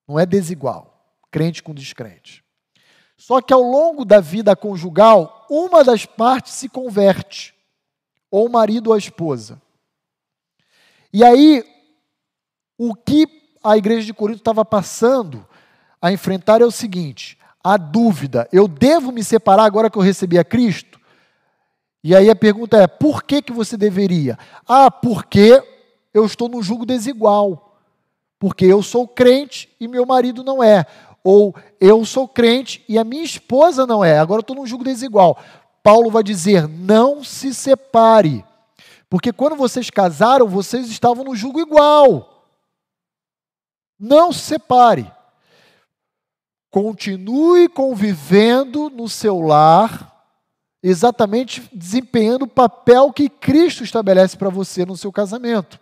Não 0.08 0.20
é 0.20 0.26
desigual. 0.26 1.06
Crente 1.32 1.64
com 1.64 1.74
descrente. 1.74 2.44
Só 3.18 3.42
que 3.42 3.54
ao 3.54 3.62
longo 3.62 4.04
da 4.04 4.20
vida 4.20 4.56
conjugal, 4.56 5.48
uma 5.50 5.84
das 5.84 6.06
partes 6.06 6.54
se 6.54 6.68
converte, 6.68 7.56
ou 8.30 8.48
o 8.48 8.52
marido 8.52 8.88
ou 8.88 8.94
a 8.94 8.98
esposa. 8.98 9.62
E 11.14 11.24
aí, 11.24 11.64
o 12.78 12.94
que 12.94 13.26
a 13.64 13.78
igreja 13.78 14.06
de 14.06 14.14
Corinto 14.14 14.40
estava 14.40 14.66
passando 14.66 15.48
a 16.02 16.12
enfrentar 16.12 16.62
é 16.62 16.66
o 16.66 16.72
seguinte: 16.72 17.38
a 17.64 17.78
dúvida, 17.78 18.50
eu 18.52 18.68
devo 18.68 19.12
me 19.12 19.24
separar 19.24 19.64
agora 19.64 19.90
que 19.90 19.98
eu 19.98 20.02
recebi 20.02 20.38
a 20.38 20.44
Cristo? 20.44 21.00
E 22.04 22.14
aí 22.14 22.30
a 22.30 22.36
pergunta 22.36 22.78
é: 22.78 22.88
por 22.88 23.24
que, 23.24 23.42
que 23.42 23.54
você 23.54 23.78
deveria? 23.78 24.38
Ah, 24.68 24.92
porque 24.92 25.64
eu 26.14 26.26
estou 26.26 26.48
num 26.48 26.62
jugo 26.62 26.86
desigual. 26.86 27.78
Porque 28.38 28.66
eu 28.66 28.84
sou 28.84 29.08
crente 29.08 29.70
e 29.80 29.88
meu 29.88 30.06
marido 30.06 30.44
não 30.44 30.62
é. 30.62 30.86
Ou 31.24 31.56
eu 31.80 32.04
sou 32.06 32.28
crente 32.28 32.84
e 32.88 32.98
a 32.98 33.04
minha 33.04 33.24
esposa 33.24 33.88
não 33.88 34.04
é. 34.04 34.20
Agora 34.20 34.40
eu 34.40 34.42
estou 34.42 34.56
num 34.56 34.68
jugo 34.68 34.84
desigual. 34.84 35.38
Paulo 35.82 36.12
vai 36.12 36.24
dizer: 36.24 36.68
não 36.68 37.24
se 37.24 37.54
separe. 37.54 38.44
Porque 39.10 39.32
quando 39.32 39.56
vocês 39.56 39.90
casaram, 39.90 40.48
vocês 40.48 40.90
estavam 40.90 41.24
no 41.24 41.36
jugo 41.36 41.60
igual. 41.60 42.48
Não 44.00 44.34
se 44.34 44.40
separe. 44.40 45.10
Continue 46.72 47.70
convivendo 47.70 48.90
no 48.90 49.08
seu 49.08 49.40
lar, 49.40 50.28
exatamente 50.82 51.70
desempenhando 51.72 52.46
o 52.46 52.48
papel 52.48 53.14
que 53.14 53.30
Cristo 53.30 53.84
estabelece 53.84 54.36
para 54.36 54.50
você 54.50 54.84
no 54.84 54.98
seu 54.98 55.12
casamento, 55.12 55.80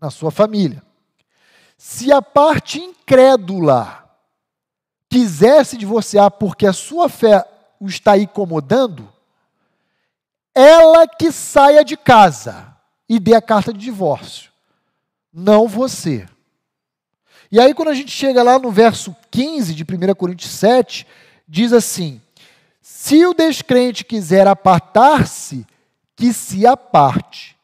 na 0.00 0.10
sua 0.10 0.30
família. 0.30 0.82
Se 1.76 2.12
a 2.12 2.22
parte 2.22 2.80
incrédula 2.80 4.04
quiser 5.08 5.64
se 5.64 5.76
divorciar 5.76 6.30
porque 6.30 6.66
a 6.66 6.72
sua 6.72 7.08
fé 7.08 7.44
o 7.78 7.88
está 7.88 8.16
incomodando, 8.16 9.10
ela 10.54 11.06
que 11.06 11.32
saia 11.32 11.84
de 11.84 11.96
casa 11.96 12.76
e 13.08 13.18
dê 13.18 13.34
a 13.34 13.42
carta 13.42 13.72
de 13.72 13.78
divórcio, 13.78 14.50
não 15.32 15.66
você. 15.66 16.28
E 17.50 17.58
aí, 17.58 17.74
quando 17.74 17.88
a 17.88 17.94
gente 17.94 18.12
chega 18.12 18.42
lá 18.42 18.58
no 18.58 18.70
verso 18.70 19.14
15 19.30 19.74
de 19.74 19.82
1 19.82 20.14
Coríntios 20.14 20.52
7, 20.52 21.06
diz 21.48 21.72
assim: 21.72 22.20
Se 22.80 23.26
o 23.26 23.34
descrente 23.34 24.04
quiser 24.04 24.46
apartar-se, 24.46 25.66
que 26.14 26.32
se 26.32 26.64
aparte. 26.66 27.56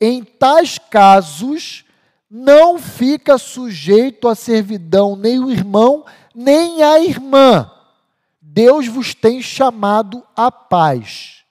Em 0.00 0.22
tais 0.22 0.78
casos, 0.78 1.84
não 2.30 2.78
fica 2.78 3.38
sujeito 3.38 4.28
à 4.28 4.34
servidão 4.34 5.16
nem 5.16 5.38
o 5.38 5.50
irmão, 5.50 6.04
nem 6.34 6.82
a 6.82 7.00
irmã. 7.00 7.70
Deus 8.40 8.86
vos 8.86 9.14
tem 9.14 9.40
chamado 9.40 10.22
à 10.34 10.50
paz. 10.50 11.44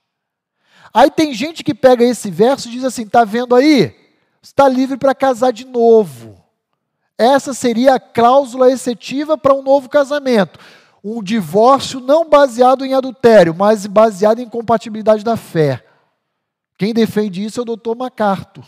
Aí 0.93 1.09
tem 1.11 1.33
gente 1.33 1.63
que 1.63 1.73
pega 1.73 2.03
esse 2.03 2.31
verso 2.31 2.67
e 2.67 2.71
diz 2.71 2.83
assim: 2.83 3.03
está 3.03 3.23
vendo 3.23 3.55
aí? 3.55 3.95
Está 4.41 4.67
livre 4.67 4.97
para 4.97 5.13
casar 5.13 5.51
de 5.51 5.65
novo. 5.65 6.43
Essa 7.17 7.53
seria 7.53 7.95
a 7.95 7.99
cláusula 7.99 8.71
excetiva 8.71 9.37
para 9.37 9.53
um 9.53 9.61
novo 9.61 9.87
casamento. 9.87 10.59
Um 11.03 11.21
divórcio 11.21 11.99
não 11.99 12.27
baseado 12.27 12.83
em 12.83 12.93
adultério, 12.93 13.53
mas 13.55 13.85
baseado 13.85 14.39
em 14.39 14.49
compatibilidade 14.49 15.23
da 15.23 15.37
fé. 15.37 15.84
Quem 16.77 16.93
defende 16.93 17.43
isso 17.43 17.59
é 17.59 17.63
o 17.63 17.65
doutor 17.65 17.95
MacArthur. 17.95 18.65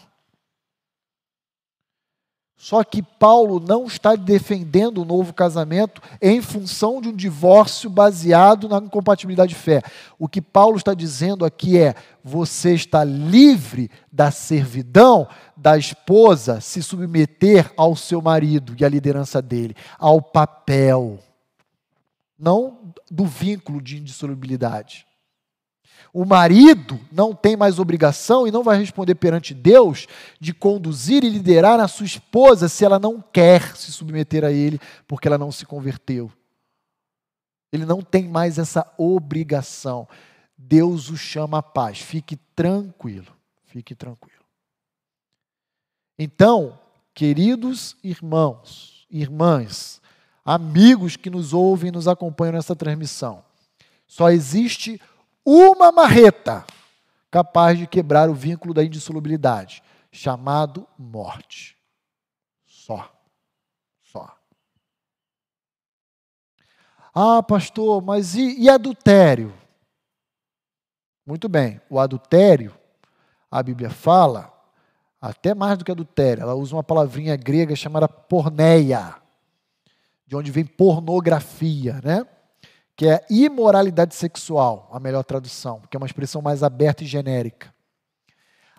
Só 2.59 2.83
que 2.83 3.03
Paulo 3.03 3.59
não 3.59 3.85
está 3.85 4.15
defendendo 4.15 4.97
o 4.97 5.05
novo 5.05 5.31
casamento 5.31 6.01
em 6.19 6.41
função 6.41 6.99
de 6.99 7.07
um 7.07 7.15
divórcio 7.15 7.87
baseado 7.87 8.67
na 8.67 8.79
incompatibilidade 8.79 9.49
de 9.49 9.55
fé. 9.55 9.83
O 10.17 10.27
que 10.27 10.41
Paulo 10.41 10.75
está 10.75 10.95
dizendo 10.95 11.45
aqui 11.45 11.77
é: 11.77 11.93
você 12.23 12.73
está 12.73 13.03
livre 13.03 13.91
da 14.11 14.31
servidão 14.31 15.27
da 15.55 15.77
esposa 15.77 16.59
se 16.59 16.81
submeter 16.81 17.71
ao 17.77 17.95
seu 17.95 18.23
marido 18.23 18.75
e 18.77 18.83
à 18.83 18.89
liderança 18.89 19.39
dele, 19.39 19.75
ao 19.99 20.19
papel, 20.19 21.19
não 22.37 22.91
do 23.09 23.25
vínculo 23.25 23.79
de 23.79 23.97
indissolubilidade. 23.97 25.06
O 26.13 26.25
marido 26.25 26.99
não 27.11 27.33
tem 27.33 27.55
mais 27.55 27.79
obrigação 27.79 28.47
e 28.47 28.51
não 28.51 28.63
vai 28.63 28.77
responder 28.77 29.15
perante 29.15 29.53
Deus 29.53 30.07
de 30.39 30.53
conduzir 30.53 31.23
e 31.23 31.29
liderar 31.29 31.79
a 31.79 31.87
sua 31.87 32.05
esposa 32.05 32.69
se 32.69 32.85
ela 32.85 32.97
não 32.97 33.21
quer 33.21 33.75
se 33.75 33.91
submeter 33.91 34.43
a 34.43 34.51
ele 34.51 34.79
porque 35.07 35.27
ela 35.27 35.37
não 35.37 35.51
se 35.51 35.65
converteu. 35.65 36.31
Ele 37.71 37.85
não 37.85 38.01
tem 38.01 38.27
mais 38.27 38.57
essa 38.57 38.91
obrigação. 38.97 40.07
Deus 40.57 41.09
o 41.09 41.17
chama 41.17 41.59
à 41.59 41.63
paz. 41.63 41.99
Fique 41.99 42.35
tranquilo. 42.55 43.31
Fique 43.65 43.93
tranquilo. 43.93 44.37
Então, 46.17 46.79
queridos 47.13 47.95
irmãos, 48.03 49.05
irmãs, 49.09 50.01
amigos 50.43 51.15
que 51.15 51.29
nos 51.29 51.53
ouvem 51.53 51.89
e 51.89 51.91
nos 51.91 52.07
acompanham 52.07 52.53
nessa 52.53 52.75
transmissão, 52.75 53.43
só 54.07 54.31
existe 54.31 54.99
uma 55.49 55.93
marreta 55.93 56.65
capaz 57.31 57.77
de 57.79 57.87
quebrar 57.87 58.29
o 58.29 58.33
vínculo 58.33 58.73
da 58.73 58.83
indissolubilidade, 58.83 59.81
chamado 60.11 60.85
morte. 60.99 61.77
Só. 62.65 63.09
Só. 64.01 64.37
Ah, 67.15 67.41
pastor, 67.41 68.01
mas 68.01 68.35
e, 68.35 68.59
e 68.59 68.69
adultério? 68.69 69.53
Muito 71.25 71.47
bem, 71.47 71.79
o 71.89 71.97
adultério, 71.97 72.77
a 73.49 73.63
Bíblia 73.63 73.89
fala, 73.89 74.53
até 75.21 75.55
mais 75.55 75.77
do 75.77 75.85
que 75.85 75.91
adultério, 75.91 76.41
ela 76.41 76.55
usa 76.55 76.75
uma 76.75 76.83
palavrinha 76.83 77.37
grega 77.37 77.73
chamada 77.73 78.09
porneia, 78.09 79.15
de 80.25 80.35
onde 80.35 80.51
vem 80.51 80.65
pornografia, 80.65 82.01
né? 82.03 82.25
Que 82.97 83.05
é 83.07 83.23
imoralidade 83.29 84.15
sexual, 84.15 84.89
a 84.91 84.99
melhor 84.99 85.23
tradução, 85.23 85.83
que 85.87 85.95
é 85.95 85.99
uma 85.99 86.07
expressão 86.07 86.41
mais 86.41 86.63
aberta 86.63 87.03
e 87.03 87.07
genérica. 87.07 87.71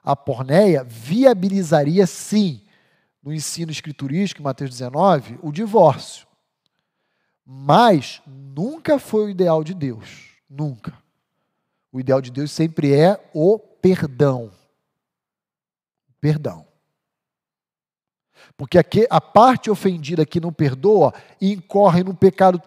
A 0.03 0.17
porneia 0.17 0.83
viabilizaria, 0.83 2.05
sim, 2.05 2.61
no 3.23 3.33
ensino 3.33 3.71
escriturístico, 3.71 4.43
em 4.43 4.45
Mateus 4.45 4.71
19, 4.71 5.39
o 5.41 5.53
divórcio. 5.53 6.27
Mas 7.47 8.21
nunca 8.27 8.99
foi 8.99 9.27
o 9.27 9.31
ideal 9.31 9.63
de 9.63 9.73
Deus. 9.73 10.33
Nunca. 10.51 10.93
O 11.93 12.01
ideal 12.01 12.21
de 12.21 12.33
Deus 12.33 12.51
sempre 12.51 12.93
é 12.93 13.25
o 13.33 13.57
perdão. 13.57 14.51
Perdão. 16.21 16.67
Porque 18.57 19.07
a 19.09 19.21
parte 19.21 19.71
ofendida 19.71 20.27
que 20.27 20.41
não 20.41 20.53
perdoa 20.53 21.15
incorre 21.41 22.03
num 22.03 22.15
pecado 22.15 22.61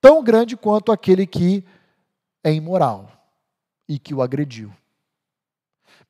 tão 0.00 0.22
grande 0.22 0.56
quanto 0.56 0.90
aquele 0.90 1.26
que 1.26 1.64
é 2.42 2.52
imoral 2.52 3.10
e 3.88 3.98
que 3.98 4.14
o 4.14 4.22
agrediu. 4.22 4.72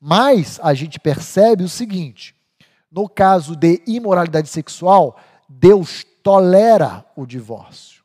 Mas 0.01 0.59
a 0.63 0.73
gente 0.73 0.99
percebe 0.99 1.65
o 1.65 1.69
seguinte: 1.69 2.35
no 2.91 3.09
caso 3.09 3.55
de 3.55 3.83
imoralidade 3.87 4.49
sexual, 4.49 5.21
Deus 5.49 6.05
tolera 6.23 7.05
o 7.15 7.27
divórcio. 7.27 8.03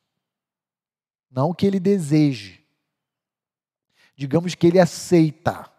Não 1.32 1.54
que 1.54 1.66
ele 1.66 1.80
deseje. 1.80 2.64
Digamos 4.16 4.56
que 4.56 4.68
ele 4.68 4.80
aceita 4.80 5.70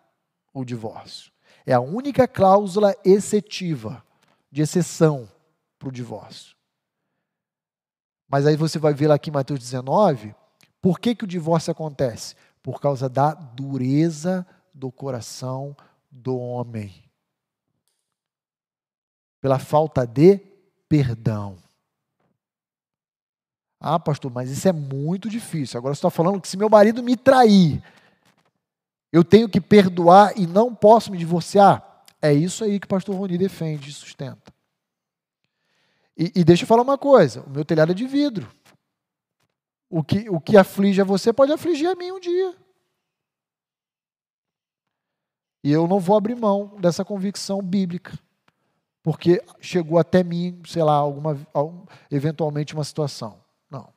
o 0.52 0.64
divórcio. 0.64 1.32
É 1.64 1.72
a 1.72 1.80
única 1.80 2.28
cláusula 2.28 2.94
excetiva, 3.04 4.04
de 4.50 4.62
exceção 4.62 5.28
para 5.78 5.88
o 5.88 5.92
divórcio. 5.92 6.55
Mas 8.28 8.46
aí 8.46 8.56
você 8.56 8.78
vai 8.78 8.92
ver 8.92 9.08
lá 9.08 9.14
aqui 9.14 9.30
em 9.30 9.32
Mateus 9.32 9.60
19 9.60 10.34
Por 10.80 10.98
que, 10.98 11.14
que 11.14 11.24
o 11.24 11.28
divórcio 11.28 11.70
acontece? 11.70 12.34
Por 12.62 12.80
causa 12.80 13.08
da 13.08 13.32
dureza 13.32 14.46
do 14.74 14.90
coração 14.90 15.76
do 16.10 16.36
homem. 16.36 16.92
Pela 19.40 19.58
falta 19.58 20.06
de 20.06 20.38
perdão. 20.88 21.56
Ah, 23.80 23.98
pastor, 23.98 24.32
mas 24.32 24.50
isso 24.50 24.66
é 24.66 24.72
muito 24.72 25.28
difícil. 25.28 25.78
Agora 25.78 25.94
você 25.94 25.98
está 25.98 26.10
falando 26.10 26.40
que 26.40 26.48
se 26.48 26.56
meu 26.56 26.68
marido 26.68 27.02
me 27.02 27.16
trair, 27.16 27.82
eu 29.12 29.22
tenho 29.22 29.48
que 29.48 29.60
perdoar 29.60 30.36
e 30.36 30.46
não 30.46 30.74
posso 30.74 31.10
me 31.10 31.18
divorciar? 31.18 32.04
É 32.20 32.32
isso 32.32 32.64
aí 32.64 32.80
que 32.80 32.86
o 32.86 32.88
pastor 32.88 33.14
Roni 33.14 33.38
defende 33.38 33.90
e 33.90 33.92
sustenta. 33.92 34.55
E, 36.16 36.32
e, 36.34 36.44
deixa 36.44 36.64
eu 36.64 36.66
falar 36.66 36.82
uma 36.82 36.96
coisa: 36.96 37.42
o 37.42 37.50
meu 37.50 37.64
telhado 37.64 37.92
é 37.92 37.94
de 37.94 38.06
vidro. 38.06 38.50
O 39.88 40.02
que, 40.02 40.28
o 40.28 40.40
que 40.40 40.56
aflige 40.56 41.00
a 41.00 41.04
você 41.04 41.32
pode 41.32 41.52
afligir 41.52 41.88
a 41.88 41.94
mim 41.94 42.10
um 42.10 42.20
dia. 42.20 42.54
E 45.62 45.70
eu 45.70 45.86
não 45.86 45.98
vou 45.98 46.16
abrir 46.16 46.34
mão 46.34 46.76
dessa 46.80 47.04
convicção 47.04 47.60
bíblica. 47.60 48.18
Porque 49.02 49.40
chegou 49.60 49.98
até 49.98 50.24
mim, 50.24 50.60
sei 50.66 50.82
lá, 50.82 50.94
alguma, 50.94 51.38
eventualmente 52.10 52.74
uma 52.74 52.82
situação. 52.82 53.38
Não. 53.70 53.92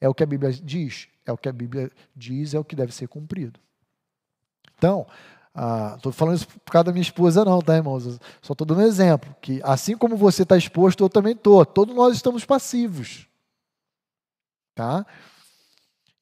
É 0.00 0.08
o 0.08 0.14
que 0.14 0.24
a 0.24 0.26
Bíblia 0.26 0.52
diz, 0.52 1.08
é 1.24 1.32
o 1.32 1.38
que 1.38 1.48
a 1.48 1.52
Bíblia 1.52 1.90
diz, 2.16 2.54
é 2.54 2.58
o 2.58 2.64
que 2.64 2.74
deve 2.74 2.92
ser 2.92 3.06
cumprido. 3.06 3.60
Então, 4.76 5.06
Estou 5.96 6.10
ah, 6.10 6.12
falando 6.12 6.36
isso 6.36 6.46
por 6.46 6.70
causa 6.70 6.84
da 6.84 6.92
minha 6.92 7.02
esposa, 7.02 7.44
não, 7.44 7.60
tá, 7.60 7.76
irmãos? 7.76 8.04
Só 8.40 8.52
estou 8.52 8.66
dando 8.66 8.80
um 8.80 8.86
exemplo. 8.86 9.34
Que 9.40 9.60
assim 9.64 9.96
como 9.96 10.16
você 10.16 10.42
está 10.42 10.56
exposto, 10.56 11.02
eu 11.02 11.08
também 11.08 11.32
estou. 11.32 11.64
Todos 11.66 11.94
nós 11.94 12.14
estamos 12.14 12.44
passivos. 12.44 13.26
Tá? 14.74 15.04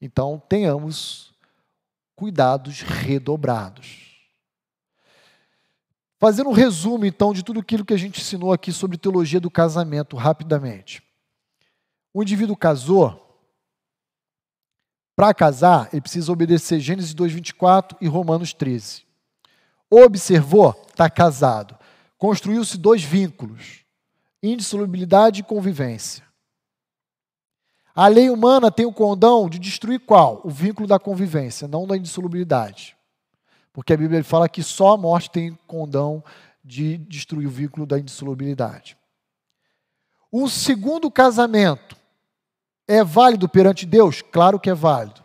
Então, 0.01 0.41
tenhamos 0.49 1.33
cuidados 2.15 2.81
redobrados. 2.81 4.07
Fazendo 6.19 6.49
um 6.49 6.53
resumo, 6.53 7.05
então, 7.05 7.31
de 7.31 7.43
tudo 7.43 7.59
aquilo 7.59 7.85
que 7.85 7.93
a 7.93 7.97
gente 7.97 8.19
ensinou 8.19 8.51
aqui 8.51 8.73
sobre 8.73 8.97
teologia 8.97 9.39
do 9.39 9.51
casamento, 9.51 10.15
rapidamente. 10.15 11.03
O 12.11 12.23
indivíduo 12.23 12.57
casou. 12.57 13.23
Para 15.15 15.33
casar, 15.33 15.89
ele 15.91 16.01
precisa 16.01 16.31
obedecer 16.31 16.79
Gênesis 16.79 17.13
2,24 17.13 17.97
e 18.01 18.07
Romanos 18.07 18.53
13. 18.53 19.06
Observou? 19.89 20.75
Está 20.89 21.09
casado. 21.09 21.77
Construiu-se 22.17 22.77
dois 22.77 23.03
vínculos: 23.03 23.83
indissolubilidade 24.41 25.41
e 25.41 25.43
convivência. 25.43 26.25
A 27.95 28.07
lei 28.07 28.29
humana 28.29 28.71
tem 28.71 28.85
o 28.85 28.93
condão 28.93 29.49
de 29.49 29.57
destruir 29.57 29.99
qual? 29.99 30.41
O 30.43 30.49
vínculo 30.49 30.87
da 30.87 30.99
convivência, 30.99 31.67
não 31.67 31.87
da 31.87 31.97
indissolubilidade. 31.97 32.95
Porque 33.73 33.93
a 33.93 33.97
Bíblia 33.97 34.23
fala 34.23 34.47
que 34.47 34.61
só 34.61 34.93
a 34.93 34.97
morte 34.97 35.31
tem 35.31 35.57
condão 35.65 36.23
de 36.63 36.97
destruir 36.97 37.47
o 37.47 37.51
vínculo 37.51 37.85
da 37.85 37.97
indissolubilidade. 37.97 38.97
O 40.31 40.49
segundo 40.49 41.09
casamento 41.09 41.95
é 42.87 43.03
válido 43.03 43.49
perante 43.49 43.85
Deus? 43.85 44.21
Claro 44.21 44.59
que 44.59 44.69
é 44.69 44.73
válido. 44.73 45.23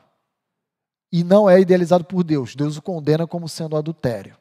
E 1.11 1.23
não 1.23 1.51
é 1.51 1.61
idealizado 1.61 2.05
por 2.05 2.25
Deus. 2.25 2.57
Deus 2.57 2.77
o 2.77 2.83
condena 2.83 3.27
como 3.27 3.49
sendo 3.49 3.77
adultério. 3.77 4.37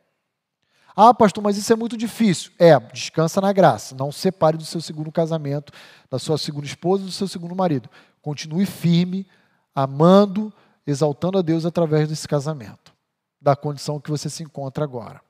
Ah, 0.95 1.13
pastor, 1.13 1.43
mas 1.43 1.57
isso 1.57 1.71
é 1.71 1.75
muito 1.75 1.95
difícil. 1.95 2.51
É, 2.59 2.77
descansa 2.79 3.39
na 3.39 3.53
graça. 3.53 3.95
Não 3.95 4.11
separe 4.11 4.57
do 4.57 4.65
seu 4.65 4.81
segundo 4.81 5.11
casamento, 5.11 5.71
da 6.09 6.19
sua 6.19 6.37
segunda 6.37 6.65
esposa, 6.65 7.03
do 7.03 7.11
seu 7.11 7.27
segundo 7.27 7.55
marido. 7.55 7.89
Continue 8.21 8.65
firme, 8.65 9.25
amando, 9.73 10.53
exaltando 10.85 11.37
a 11.37 11.41
Deus 11.41 11.65
através 11.65 12.09
desse 12.09 12.27
casamento, 12.27 12.93
da 13.39 13.55
condição 13.55 13.99
que 13.99 14.09
você 14.09 14.29
se 14.29 14.43
encontra 14.43 14.83
agora. 14.83 15.21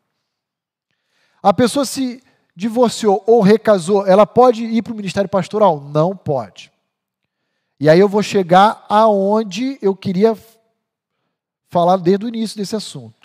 A 1.44 1.54
pessoa 1.54 1.86
se 1.86 2.24
divorciou 2.56 3.24
ou 3.26 3.42
recasou, 3.42 4.06
ela 4.06 4.26
pode 4.26 4.66
ir 4.66 4.82
para 4.82 4.94
o 4.94 4.96
ministério 4.96 5.30
pastoral? 5.30 5.80
Não 5.80 6.16
pode. 6.16 6.72
E 7.80 7.90
aí 7.90 8.00
eu 8.00 8.10
vou 8.10 8.22
chegar 8.22 8.86
aonde 8.90 9.78
eu 9.82 9.96
queria 9.96 10.38
falar 11.70 11.98
desde 11.98 12.26
o 12.26 12.28
início 12.28 12.58
desse 12.58 12.76
assunto 12.76 13.21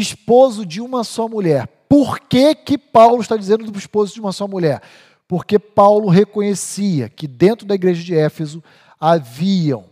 esposo 0.00 0.66
de 0.66 0.80
uma 0.80 1.04
só 1.04 1.28
mulher. 1.28 1.66
Por 1.88 2.20
que, 2.20 2.54
que 2.54 2.76
Paulo 2.76 3.20
está 3.20 3.36
dizendo 3.36 3.70
do 3.70 3.78
esposo 3.78 4.12
de 4.14 4.20
uma 4.20 4.32
só 4.32 4.48
mulher? 4.48 4.82
Porque 5.28 5.58
Paulo 5.58 6.08
reconhecia 6.08 7.08
que 7.08 7.26
dentro 7.26 7.66
da 7.66 7.74
igreja 7.74 8.02
de 8.02 8.16
Éfeso 8.16 8.62
haviam 9.00 9.84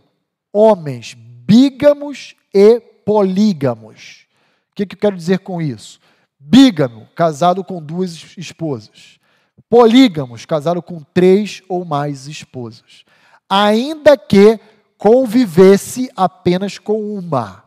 homens 0.51 1.15
bígamos 1.15 2.35
e 2.53 2.79
polígamos. 2.79 4.27
O 4.71 4.75
que, 4.75 4.85
que 4.85 4.95
eu 4.95 4.99
quero 4.99 5.15
dizer 5.15 5.39
com 5.39 5.61
isso? 5.61 5.99
Bígamo, 6.39 7.07
casado 7.15 7.63
com 7.63 7.81
duas 7.81 8.35
esposas. 8.37 9.19
Polígamos, 9.69 10.45
casado 10.45 10.81
com 10.81 11.01
três 11.13 11.61
ou 11.67 11.85
mais 11.85 12.27
esposas. 12.27 13.03
Ainda 13.49 14.17
que 14.17 14.59
convivesse 14.97 16.09
apenas 16.15 16.77
com 16.77 17.15
uma. 17.15 17.62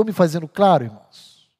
Estou 0.00 0.06
me 0.06 0.12
fazendo 0.14 0.48
claro, 0.48 0.84
irmãos? 0.84 1.50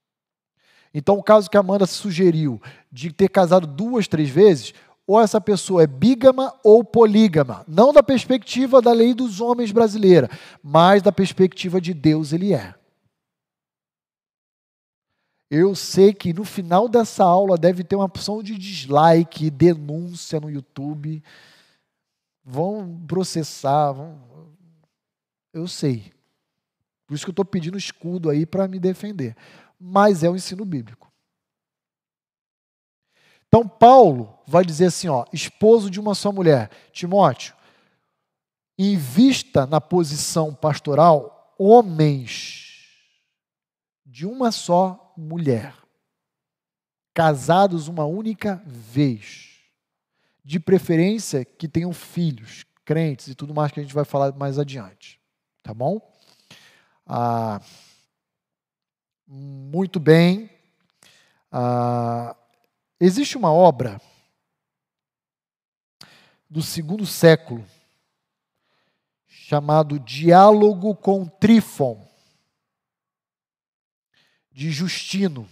Então, 0.94 1.18
o 1.18 1.22
caso 1.22 1.50
que 1.50 1.58
a 1.58 1.60
Amanda 1.60 1.84
sugeriu 1.84 2.58
de 2.90 3.12
ter 3.12 3.28
casado 3.28 3.66
duas, 3.66 4.08
três 4.08 4.30
vezes, 4.30 4.72
ou 5.06 5.20
essa 5.20 5.38
pessoa 5.38 5.82
é 5.82 5.86
bígama 5.86 6.58
ou 6.64 6.82
polígama. 6.82 7.62
Não 7.68 7.92
da 7.92 8.02
perspectiva 8.02 8.80
da 8.80 8.92
lei 8.92 9.12
dos 9.12 9.42
homens 9.42 9.72
brasileira, 9.72 10.30
mas 10.62 11.02
da 11.02 11.12
perspectiva 11.12 11.82
de 11.82 11.92
Deus 11.92 12.32
ele 12.32 12.54
é. 12.54 12.74
Eu 15.50 15.74
sei 15.74 16.14
que 16.14 16.32
no 16.32 16.44
final 16.44 16.88
dessa 16.88 17.22
aula 17.22 17.58
deve 17.58 17.84
ter 17.84 17.96
uma 17.96 18.06
opção 18.06 18.42
de 18.42 18.56
dislike, 18.56 19.50
denúncia 19.50 20.40
no 20.40 20.50
YouTube. 20.50 21.22
Vão 22.42 23.02
processar, 23.06 23.92
vão... 23.92 24.18
eu 25.52 25.68
sei. 25.68 26.10
Por 27.10 27.16
isso 27.16 27.24
que 27.24 27.30
eu 27.30 27.32
estou 27.32 27.44
pedindo 27.44 27.76
escudo 27.76 28.30
aí 28.30 28.46
para 28.46 28.68
me 28.68 28.78
defender. 28.78 29.36
Mas 29.80 30.22
é 30.22 30.30
o 30.30 30.36
ensino 30.36 30.64
bíblico. 30.64 31.12
Então, 33.48 33.66
Paulo 33.66 34.38
vai 34.46 34.64
dizer 34.64 34.84
assim: 34.84 35.08
ó, 35.08 35.24
esposo 35.32 35.90
de 35.90 35.98
uma 35.98 36.14
só 36.14 36.30
mulher. 36.30 36.70
Timóteo, 36.92 37.52
invista 38.78 39.66
na 39.66 39.80
posição 39.80 40.54
pastoral 40.54 41.52
homens 41.58 42.86
de 44.06 44.24
uma 44.24 44.52
só 44.52 45.12
mulher, 45.16 45.74
casados 47.12 47.88
uma 47.88 48.04
única 48.04 48.62
vez, 48.64 49.48
de 50.44 50.60
preferência 50.60 51.44
que 51.44 51.66
tenham 51.66 51.92
filhos, 51.92 52.64
crentes 52.84 53.26
e 53.26 53.34
tudo 53.34 53.52
mais 53.52 53.72
que 53.72 53.80
a 53.80 53.82
gente 53.82 53.94
vai 53.96 54.04
falar 54.04 54.32
mais 54.36 54.60
adiante. 54.60 55.20
Tá 55.60 55.74
bom? 55.74 56.09
Ah, 57.12 57.60
muito 59.26 59.98
bem. 59.98 60.48
Ah, 61.50 62.36
existe 63.00 63.36
uma 63.36 63.52
obra 63.52 64.00
do 66.48 66.62
segundo 66.62 67.04
século 67.04 67.66
chamado 69.26 69.98
Diálogo 69.98 70.94
com 70.94 71.26
Trífon, 71.26 72.08
de 74.52 74.70
Justino, 74.70 75.48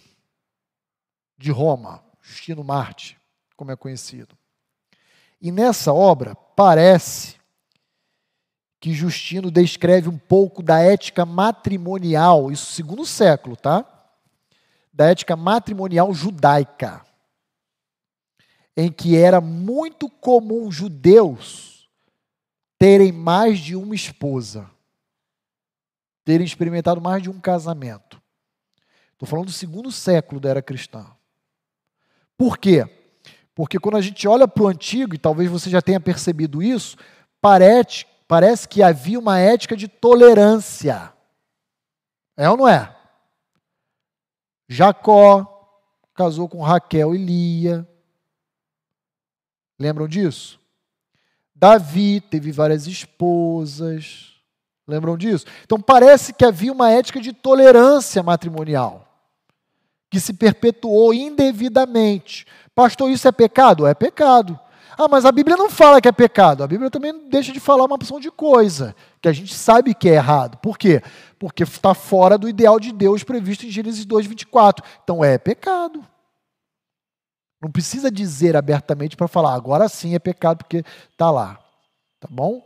de 1.37 1.51
Roma, 1.51 2.05
Justino 2.23 2.63
Marte, 2.63 3.19
como 3.57 3.73
é 3.73 3.77
conhecido. 3.77 4.39
E 5.41 5.51
nessa 5.51 5.93
obra 5.93 6.37
parece 6.37 7.38
que 8.81 8.93
Justino 8.93 9.51
descreve 9.51 10.09
um 10.09 10.19
pouco 10.19 10.63
da 10.63 10.79
ética 10.79 11.27
matrimonial, 11.27 12.51
isso 12.51 12.73
segundo 12.73 13.05
século, 13.05 13.57
tá? 13.57 13.85
Da 14.93 15.07
ética 15.07 15.37
matrimonial 15.37 16.13
judaica, 16.15 17.05
em 18.77 18.91
que 18.91 19.17
era 19.17 19.41
muito 19.41 20.09
comum 20.09 20.71
judeus 20.71 21.89
terem 22.79 23.11
mais 23.11 23.59
de 23.59 23.75
uma 23.75 23.95
esposa, 23.95 24.71
terem 26.25 26.47
experimentado 26.47 27.01
mais 27.01 27.23
de 27.23 27.29
um 27.29 27.41
casamento. 27.41 28.23
Estou 29.13 29.29
falando 29.29 29.47
do 29.47 29.53
segundo 29.53 29.91
século 29.91 30.41
da 30.41 30.51
era 30.51 30.63
cristã. 30.63 31.05
Por 32.37 32.57
quê? 32.57 32.89
Porque 33.53 33.81
quando 33.81 33.97
a 33.97 34.01
gente 34.01 34.29
olha 34.29 34.47
para 34.47 34.63
o 34.63 34.69
antigo, 34.69 35.17
e 35.17 35.19
talvez 35.19 35.51
você 35.51 35.69
já 35.69 35.83
tenha 35.83 35.99
percebido 35.99 36.63
isso, 36.63 36.97
parece, 37.41 38.07
parece 38.29 38.69
que 38.69 38.83
havia 38.83 39.19
uma 39.19 39.39
ética 39.39 39.75
de 39.75 39.89
tolerância. 39.89 41.13
É 42.37 42.49
ou 42.49 42.57
não 42.57 42.69
é? 42.69 42.95
Jacó 44.69 45.55
casou 46.15 46.49
com 46.49 46.63
Raquel 46.63 47.15
e 47.15 47.19
Lia. 47.19 47.89
Lembram 49.79 50.07
disso? 50.07 50.61
Davi 51.55 52.21
teve 52.21 52.53
várias 52.53 52.87
esposas. 52.87 54.35
Lembram 54.87 55.17
disso? 55.17 55.47
Então 55.65 55.81
parece 55.81 56.33
que 56.33 56.45
havia 56.45 56.73
uma 56.73 56.91
ética 56.91 57.21
de 57.21 57.33
tolerância 57.33 58.23
matrimonial 58.23 59.07
que 60.11 60.21
se 60.21 60.33
perpetuou 60.33 61.13
indevidamente. 61.13 62.47
Pastor, 62.75 63.11
isso 63.11 63.29
é 63.29 63.33
pecado? 63.33 63.87
É 63.87 63.95
pecado. 63.95 64.59
Ah, 64.99 65.07
mas 65.09 65.25
a 65.25 65.31
Bíblia 65.31 65.57
não 65.57 65.71
fala 65.71 66.01
que 66.01 66.09
é 66.09 66.13
pecado. 66.13 66.65
A 66.65 66.67
Bíblia 66.67 66.91
também 66.91 67.29
deixa 67.29 67.53
de 67.53 67.61
falar 67.61 67.85
uma 67.85 67.95
opção 67.95 68.19
de 68.19 68.33
coisa 68.33 68.97
que 69.23 69.29
a 69.29 69.33
gente 69.33 69.55
sabe 69.55 69.95
que 69.95 70.09
é 70.09 70.15
errado. 70.15 70.59
Por 70.59 70.77
quê? 70.77 71.01
Porque 71.39 71.63
está 71.63 71.95
fora 71.95 72.37
do 72.37 72.49
ideal 72.49 72.81
de 72.81 72.91
Deus 72.91 73.23
previsto 73.23 73.65
em 73.65 73.71
Gênesis 73.71 74.05
2:24. 74.05 74.85
Então 75.05 75.23
é 75.23 75.39
pecado. 75.39 76.05
Não 77.63 77.71
precisa 77.71 78.11
dizer 78.11 78.57
abertamente 78.57 79.17
para 79.17 79.29
falar, 79.29 79.55
agora 79.55 79.89
sim 79.89 80.17
é 80.17 80.19
pecado 80.19 80.59
porque 80.59 80.85
está 81.13 81.31
lá. 81.31 81.61
Tá 82.19 82.27
bom? 82.29 82.65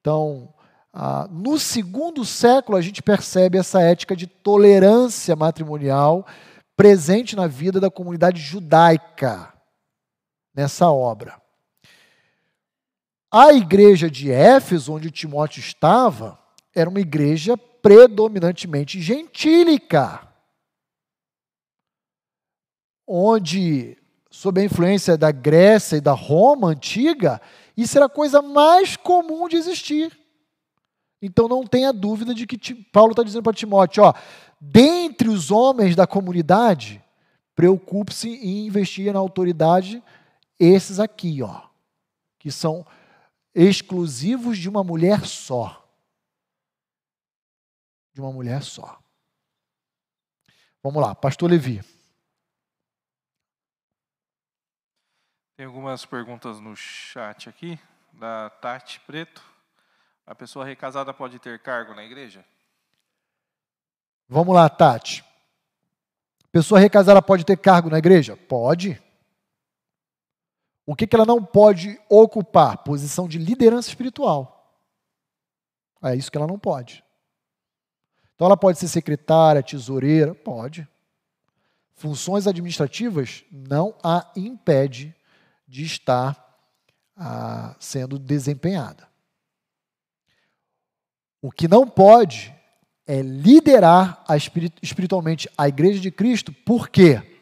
Então, 0.00 0.48
ah, 0.90 1.28
no 1.30 1.58
segundo 1.58 2.24
século, 2.24 2.78
a 2.78 2.80
gente 2.80 3.02
percebe 3.02 3.58
essa 3.58 3.82
ética 3.82 4.16
de 4.16 4.26
tolerância 4.26 5.36
matrimonial 5.36 6.26
presente 6.74 7.36
na 7.36 7.46
vida 7.46 7.78
da 7.78 7.90
comunidade 7.90 8.40
judaica 8.40 9.52
nessa 10.54 10.90
obra. 10.90 11.47
A 13.30 13.52
igreja 13.52 14.10
de 14.10 14.30
Éfeso, 14.30 14.94
onde 14.94 15.10
Timóteo 15.10 15.60
estava, 15.60 16.38
era 16.74 16.88
uma 16.88 17.00
igreja 17.00 17.56
predominantemente 17.56 19.00
gentílica, 19.00 20.26
onde, 23.06 23.98
sob 24.30 24.60
a 24.60 24.64
influência 24.64 25.16
da 25.16 25.30
Grécia 25.30 25.96
e 25.96 26.00
da 26.00 26.12
Roma 26.12 26.68
antiga, 26.68 27.40
isso 27.76 27.98
era 27.98 28.06
a 28.06 28.10
coisa 28.10 28.40
mais 28.40 28.96
comum 28.96 29.46
de 29.46 29.56
existir. 29.56 30.18
Então 31.20 31.48
não 31.48 31.66
tenha 31.66 31.92
dúvida 31.92 32.34
de 32.34 32.46
que 32.46 32.74
Paulo 32.74 33.12
está 33.12 33.22
dizendo 33.22 33.42
para 33.42 33.52
Timóteo: 33.52 34.04
ó, 34.04 34.14
dentre 34.60 35.28
os 35.28 35.50
homens 35.50 35.94
da 35.94 36.06
comunidade, 36.06 37.02
preocupe-se 37.54 38.28
em 38.28 38.66
investir 38.66 39.12
na 39.12 39.18
autoridade 39.18 40.02
esses 40.58 40.98
aqui, 40.98 41.42
ó, 41.42 41.62
que 42.38 42.50
são 42.50 42.86
exclusivos 43.58 44.56
de 44.56 44.68
uma 44.68 44.84
mulher 44.84 45.26
só. 45.26 45.84
De 48.14 48.20
uma 48.20 48.30
mulher 48.30 48.62
só. 48.62 49.02
Vamos 50.80 51.02
lá, 51.02 51.14
Pastor 51.14 51.50
Levi. 51.50 51.82
Tem 55.56 55.66
algumas 55.66 56.06
perguntas 56.06 56.60
no 56.60 56.76
chat 56.76 57.48
aqui, 57.48 57.80
da 58.12 58.48
Tati 58.48 59.00
Preto. 59.00 59.42
A 60.24 60.32
pessoa 60.34 60.64
recasada 60.64 61.12
pode 61.12 61.40
ter 61.40 61.58
cargo 61.60 61.94
na 61.94 62.04
igreja? 62.04 62.44
Vamos 64.28 64.54
lá, 64.54 64.68
Tati. 64.68 65.24
Pessoa 66.52 66.78
recasada 66.78 67.20
pode 67.20 67.44
ter 67.44 67.58
cargo 67.58 67.90
na 67.90 67.98
igreja? 67.98 68.36
Pode. 68.36 69.02
O 70.88 70.96
que, 70.96 71.06
que 71.06 71.14
ela 71.14 71.26
não 71.26 71.44
pode 71.44 72.00
ocupar? 72.08 72.78
Posição 72.78 73.28
de 73.28 73.36
liderança 73.36 73.90
espiritual. 73.90 74.74
É 76.02 76.16
isso 76.16 76.32
que 76.32 76.38
ela 76.38 76.46
não 76.46 76.58
pode. 76.58 77.04
Então 78.34 78.46
ela 78.46 78.56
pode 78.56 78.78
ser 78.78 78.88
secretária, 78.88 79.62
tesoureira? 79.62 80.34
Pode. 80.34 80.88
Funções 81.94 82.46
administrativas 82.46 83.44
não 83.52 83.94
a 84.02 84.32
impede 84.34 85.14
de 85.66 85.84
estar 85.84 86.58
ah, 87.14 87.76
sendo 87.78 88.18
desempenhada. 88.18 89.06
O 91.42 91.50
que 91.50 91.68
não 91.68 91.86
pode 91.86 92.56
é 93.06 93.20
liderar 93.20 94.24
a 94.26 94.38
espiritualmente 94.38 95.50
a 95.58 95.68
igreja 95.68 96.00
de 96.00 96.10
Cristo, 96.10 96.50
por 96.50 96.88
quê? 96.88 97.37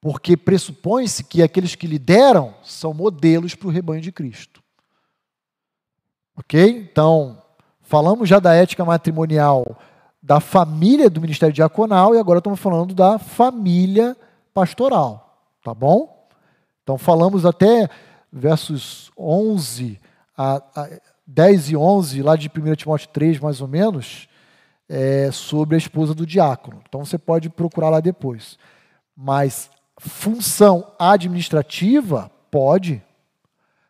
Porque 0.00 0.36
pressupõe-se 0.36 1.24
que 1.24 1.42
aqueles 1.42 1.74
que 1.74 1.86
lideram 1.86 2.54
são 2.62 2.94
modelos 2.94 3.54
para 3.54 3.68
o 3.68 3.70
rebanho 3.70 4.00
de 4.00 4.12
Cristo. 4.12 4.62
Ok? 6.36 6.88
Então, 6.90 7.42
falamos 7.80 8.28
já 8.28 8.38
da 8.38 8.54
ética 8.54 8.84
matrimonial 8.84 9.76
da 10.22 10.40
família 10.40 11.08
do 11.08 11.20
ministério 11.20 11.54
diaconal 11.54 12.14
e 12.14 12.18
agora 12.18 12.38
estamos 12.38 12.60
falando 12.60 12.94
da 12.94 13.18
família 13.18 14.16
pastoral. 14.52 15.42
Tá 15.64 15.72
bom? 15.72 16.28
Então, 16.82 16.98
falamos 16.98 17.44
até 17.44 17.88
versos 18.32 19.10
11 19.16 20.00
a, 20.36 20.56
a 20.76 20.88
10 21.26 21.70
e 21.70 21.76
11, 21.76 22.22
lá 22.22 22.36
de 22.36 22.48
1 22.48 22.74
Timóteo 22.74 23.08
3, 23.08 23.38
mais 23.38 23.60
ou 23.60 23.68
menos, 23.68 24.28
é, 24.88 25.30
sobre 25.30 25.74
a 25.74 25.78
esposa 25.78 26.14
do 26.14 26.24
diácono. 26.24 26.82
Então, 26.88 27.04
você 27.04 27.18
pode 27.18 27.50
procurar 27.50 27.90
lá 27.90 28.00
depois. 28.00 28.58
Mas 29.16 29.70
função 29.98 30.92
administrativa? 30.98 32.30
Pode. 32.50 33.02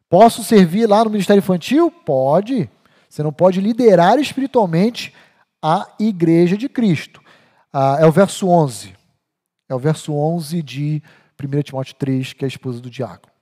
Posso 0.09 0.43
servir 0.43 0.86
lá 0.86 1.05
no 1.05 1.10
Ministério 1.10 1.40
Infantil? 1.40 1.90
Pode. 1.90 2.68
Você 3.09 3.22
não 3.22 3.32
pode 3.32 3.60
liderar 3.60 4.18
espiritualmente 4.18 5.14
a 5.62 5.86
igreja 5.98 6.56
de 6.56 6.68
Cristo. 6.68 7.22
Ah, 7.72 7.98
é 8.01 8.06
o 8.06 8.12
verso 8.12 8.48
11. 8.48 8.97
É 9.68 9.74
o 9.74 9.78
verso 9.78 10.14
11 10.14 10.62
de 10.62 11.02
1 11.43 11.62
Timóteo 11.62 11.94
3, 11.94 12.32
que 12.32 12.44
é 12.44 12.47
a 12.47 12.48
esposa 12.48 12.80
do 12.80 12.90
diácono. 12.90 13.32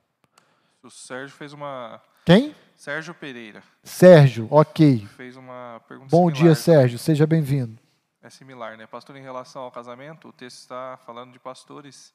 O 0.83 0.89
Sérgio 0.89 1.35
fez 1.35 1.53
uma. 1.53 2.01
Quem? 2.25 2.55
Sérgio 2.75 3.13
Pereira. 3.13 3.63
Sérgio, 3.83 4.47
ok. 4.51 5.05
Fez 5.17 5.35
uma 5.35 5.81
pergunta 5.87 6.09
Bom 6.09 6.27
similar. 6.27 6.43
dia, 6.43 6.55
Sérgio. 6.55 6.99
Seja 6.99 7.25
bem-vindo. 7.25 7.77
É 8.21 8.29
similar, 8.29 8.77
né? 8.77 8.85
Pastor, 8.85 9.15
em 9.15 9.21
relação 9.21 9.63
ao 9.63 9.71
casamento, 9.71 10.29
o 10.29 10.33
texto 10.33 10.59
está 10.59 10.99
falando 11.05 11.31
de 11.31 11.39
pastores 11.39 12.13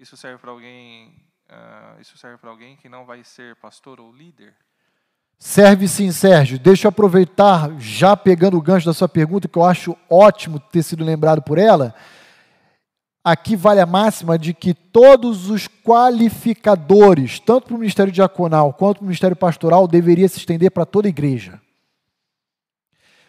isso 0.00 0.16
serve 0.16 0.38
para 0.38 0.50
alguém, 0.50 1.08
uh, 1.50 2.00
isso 2.00 2.16
serve 2.16 2.38
para 2.38 2.48
alguém 2.48 2.74
que 2.74 2.88
não 2.88 3.04
vai 3.04 3.22
ser 3.22 3.54
pastor 3.56 4.00
ou 4.00 4.10
líder? 4.10 4.54
Serve 5.38 5.86
sim, 5.86 6.10
Sérgio. 6.10 6.58
Deixa 6.58 6.86
eu 6.86 6.88
aproveitar, 6.88 7.78
já 7.78 8.16
pegando 8.16 8.56
o 8.56 8.62
gancho 8.62 8.86
da 8.86 8.94
sua 8.94 9.08
pergunta, 9.08 9.46
que 9.46 9.58
eu 9.58 9.64
acho 9.64 9.94
ótimo 10.08 10.58
ter 10.58 10.82
sido 10.82 11.04
lembrado 11.04 11.42
por 11.42 11.58
ela. 11.58 11.94
Aqui 13.22 13.54
vale 13.54 13.80
a 13.80 13.86
máxima 13.86 14.38
de 14.38 14.54
que 14.54 14.72
todos 14.72 15.50
os 15.50 15.68
qualificadores, 15.68 17.38
tanto 17.38 17.66
para 17.66 17.76
o 17.76 17.78
ministério 17.78 18.10
diaconal 18.10 18.72
quanto 18.72 18.96
para 18.96 19.04
o 19.04 19.06
ministério 19.06 19.36
pastoral, 19.36 19.86
deveria 19.86 20.28
se 20.28 20.38
estender 20.38 20.70
para 20.70 20.86
toda 20.86 21.08
a 21.08 21.10
igreja. 21.10 21.60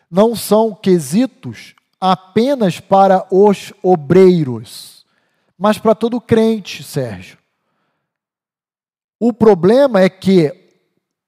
Não 0.09 0.37
são 0.37 0.73
quesitos 0.73 1.75
apenas 1.99 2.79
para 2.79 3.27
os 3.29 3.73
obreiros 3.83 5.00
mas 5.61 5.77
para 5.77 5.93
todo 5.93 6.19
crente, 6.19 6.83
Sérgio. 6.83 7.37
O 9.19 9.31
problema 9.31 10.01
é 10.01 10.09
que 10.09 10.51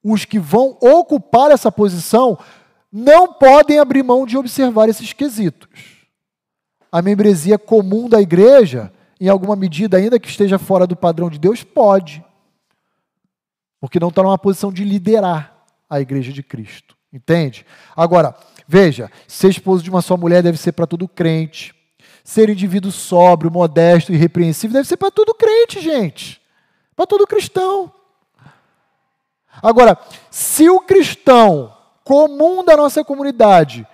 os 0.04 0.26
que 0.26 0.40
vão 0.40 0.76
ocupar 0.82 1.52
essa 1.52 1.72
posição 1.72 2.40
não 2.92 3.32
podem 3.32 3.78
abrir 3.78 4.02
mão 4.02 4.26
de 4.26 4.36
observar 4.36 4.90
esses 4.90 5.14
quesitos. 5.14 6.08
A 6.92 7.00
membresia 7.00 7.60
comum 7.60 8.10
da 8.10 8.20
igreja, 8.20 8.92
em 9.22 9.30
alguma 9.30 9.56
medida, 9.56 9.98
ainda 9.98 10.20
que 10.20 10.28
esteja 10.28 10.58
fora 10.58 10.88
do 10.88 10.96
padrão 10.96 11.30
de 11.30 11.38
Deus, 11.38 11.64
pode. 11.64 12.26
Porque 13.80 14.00
não 14.00 14.10
está 14.10 14.24
numa 14.24 14.38
posição 14.40 14.74
de 14.74 14.84
liderar 14.84 15.64
a 15.88 16.02
igreja 16.02 16.34
de 16.34 16.42
Cristo. 16.42 16.98
Entende? 17.14 17.68
Agora, 17.96 18.36
veja: 18.68 19.12
ser 19.28 19.50
esposo 19.50 19.84
de 19.84 19.92
uma 19.92 20.02
só 20.02 20.18
mulher 20.18 20.42
deve 20.42 20.58
ser 20.58 20.72
para 20.72 20.88
todo 20.88 21.08
crente. 21.08 21.83
Ser 22.24 22.50
indivíduo 22.50 22.92
sóbrio, 22.92 23.52
modesto 23.52 24.14
irrepreensível 24.14 24.76
deve 24.76 24.88
ser 24.88 24.96
para 24.96 25.12
todo 25.12 25.36
crente, 25.36 25.82
gente. 25.82 26.42
Para 26.96 27.06
todo 27.06 27.28
cristão. 27.28 27.94
Agora, 29.62 29.98
se 30.32 30.70
o 30.70 30.80
cristão 30.80 31.76
comum 32.04 32.64
da 32.64 32.78
nossa 32.78 33.04
comunidade 33.04 33.86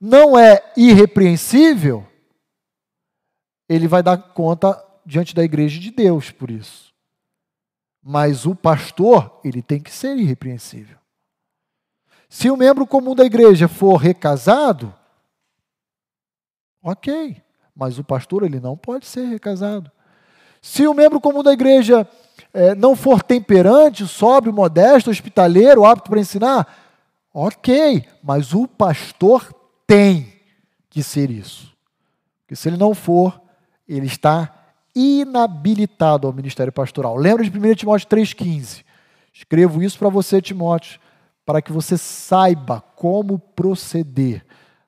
não 0.00 0.38
é 0.38 0.72
irrepreensível, 0.76 2.06
ele 3.68 3.86
vai 3.86 4.02
dar 4.02 4.16
conta 4.16 4.82
diante 5.04 5.34
da 5.34 5.44
igreja 5.44 5.78
de 5.78 5.90
Deus 5.90 6.30
por 6.30 6.50
isso. 6.50 6.92
Mas 8.02 8.46
o 8.46 8.54
pastor, 8.54 9.40
ele 9.44 9.62
tem 9.62 9.80
que 9.80 9.90
ser 9.90 10.16
irrepreensível. 10.16 10.96
Se 12.28 12.50
o 12.50 12.56
membro 12.56 12.86
comum 12.86 13.14
da 13.14 13.24
igreja 13.24 13.68
for 13.68 13.96
recasado, 13.96 14.94
ok 16.82 17.43
mas 17.74 17.98
o 17.98 18.04
pastor 18.04 18.42
ele 18.42 18.60
não 18.60 18.76
pode 18.76 19.06
ser 19.06 19.24
recasado. 19.24 19.90
Se 20.62 20.86
o 20.86 20.94
membro 20.94 21.20
comum 21.20 21.42
da 21.42 21.52
igreja 21.52 22.08
é, 22.52 22.74
não 22.74 22.96
for 22.96 23.22
temperante, 23.22 24.06
sóbrio, 24.06 24.52
modesto, 24.52 25.10
hospitaleiro, 25.10 25.84
apto 25.84 26.08
para 26.08 26.20
ensinar, 26.20 26.66
ok, 27.32 28.04
mas 28.22 28.54
o 28.54 28.66
pastor 28.66 29.52
tem 29.86 30.32
que 30.88 31.02
ser 31.02 31.30
isso. 31.30 31.74
Porque 32.42 32.56
se 32.56 32.68
ele 32.68 32.76
não 32.76 32.94
for, 32.94 33.40
ele 33.88 34.06
está 34.06 34.64
inabilitado 34.94 36.26
ao 36.26 36.32
ministério 36.32 36.72
pastoral. 36.72 37.16
Lembra 37.16 37.44
de 37.44 37.50
1 37.50 37.74
Timóteo 37.74 38.08
3,15? 38.08 38.84
Escrevo 39.32 39.82
isso 39.82 39.98
para 39.98 40.08
você, 40.08 40.40
Timóteo, 40.40 41.00
para 41.44 41.60
que 41.60 41.72
você 41.72 41.98
saiba 41.98 42.80
como 42.94 43.38
proceder 43.38 44.44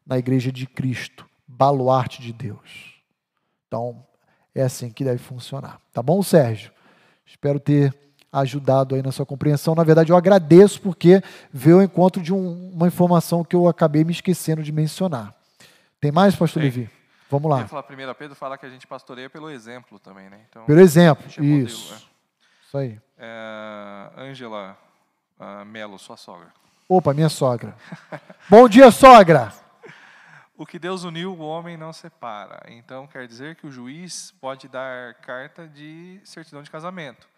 na 0.06 0.16
igreja 0.16 0.52
de 0.52 0.66
Cristo, 0.66 1.25
baluarte 1.56 2.20
de 2.20 2.32
Deus. 2.32 2.94
Então, 3.66 4.04
é 4.54 4.62
assim 4.62 4.90
que 4.90 5.04
deve 5.04 5.18
funcionar. 5.18 5.80
Tá 5.92 6.02
bom, 6.02 6.22
Sérgio? 6.22 6.70
Espero 7.24 7.58
ter 7.58 7.94
ajudado 8.32 8.94
aí 8.94 9.02
na 9.02 9.10
sua 9.12 9.24
compreensão. 9.24 9.74
Na 9.74 9.82
verdade, 9.82 10.12
eu 10.12 10.16
agradeço 10.16 10.80
porque 10.80 11.22
veio 11.52 11.76
ao 11.76 11.82
encontro 11.82 12.22
de 12.22 12.32
um, 12.32 12.70
uma 12.72 12.86
informação 12.86 13.42
que 13.42 13.56
eu 13.56 13.66
acabei 13.66 14.04
me 14.04 14.12
esquecendo 14.12 14.62
de 14.62 14.70
mencionar. 14.70 15.34
Tem 16.00 16.12
mais, 16.12 16.36
pastor 16.36 16.62
Tem. 16.62 16.70
Levi? 16.70 16.90
Vamos 17.30 17.50
lá. 17.50 17.62
Eu 17.62 17.68
falar, 17.68 17.84
1 17.84 18.14
Pedro 18.14 18.36
fala 18.36 18.56
que 18.56 18.66
a 18.66 18.68
gente 18.68 18.86
pastoreia 18.86 19.28
pelo 19.28 19.50
exemplo 19.50 19.98
também, 19.98 20.30
né? 20.30 20.40
Então, 20.48 20.64
Pelo 20.64 20.80
exemplo. 20.80 21.24
a 21.26 21.32
é 21.32 21.42
modelo, 21.42 21.66
Isso. 21.66 21.94
é. 21.94 21.96
Isso 22.66 22.78
aí. 22.78 23.00
É, 23.18 24.10
Ângela 24.16 24.76
ah, 25.38 25.64
Melo, 25.64 25.98
sua 25.98 26.16
sogra. 26.16 26.48
Opa, 26.88 27.12
minha 27.12 27.28
sogra. 27.28 27.74
Bom 28.48 28.68
dia, 28.68 28.90
sogra. 28.90 29.52
O 30.56 30.64
que 30.64 30.78
Deus 30.78 31.04
uniu, 31.04 31.34
o 31.34 31.40
homem 31.40 31.76
não 31.76 31.92
separa. 31.92 32.62
Então, 32.68 33.06
quer 33.06 33.26
dizer 33.28 33.56
que 33.56 33.66
o 33.66 33.70
juiz 33.70 34.32
pode 34.40 34.68
dar 34.68 35.14
carta 35.14 35.68
de 35.68 36.18
certidão 36.24 36.62
de 36.62 36.70
casamento, 36.70 37.28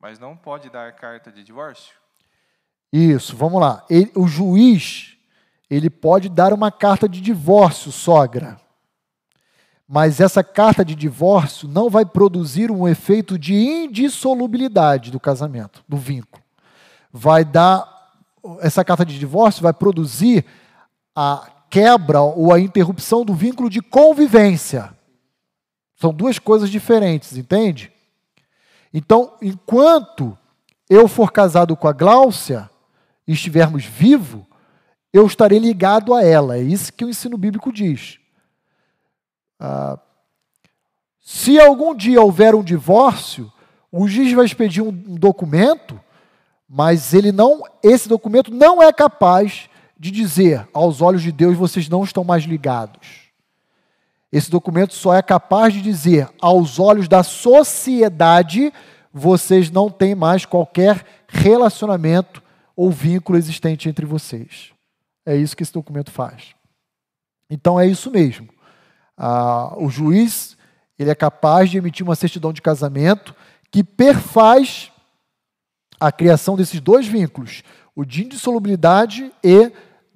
mas 0.00 0.18
não 0.18 0.34
pode 0.34 0.70
dar 0.70 0.90
carta 0.92 1.30
de 1.30 1.44
divórcio? 1.44 1.94
Isso, 2.90 3.36
vamos 3.36 3.60
lá. 3.60 3.84
Ele- 3.90 4.10
o 4.16 4.26
juiz, 4.26 5.18
ele 5.68 5.90
pode 5.90 6.30
dar 6.30 6.52
uma 6.54 6.70
carta 6.72 7.06
de 7.06 7.20
divórcio, 7.20 7.92
sogra. 7.92 8.58
Mas 9.86 10.20
essa 10.20 10.42
carta 10.42 10.82
de 10.82 10.94
divórcio 10.94 11.68
não 11.68 11.90
vai 11.90 12.06
produzir 12.06 12.70
um 12.70 12.88
efeito 12.88 13.38
de 13.38 13.54
indissolubilidade 13.54 15.10
do 15.10 15.20
casamento, 15.20 15.84
do 15.86 15.98
vínculo. 15.98 16.42
Vai 17.12 17.44
dar 17.44 17.90
essa 18.60 18.82
carta 18.82 19.04
de 19.04 19.18
divórcio 19.18 19.62
vai 19.62 19.72
produzir 19.74 20.44
a 21.14 21.46
quebra 21.72 22.20
ou 22.20 22.52
a 22.52 22.60
interrupção 22.60 23.24
do 23.24 23.32
vínculo 23.32 23.70
de 23.70 23.80
convivência. 23.80 24.94
São 25.96 26.12
duas 26.12 26.38
coisas 26.38 26.68
diferentes, 26.68 27.34
entende? 27.34 27.90
Então, 28.92 29.32
enquanto 29.40 30.36
eu 30.90 31.08
for 31.08 31.32
casado 31.32 31.74
com 31.74 31.88
a 31.88 31.92
Gláucia 31.92 32.68
e 33.26 33.32
estivermos 33.32 33.86
vivos, 33.86 34.42
eu 35.14 35.26
estarei 35.26 35.58
ligado 35.58 36.12
a 36.12 36.22
ela. 36.22 36.58
É 36.58 36.62
isso 36.62 36.92
que 36.92 37.06
o 37.06 37.08
ensino 37.08 37.38
bíblico 37.38 37.72
diz. 37.72 38.18
Ah, 39.58 39.98
se 41.24 41.58
algum 41.58 41.94
dia 41.94 42.20
houver 42.20 42.54
um 42.54 42.62
divórcio, 42.62 43.50
o 43.90 44.06
juiz 44.06 44.30
vai 44.34 44.44
expedir 44.44 44.82
um 44.82 44.92
documento, 44.92 45.98
mas 46.68 47.14
ele 47.14 47.32
não, 47.32 47.62
esse 47.82 48.10
documento 48.10 48.52
não 48.52 48.82
é 48.82 48.92
capaz 48.92 49.70
de 50.02 50.10
dizer 50.10 50.68
aos 50.74 51.00
olhos 51.00 51.22
de 51.22 51.30
Deus 51.30 51.56
vocês 51.56 51.88
não 51.88 52.02
estão 52.02 52.24
mais 52.24 52.42
ligados. 52.42 53.30
Esse 54.32 54.50
documento 54.50 54.94
só 54.94 55.14
é 55.14 55.22
capaz 55.22 55.72
de 55.72 55.80
dizer 55.80 56.28
aos 56.40 56.80
olhos 56.80 57.06
da 57.06 57.22
sociedade 57.22 58.72
vocês 59.12 59.70
não 59.70 59.88
têm 59.88 60.16
mais 60.16 60.44
qualquer 60.44 61.06
relacionamento 61.28 62.42
ou 62.74 62.90
vínculo 62.90 63.38
existente 63.38 63.88
entre 63.88 64.04
vocês. 64.04 64.72
É 65.24 65.36
isso 65.36 65.56
que 65.56 65.62
esse 65.62 65.72
documento 65.72 66.10
faz. 66.10 66.52
Então 67.48 67.78
é 67.78 67.86
isso 67.86 68.10
mesmo. 68.10 68.48
Ah, 69.16 69.72
o 69.76 69.88
juiz 69.88 70.56
ele 70.98 71.10
é 71.10 71.14
capaz 71.14 71.70
de 71.70 71.78
emitir 71.78 72.04
uma 72.04 72.16
certidão 72.16 72.52
de 72.52 72.60
casamento 72.60 73.36
que 73.70 73.84
perfaz 73.84 74.90
a 76.00 76.10
criação 76.10 76.56
desses 76.56 76.80
dois 76.80 77.06
vínculos, 77.06 77.62
o 77.94 78.04
de 78.04 78.24
indissolubilidade 78.24 79.32
e 79.44 79.70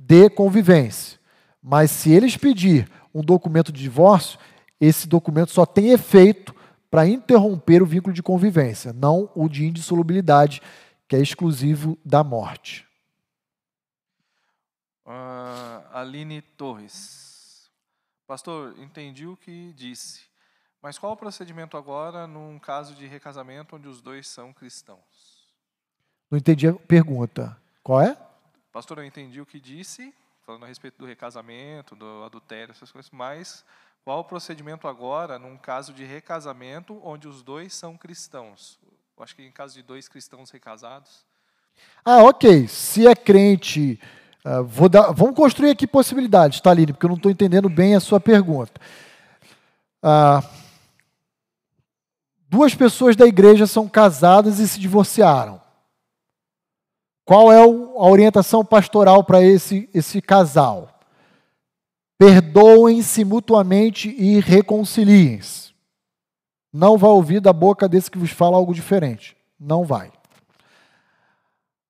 de 0.06 0.30
convivência. 0.30 1.18
Mas 1.60 1.90
se 1.90 2.12
eles 2.12 2.36
pedir 2.36 2.88
um 3.12 3.22
documento 3.22 3.72
de 3.72 3.82
divórcio, 3.82 4.38
esse 4.80 5.08
documento 5.08 5.50
só 5.50 5.66
tem 5.66 5.90
efeito 5.90 6.54
para 6.88 7.08
interromper 7.08 7.82
o 7.82 7.86
vínculo 7.86 8.14
de 8.14 8.22
convivência, 8.22 8.92
não 8.92 9.28
o 9.34 9.48
de 9.48 9.66
indissolubilidade, 9.66 10.62
que 11.08 11.16
é 11.16 11.20
exclusivo 11.20 11.98
da 12.04 12.22
morte. 12.22 12.86
Ah, 15.04 15.82
Aline 15.92 16.40
Torres. 16.40 17.68
Pastor, 18.26 18.78
entendi 18.78 19.26
o 19.26 19.36
que 19.36 19.72
disse. 19.72 20.22
Mas 20.80 20.98
qual 20.98 21.12
o 21.12 21.16
procedimento 21.16 21.76
agora 21.76 22.26
num 22.28 22.60
caso 22.60 22.94
de 22.94 23.06
recasamento 23.06 23.74
onde 23.74 23.88
os 23.88 24.00
dois 24.00 24.28
são 24.28 24.52
cristãos? 24.52 25.00
Não 26.30 26.38
entendi 26.38 26.68
a 26.68 26.74
pergunta. 26.74 27.56
Qual 27.82 28.00
é? 28.00 28.16
Pastor, 28.77 28.98
eu 28.98 29.07
entendi 29.07 29.40
o 29.40 29.47
que 29.47 29.59
disse, 29.59 30.12
falando 30.44 30.65
a 30.65 30.66
respeito 30.66 30.98
do 30.98 31.07
recasamento, 31.07 31.97
do 31.97 32.23
adultério, 32.24 32.73
essas 32.73 32.93
coisas, 32.93 33.11
mas 33.11 33.65
qual 34.05 34.19
o 34.19 34.24
procedimento 34.24 34.86
agora 34.86 35.39
num 35.39 35.57
caso 35.57 35.94
de 35.94 36.05
recasamento 36.05 37.01
onde 37.03 37.27
os 37.27 37.43
dois 37.43 37.73
são 37.73 37.97
cristãos? 37.97 38.78
Eu 39.16 39.24
acho 39.24 39.35
que 39.35 39.43
em 39.43 39.51
caso 39.51 39.73
de 39.73 39.82
dois 39.82 40.09
cristãos 40.09 40.51
recasados. 40.51 41.24
Ah, 42.05 42.23
ok. 42.24 42.69
Se 42.69 43.07
é 43.07 43.16
crente. 43.16 43.98
ah, 44.44 44.61
vou 44.61 44.90
dar- 44.90 45.11
vamos 45.11 45.35
construir 45.35 45.70
aqui 45.70 45.86
possibilidades, 45.86 46.61
Taline, 46.61 46.93
porque 46.93 47.07
eu 47.07 47.09
não 47.09 47.16
estou 47.16 47.32
entendendo 47.32 47.70
bem 47.70 47.94
a 47.97 48.01
sua 48.01 48.20
pergunta. 48.20 48.78
Ah, 50.03 50.43
duas 52.47 52.74
pessoas 52.74 53.16
da 53.16 53.24
igreja 53.27 53.66
são 53.66 53.89
casadas 53.89 54.59
e 54.59 54.69
se 54.69 54.78
divorciaram. 54.78 55.65
Qual 57.27 57.53
é 57.53 57.61
a 57.61 57.66
orientação 58.09 58.65
pastoral 58.65 59.24
para 59.24 59.43
esse, 59.43 59.90
esse 59.93 60.23
casal? 60.23 60.89
Perdoem-se 62.16 63.24
mutuamente 63.24 64.15
e 64.16 64.39
reconciliem-se. 64.39 65.74
Não 66.73 66.97
vai 66.97 67.11
ouvir 67.11 67.40
da 67.40 67.53
boca 67.53 67.89
desse 67.89 68.09
que 68.09 68.16
vos 68.16 68.31
fala 68.31 68.57
algo 68.57 68.73
diferente. 68.73 69.36
Não 69.59 69.85
vai. 69.85 70.12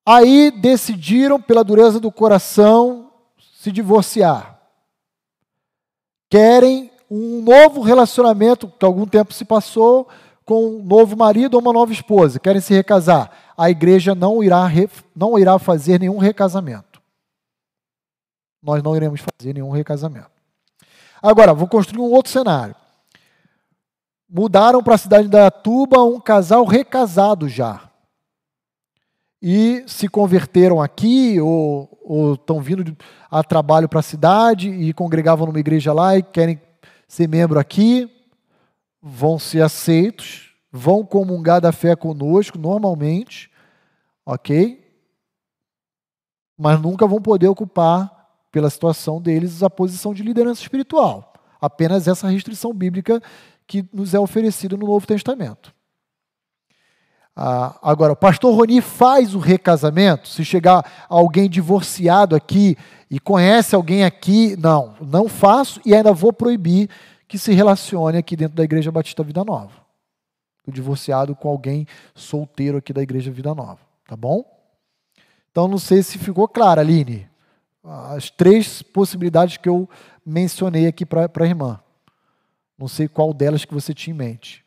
Aí 0.07 0.51
decidiram, 0.51 1.39
pela 1.39 1.63
dureza 1.63 2.01
do 2.01 2.11
coração, 2.11 3.11
se 3.57 3.71
divorciar. 3.71 4.59
Querem 6.31 6.91
um 7.11 7.43
novo 7.43 7.83
relacionamento, 7.83 8.69
que 8.69 8.87
algum 8.87 9.05
tempo 9.07 9.35
se 9.35 9.45
passou, 9.45 10.09
com 10.47 10.79
um 10.79 10.83
novo 10.83 11.15
marido 11.15 11.55
ou 11.55 11.61
uma 11.61 11.75
nova 11.75 11.93
esposa. 11.93 12.41
Querem 12.41 12.63
se 12.63 12.73
recasar. 12.73 13.31
A 13.57 13.71
igreja 13.71 14.15
não 14.15 14.43
irá, 14.43 14.69
não 15.15 15.39
irá 15.39 15.59
fazer 15.59 16.01
nenhum 16.01 16.19
recasamento. 16.19 17.01
Nós 18.63 18.83
não 18.83 18.97
iremos 18.97 19.21
fazer 19.21 19.55
nenhum 19.55 19.71
recasamento. 19.71 20.31
Agora, 21.23 21.55
vou 21.55 21.69
construir 21.69 22.01
um 22.01 22.11
outro 22.11 22.31
cenário. 22.31 22.75
Mudaram 24.29 24.83
para 24.83 24.97
a 24.97 24.99
cidade 24.99 25.29
da 25.29 25.47
Atuba 25.47 26.03
um 26.03 26.21
casal 26.21 26.65
recasado 26.65 27.49
já 27.49 27.87
e 29.41 29.85
se 29.87 30.09
converteram 30.09 30.83
aqui 30.83 31.41
ou, 31.41 31.99
ou 32.03 32.35
estão 32.35 32.61
vindo 32.61 32.97
a 33.31 33.45
trabalho 33.45 33.89
para 33.89 34.01
a 34.01 34.03
cidade 34.03 34.69
e 34.69 34.93
congregavam 34.93 35.47
numa 35.47 35.61
igreja 35.61 35.93
lá 35.93 36.17
e 36.17 36.23
querem 36.23 36.61
ser 37.07 37.29
membro 37.29 37.59
aqui, 37.59 38.11
vão 39.01 39.39
ser 39.39 39.63
aceitos, 39.63 40.46
vão 40.77 41.05
comungar 41.05 41.61
da 41.61 41.73
fé 41.73 41.97
conosco 41.97 42.59
normalmente, 42.59 43.51
ok? 44.25 44.85
Mas 46.57 46.81
nunca 46.81 47.07
vão 47.07 47.21
poder 47.21 47.49
ocupar, 47.49 48.15
pela 48.53 48.71
situação 48.71 49.21
deles, 49.21 49.63
a 49.63 49.69
posição 49.69 50.15
de 50.15 50.23
liderança 50.23 50.63
espiritual. 50.63 51.35
Apenas 51.61 52.09
essa 52.09 52.29
restrição 52.29 52.73
bíblica 52.73 53.21
que 53.67 53.85
nos 53.93 54.15
é 54.15 54.19
oferecida 54.19 54.77
no 54.77 54.87
Novo 54.87 55.07
Testamento. 55.07 55.75
Ah, 57.35 57.79
agora, 57.83 58.15
o 58.15 58.17
pastor 58.17 58.55
Roni 58.55 58.81
faz 58.81 59.35
o 59.35 59.39
recasamento. 59.39 60.27
Se 60.29 60.43
chegar 60.43 61.07
alguém 61.07 61.51
divorciado 61.51 62.35
aqui 62.35 62.79
e 63.11 63.21
conhece 63.21 63.75
alguém 63.75 64.05
aqui, 64.05 64.57
não, 64.57 64.95
não 65.03 65.29
faço 65.29 65.79
e 65.85 65.95
ainda 65.95 66.15
vou 66.15 66.33
proibir 66.33 66.89
que 67.29 67.39
se 67.39 67.53
relacione 67.53 68.17
aqui 68.17 68.37
dentro 68.37 68.57
da 68.57 68.65
Igreja 68.65 68.91
Batista 68.91 69.23
Vida 69.23 69.45
Nova. 69.45 69.86
Divorciado 70.67 71.35
com 71.35 71.49
alguém 71.49 71.87
solteiro 72.15 72.79
aqui 72.79 72.93
da 72.93 73.03
Igreja 73.03 73.31
Vida 73.31 73.55
Nova, 73.55 73.79
tá 74.07 74.17
bom? 74.17 74.45
Então, 75.51 75.69
não 75.69 75.79
sei 75.79 76.03
se 76.03 76.19
ficou 76.19 76.47
claro, 76.47 76.81
Aline. 76.81 77.29
As 77.83 78.31
três 78.31 78.83
possibilidades 78.83 79.57
que 79.57 79.69
eu 79.69 79.89
mencionei 80.25 80.87
aqui 80.87 81.07
para 81.07 81.31
a 81.35 81.47
irmã. 81.47 81.81
Não 82.77 82.89
sei 82.89 83.09
qual 83.09 83.33
delas 83.33 83.65
que 83.65 83.73
você 83.73 83.95
tinha 83.95 84.13
em 84.13 84.19
mente. 84.19 84.65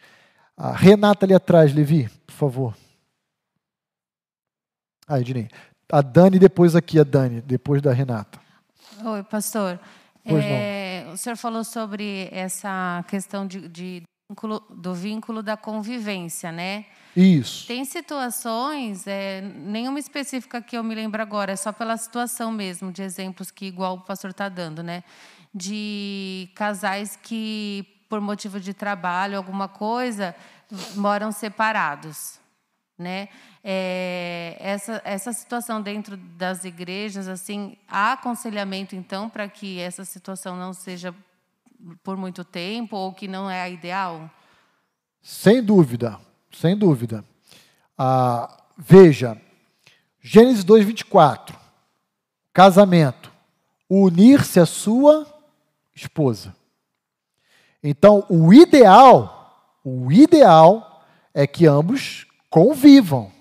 A 0.58 0.72
Renata 0.72 1.26
ali 1.26 1.34
atrás, 1.34 1.74
Levi, 1.74 2.10
por 2.26 2.34
favor. 2.34 2.78
Ah, 5.08 5.20
Ednei. 5.20 5.48
A 5.92 6.02
Dani 6.02 6.40
depois 6.40 6.76
aqui, 6.76 7.00
a 7.00 7.04
Dani, 7.04 7.42
depois 7.42 7.82
da 7.82 7.92
Renata. 7.92 8.40
Oi, 9.04 9.24
pastor. 9.24 9.80
É, 10.26 11.08
o 11.12 11.18
senhor 11.18 11.36
falou 11.36 11.64
sobre 11.64 12.30
essa 12.32 13.04
questão 13.08 13.48
de, 13.48 13.68
de 13.68 14.04
do 14.70 14.94
vínculo 14.94 15.42
da 15.42 15.58
convivência, 15.58 16.52
né? 16.52 16.86
Isso. 17.16 17.66
Tem 17.66 17.84
situações, 17.84 19.08
é, 19.08 19.42
nenhuma 19.42 19.98
específica 19.98 20.62
que 20.62 20.78
eu 20.78 20.84
me 20.84 20.94
lembro 20.94 21.20
agora, 21.20 21.54
é 21.54 21.56
só 21.56 21.72
pela 21.72 21.98
situação 21.98 22.52
mesmo, 22.52 22.92
de 22.92 23.02
exemplos 23.02 23.50
que 23.50 23.66
igual 23.66 23.96
o 23.96 24.02
pastor 24.02 24.30
está 24.30 24.48
dando, 24.48 24.84
né? 24.84 25.04
De 25.54 26.48
casais 26.54 27.16
que, 27.16 27.88
por 28.08 28.22
motivo 28.22 28.60
de 28.60 28.72
trabalho, 28.72 29.36
alguma 29.36 29.68
coisa, 29.68 30.36
moram 30.96 31.32
separados, 31.32 32.40
né? 33.00 33.30
É, 33.64 34.56
essa, 34.60 35.02
essa 35.04 35.34
situação 35.34 35.82
dentro 35.82 36.16
das 36.16 36.66
igrejas, 36.66 37.28
assim, 37.28 37.76
há 37.88 38.14
aconselhamento, 38.14 38.96
então, 38.96 39.28
para 39.28 39.50
que 39.50 39.80
essa 39.80 40.06
situação 40.06 40.56
não 40.56 40.72
seja 40.72 41.16
por 42.04 42.18
muito 42.18 42.44
tempo 42.44 42.96
ou 42.96 43.14
que 43.14 43.28
não 43.28 43.50
é 43.50 43.62
a 43.62 43.70
ideal? 43.70 44.30
Sem 45.22 45.64
dúvida, 45.64 46.20
sem 46.52 46.78
dúvida. 46.78 47.24
Ah, 47.98 48.58
veja, 48.78 49.40
Gênesis 50.22 50.64
2, 50.64 50.86
24. 50.86 51.58
Casamento. 52.54 53.32
Unir-se 53.90 54.60
à 54.60 54.66
sua 54.66 55.26
esposa. 55.96 56.56
Então, 57.82 58.26
o 58.30 58.54
ideal, 58.54 59.80
o 59.84 60.12
ideal 60.12 61.04
é 61.34 61.48
que 61.48 61.66
ambos 61.66 62.28
convivam. 62.50 63.32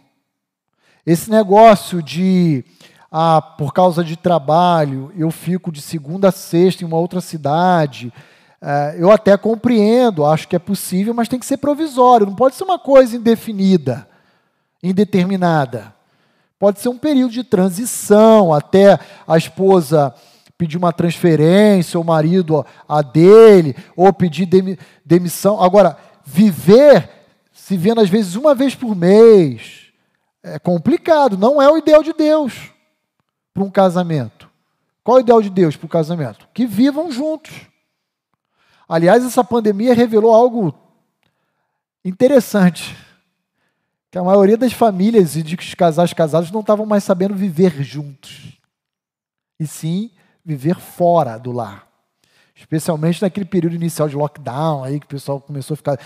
Esse 1.05 1.31
negócio 1.31 2.03
de, 2.03 2.65
ah, 3.11 3.41
por 3.41 3.73
causa 3.73 4.05
de 4.05 4.17
trabalho, 4.17 5.11
eu 5.17 5.31
fico 5.31 5.73
de 5.73 5.81
segunda 5.81 6.29
a 6.29 6.33
sexta 6.33 6.85
em 6.85 6.87
uma 6.87 6.99
outra 6.99 7.21
cidade, 7.21 8.13
é, 8.61 8.97
eu 8.99 9.11
até 9.11 9.37
compreendo, 9.37 10.27
acho 10.27 10.49
que 10.49 10.57
é 10.57 10.59
possível, 10.59 11.15
mas 11.15 11.29
tem 11.29 11.39
que 11.39 11.47
ser 11.47 11.57
provisório, 11.57 12.27
não 12.27 12.35
pode 12.35 12.57
ser 12.57 12.65
uma 12.65 12.79
coisa 12.79 13.17
indefinida, 13.17 14.09
indeterminada. 14.83 15.95
Pode 16.59 16.81
ser 16.81 16.89
um 16.89 16.99
período 16.99 17.33
de 17.33 17.45
transição 17.45 18.53
até 18.53 18.99
a 19.27 19.39
esposa 19.39 20.13
pedir 20.59 20.77
uma 20.77 20.93
transferência, 20.93 22.01
o 22.01 22.05
marido 22.05 22.67
a 22.89 23.01
dele, 23.01 23.77
ou 23.97 24.13
pedir 24.13 24.49
demissão. 25.07 25.63
Agora, 25.63 25.97
viver 26.25 27.09
se 27.53 27.77
vendo 27.77 28.01
às 28.01 28.09
vezes 28.09 28.35
uma 28.35 28.57
vez 28.57 28.75
por 28.75 28.97
mês 28.97 29.93
é 30.43 30.59
complicado, 30.59 31.39
não 31.39 31.63
é 31.63 31.71
o 31.71 31.79
ideal 31.79 32.03
de 32.03 32.13
Deus 32.13 32.73
para 33.59 33.67
um 33.67 33.71
casamento. 33.71 34.49
Qual 35.03 35.17
o 35.17 35.21
ideal 35.21 35.43
de 35.43 35.51
Deus 35.51 35.77
para 35.77 35.87
o 35.87 35.89
casamento? 35.89 36.49
Que 36.55 36.65
vivam 36.65 37.11
juntos. 37.11 37.53
Aliás, 38.89 39.25
essa 39.25 39.43
pandemia 39.43 39.95
revelou 39.95 40.33
algo 40.33 40.73
interessante. 42.05 42.97
Que 44.11 44.19
a 44.19 44.23
maioria 44.23 44.57
das 44.57 44.73
famílias 44.73 45.35
e 45.35 45.43
dos 45.43 45.75
casais 45.75 46.13
casados 46.13 46.53
não 46.53 46.61
estavam 46.61 46.87
mais 46.87 47.03
sabendo 47.03 47.35
viver 47.35 47.83
juntos. 47.83 48.59
E 49.59 49.67
sim 49.67 50.13
viver 50.45 50.77
fora 50.77 51.37
do 51.37 51.51
lar. 51.51 51.89
Especialmente 52.55 53.21
naquele 53.21 53.45
período 53.45 53.75
inicial 53.75 54.09
de 54.09 54.17
lockdown, 54.17 54.85
aí 54.85 55.01
que 55.01 55.07
o 55.07 55.11
pessoal 55.11 55.41
começou 55.41 55.75
a 55.75 55.77
ficar. 55.77 56.01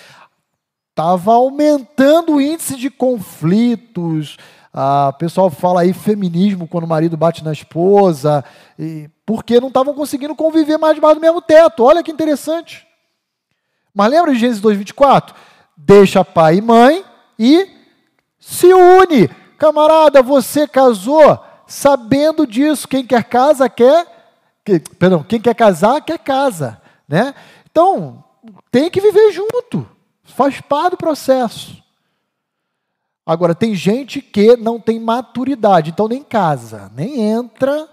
Estava 0.91 1.35
aumentando 1.35 2.35
o 2.35 2.41
índice 2.41 2.77
de 2.77 2.91
conflitos. 2.91 4.39
Ah, 4.73 5.11
o 5.13 5.19
pessoal 5.19 5.51
fala 5.51 5.83
aí 5.83 5.93
feminismo 5.93 6.67
quando 6.67 6.85
o 6.85 6.89
marido 6.89 7.17
bate 7.17 7.45
na 7.45 7.53
esposa. 7.53 8.45
E 8.79 9.11
porque 9.27 9.61
não 9.61 9.69
estavam 9.69 9.95
conseguindo 9.95 10.35
conviver 10.35 10.79
mais 10.79 10.95
debaixo 10.95 11.17
do 11.17 11.21
mesmo 11.21 11.43
teto. 11.43 11.85
Olha 11.85 12.03
que 12.03 12.11
interessante. 12.11 12.87
Mas 13.95 14.11
lembra 14.11 14.33
de 14.33 14.39
Gênesis 14.39 14.63
2,24? 14.63 15.35
Deixa 15.77 16.25
pai 16.25 16.57
e 16.57 16.63
mãe 16.63 17.05
e 17.39 17.69
se 18.39 18.73
une. 18.73 19.29
Camarada, 19.59 20.23
você 20.23 20.67
casou 20.67 21.39
sabendo 21.67 22.47
disso. 22.47 22.89
Quem 22.89 23.05
quer 23.05 23.25
casa, 23.25 23.69
quer. 23.69 24.07
Que, 24.65 24.79
perdão, 24.79 25.23
quem 25.23 25.41
quer 25.41 25.55
casar, 25.55 26.01
quer 26.01 26.19
casa. 26.19 26.81
Né? 27.07 27.35
Então, 27.71 28.25
tem 28.71 28.91
que 28.91 29.01
viver 29.01 29.33
junto. 29.33 29.87
Faz 30.25 30.61
parte 30.61 30.93
do 30.93 30.97
processo. 30.97 31.82
Agora, 33.25 33.55
tem 33.55 33.75
gente 33.75 34.21
que 34.21 34.57
não 34.57 34.81
tem 34.81 34.99
maturidade, 34.99 35.91
então 35.91 36.09
nem 36.09 36.23
casa, 36.23 36.91
nem 36.95 37.21
entra 37.21 37.89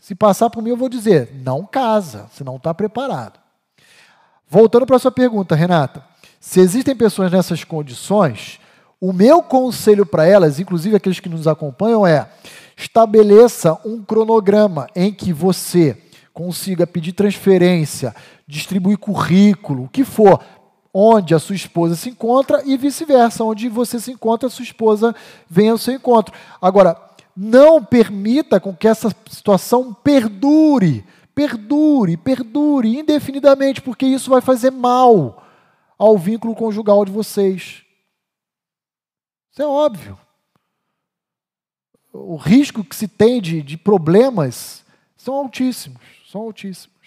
se 0.00 0.14
passar 0.14 0.48
por 0.48 0.62
mim, 0.62 0.70
eu 0.70 0.76
vou 0.76 0.88
dizer: 0.88 1.30
não 1.44 1.64
casa, 1.66 2.26
se 2.32 2.42
não 2.42 2.56
está 2.56 2.72
preparado. 2.72 3.38
Voltando 4.48 4.86
para 4.86 4.96
a 4.96 4.98
sua 4.98 5.12
pergunta, 5.12 5.54
Renata. 5.54 6.02
Se 6.40 6.58
existem 6.58 6.96
pessoas 6.96 7.30
nessas 7.30 7.62
condições, 7.64 8.58
o 8.98 9.12
meu 9.12 9.42
conselho 9.42 10.06
para 10.06 10.26
elas, 10.26 10.58
inclusive 10.58 10.96
aqueles 10.96 11.20
que 11.20 11.28
nos 11.28 11.46
acompanham, 11.46 12.06
é: 12.06 12.30
estabeleça 12.76 13.78
um 13.84 14.02
cronograma 14.02 14.88
em 14.96 15.12
que 15.12 15.34
você 15.34 16.02
consiga 16.32 16.86
pedir 16.86 17.12
transferência, 17.12 18.14
distribuir 18.46 18.96
currículo, 18.96 19.84
o 19.84 19.88
que 19.88 20.02
for, 20.02 20.42
onde 20.92 21.34
a 21.34 21.38
sua 21.38 21.54
esposa 21.54 21.94
se 21.94 22.10
encontra 22.10 22.62
e 22.64 22.76
vice-versa, 22.76 23.44
onde 23.44 23.68
você 23.68 24.00
se 24.00 24.12
encontra, 24.12 24.48
a 24.48 24.50
sua 24.50 24.64
esposa 24.64 25.14
vem 25.48 25.70
ao 25.70 25.78
seu 25.78 25.94
encontro. 25.94 26.34
Agora, 26.60 27.00
não 27.36 27.82
permita 27.82 28.60
com 28.60 28.74
que 28.74 28.88
essa 28.88 29.14
situação 29.28 29.94
perdure, 29.94 31.04
perdure, 31.34 32.16
perdure 32.16 32.98
indefinidamente, 32.98 33.80
porque 33.80 34.04
isso 34.04 34.30
vai 34.30 34.40
fazer 34.40 34.70
mal 34.70 35.46
ao 35.96 36.18
vínculo 36.18 36.54
conjugal 36.54 37.04
de 37.04 37.12
vocês. 37.12 37.82
Isso 39.52 39.62
é 39.62 39.66
óbvio. 39.66 40.18
O 42.12 42.36
risco 42.36 42.82
que 42.82 42.96
se 42.96 43.06
tem 43.06 43.40
de, 43.40 43.62
de 43.62 43.76
problemas 43.76 44.84
são 45.16 45.34
altíssimos, 45.34 46.00
são 46.30 46.42
altíssimos. 46.42 46.99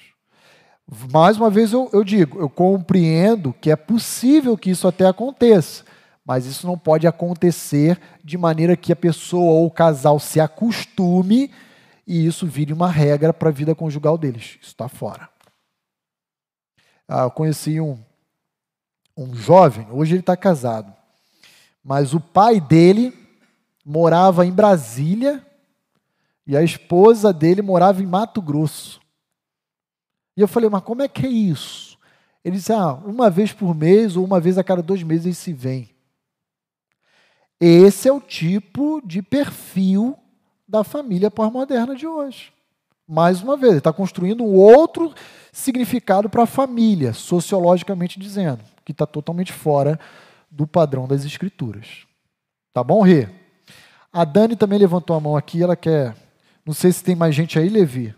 Mais 1.11 1.37
uma 1.37 1.49
vez 1.49 1.71
eu, 1.71 1.89
eu 1.93 2.03
digo, 2.03 2.39
eu 2.39 2.49
compreendo 2.49 3.53
que 3.53 3.71
é 3.71 3.75
possível 3.75 4.57
que 4.57 4.69
isso 4.69 4.87
até 4.87 5.05
aconteça, 5.05 5.85
mas 6.25 6.45
isso 6.45 6.67
não 6.67 6.77
pode 6.77 7.07
acontecer 7.07 7.99
de 8.23 8.37
maneira 8.37 8.75
que 8.75 8.91
a 8.91 8.95
pessoa 8.95 9.53
ou 9.53 9.65
o 9.65 9.71
casal 9.71 10.19
se 10.19 10.39
acostume 10.39 11.51
e 12.05 12.25
isso 12.25 12.45
vire 12.45 12.73
uma 12.73 12.89
regra 12.89 13.33
para 13.33 13.49
a 13.49 13.51
vida 13.51 13.73
conjugal 13.73 14.17
deles. 14.17 14.57
Isso 14.61 14.71
está 14.71 14.89
fora. 14.89 15.29
Ah, 17.07 17.23
eu 17.23 17.31
conheci 17.31 17.79
um, 17.79 17.97
um 19.17 19.33
jovem, 19.35 19.87
hoje 19.91 20.13
ele 20.13 20.19
está 20.19 20.35
casado, 20.35 20.93
mas 21.83 22.13
o 22.13 22.19
pai 22.19 22.59
dele 22.59 23.13
morava 23.85 24.45
em 24.45 24.51
Brasília 24.51 25.45
e 26.45 26.55
a 26.55 26.63
esposa 26.63 27.33
dele 27.33 27.61
morava 27.61 28.01
em 28.01 28.05
Mato 28.05 28.41
Grosso. 28.41 29.02
E 30.35 30.41
eu 30.41 30.47
falei, 30.47 30.69
mas 30.69 30.83
como 30.83 31.01
é 31.01 31.07
que 31.07 31.25
é 31.25 31.29
isso? 31.29 31.97
Ele 32.43 32.57
disse, 32.57 32.73
ah, 32.73 32.93
uma 33.05 33.29
vez 33.29 33.53
por 33.53 33.73
mês 33.73 34.15
ou 34.15 34.25
uma 34.25 34.39
vez 34.39 34.57
a 34.57 34.63
cada 34.63 34.81
dois 34.81 35.01
meses 35.03 35.25
eles 35.25 35.37
se 35.37 35.53
vêm. 35.53 35.89
Esse 37.59 38.09
é 38.09 38.11
o 38.11 38.19
tipo 38.19 39.01
de 39.05 39.21
perfil 39.21 40.17
da 40.67 40.83
família 40.83 41.31
pós-moderna 41.31 41.95
de 41.95 42.05
hoje. 42.05 42.51
Mais 43.07 43.41
uma 43.41 43.55
vez, 43.55 43.71
ele 43.71 43.77
está 43.77 43.93
construindo 43.93 44.43
um 44.43 44.53
outro 44.53 45.13
significado 45.51 46.29
para 46.29 46.43
a 46.43 46.47
família, 46.47 47.13
sociologicamente 47.13 48.19
dizendo, 48.19 48.59
que 48.83 48.91
está 48.91 49.05
totalmente 49.05 49.53
fora 49.53 49.99
do 50.49 50.65
padrão 50.65 51.07
das 51.07 51.23
escrituras. 51.23 52.05
Tá 52.73 52.83
bom, 52.83 53.01
Rê? 53.01 53.29
A 54.11 54.25
Dani 54.25 54.55
também 54.55 54.79
levantou 54.79 55.15
a 55.15 55.19
mão 55.19 55.37
aqui, 55.37 55.61
ela 55.61 55.75
quer. 55.75 56.15
Não 56.65 56.73
sei 56.73 56.91
se 56.91 57.03
tem 57.03 57.15
mais 57.15 57.35
gente 57.35 57.57
aí, 57.57 57.69
Levi. 57.69 58.15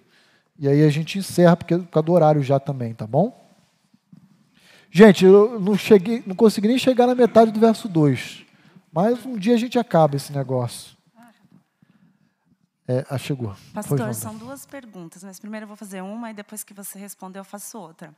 E 0.57 0.68
aí 0.68 0.84
a 0.84 0.90
gente 0.90 1.19
encerra, 1.19 1.56
porque 1.56 1.77
por 1.77 1.88
causa 1.88 2.06
do 2.06 2.14
horário 2.14 2.44
já 2.44 2.60
também, 2.60 2.94
tá 2.94 3.06
bom? 3.06 3.44
Gente, 4.90 5.26
eu 5.26 5.60
não, 5.60 5.77
cheguei, 5.77 6.23
não 6.26 6.36
consegui 6.36 6.69
nem 6.69 6.77
chegar 6.77 7.06
na 7.06 7.14
metade 7.14 7.52
do 7.52 7.60
verso 7.60 7.90
2. 7.90 8.45
Mas 8.94 9.26
um 9.26 9.38
dia 9.38 9.53
a 9.53 9.57
gente 9.57 9.77
acaba 9.77 10.15
esse 10.15 10.32
negócio. 10.32 10.95
É, 12.88 13.06
ah, 13.10 13.18
chegou. 13.18 13.53
Pastor, 13.73 13.98
Foi, 13.98 14.14
são 14.14 14.38
duas 14.38 14.65
perguntas, 14.65 15.23
mas 15.23 15.40
primeiro 15.40 15.64
eu 15.64 15.68
vou 15.68 15.76
fazer 15.76 16.02
uma 16.02 16.30
e 16.30 16.34
depois 16.34 16.64
que 16.64 16.73
você 16.73 16.98
responder 16.99 17.40
eu 17.40 17.44
faço 17.44 17.77
outra. 17.77 18.15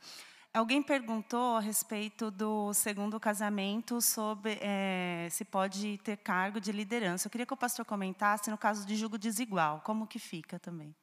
Alguém 0.54 0.84
perguntou 0.84 1.56
a 1.56 1.60
respeito 1.60 2.30
do 2.30 2.74
segundo 2.74 3.20
casamento 3.20 4.02
sobre 4.02 4.58
é, 4.62 5.28
se 5.32 5.46
pode 5.46 5.98
ter 6.00 6.18
cargo 6.18 6.60
de 6.60 6.72
liderança. 6.72 7.28
Eu 7.28 7.32
queria 7.32 7.46
que 7.46 7.54
o 7.54 7.58
pastor 7.58 7.86
comentasse 7.86 8.52
no 8.52 8.58
caso 8.58 8.86
de 8.86 8.96
julgo 8.96 9.18
desigual, 9.18 9.82
como 9.84 10.06
que 10.06 10.20
fica 10.20 10.60
também. 10.60 10.94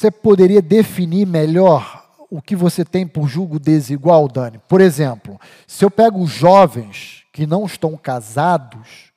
Você 0.00 0.10
poderia 0.10 0.62
definir 0.62 1.26
melhor 1.26 2.08
o 2.30 2.40
que 2.40 2.56
você 2.56 2.86
tem 2.86 3.06
por 3.06 3.28
julgo 3.28 3.58
desigual, 3.58 4.28
Dani? 4.28 4.58
Por 4.66 4.80
exemplo, 4.80 5.38
se 5.66 5.84
eu 5.84 5.90
pego 5.90 6.26
jovens 6.26 7.26
que 7.30 7.46
não 7.46 7.66
estão 7.66 7.98
casados 7.98 9.12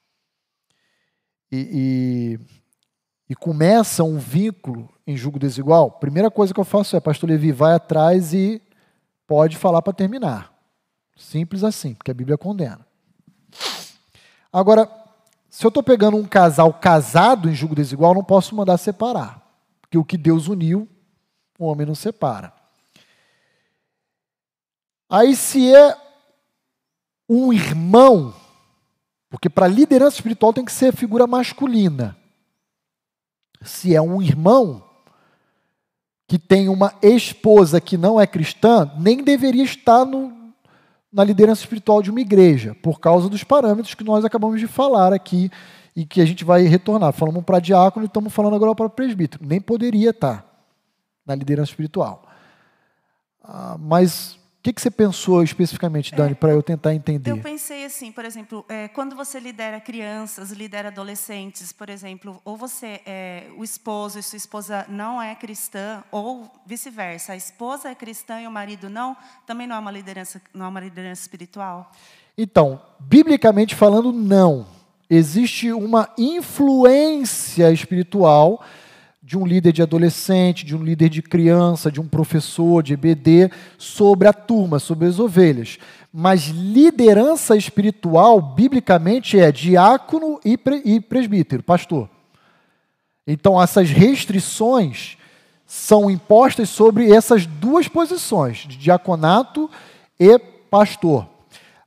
e, 1.50 2.38
e, 3.30 3.32
e 3.32 3.34
começam 3.34 4.10
um 4.10 4.18
vínculo 4.18 4.90
em 5.08 5.16
julgo 5.16 5.40
desigual, 5.40 5.90
primeira 5.90 6.30
coisa 6.30 6.54
que 6.54 6.60
eu 6.60 6.66
faço 6.66 6.98
é, 6.98 7.00
pastor 7.00 7.30
Levi, 7.30 7.54
vai 7.54 7.76
atrás 7.76 8.34
e 8.34 8.62
pode 9.26 9.56
falar 9.56 9.82
para 9.82 9.94
terminar. 9.94 10.54
Simples 11.16 11.64
assim, 11.64 11.94
porque 11.94 12.12
a 12.12 12.14
Bíblia 12.14 12.38
condena. 12.38 12.86
Agora, 14.52 14.92
se 15.50 15.66
eu 15.66 15.70
estou 15.70 15.82
pegando 15.82 16.18
um 16.18 16.26
casal 16.26 16.74
casado 16.74 17.50
em 17.50 17.56
julgo 17.56 17.74
desigual, 17.74 18.14
não 18.14 18.22
posso 18.22 18.54
mandar 18.54 18.76
separar. 18.76 19.43
Porque 19.94 19.98
o 20.00 20.04
que 20.04 20.18
Deus 20.18 20.48
uniu, 20.48 20.90
o 21.60 21.66
homem 21.66 21.86
não 21.86 21.94
separa. 21.94 22.52
Aí, 25.08 25.36
se 25.36 25.72
é 25.72 25.96
um 27.30 27.54
irmão, 27.54 28.34
porque 29.30 29.52
para 29.52 29.68
liderança 29.68 30.16
espiritual 30.16 30.52
tem 30.52 30.66
que 30.66 30.72
ser 30.72 30.96
figura 30.96 31.28
masculina. 31.28 32.18
Se 33.62 33.96
é 33.96 34.02
um 34.02 34.20
irmão 34.20 34.84
que 36.28 36.40
tem 36.40 36.70
uma 36.70 36.96
esposa 37.00 37.80
que 37.80 37.96
não 37.96 38.20
é 38.20 38.26
cristã, 38.26 38.92
nem 38.98 39.24
deveria 39.24 39.64
estar 39.64 40.06
no, 40.06 40.56
na 41.12 41.24
liderança 41.24 41.62
espiritual 41.62 42.02
de 42.02 42.10
uma 42.10 42.22
igreja, 42.22 42.76
por 42.82 43.00
causa 43.00 43.30
dos 43.30 43.44
parâmetros 43.44 43.94
que 43.94 44.04
nós 44.04 44.26
acabamos 44.26 44.60
de 44.60 44.66
falar 44.66 45.14
aqui 45.14 45.52
e 45.96 46.06
que 46.06 46.22
a 46.22 46.26
gente 46.26 46.44
vai 46.44 46.64
retornar. 46.64 47.14
Falamos 47.14 47.44
para 47.44 47.60
diácono 47.60 48.06
e 48.06 48.08
estamos 48.08 48.34
falando 48.34 48.56
agora 48.56 48.76
para 48.76 48.90
presbítero. 48.90 49.46
Nem 49.46 49.62
poderia 49.62 50.10
estar 50.10 50.46
na 51.26 51.36
liderança 51.36 51.72
espiritual. 51.72 52.24
Ah, 53.44 53.78
mas 53.80 54.38
que, 54.64 54.72
que 54.72 54.82
você 54.82 54.90
pensou 54.90 55.44
especificamente, 55.44 56.16
Dani, 56.16 56.32
é, 56.32 56.36
para 56.36 56.54
eu 56.54 56.64
tentar 56.64 56.94
entender? 56.94 57.30
Eu 57.30 57.38
pensei 57.40 57.84
assim, 57.84 58.14
por 58.14 58.24
exemplo, 58.24 58.66
é, 58.70 58.88
quando 58.88 59.14
você 59.14 59.38
lidera 59.38 59.82
crianças, 59.82 60.52
lidera 60.52 60.88
adolescentes, 60.88 61.74
por 61.74 61.90
exemplo, 61.90 62.42
ou 62.46 62.56
você 62.56 63.02
é 63.06 63.48
o 63.58 63.64
esposo 63.64 64.18
e 64.18 64.24
sua 64.24 64.38
esposa 64.38 64.86
não 64.88 65.22
é 65.22 65.36
cristã, 65.36 66.02
ou 66.10 66.50
vice-versa, 66.66 67.34
a 67.34 67.36
esposa 67.36 67.90
é 67.90 67.96
cristã 67.96 68.40
e 68.40 68.48
o 68.48 68.52
marido 68.52 68.90
não, 68.90 69.18
também 69.46 69.68
não 69.68 69.76
é 69.76 69.80
uma 69.80 69.92
liderança, 69.92 70.42
não 70.54 70.68
é 70.68 70.70
uma 70.70 70.80
liderança 70.80 71.22
espiritual? 71.22 71.92
Então, 72.38 72.82
biblicamente 73.02 73.76
falando, 73.76 74.14
não. 74.14 74.66
Existe 75.16 75.72
uma 75.72 76.10
influência 76.18 77.72
espiritual 77.72 78.64
de 79.22 79.38
um 79.38 79.46
líder 79.46 79.72
de 79.72 79.84
adolescente, 79.84 80.66
de 80.66 80.76
um 80.76 80.84
líder 80.84 81.08
de 81.08 81.22
criança, 81.22 81.92
de 81.92 82.02
um 82.02 82.08
professor 82.08 82.82
de 82.82 82.94
EBD, 82.94 83.52
sobre 83.78 84.28
a 84.28 84.34
turma, 84.34 84.80
sobre 84.80 85.08
as 85.08 85.20
ovelhas. 85.20 85.78
Mas 86.12 86.48
liderança 86.48 87.56
espiritual, 87.56 88.42
biblicamente, 88.42 89.40
é 89.40 89.52
diácono 89.52 90.40
e 90.44 91.00
presbítero, 91.00 91.62
pastor. 91.62 92.10
Então, 93.28 93.62
essas 93.62 93.92
restrições 93.92 95.16
são 95.68 96.10
impostas 96.10 96.70
sobre 96.70 97.12
essas 97.12 97.46
duas 97.46 97.88
posições, 97.88 98.66
de 98.68 98.78
diaconato 98.78 99.70
e 100.20 100.40
pastor. 100.40 101.28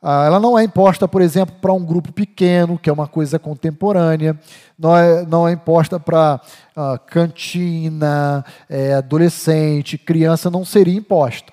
Ah, 0.08 0.24
ela 0.24 0.38
não 0.38 0.56
é 0.56 0.62
imposta, 0.62 1.08
por 1.08 1.20
exemplo, 1.20 1.56
para 1.60 1.72
um 1.72 1.84
grupo 1.84 2.12
pequeno, 2.12 2.78
que 2.78 2.88
é 2.88 2.92
uma 2.92 3.08
coisa 3.08 3.40
contemporânea, 3.40 4.38
não 4.78 4.96
é, 4.96 5.26
não 5.26 5.48
é 5.48 5.52
imposta 5.52 5.98
para 5.98 6.40
uh, 6.76 6.96
cantina, 7.08 8.44
é, 8.70 8.94
adolescente, 8.94 9.98
criança, 9.98 10.48
não 10.48 10.64
seria 10.64 10.96
imposta. 10.96 11.52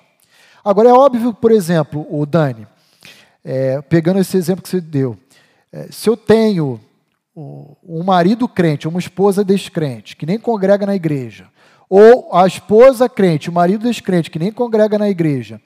Agora, 0.64 0.88
é 0.88 0.92
óbvio, 0.92 1.34
por 1.34 1.50
exemplo, 1.50 2.06
o 2.08 2.24
Dani, 2.24 2.64
é, 3.44 3.82
pegando 3.82 4.20
esse 4.20 4.36
exemplo 4.36 4.62
que 4.62 4.68
você 4.68 4.80
deu, 4.80 5.18
é, 5.72 5.88
se 5.90 6.08
eu 6.08 6.16
tenho 6.16 6.80
um 7.36 8.04
marido 8.04 8.46
crente, 8.46 8.86
uma 8.86 9.00
esposa 9.00 9.44
descrente, 9.44 10.14
que 10.14 10.24
nem 10.24 10.38
congrega 10.38 10.86
na 10.86 10.94
igreja, 10.94 11.48
ou 11.90 12.32
a 12.32 12.46
esposa 12.46 13.08
crente, 13.08 13.50
o 13.50 13.52
marido 13.52 13.82
descrente, 13.88 14.30
que 14.30 14.38
nem 14.38 14.52
congrega 14.52 14.96
na 14.96 15.10
igreja, 15.10 15.60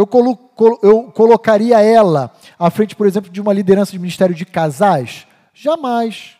eu, 0.00 0.06
colo 0.06 0.38
eu 0.82 1.04
colocaria 1.12 1.80
ela 1.80 2.34
à 2.58 2.70
frente, 2.70 2.96
por 2.96 3.06
exemplo, 3.06 3.30
de 3.30 3.40
uma 3.40 3.52
liderança 3.52 3.92
de 3.92 3.98
ministério 3.98 4.34
de 4.34 4.46
casais? 4.46 5.26
Jamais. 5.52 6.36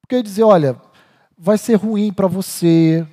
Porque 0.00 0.22
dizer, 0.22 0.44
olha, 0.44 0.80
vai 1.36 1.58
ser 1.58 1.74
ruim 1.74 2.12
para 2.12 2.26
você, 2.26 3.06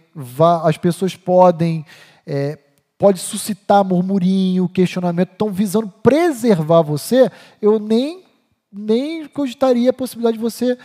as 0.63 0.77
pessoas 0.77 1.15
podem, 1.15 1.85
é, 2.25 2.57
pode 2.97 3.19
suscitar 3.19 3.84
murmurinho, 3.84 4.69
questionamento, 4.69 5.31
estão 5.31 5.51
visando 5.51 5.88
preservar 5.88 6.81
você, 6.81 7.31
eu 7.61 7.79
nem, 7.79 8.23
nem 8.71 9.27
cogitaria 9.27 9.89
a 9.89 9.93
possibilidade 9.93 10.38
de 10.38 10.43
você 10.43 10.77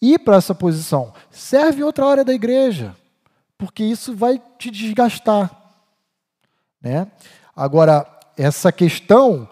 ir 0.00 0.18
para 0.18 0.36
essa 0.36 0.54
posição. 0.54 1.12
Serve 1.30 1.80
em 1.80 1.84
outra 1.84 2.06
área 2.06 2.24
da 2.24 2.32
igreja, 2.32 2.94
porque 3.56 3.82
isso 3.82 4.14
vai 4.14 4.40
te 4.58 4.70
desgastar. 4.70 5.50
Né? 6.80 7.06
Agora, 7.54 8.06
essa 8.36 8.72
questão 8.72 9.48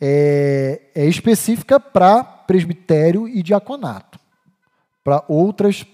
é, 0.00 0.82
é 0.94 1.06
específica 1.06 1.80
para 1.80 2.22
presbitério 2.22 3.28
e 3.28 3.42
diaconato. 3.42 4.18
Para 5.02 5.24
outras 5.28 5.84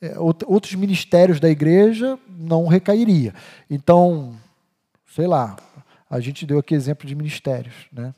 é, 0.00 0.18
outros 0.18 0.74
ministérios 0.74 1.40
da 1.40 1.48
igreja 1.48 2.18
não 2.28 2.66
recairia. 2.66 3.34
Então, 3.70 4.38
sei 5.06 5.26
lá, 5.26 5.56
a 6.08 6.20
gente 6.20 6.44
deu 6.44 6.58
aqui 6.58 6.74
exemplo 6.74 7.06
de 7.06 7.14
ministérios, 7.14 7.74
né? 7.90 8.14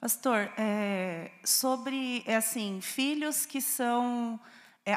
Pastor, 0.00 0.50
é, 0.56 1.30
sobre 1.44 2.22
é 2.24 2.36
assim, 2.36 2.80
filhos 2.80 3.44
que 3.44 3.60
são 3.60 4.40
é, 4.86 4.94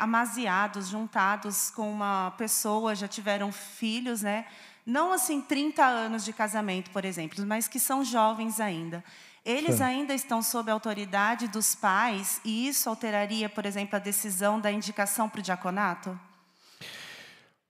juntados 0.84 1.72
com 1.72 1.91
uma 1.91 2.32
pessoa, 2.38 2.95
já 2.95 3.07
tiveram 3.07 3.52
filhos, 3.52 4.22
né? 4.22 4.45
Não 4.86 5.14
assim 5.14 5.41
30 5.41 5.84
anos 5.84 6.26
de 6.26 6.34
casamento, 6.34 6.90
por 6.91 7.06
exemplo, 7.06 7.45
mas 7.45 7.68
que 7.68 7.80
são 7.80 8.03
jovens 8.03 8.60
ainda. 8.60 9.03
Eles 9.45 9.76
Sim. 9.76 9.84
ainda 9.84 10.14
estão 10.14 10.41
sob 10.41 10.70
a 10.70 10.74
autoridade 10.74 11.48
dos 11.48 11.74
pais 11.74 12.40
e 12.45 12.68
isso 12.68 12.88
alteraria, 12.90 13.49
por 13.49 13.66
exemplo, 13.66 13.95
a 13.95 13.99
decisão 13.99 14.60
da 14.60 14.72
indicação 14.72 15.28
para 15.28 15.40
o 15.40 15.44
diaconato? 15.44 16.20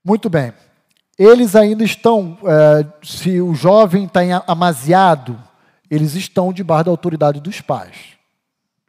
Muito 0.04 0.30
bem. 0.30 0.54
Eles 1.18 1.56
ainda 1.56 1.84
estão, 1.84 2.38
é, 2.44 3.06
se 3.06 3.40
o 3.40 3.54
jovem 3.54 4.06
está 4.06 4.22
amaziado, 4.48 5.42
eles 5.90 6.16
estão 6.16 6.52
debaixo 6.52 6.86
da 6.86 6.92
autoridade 6.92 7.40
dos 7.40 7.62
pais. 7.62 7.96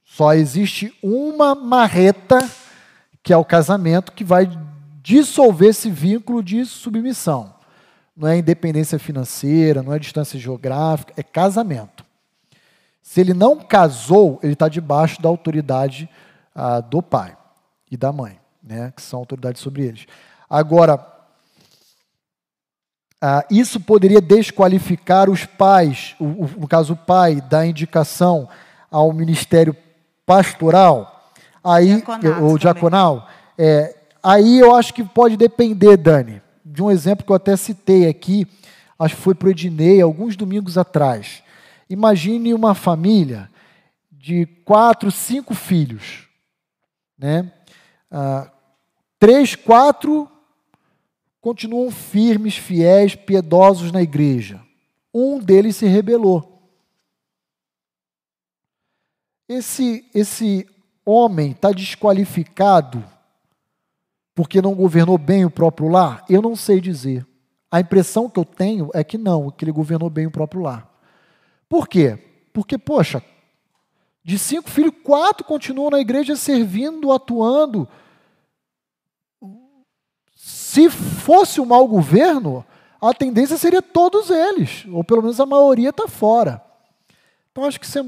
Só 0.04 0.32
existe 0.34 0.96
uma 1.02 1.54
marreta, 1.54 2.38
que 3.22 3.32
é 3.32 3.36
o 3.36 3.44
casamento, 3.44 4.12
que 4.12 4.24
vai 4.24 4.48
dissolver 5.02 5.70
esse 5.70 5.90
vínculo 5.90 6.42
de 6.42 6.64
submissão 6.64 7.51
não 8.16 8.28
é 8.28 8.36
independência 8.36 8.98
financeira, 8.98 9.82
não 9.82 9.92
é 9.92 9.98
distância 9.98 10.38
geográfica, 10.38 11.14
é 11.16 11.22
casamento. 11.22 12.04
Se 13.02 13.20
ele 13.20 13.34
não 13.34 13.58
casou, 13.58 14.38
ele 14.42 14.52
está 14.52 14.68
debaixo 14.68 15.20
da 15.20 15.28
autoridade 15.28 16.08
ah, 16.54 16.80
do 16.80 17.02
pai 17.02 17.36
e 17.90 17.96
da 17.96 18.12
mãe, 18.12 18.38
né, 18.62 18.92
que 18.94 19.02
são 19.02 19.18
autoridades 19.18 19.60
sobre 19.60 19.84
eles. 19.84 20.06
Agora, 20.48 21.04
ah, 23.20 23.44
isso 23.50 23.80
poderia 23.80 24.20
desqualificar 24.20 25.30
os 25.30 25.44
pais, 25.44 26.14
o, 26.20 26.24
o, 26.24 26.50
no 26.58 26.68
caso 26.68 26.92
o 26.92 26.96
pai, 26.96 27.40
da 27.40 27.66
indicação 27.66 28.48
ao 28.90 29.12
ministério 29.12 29.74
pastoral, 30.26 31.32
aí, 31.64 32.02
ou 32.40 32.58
diaconal, 32.58 33.26
é, 33.56 33.96
aí 34.22 34.58
eu 34.58 34.74
acho 34.74 34.92
que 34.92 35.02
pode 35.02 35.36
depender, 35.36 35.96
Dani 35.96 36.41
de 36.72 36.82
um 36.82 36.90
exemplo 36.90 37.24
que 37.24 37.30
eu 37.30 37.36
até 37.36 37.54
citei 37.54 38.08
aqui, 38.08 38.46
acho 38.98 39.14
que 39.14 39.20
foi 39.20 39.34
para 39.34 39.48
o 39.48 39.50
Ednei, 39.50 40.00
alguns 40.00 40.36
domingos 40.36 40.78
atrás. 40.78 41.42
Imagine 41.88 42.54
uma 42.54 42.74
família 42.74 43.50
de 44.10 44.46
quatro, 44.64 45.10
cinco 45.10 45.54
filhos. 45.54 46.26
Né? 47.18 47.52
Ah, 48.10 48.50
três, 49.18 49.54
quatro 49.54 50.26
continuam 51.42 51.90
firmes, 51.90 52.56
fiéis, 52.56 53.14
piedosos 53.14 53.92
na 53.92 54.00
igreja. 54.00 54.58
Um 55.12 55.38
deles 55.38 55.76
se 55.76 55.86
rebelou. 55.86 56.62
Esse, 59.46 60.08
esse 60.14 60.66
homem 61.04 61.50
está 61.50 61.70
desqualificado 61.70 63.04
porque 64.34 64.62
não 64.62 64.74
governou 64.74 65.18
bem 65.18 65.44
o 65.44 65.50
próprio 65.50 65.88
lar? 65.88 66.24
Eu 66.28 66.40
não 66.40 66.56
sei 66.56 66.80
dizer. 66.80 67.26
A 67.70 67.80
impressão 67.80 68.28
que 68.28 68.38
eu 68.38 68.44
tenho 68.44 68.90
é 68.92 69.02
que 69.02 69.16
não, 69.16 69.50
que 69.50 69.64
ele 69.64 69.72
governou 69.72 70.10
bem 70.10 70.26
o 70.26 70.30
próprio 70.30 70.62
lar. 70.62 70.90
Por 71.68 71.88
quê? 71.88 72.18
Porque, 72.52 72.76
poxa, 72.76 73.22
de 74.22 74.38
cinco 74.38 74.68
filhos, 74.68 74.92
quatro 75.02 75.44
continuam 75.44 75.90
na 75.90 75.98
igreja 75.98 76.36
servindo, 76.36 77.10
atuando. 77.10 77.88
Se 80.36 80.90
fosse 80.90 81.60
um 81.60 81.64
mau 81.64 81.86
governo, 81.88 82.64
a 83.00 83.12
tendência 83.12 83.56
seria 83.56 83.82
todos 83.82 84.30
eles, 84.30 84.84
ou 84.92 85.02
pelo 85.02 85.22
menos 85.22 85.40
a 85.40 85.46
maioria 85.46 85.90
está 85.90 86.06
fora. 86.06 86.62
Então, 87.50 87.64
acho 87.64 87.80
que 87.80 87.86
isso 87.86 87.98
é, 87.98 88.04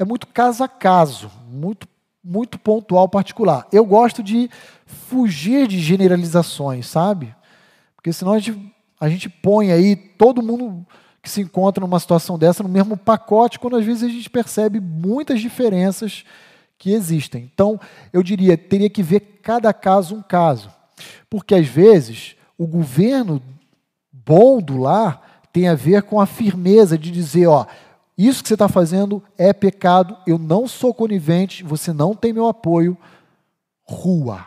é 0.00 0.04
muito 0.04 0.26
caso 0.26 0.62
a 0.62 0.68
caso, 0.68 1.30
muito 1.48 1.88
muito 2.26 2.58
pontual, 2.58 3.08
particular. 3.08 3.68
Eu 3.70 3.84
gosto 3.84 4.22
de 4.22 4.50
fugir 4.84 5.68
de 5.68 5.78
generalizações, 5.78 6.86
sabe? 6.88 7.32
Porque 7.94 8.12
senão 8.12 8.32
a 8.32 8.38
gente, 8.40 8.74
a 9.00 9.08
gente 9.08 9.28
põe 9.28 9.70
aí 9.70 9.94
todo 9.94 10.42
mundo. 10.42 10.84
que 11.22 11.30
se 11.30 11.40
encontra 11.40 11.80
numa 11.80 11.98
situação 11.98 12.38
dessa 12.38 12.62
no 12.62 12.68
mesmo 12.68 12.96
pacote, 12.96 13.58
quando 13.58 13.76
às 13.76 13.84
vezes 13.84 14.04
a 14.04 14.08
gente 14.08 14.30
percebe 14.30 14.80
muitas 14.80 15.40
diferenças 15.40 16.24
que 16.78 16.92
existem. 16.92 17.50
Então, 17.52 17.80
eu 18.12 18.22
diria, 18.22 18.56
teria 18.56 18.90
que 18.90 19.02
ver 19.02 19.40
cada 19.42 19.72
caso 19.72 20.14
um 20.14 20.22
caso. 20.22 20.70
Porque 21.28 21.54
às 21.54 21.66
vezes 21.66 22.36
o 22.58 22.66
governo 22.66 23.42
bom 24.12 24.60
do 24.60 24.78
lar 24.78 25.40
tem 25.52 25.68
a 25.68 25.74
ver 25.74 26.02
com 26.02 26.20
a 26.20 26.26
firmeza 26.26 26.98
de 26.98 27.10
dizer, 27.10 27.46
ó, 27.46 27.66
isso 28.16 28.42
que 28.42 28.48
você 28.48 28.54
está 28.54 28.68
fazendo 28.68 29.22
é 29.36 29.52
pecado, 29.52 30.16
eu 30.26 30.38
não 30.38 30.66
sou 30.66 30.94
conivente, 30.94 31.62
você 31.62 31.92
não 31.92 32.14
tem 32.14 32.32
meu 32.32 32.46
apoio, 32.46 32.96
rua. 33.84 34.46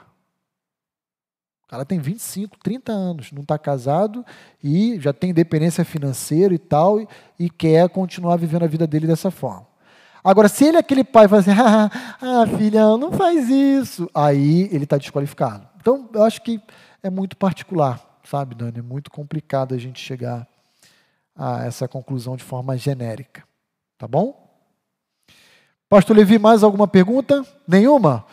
O 1.63 1.67
cara 1.69 1.85
tem 1.85 1.99
25, 1.99 2.57
30 2.57 2.91
anos, 2.91 3.31
não 3.31 3.43
está 3.43 3.59
casado 3.59 4.25
e 4.63 4.99
já 4.99 5.13
tem 5.13 5.29
independência 5.29 5.85
financeira 5.85 6.51
e 6.51 6.57
tal, 6.57 6.99
e, 6.99 7.07
e, 7.37 7.47
quer 7.47 7.87
continuar 7.89 8.37
vivendo 8.37 8.63
a 8.63 8.67
vida 8.67 8.87
dele 8.87 9.05
dessa 9.05 9.29
forma. 9.29 9.67
Agora, 10.23 10.49
se 10.49 10.65
ele 10.65 10.77
é 10.77 10.79
aquele 10.79 11.03
pai 11.03 11.27
fala 11.27 11.41
assim, 11.41 11.51
ah 11.55 12.47
filhão, 12.57 12.97
não 12.97 13.11
faz 13.11 13.49
isso, 13.49 14.09
aí 14.15 14.67
ele 14.71 14.85
está 14.85 14.97
desqualificado. 14.97 15.67
Então, 15.79 16.09
eu 16.11 16.23
acho 16.23 16.41
que 16.41 16.59
é 17.03 17.09
muito 17.09 17.37
particular, 17.37 18.19
sabe, 18.23 18.55
Dani? 18.55 18.79
É 18.79 18.81
muito 18.81 19.11
complicado 19.11 19.75
a 19.75 19.77
gente 19.77 19.99
chegar 19.99 20.47
a 21.35 21.65
essa 21.65 21.87
conclusão 21.87 22.35
de 22.35 22.43
forma 22.43 22.75
genérica. 22.75 23.48
Tá 23.99 24.07
bom? 24.07 24.49
Pastor 25.89 26.15
Levi, 26.15 26.39
mais 26.39 26.63
alguma 26.63 26.87
pergunta? 26.87 27.45
Nenhuma? 27.67 28.25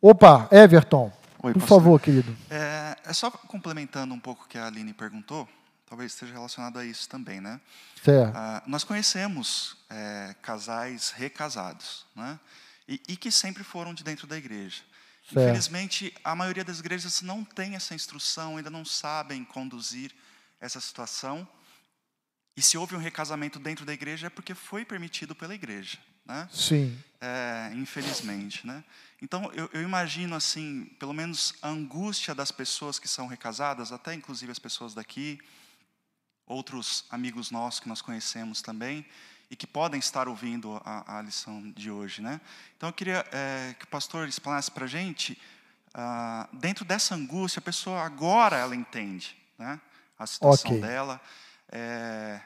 Opa, 0.00 0.48
Everton. 0.50 1.12
Oi, 1.42 1.52
Por 1.52 1.60
pastor. 1.60 1.78
favor, 1.78 2.00
querido. 2.00 2.34
É, 2.48 2.96
é, 3.04 3.12
só 3.12 3.30
complementando 3.30 4.14
um 4.14 4.18
pouco 4.18 4.46
o 4.46 4.48
que 4.48 4.56
a 4.56 4.66
Aline 4.66 4.94
perguntou, 4.94 5.46
talvez 5.86 6.12
esteja 6.14 6.32
relacionado 6.32 6.78
a 6.78 6.86
isso 6.86 7.06
também, 7.06 7.38
né? 7.38 7.60
Certo. 8.02 8.34
Ah, 8.34 8.62
nós 8.66 8.82
conhecemos 8.82 9.76
é, 9.90 10.34
casais 10.40 11.10
recasados, 11.10 12.06
né? 12.16 12.40
E, 12.88 13.02
e, 13.06 13.14
que 13.14 13.30
sempre 13.30 13.62
foram 13.62 13.92
de 13.92 14.02
dentro 14.02 14.26
da 14.26 14.38
igreja. 14.38 14.82
Certo. 15.30 15.38
Infelizmente, 15.38 16.14
a 16.24 16.34
maioria 16.34 16.64
das 16.64 16.80
igrejas 16.80 17.20
não 17.20 17.44
tem 17.44 17.74
essa 17.74 17.94
instrução, 17.94 18.56
ainda 18.56 18.70
não 18.70 18.86
sabem 18.86 19.44
conduzir 19.44 20.12
essa 20.58 20.80
situação. 20.80 21.46
E 22.56 22.62
se 22.62 22.76
houve 22.76 22.94
um 22.94 22.98
recasamento 22.98 23.58
dentro 23.58 23.84
da 23.84 23.92
igreja 23.92 24.26
é 24.26 24.30
porque 24.30 24.54
foi 24.54 24.84
permitido 24.84 25.34
pela 25.34 25.54
igreja, 25.54 25.98
né? 26.26 26.48
Sim. 26.52 26.98
É, 27.20 27.70
infelizmente, 27.74 28.66
né? 28.66 28.82
Então, 29.22 29.50
eu, 29.54 29.68
eu, 29.72 29.82
imagino, 29.82 30.34
assim, 30.34 30.86
pelo 30.98 31.12
menos 31.12 31.54
a 31.60 31.68
angústia 31.68 32.34
das 32.34 32.50
pessoas 32.50 32.98
que 32.98 33.06
são 33.06 33.26
recasadas, 33.26 33.92
até 33.92 34.14
inclusive 34.14 34.50
as 34.50 34.58
pessoas 34.58 34.94
daqui, 34.94 35.38
outros 36.46 37.04
amigos 37.10 37.50
nossos 37.50 37.80
que 37.80 37.88
nós 37.88 38.00
conhecemos 38.00 38.62
também, 38.62 39.04
e 39.50 39.56
que 39.56 39.66
podem 39.66 39.98
estar 39.98 40.28
ouvindo 40.28 40.80
a, 40.84 41.18
a 41.18 41.22
lição 41.22 41.70
de 41.72 41.90
hoje. 41.90 42.22
Né? 42.22 42.40
Então, 42.76 42.88
eu 42.88 42.92
queria 42.92 43.26
é, 43.32 43.74
que 43.78 43.84
o 43.84 43.88
pastor 43.88 44.26
explanasse 44.26 44.70
para 44.70 44.84
a 44.84 44.88
gente, 44.88 45.36
ah, 45.92 46.48
dentro 46.52 46.84
dessa 46.84 47.14
angústia, 47.14 47.58
a 47.58 47.62
pessoa 47.62 48.00
agora 48.02 48.56
ela 48.56 48.76
entende 48.76 49.36
né, 49.58 49.80
a 50.18 50.26
situação 50.26 50.70
okay. 50.70 50.80
dela, 50.80 51.20
é, 51.70 52.40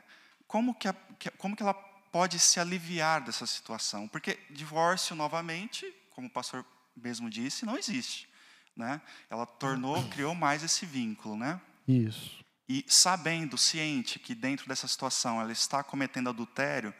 como, 0.47 0.75
que 0.75 0.89
a, 0.89 0.95
como 1.39 1.57
que 1.57 1.63
ela 1.63 1.75
pode 1.75 2.39
se 2.39 2.61
aliviar 2.61 3.23
dessa 3.23 3.47
situação? 3.47 4.07
Porque 4.07 4.39
divórcio, 4.51 5.17
novamente, 5.17 5.93
como 6.11 6.29
o 6.29 6.31
pastor 6.31 6.65
mesmo 6.97 7.29
disse, 7.29 7.65
não 7.65 7.77
existe. 7.77 8.29
Né? 8.77 9.01
Ela 9.31 9.47
tornou, 9.47 10.03
criou 10.11 10.35
mais 10.35 10.63
esse 10.63 10.87
vínculo. 10.87 11.37
Né? 11.37 11.61
Isso. 11.89 12.45
E 12.69 12.85
sabendo, 12.89 13.59
ciente 13.59 14.19
que 14.19 14.35
dentro 14.35 14.69
dessa 14.69 14.87
situação 14.87 15.41
ela 15.41 15.53
está 15.53 15.83
cometendo 15.83 16.31
adultério, 16.31 16.95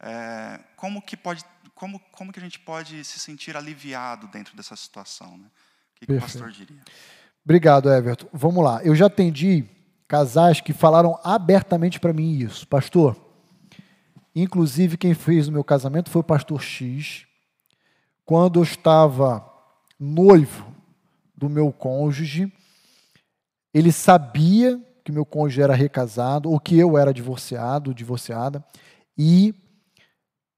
é, 0.00 0.60
como 0.76 1.00
que 1.00 1.16
pode, 1.16 1.44
como, 1.74 1.98
como 2.10 2.32
que 2.32 2.38
a 2.38 2.42
gente 2.42 2.58
pode 2.58 3.04
se 3.04 3.18
sentir 3.18 3.56
aliviado 3.56 4.26
dentro 4.28 4.56
dessa 4.56 4.76
situação? 4.76 5.36
Né? 5.38 5.46
O 5.46 6.00
que, 6.00 6.06
que 6.06 6.12
o 6.12 6.20
pastor 6.20 6.50
diria? 6.50 6.82
Obrigado, 7.44 7.92
Everton. 7.92 8.28
Vamos 8.32 8.64
lá. 8.64 8.82
Eu 8.82 8.94
já 8.94 9.06
atendi 9.06 9.64
casais 10.06 10.60
que 10.60 10.72
falaram 10.72 11.18
abertamente 11.24 11.98
para 11.98 12.12
mim 12.12 12.38
isso, 12.38 12.66
pastor. 12.66 13.16
Inclusive 14.34 14.96
quem 14.96 15.14
fez 15.14 15.48
o 15.48 15.52
meu 15.52 15.64
casamento 15.64 16.10
foi 16.10 16.20
o 16.20 16.24
pastor 16.24 16.60
X 16.60 17.26
quando 18.24 18.58
eu 18.58 18.62
estava 18.62 19.44
noivo 20.00 20.66
do 21.36 21.48
meu 21.48 21.70
cônjuge, 21.72 22.50
ele 23.72 23.92
sabia 23.92 24.80
que 25.04 25.12
meu 25.12 25.26
cônjuge 25.26 25.60
era 25.60 25.74
recasado, 25.74 26.50
ou 26.50 26.58
que 26.58 26.78
eu 26.78 26.96
era 26.96 27.12
divorciado, 27.12 27.92
divorciada, 27.92 28.64
e 29.18 29.54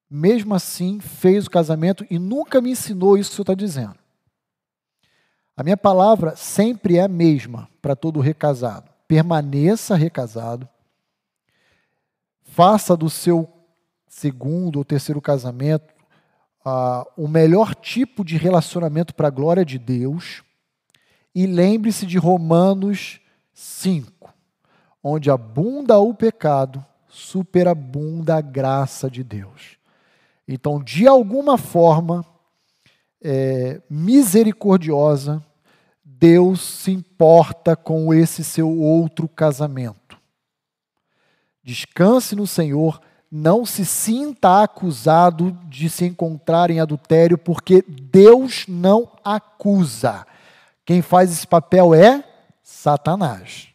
mesmo 0.09 0.55
assim 0.55 1.01
fez 1.01 1.47
o 1.47 1.51
casamento 1.51 2.07
e 2.09 2.19
nunca 2.19 2.61
me 2.61 2.71
ensinou 2.71 3.19
isso 3.19 3.31
que 3.31 3.35
o 3.35 3.37
senhor 3.37 3.43
está 3.43 3.55
dizendo. 3.55 3.99
A 5.57 5.65
minha 5.65 5.77
palavra 5.77 6.37
sempre 6.37 6.99
é 6.99 7.03
a 7.03 7.09
mesma 7.09 7.69
para 7.83 7.97
todo 7.97 8.21
recasado. 8.21 8.89
Permaneça 9.09 9.95
recasado, 9.95 10.69
faça 12.43 12.97
do 12.97 13.09
seu 13.09 13.49
segundo 14.09 14.77
ou 14.77 14.85
terceiro 14.85 15.21
casamento 15.21 15.97
uh, 16.67 17.07
o 17.17 17.29
melhor 17.29 17.75
tipo 17.75 18.25
de 18.25 18.37
relacionamento 18.37 19.15
para 19.15 19.29
a 19.29 19.31
glória 19.31 19.65
de 19.65 19.79
Deus. 19.79 20.43
E 21.35 21.47
lembre-se 21.47 22.07
de 22.07 22.19
Romanos 22.19 23.21
5, 23.53 24.35
onde 25.03 25.31
abunda 25.31 25.99
o 25.99 26.13
pecado, 26.13 26.85
superabunda 27.09 28.37
a 28.37 28.41
graça 28.41 29.09
de 29.09 29.23
Deus. 29.23 29.77
Então, 30.49 30.83
de 30.83 31.07
alguma 31.07 31.57
forma 31.57 32.25
é, 33.23 33.81
misericordiosa, 33.89 35.45
Deus 36.19 36.61
se 36.61 36.91
importa 36.91 37.77
com 37.77 38.13
esse 38.13 38.43
seu 38.43 38.71
outro 38.71 39.29
casamento. 39.29 40.19
Descanse 41.63 42.35
no 42.35 42.47
Senhor, 42.47 43.01
não 43.31 43.67
se 43.67 43.85
sinta 43.85 44.63
acusado 44.63 45.53
de 45.69 45.91
se 45.91 46.05
encontrar 46.05 46.71
em 46.71 46.81
adultério, 46.81 47.37
porque 47.37 47.85
Deus 47.87 48.65
não 48.69 49.11
acusa. 49.25 50.27
Quem 50.85 51.03
faz 51.03 51.33
esse 51.33 51.47
papel 51.47 51.95
é 51.95 52.25
Satanás. 52.63 53.69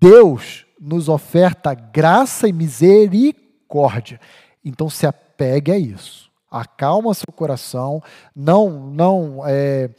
Deus 0.00 0.64
nos 0.80 1.08
oferta 1.08 1.74
graça 1.74 2.48
e 2.48 2.52
misericórdia. 2.52 4.20
Então 4.64 4.90
se 4.90 5.06
apegue 5.06 5.70
a 5.70 5.78
isso. 5.78 6.23
Acalma 6.60 7.14
seu 7.14 7.32
coração, 7.34 8.02
não, 8.34 8.70
não, 8.90 9.42
é, 9.44 9.90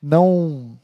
não 0.00 0.78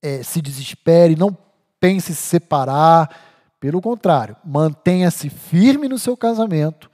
é, 0.00 0.22
se 0.22 0.40
desespere, 0.40 1.16
não 1.16 1.36
pense 1.80 2.12
em 2.12 2.14
se 2.14 2.22
separar 2.22 3.10
pelo 3.58 3.80
contrário, 3.80 4.36
mantenha-se 4.44 5.30
firme 5.30 5.88
no 5.88 5.98
seu 5.98 6.16
casamento, 6.16 6.90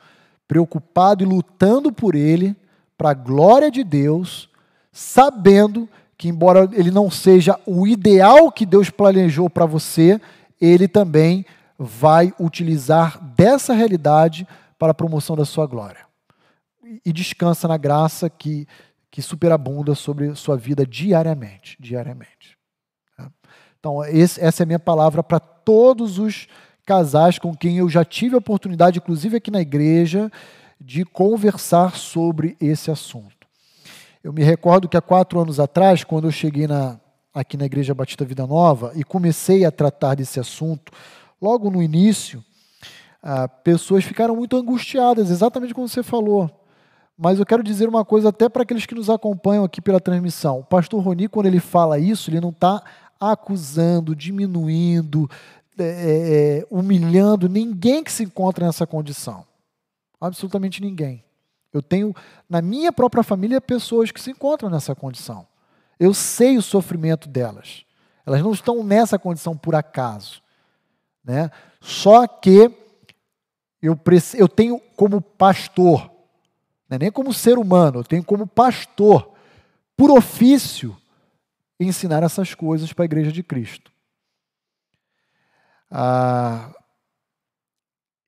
preocupado 0.46 1.22
e 1.22 1.26
lutando 1.26 1.92
por 1.92 2.14
ele, 2.14 2.56
para 2.96 3.10
a 3.10 3.14
glória 3.14 3.70
de 3.70 3.82
Deus, 3.82 4.48
sabendo 4.92 5.88
que, 6.16 6.28
embora 6.28 6.68
ele 6.72 6.90
não 6.90 7.10
seja 7.10 7.58
o 7.66 7.86
ideal 7.86 8.52
que 8.52 8.64
Deus 8.64 8.88
planejou 8.88 9.50
para 9.50 9.66
você, 9.66 10.20
ele 10.60 10.86
também 10.86 11.44
vai 11.78 12.32
utilizar 12.38 13.18
dessa 13.34 13.72
realidade 13.72 14.46
para 14.78 14.92
a 14.92 14.94
promoção 14.94 15.34
da 15.34 15.44
sua 15.44 15.66
glória. 15.66 16.09
E 17.04 17.12
descansa 17.12 17.68
na 17.68 17.76
graça 17.76 18.28
que, 18.28 18.66
que 19.10 19.22
superabunda 19.22 19.94
sobre 19.94 20.34
sua 20.34 20.56
vida 20.56 20.86
diariamente. 20.86 21.76
diariamente. 21.80 22.58
Então, 23.78 24.04
esse, 24.04 24.40
essa 24.40 24.62
é 24.62 24.64
a 24.64 24.66
minha 24.66 24.78
palavra 24.78 25.22
para 25.22 25.40
todos 25.40 26.18
os 26.18 26.46
casais 26.84 27.38
com 27.38 27.56
quem 27.56 27.78
eu 27.78 27.88
já 27.88 28.04
tive 28.04 28.34
a 28.34 28.38
oportunidade, 28.38 28.98
inclusive 28.98 29.38
aqui 29.38 29.50
na 29.50 29.60
igreja, 29.60 30.30
de 30.78 31.04
conversar 31.04 31.96
sobre 31.96 32.56
esse 32.60 32.90
assunto. 32.90 33.46
Eu 34.22 34.32
me 34.34 34.42
recordo 34.42 34.88
que 34.88 34.96
há 34.96 35.00
quatro 35.00 35.40
anos 35.40 35.58
atrás, 35.58 36.04
quando 36.04 36.26
eu 36.26 36.30
cheguei 36.30 36.66
na, 36.66 37.00
aqui 37.32 37.56
na 37.56 37.64
Igreja 37.64 37.94
Batista 37.94 38.24
Vida 38.24 38.46
Nova 38.46 38.92
e 38.94 39.02
comecei 39.02 39.64
a 39.64 39.70
tratar 39.70 40.16
desse 40.16 40.38
assunto, 40.38 40.92
logo 41.40 41.70
no 41.70 41.82
início, 41.82 42.44
ah, 43.22 43.48
pessoas 43.48 44.04
ficaram 44.04 44.36
muito 44.36 44.56
angustiadas, 44.56 45.30
exatamente 45.30 45.72
como 45.72 45.88
você 45.88 46.02
falou. 46.02 46.50
Mas 47.22 47.38
eu 47.38 47.44
quero 47.44 47.62
dizer 47.62 47.86
uma 47.86 48.02
coisa 48.02 48.30
até 48.30 48.48
para 48.48 48.62
aqueles 48.62 48.86
que 48.86 48.94
nos 48.94 49.10
acompanham 49.10 49.62
aqui 49.62 49.78
pela 49.82 50.00
transmissão. 50.00 50.60
O 50.60 50.64
pastor 50.64 51.02
Roni, 51.02 51.28
quando 51.28 51.44
ele 51.44 51.60
fala 51.60 51.98
isso, 51.98 52.30
ele 52.30 52.40
não 52.40 52.48
está 52.48 52.82
acusando, 53.20 54.16
diminuindo, 54.16 55.28
é, 55.78 55.82
é, 55.82 56.58
é, 56.60 56.66
humilhando 56.70 57.46
ninguém 57.46 58.02
que 58.02 58.10
se 58.10 58.22
encontra 58.22 58.64
nessa 58.64 58.86
condição. 58.86 59.44
Absolutamente 60.18 60.80
ninguém. 60.80 61.22
Eu 61.70 61.82
tenho 61.82 62.16
na 62.48 62.62
minha 62.62 62.90
própria 62.90 63.22
família 63.22 63.60
pessoas 63.60 64.10
que 64.10 64.20
se 64.20 64.30
encontram 64.30 64.70
nessa 64.70 64.94
condição. 64.94 65.46
Eu 65.98 66.14
sei 66.14 66.56
o 66.56 66.62
sofrimento 66.62 67.28
delas. 67.28 67.84
Elas 68.24 68.40
não 68.40 68.52
estão 68.52 68.82
nessa 68.82 69.18
condição 69.18 69.54
por 69.54 69.74
acaso. 69.74 70.42
Né? 71.22 71.50
Só 71.82 72.26
que 72.26 72.74
eu, 73.82 73.98
eu 74.38 74.48
tenho 74.48 74.80
como 74.96 75.20
pastor, 75.20 76.10
não 76.90 76.96
é 76.96 76.98
nem 76.98 77.12
como 77.12 77.32
ser 77.32 77.56
humano, 77.56 78.00
eu 78.00 78.04
tenho 78.04 78.24
como 78.24 78.48
pastor, 78.48 79.32
por 79.96 80.10
ofício, 80.10 80.96
ensinar 81.78 82.24
essas 82.24 82.52
coisas 82.52 82.92
para 82.92 83.04
a 83.04 83.06
igreja 83.06 83.30
de 83.30 83.44
Cristo. 83.44 83.92
Ah, 85.88 86.74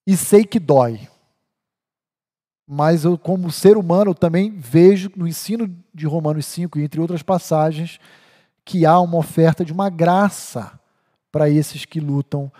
e 0.06 0.16
sei 0.16 0.44
que 0.44 0.60
dói. 0.60 1.08
Mas 2.66 3.04
eu, 3.04 3.18
como 3.18 3.50
ser 3.50 3.76
humano, 3.76 4.14
também 4.14 4.50
vejo 4.50 5.10
no 5.16 5.26
ensino 5.26 5.68
de 5.92 6.06
Romanos 6.06 6.46
5, 6.46 6.78
entre 6.78 7.00
outras 7.00 7.22
passagens, 7.22 7.98
que 8.64 8.86
há 8.86 8.98
uma 9.00 9.18
oferta 9.18 9.64
de 9.64 9.72
uma 9.72 9.90
graça 9.90 10.78
para 11.32 11.50
esses 11.50 11.84
que 11.84 11.98
lutam 11.98 12.50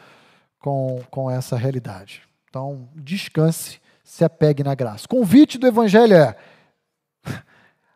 com, 0.59 1.01
com 1.11 1.31
essa 1.31 1.57
realidade. 1.57 2.23
Então, 2.49 2.89
descanse, 2.97 3.81
se 4.13 4.27
apegue 4.27 4.63
na 4.63 4.75
graça. 4.75 5.09
Convite 5.09 5.57
do 5.57 5.67
Evangelho 5.67 6.15
é: 6.15 6.37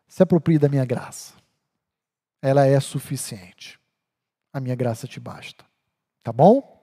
se 0.08 0.22
aproprie 0.22 0.58
da 0.58 0.66
minha 0.66 0.84
graça. 0.86 1.34
Ela 2.40 2.64
é 2.64 2.80
suficiente. 2.80 3.78
A 4.50 4.58
minha 4.58 4.74
graça 4.74 5.06
te 5.06 5.20
basta. 5.20 5.62
Tá 6.22 6.32
bom? 6.32 6.82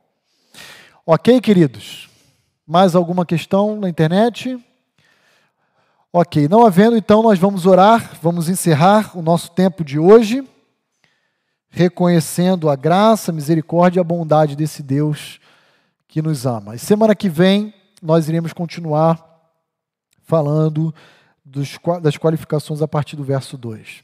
Ok, 1.04 1.42
queridos? 1.42 2.08
Mais 2.66 2.94
alguma 2.94 3.26
questão 3.26 3.80
na 3.80 3.90
internet? 3.90 4.64
Ok, 6.12 6.48
não 6.48 6.64
havendo, 6.64 6.96
então 6.96 7.24
nós 7.24 7.40
vamos 7.40 7.66
orar, 7.66 8.20
vamos 8.22 8.50
encerrar 8.50 9.18
o 9.18 9.22
nosso 9.24 9.50
tempo 9.50 9.84
de 9.84 9.98
hoje, 9.98 10.48
reconhecendo 11.72 12.70
a 12.70 12.76
graça, 12.76 13.32
a 13.32 13.34
misericórdia 13.34 14.00
e 14.00 14.02
a 14.02 14.04
bondade 14.04 14.56
desse 14.56 14.84
Deus 14.84 15.40
que 16.08 16.22
nos 16.22 16.46
ama. 16.46 16.76
E 16.76 16.80
semana 16.80 17.16
que 17.16 17.30
vem 17.30 17.74
nós 18.04 18.28
iremos 18.28 18.52
continuar 18.52 19.34
falando 20.24 20.94
dos, 21.44 21.80
das 22.02 22.18
qualificações 22.18 22.82
a 22.82 22.88
partir 22.88 23.16
do 23.16 23.24
verso 23.24 23.58
2. 23.58 24.04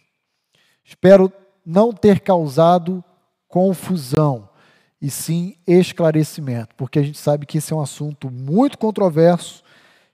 Espero 0.85 1.31
não 1.65 1.91
ter 1.91 2.21
causado 2.21 3.03
confusão 3.47 4.47
e 5.01 5.11
sim 5.11 5.57
esclarecimento, 5.67 6.75
porque 6.75 6.99
a 6.99 7.03
gente 7.03 7.17
sabe 7.17 7.45
que 7.45 7.57
esse 7.57 7.73
é 7.73 7.75
um 7.75 7.81
assunto 7.81 8.31
muito 8.31 8.77
controverso, 8.77 9.63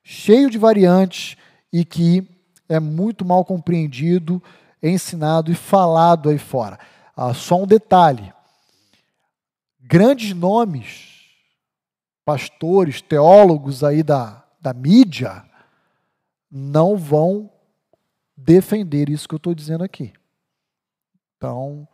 cheio 0.03 0.49
de 0.49 0.57
variantes 0.57 1.37
e 1.71 1.85
que 1.85 2.27
é 2.67 2.79
muito 2.79 3.23
mal 3.23 3.45
compreendido, 3.45 4.41
ensinado 4.81 5.51
e 5.51 5.55
falado 5.55 6.29
aí 6.29 6.39
fora. 6.39 6.79
Ah, 7.15 7.33
só 7.33 7.61
um 7.61 7.67
detalhe: 7.67 8.33
grandes 9.79 10.33
nomes, 10.33 11.14
pastores, 12.25 13.01
teólogos 13.01 13.83
aí 13.83 14.01
da, 14.01 14.43
da 14.59 14.73
mídia, 14.73 15.45
não 16.51 16.97
vão 16.97 17.49
defender 18.35 19.09
isso 19.09 19.27
que 19.29 19.35
eu 19.35 19.37
estou 19.37 19.53
dizendo 19.53 19.83
aqui. 19.83 20.11
Então, 21.37 21.87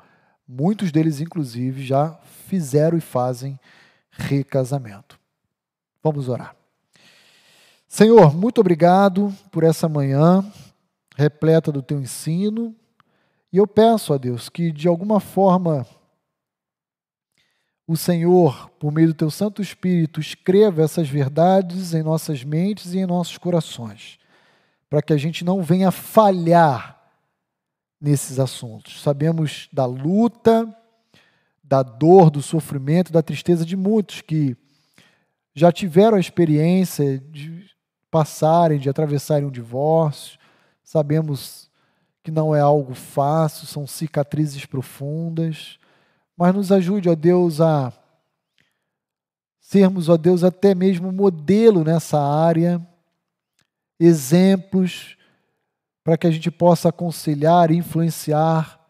muitos 0.47 0.91
deles, 0.91 1.19
inclusive, 1.19 1.85
já 1.85 2.13
fizeram 2.47 2.97
e 2.97 3.01
fazem 3.01 3.59
recasamento. 4.09 5.19
Vamos 6.01 6.29
orar. 6.29 6.55
Senhor, 7.87 8.33
muito 8.33 8.61
obrigado 8.61 9.33
por 9.51 9.63
essa 9.63 9.89
manhã 9.89 10.43
repleta 11.15 11.71
do 11.71 11.81
teu 11.81 11.99
ensino. 11.99 12.73
E 13.51 13.57
eu 13.57 13.67
peço 13.67 14.13
a 14.13 14.17
Deus 14.17 14.47
que, 14.47 14.71
de 14.71 14.87
alguma 14.87 15.19
forma, 15.19 15.85
o 17.91 17.97
Senhor, 17.97 18.69
por 18.79 18.89
meio 18.89 19.09
do 19.09 19.13
teu 19.13 19.29
Santo 19.29 19.61
Espírito, 19.61 20.21
escreva 20.21 20.81
essas 20.81 21.09
verdades 21.09 21.93
em 21.93 22.01
nossas 22.01 22.41
mentes 22.41 22.93
e 22.93 22.99
em 22.99 23.05
nossos 23.05 23.37
corações, 23.37 24.17
para 24.89 25.01
que 25.01 25.11
a 25.11 25.17
gente 25.17 25.43
não 25.43 25.61
venha 25.61 25.91
falhar 25.91 27.01
nesses 27.99 28.39
assuntos. 28.39 29.01
Sabemos 29.01 29.67
da 29.73 29.85
luta, 29.85 30.73
da 31.61 31.83
dor, 31.83 32.29
do 32.29 32.41
sofrimento, 32.41 33.11
da 33.11 33.21
tristeza 33.21 33.65
de 33.65 33.75
muitos 33.75 34.21
que 34.21 34.55
já 35.53 35.69
tiveram 35.69 36.15
a 36.15 36.21
experiência 36.21 37.19
de 37.19 37.69
passarem, 38.09 38.79
de 38.79 38.89
atravessarem 38.89 39.45
um 39.45 39.51
divórcio. 39.51 40.39
Sabemos 40.81 41.69
que 42.23 42.31
não 42.31 42.55
é 42.55 42.61
algo 42.61 42.93
fácil, 42.93 43.67
são 43.67 43.85
cicatrizes 43.85 44.65
profundas, 44.65 45.77
mas 46.41 46.55
nos 46.55 46.71
ajude, 46.71 47.07
ó 47.07 47.13
Deus, 47.13 47.61
a 47.61 47.93
sermos, 49.59 50.09
ó 50.09 50.17
Deus, 50.17 50.43
até 50.43 50.73
mesmo 50.73 51.11
modelo 51.11 51.83
nessa 51.83 52.19
área, 52.19 52.81
exemplos 53.99 55.15
para 56.03 56.17
que 56.17 56.25
a 56.25 56.31
gente 56.31 56.49
possa 56.49 56.89
aconselhar 56.89 57.69
influenciar 57.69 58.83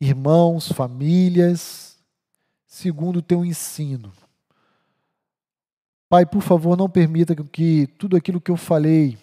irmãos, 0.00 0.72
famílias, 0.72 2.02
segundo 2.66 3.18
o 3.18 3.22
teu 3.22 3.44
ensino. 3.44 4.14
Pai, 6.08 6.24
por 6.24 6.40
favor, 6.40 6.74
não 6.74 6.88
permita 6.88 7.36
que 7.36 7.86
tudo 7.98 8.16
aquilo 8.16 8.40
que 8.40 8.50
eu 8.50 8.56
falei 8.56 9.18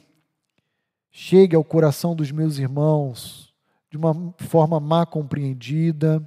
chegue 1.10 1.56
ao 1.56 1.64
coração 1.64 2.16
dos 2.16 2.32
meus 2.32 2.60
irmãos 2.60 3.52
de 3.90 3.98
uma 3.98 4.14
forma 4.38 4.80
má 4.80 5.04
compreendida, 5.04 6.24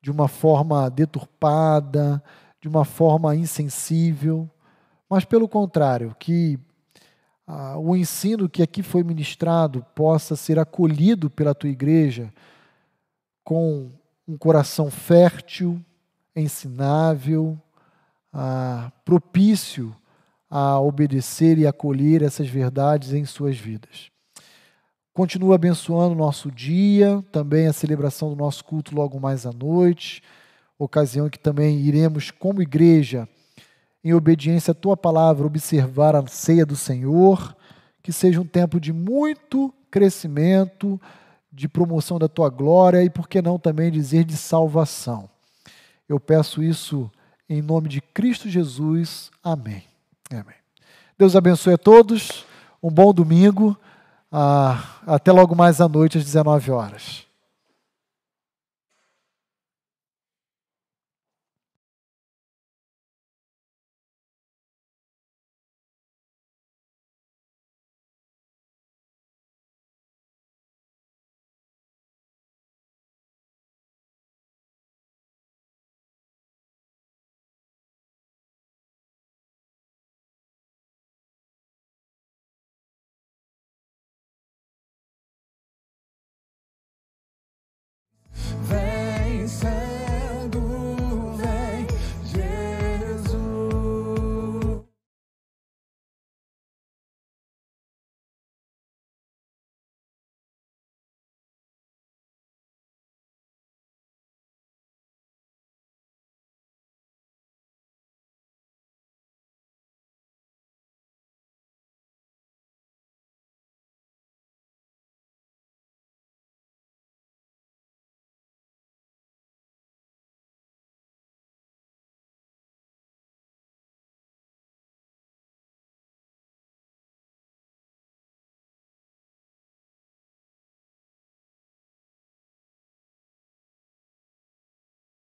de 0.00 0.10
uma 0.10 0.28
forma 0.28 0.88
deturpada, 0.90 2.22
de 2.60 2.68
uma 2.68 2.84
forma 2.84 3.34
insensível, 3.34 4.48
mas 5.08 5.24
pelo 5.24 5.48
contrário, 5.48 6.14
que 6.18 6.58
ah, 7.46 7.78
o 7.78 7.96
ensino 7.96 8.48
que 8.48 8.62
aqui 8.62 8.82
foi 8.82 9.02
ministrado 9.02 9.84
possa 9.94 10.36
ser 10.36 10.58
acolhido 10.58 11.30
pela 11.30 11.54
tua 11.54 11.70
igreja 11.70 12.32
com 13.42 13.90
um 14.26 14.36
coração 14.36 14.90
fértil, 14.90 15.82
ensinável, 16.36 17.58
ah, 18.32 18.92
propício 19.04 19.96
a 20.50 20.78
obedecer 20.78 21.58
e 21.58 21.66
acolher 21.66 22.22
essas 22.22 22.48
verdades 22.48 23.12
em 23.12 23.24
suas 23.24 23.56
vidas. 23.56 24.10
Continua 25.18 25.56
abençoando 25.56 26.14
o 26.14 26.16
nosso 26.16 26.48
dia, 26.48 27.24
também 27.32 27.66
a 27.66 27.72
celebração 27.72 28.30
do 28.30 28.36
nosso 28.36 28.64
culto 28.64 28.94
logo 28.94 29.18
mais 29.18 29.44
à 29.46 29.52
noite, 29.52 30.22
ocasião 30.78 31.28
que 31.28 31.40
também 31.40 31.80
iremos, 31.80 32.30
como 32.30 32.62
igreja, 32.62 33.28
em 34.04 34.14
obediência 34.14 34.70
à 34.70 34.74
tua 34.74 34.96
palavra, 34.96 35.44
observar 35.44 36.14
a 36.14 36.24
ceia 36.28 36.64
do 36.64 36.76
Senhor, 36.76 37.56
que 38.00 38.12
seja 38.12 38.40
um 38.40 38.46
tempo 38.46 38.78
de 38.78 38.92
muito 38.92 39.74
crescimento, 39.90 41.00
de 41.52 41.66
promoção 41.66 42.16
da 42.16 42.28
tua 42.28 42.48
glória 42.48 43.02
e, 43.02 43.10
por 43.10 43.28
que 43.28 43.42
não 43.42 43.58
também 43.58 43.90
dizer, 43.90 44.22
de 44.22 44.36
salvação. 44.36 45.28
Eu 46.08 46.20
peço 46.20 46.62
isso 46.62 47.10
em 47.48 47.60
nome 47.60 47.88
de 47.88 48.00
Cristo 48.00 48.48
Jesus. 48.48 49.32
Amém. 49.42 49.82
Amém. 50.30 50.54
Deus 51.18 51.34
abençoe 51.34 51.74
a 51.74 51.78
todos. 51.78 52.46
Um 52.80 52.88
bom 52.88 53.12
domingo. 53.12 53.76
Ah, 54.30 55.00
até 55.06 55.32
logo 55.32 55.54
mais 55.54 55.80
à 55.80 55.88
noite, 55.88 56.18
às 56.18 56.24
19 56.24 56.70
horas. 56.70 57.27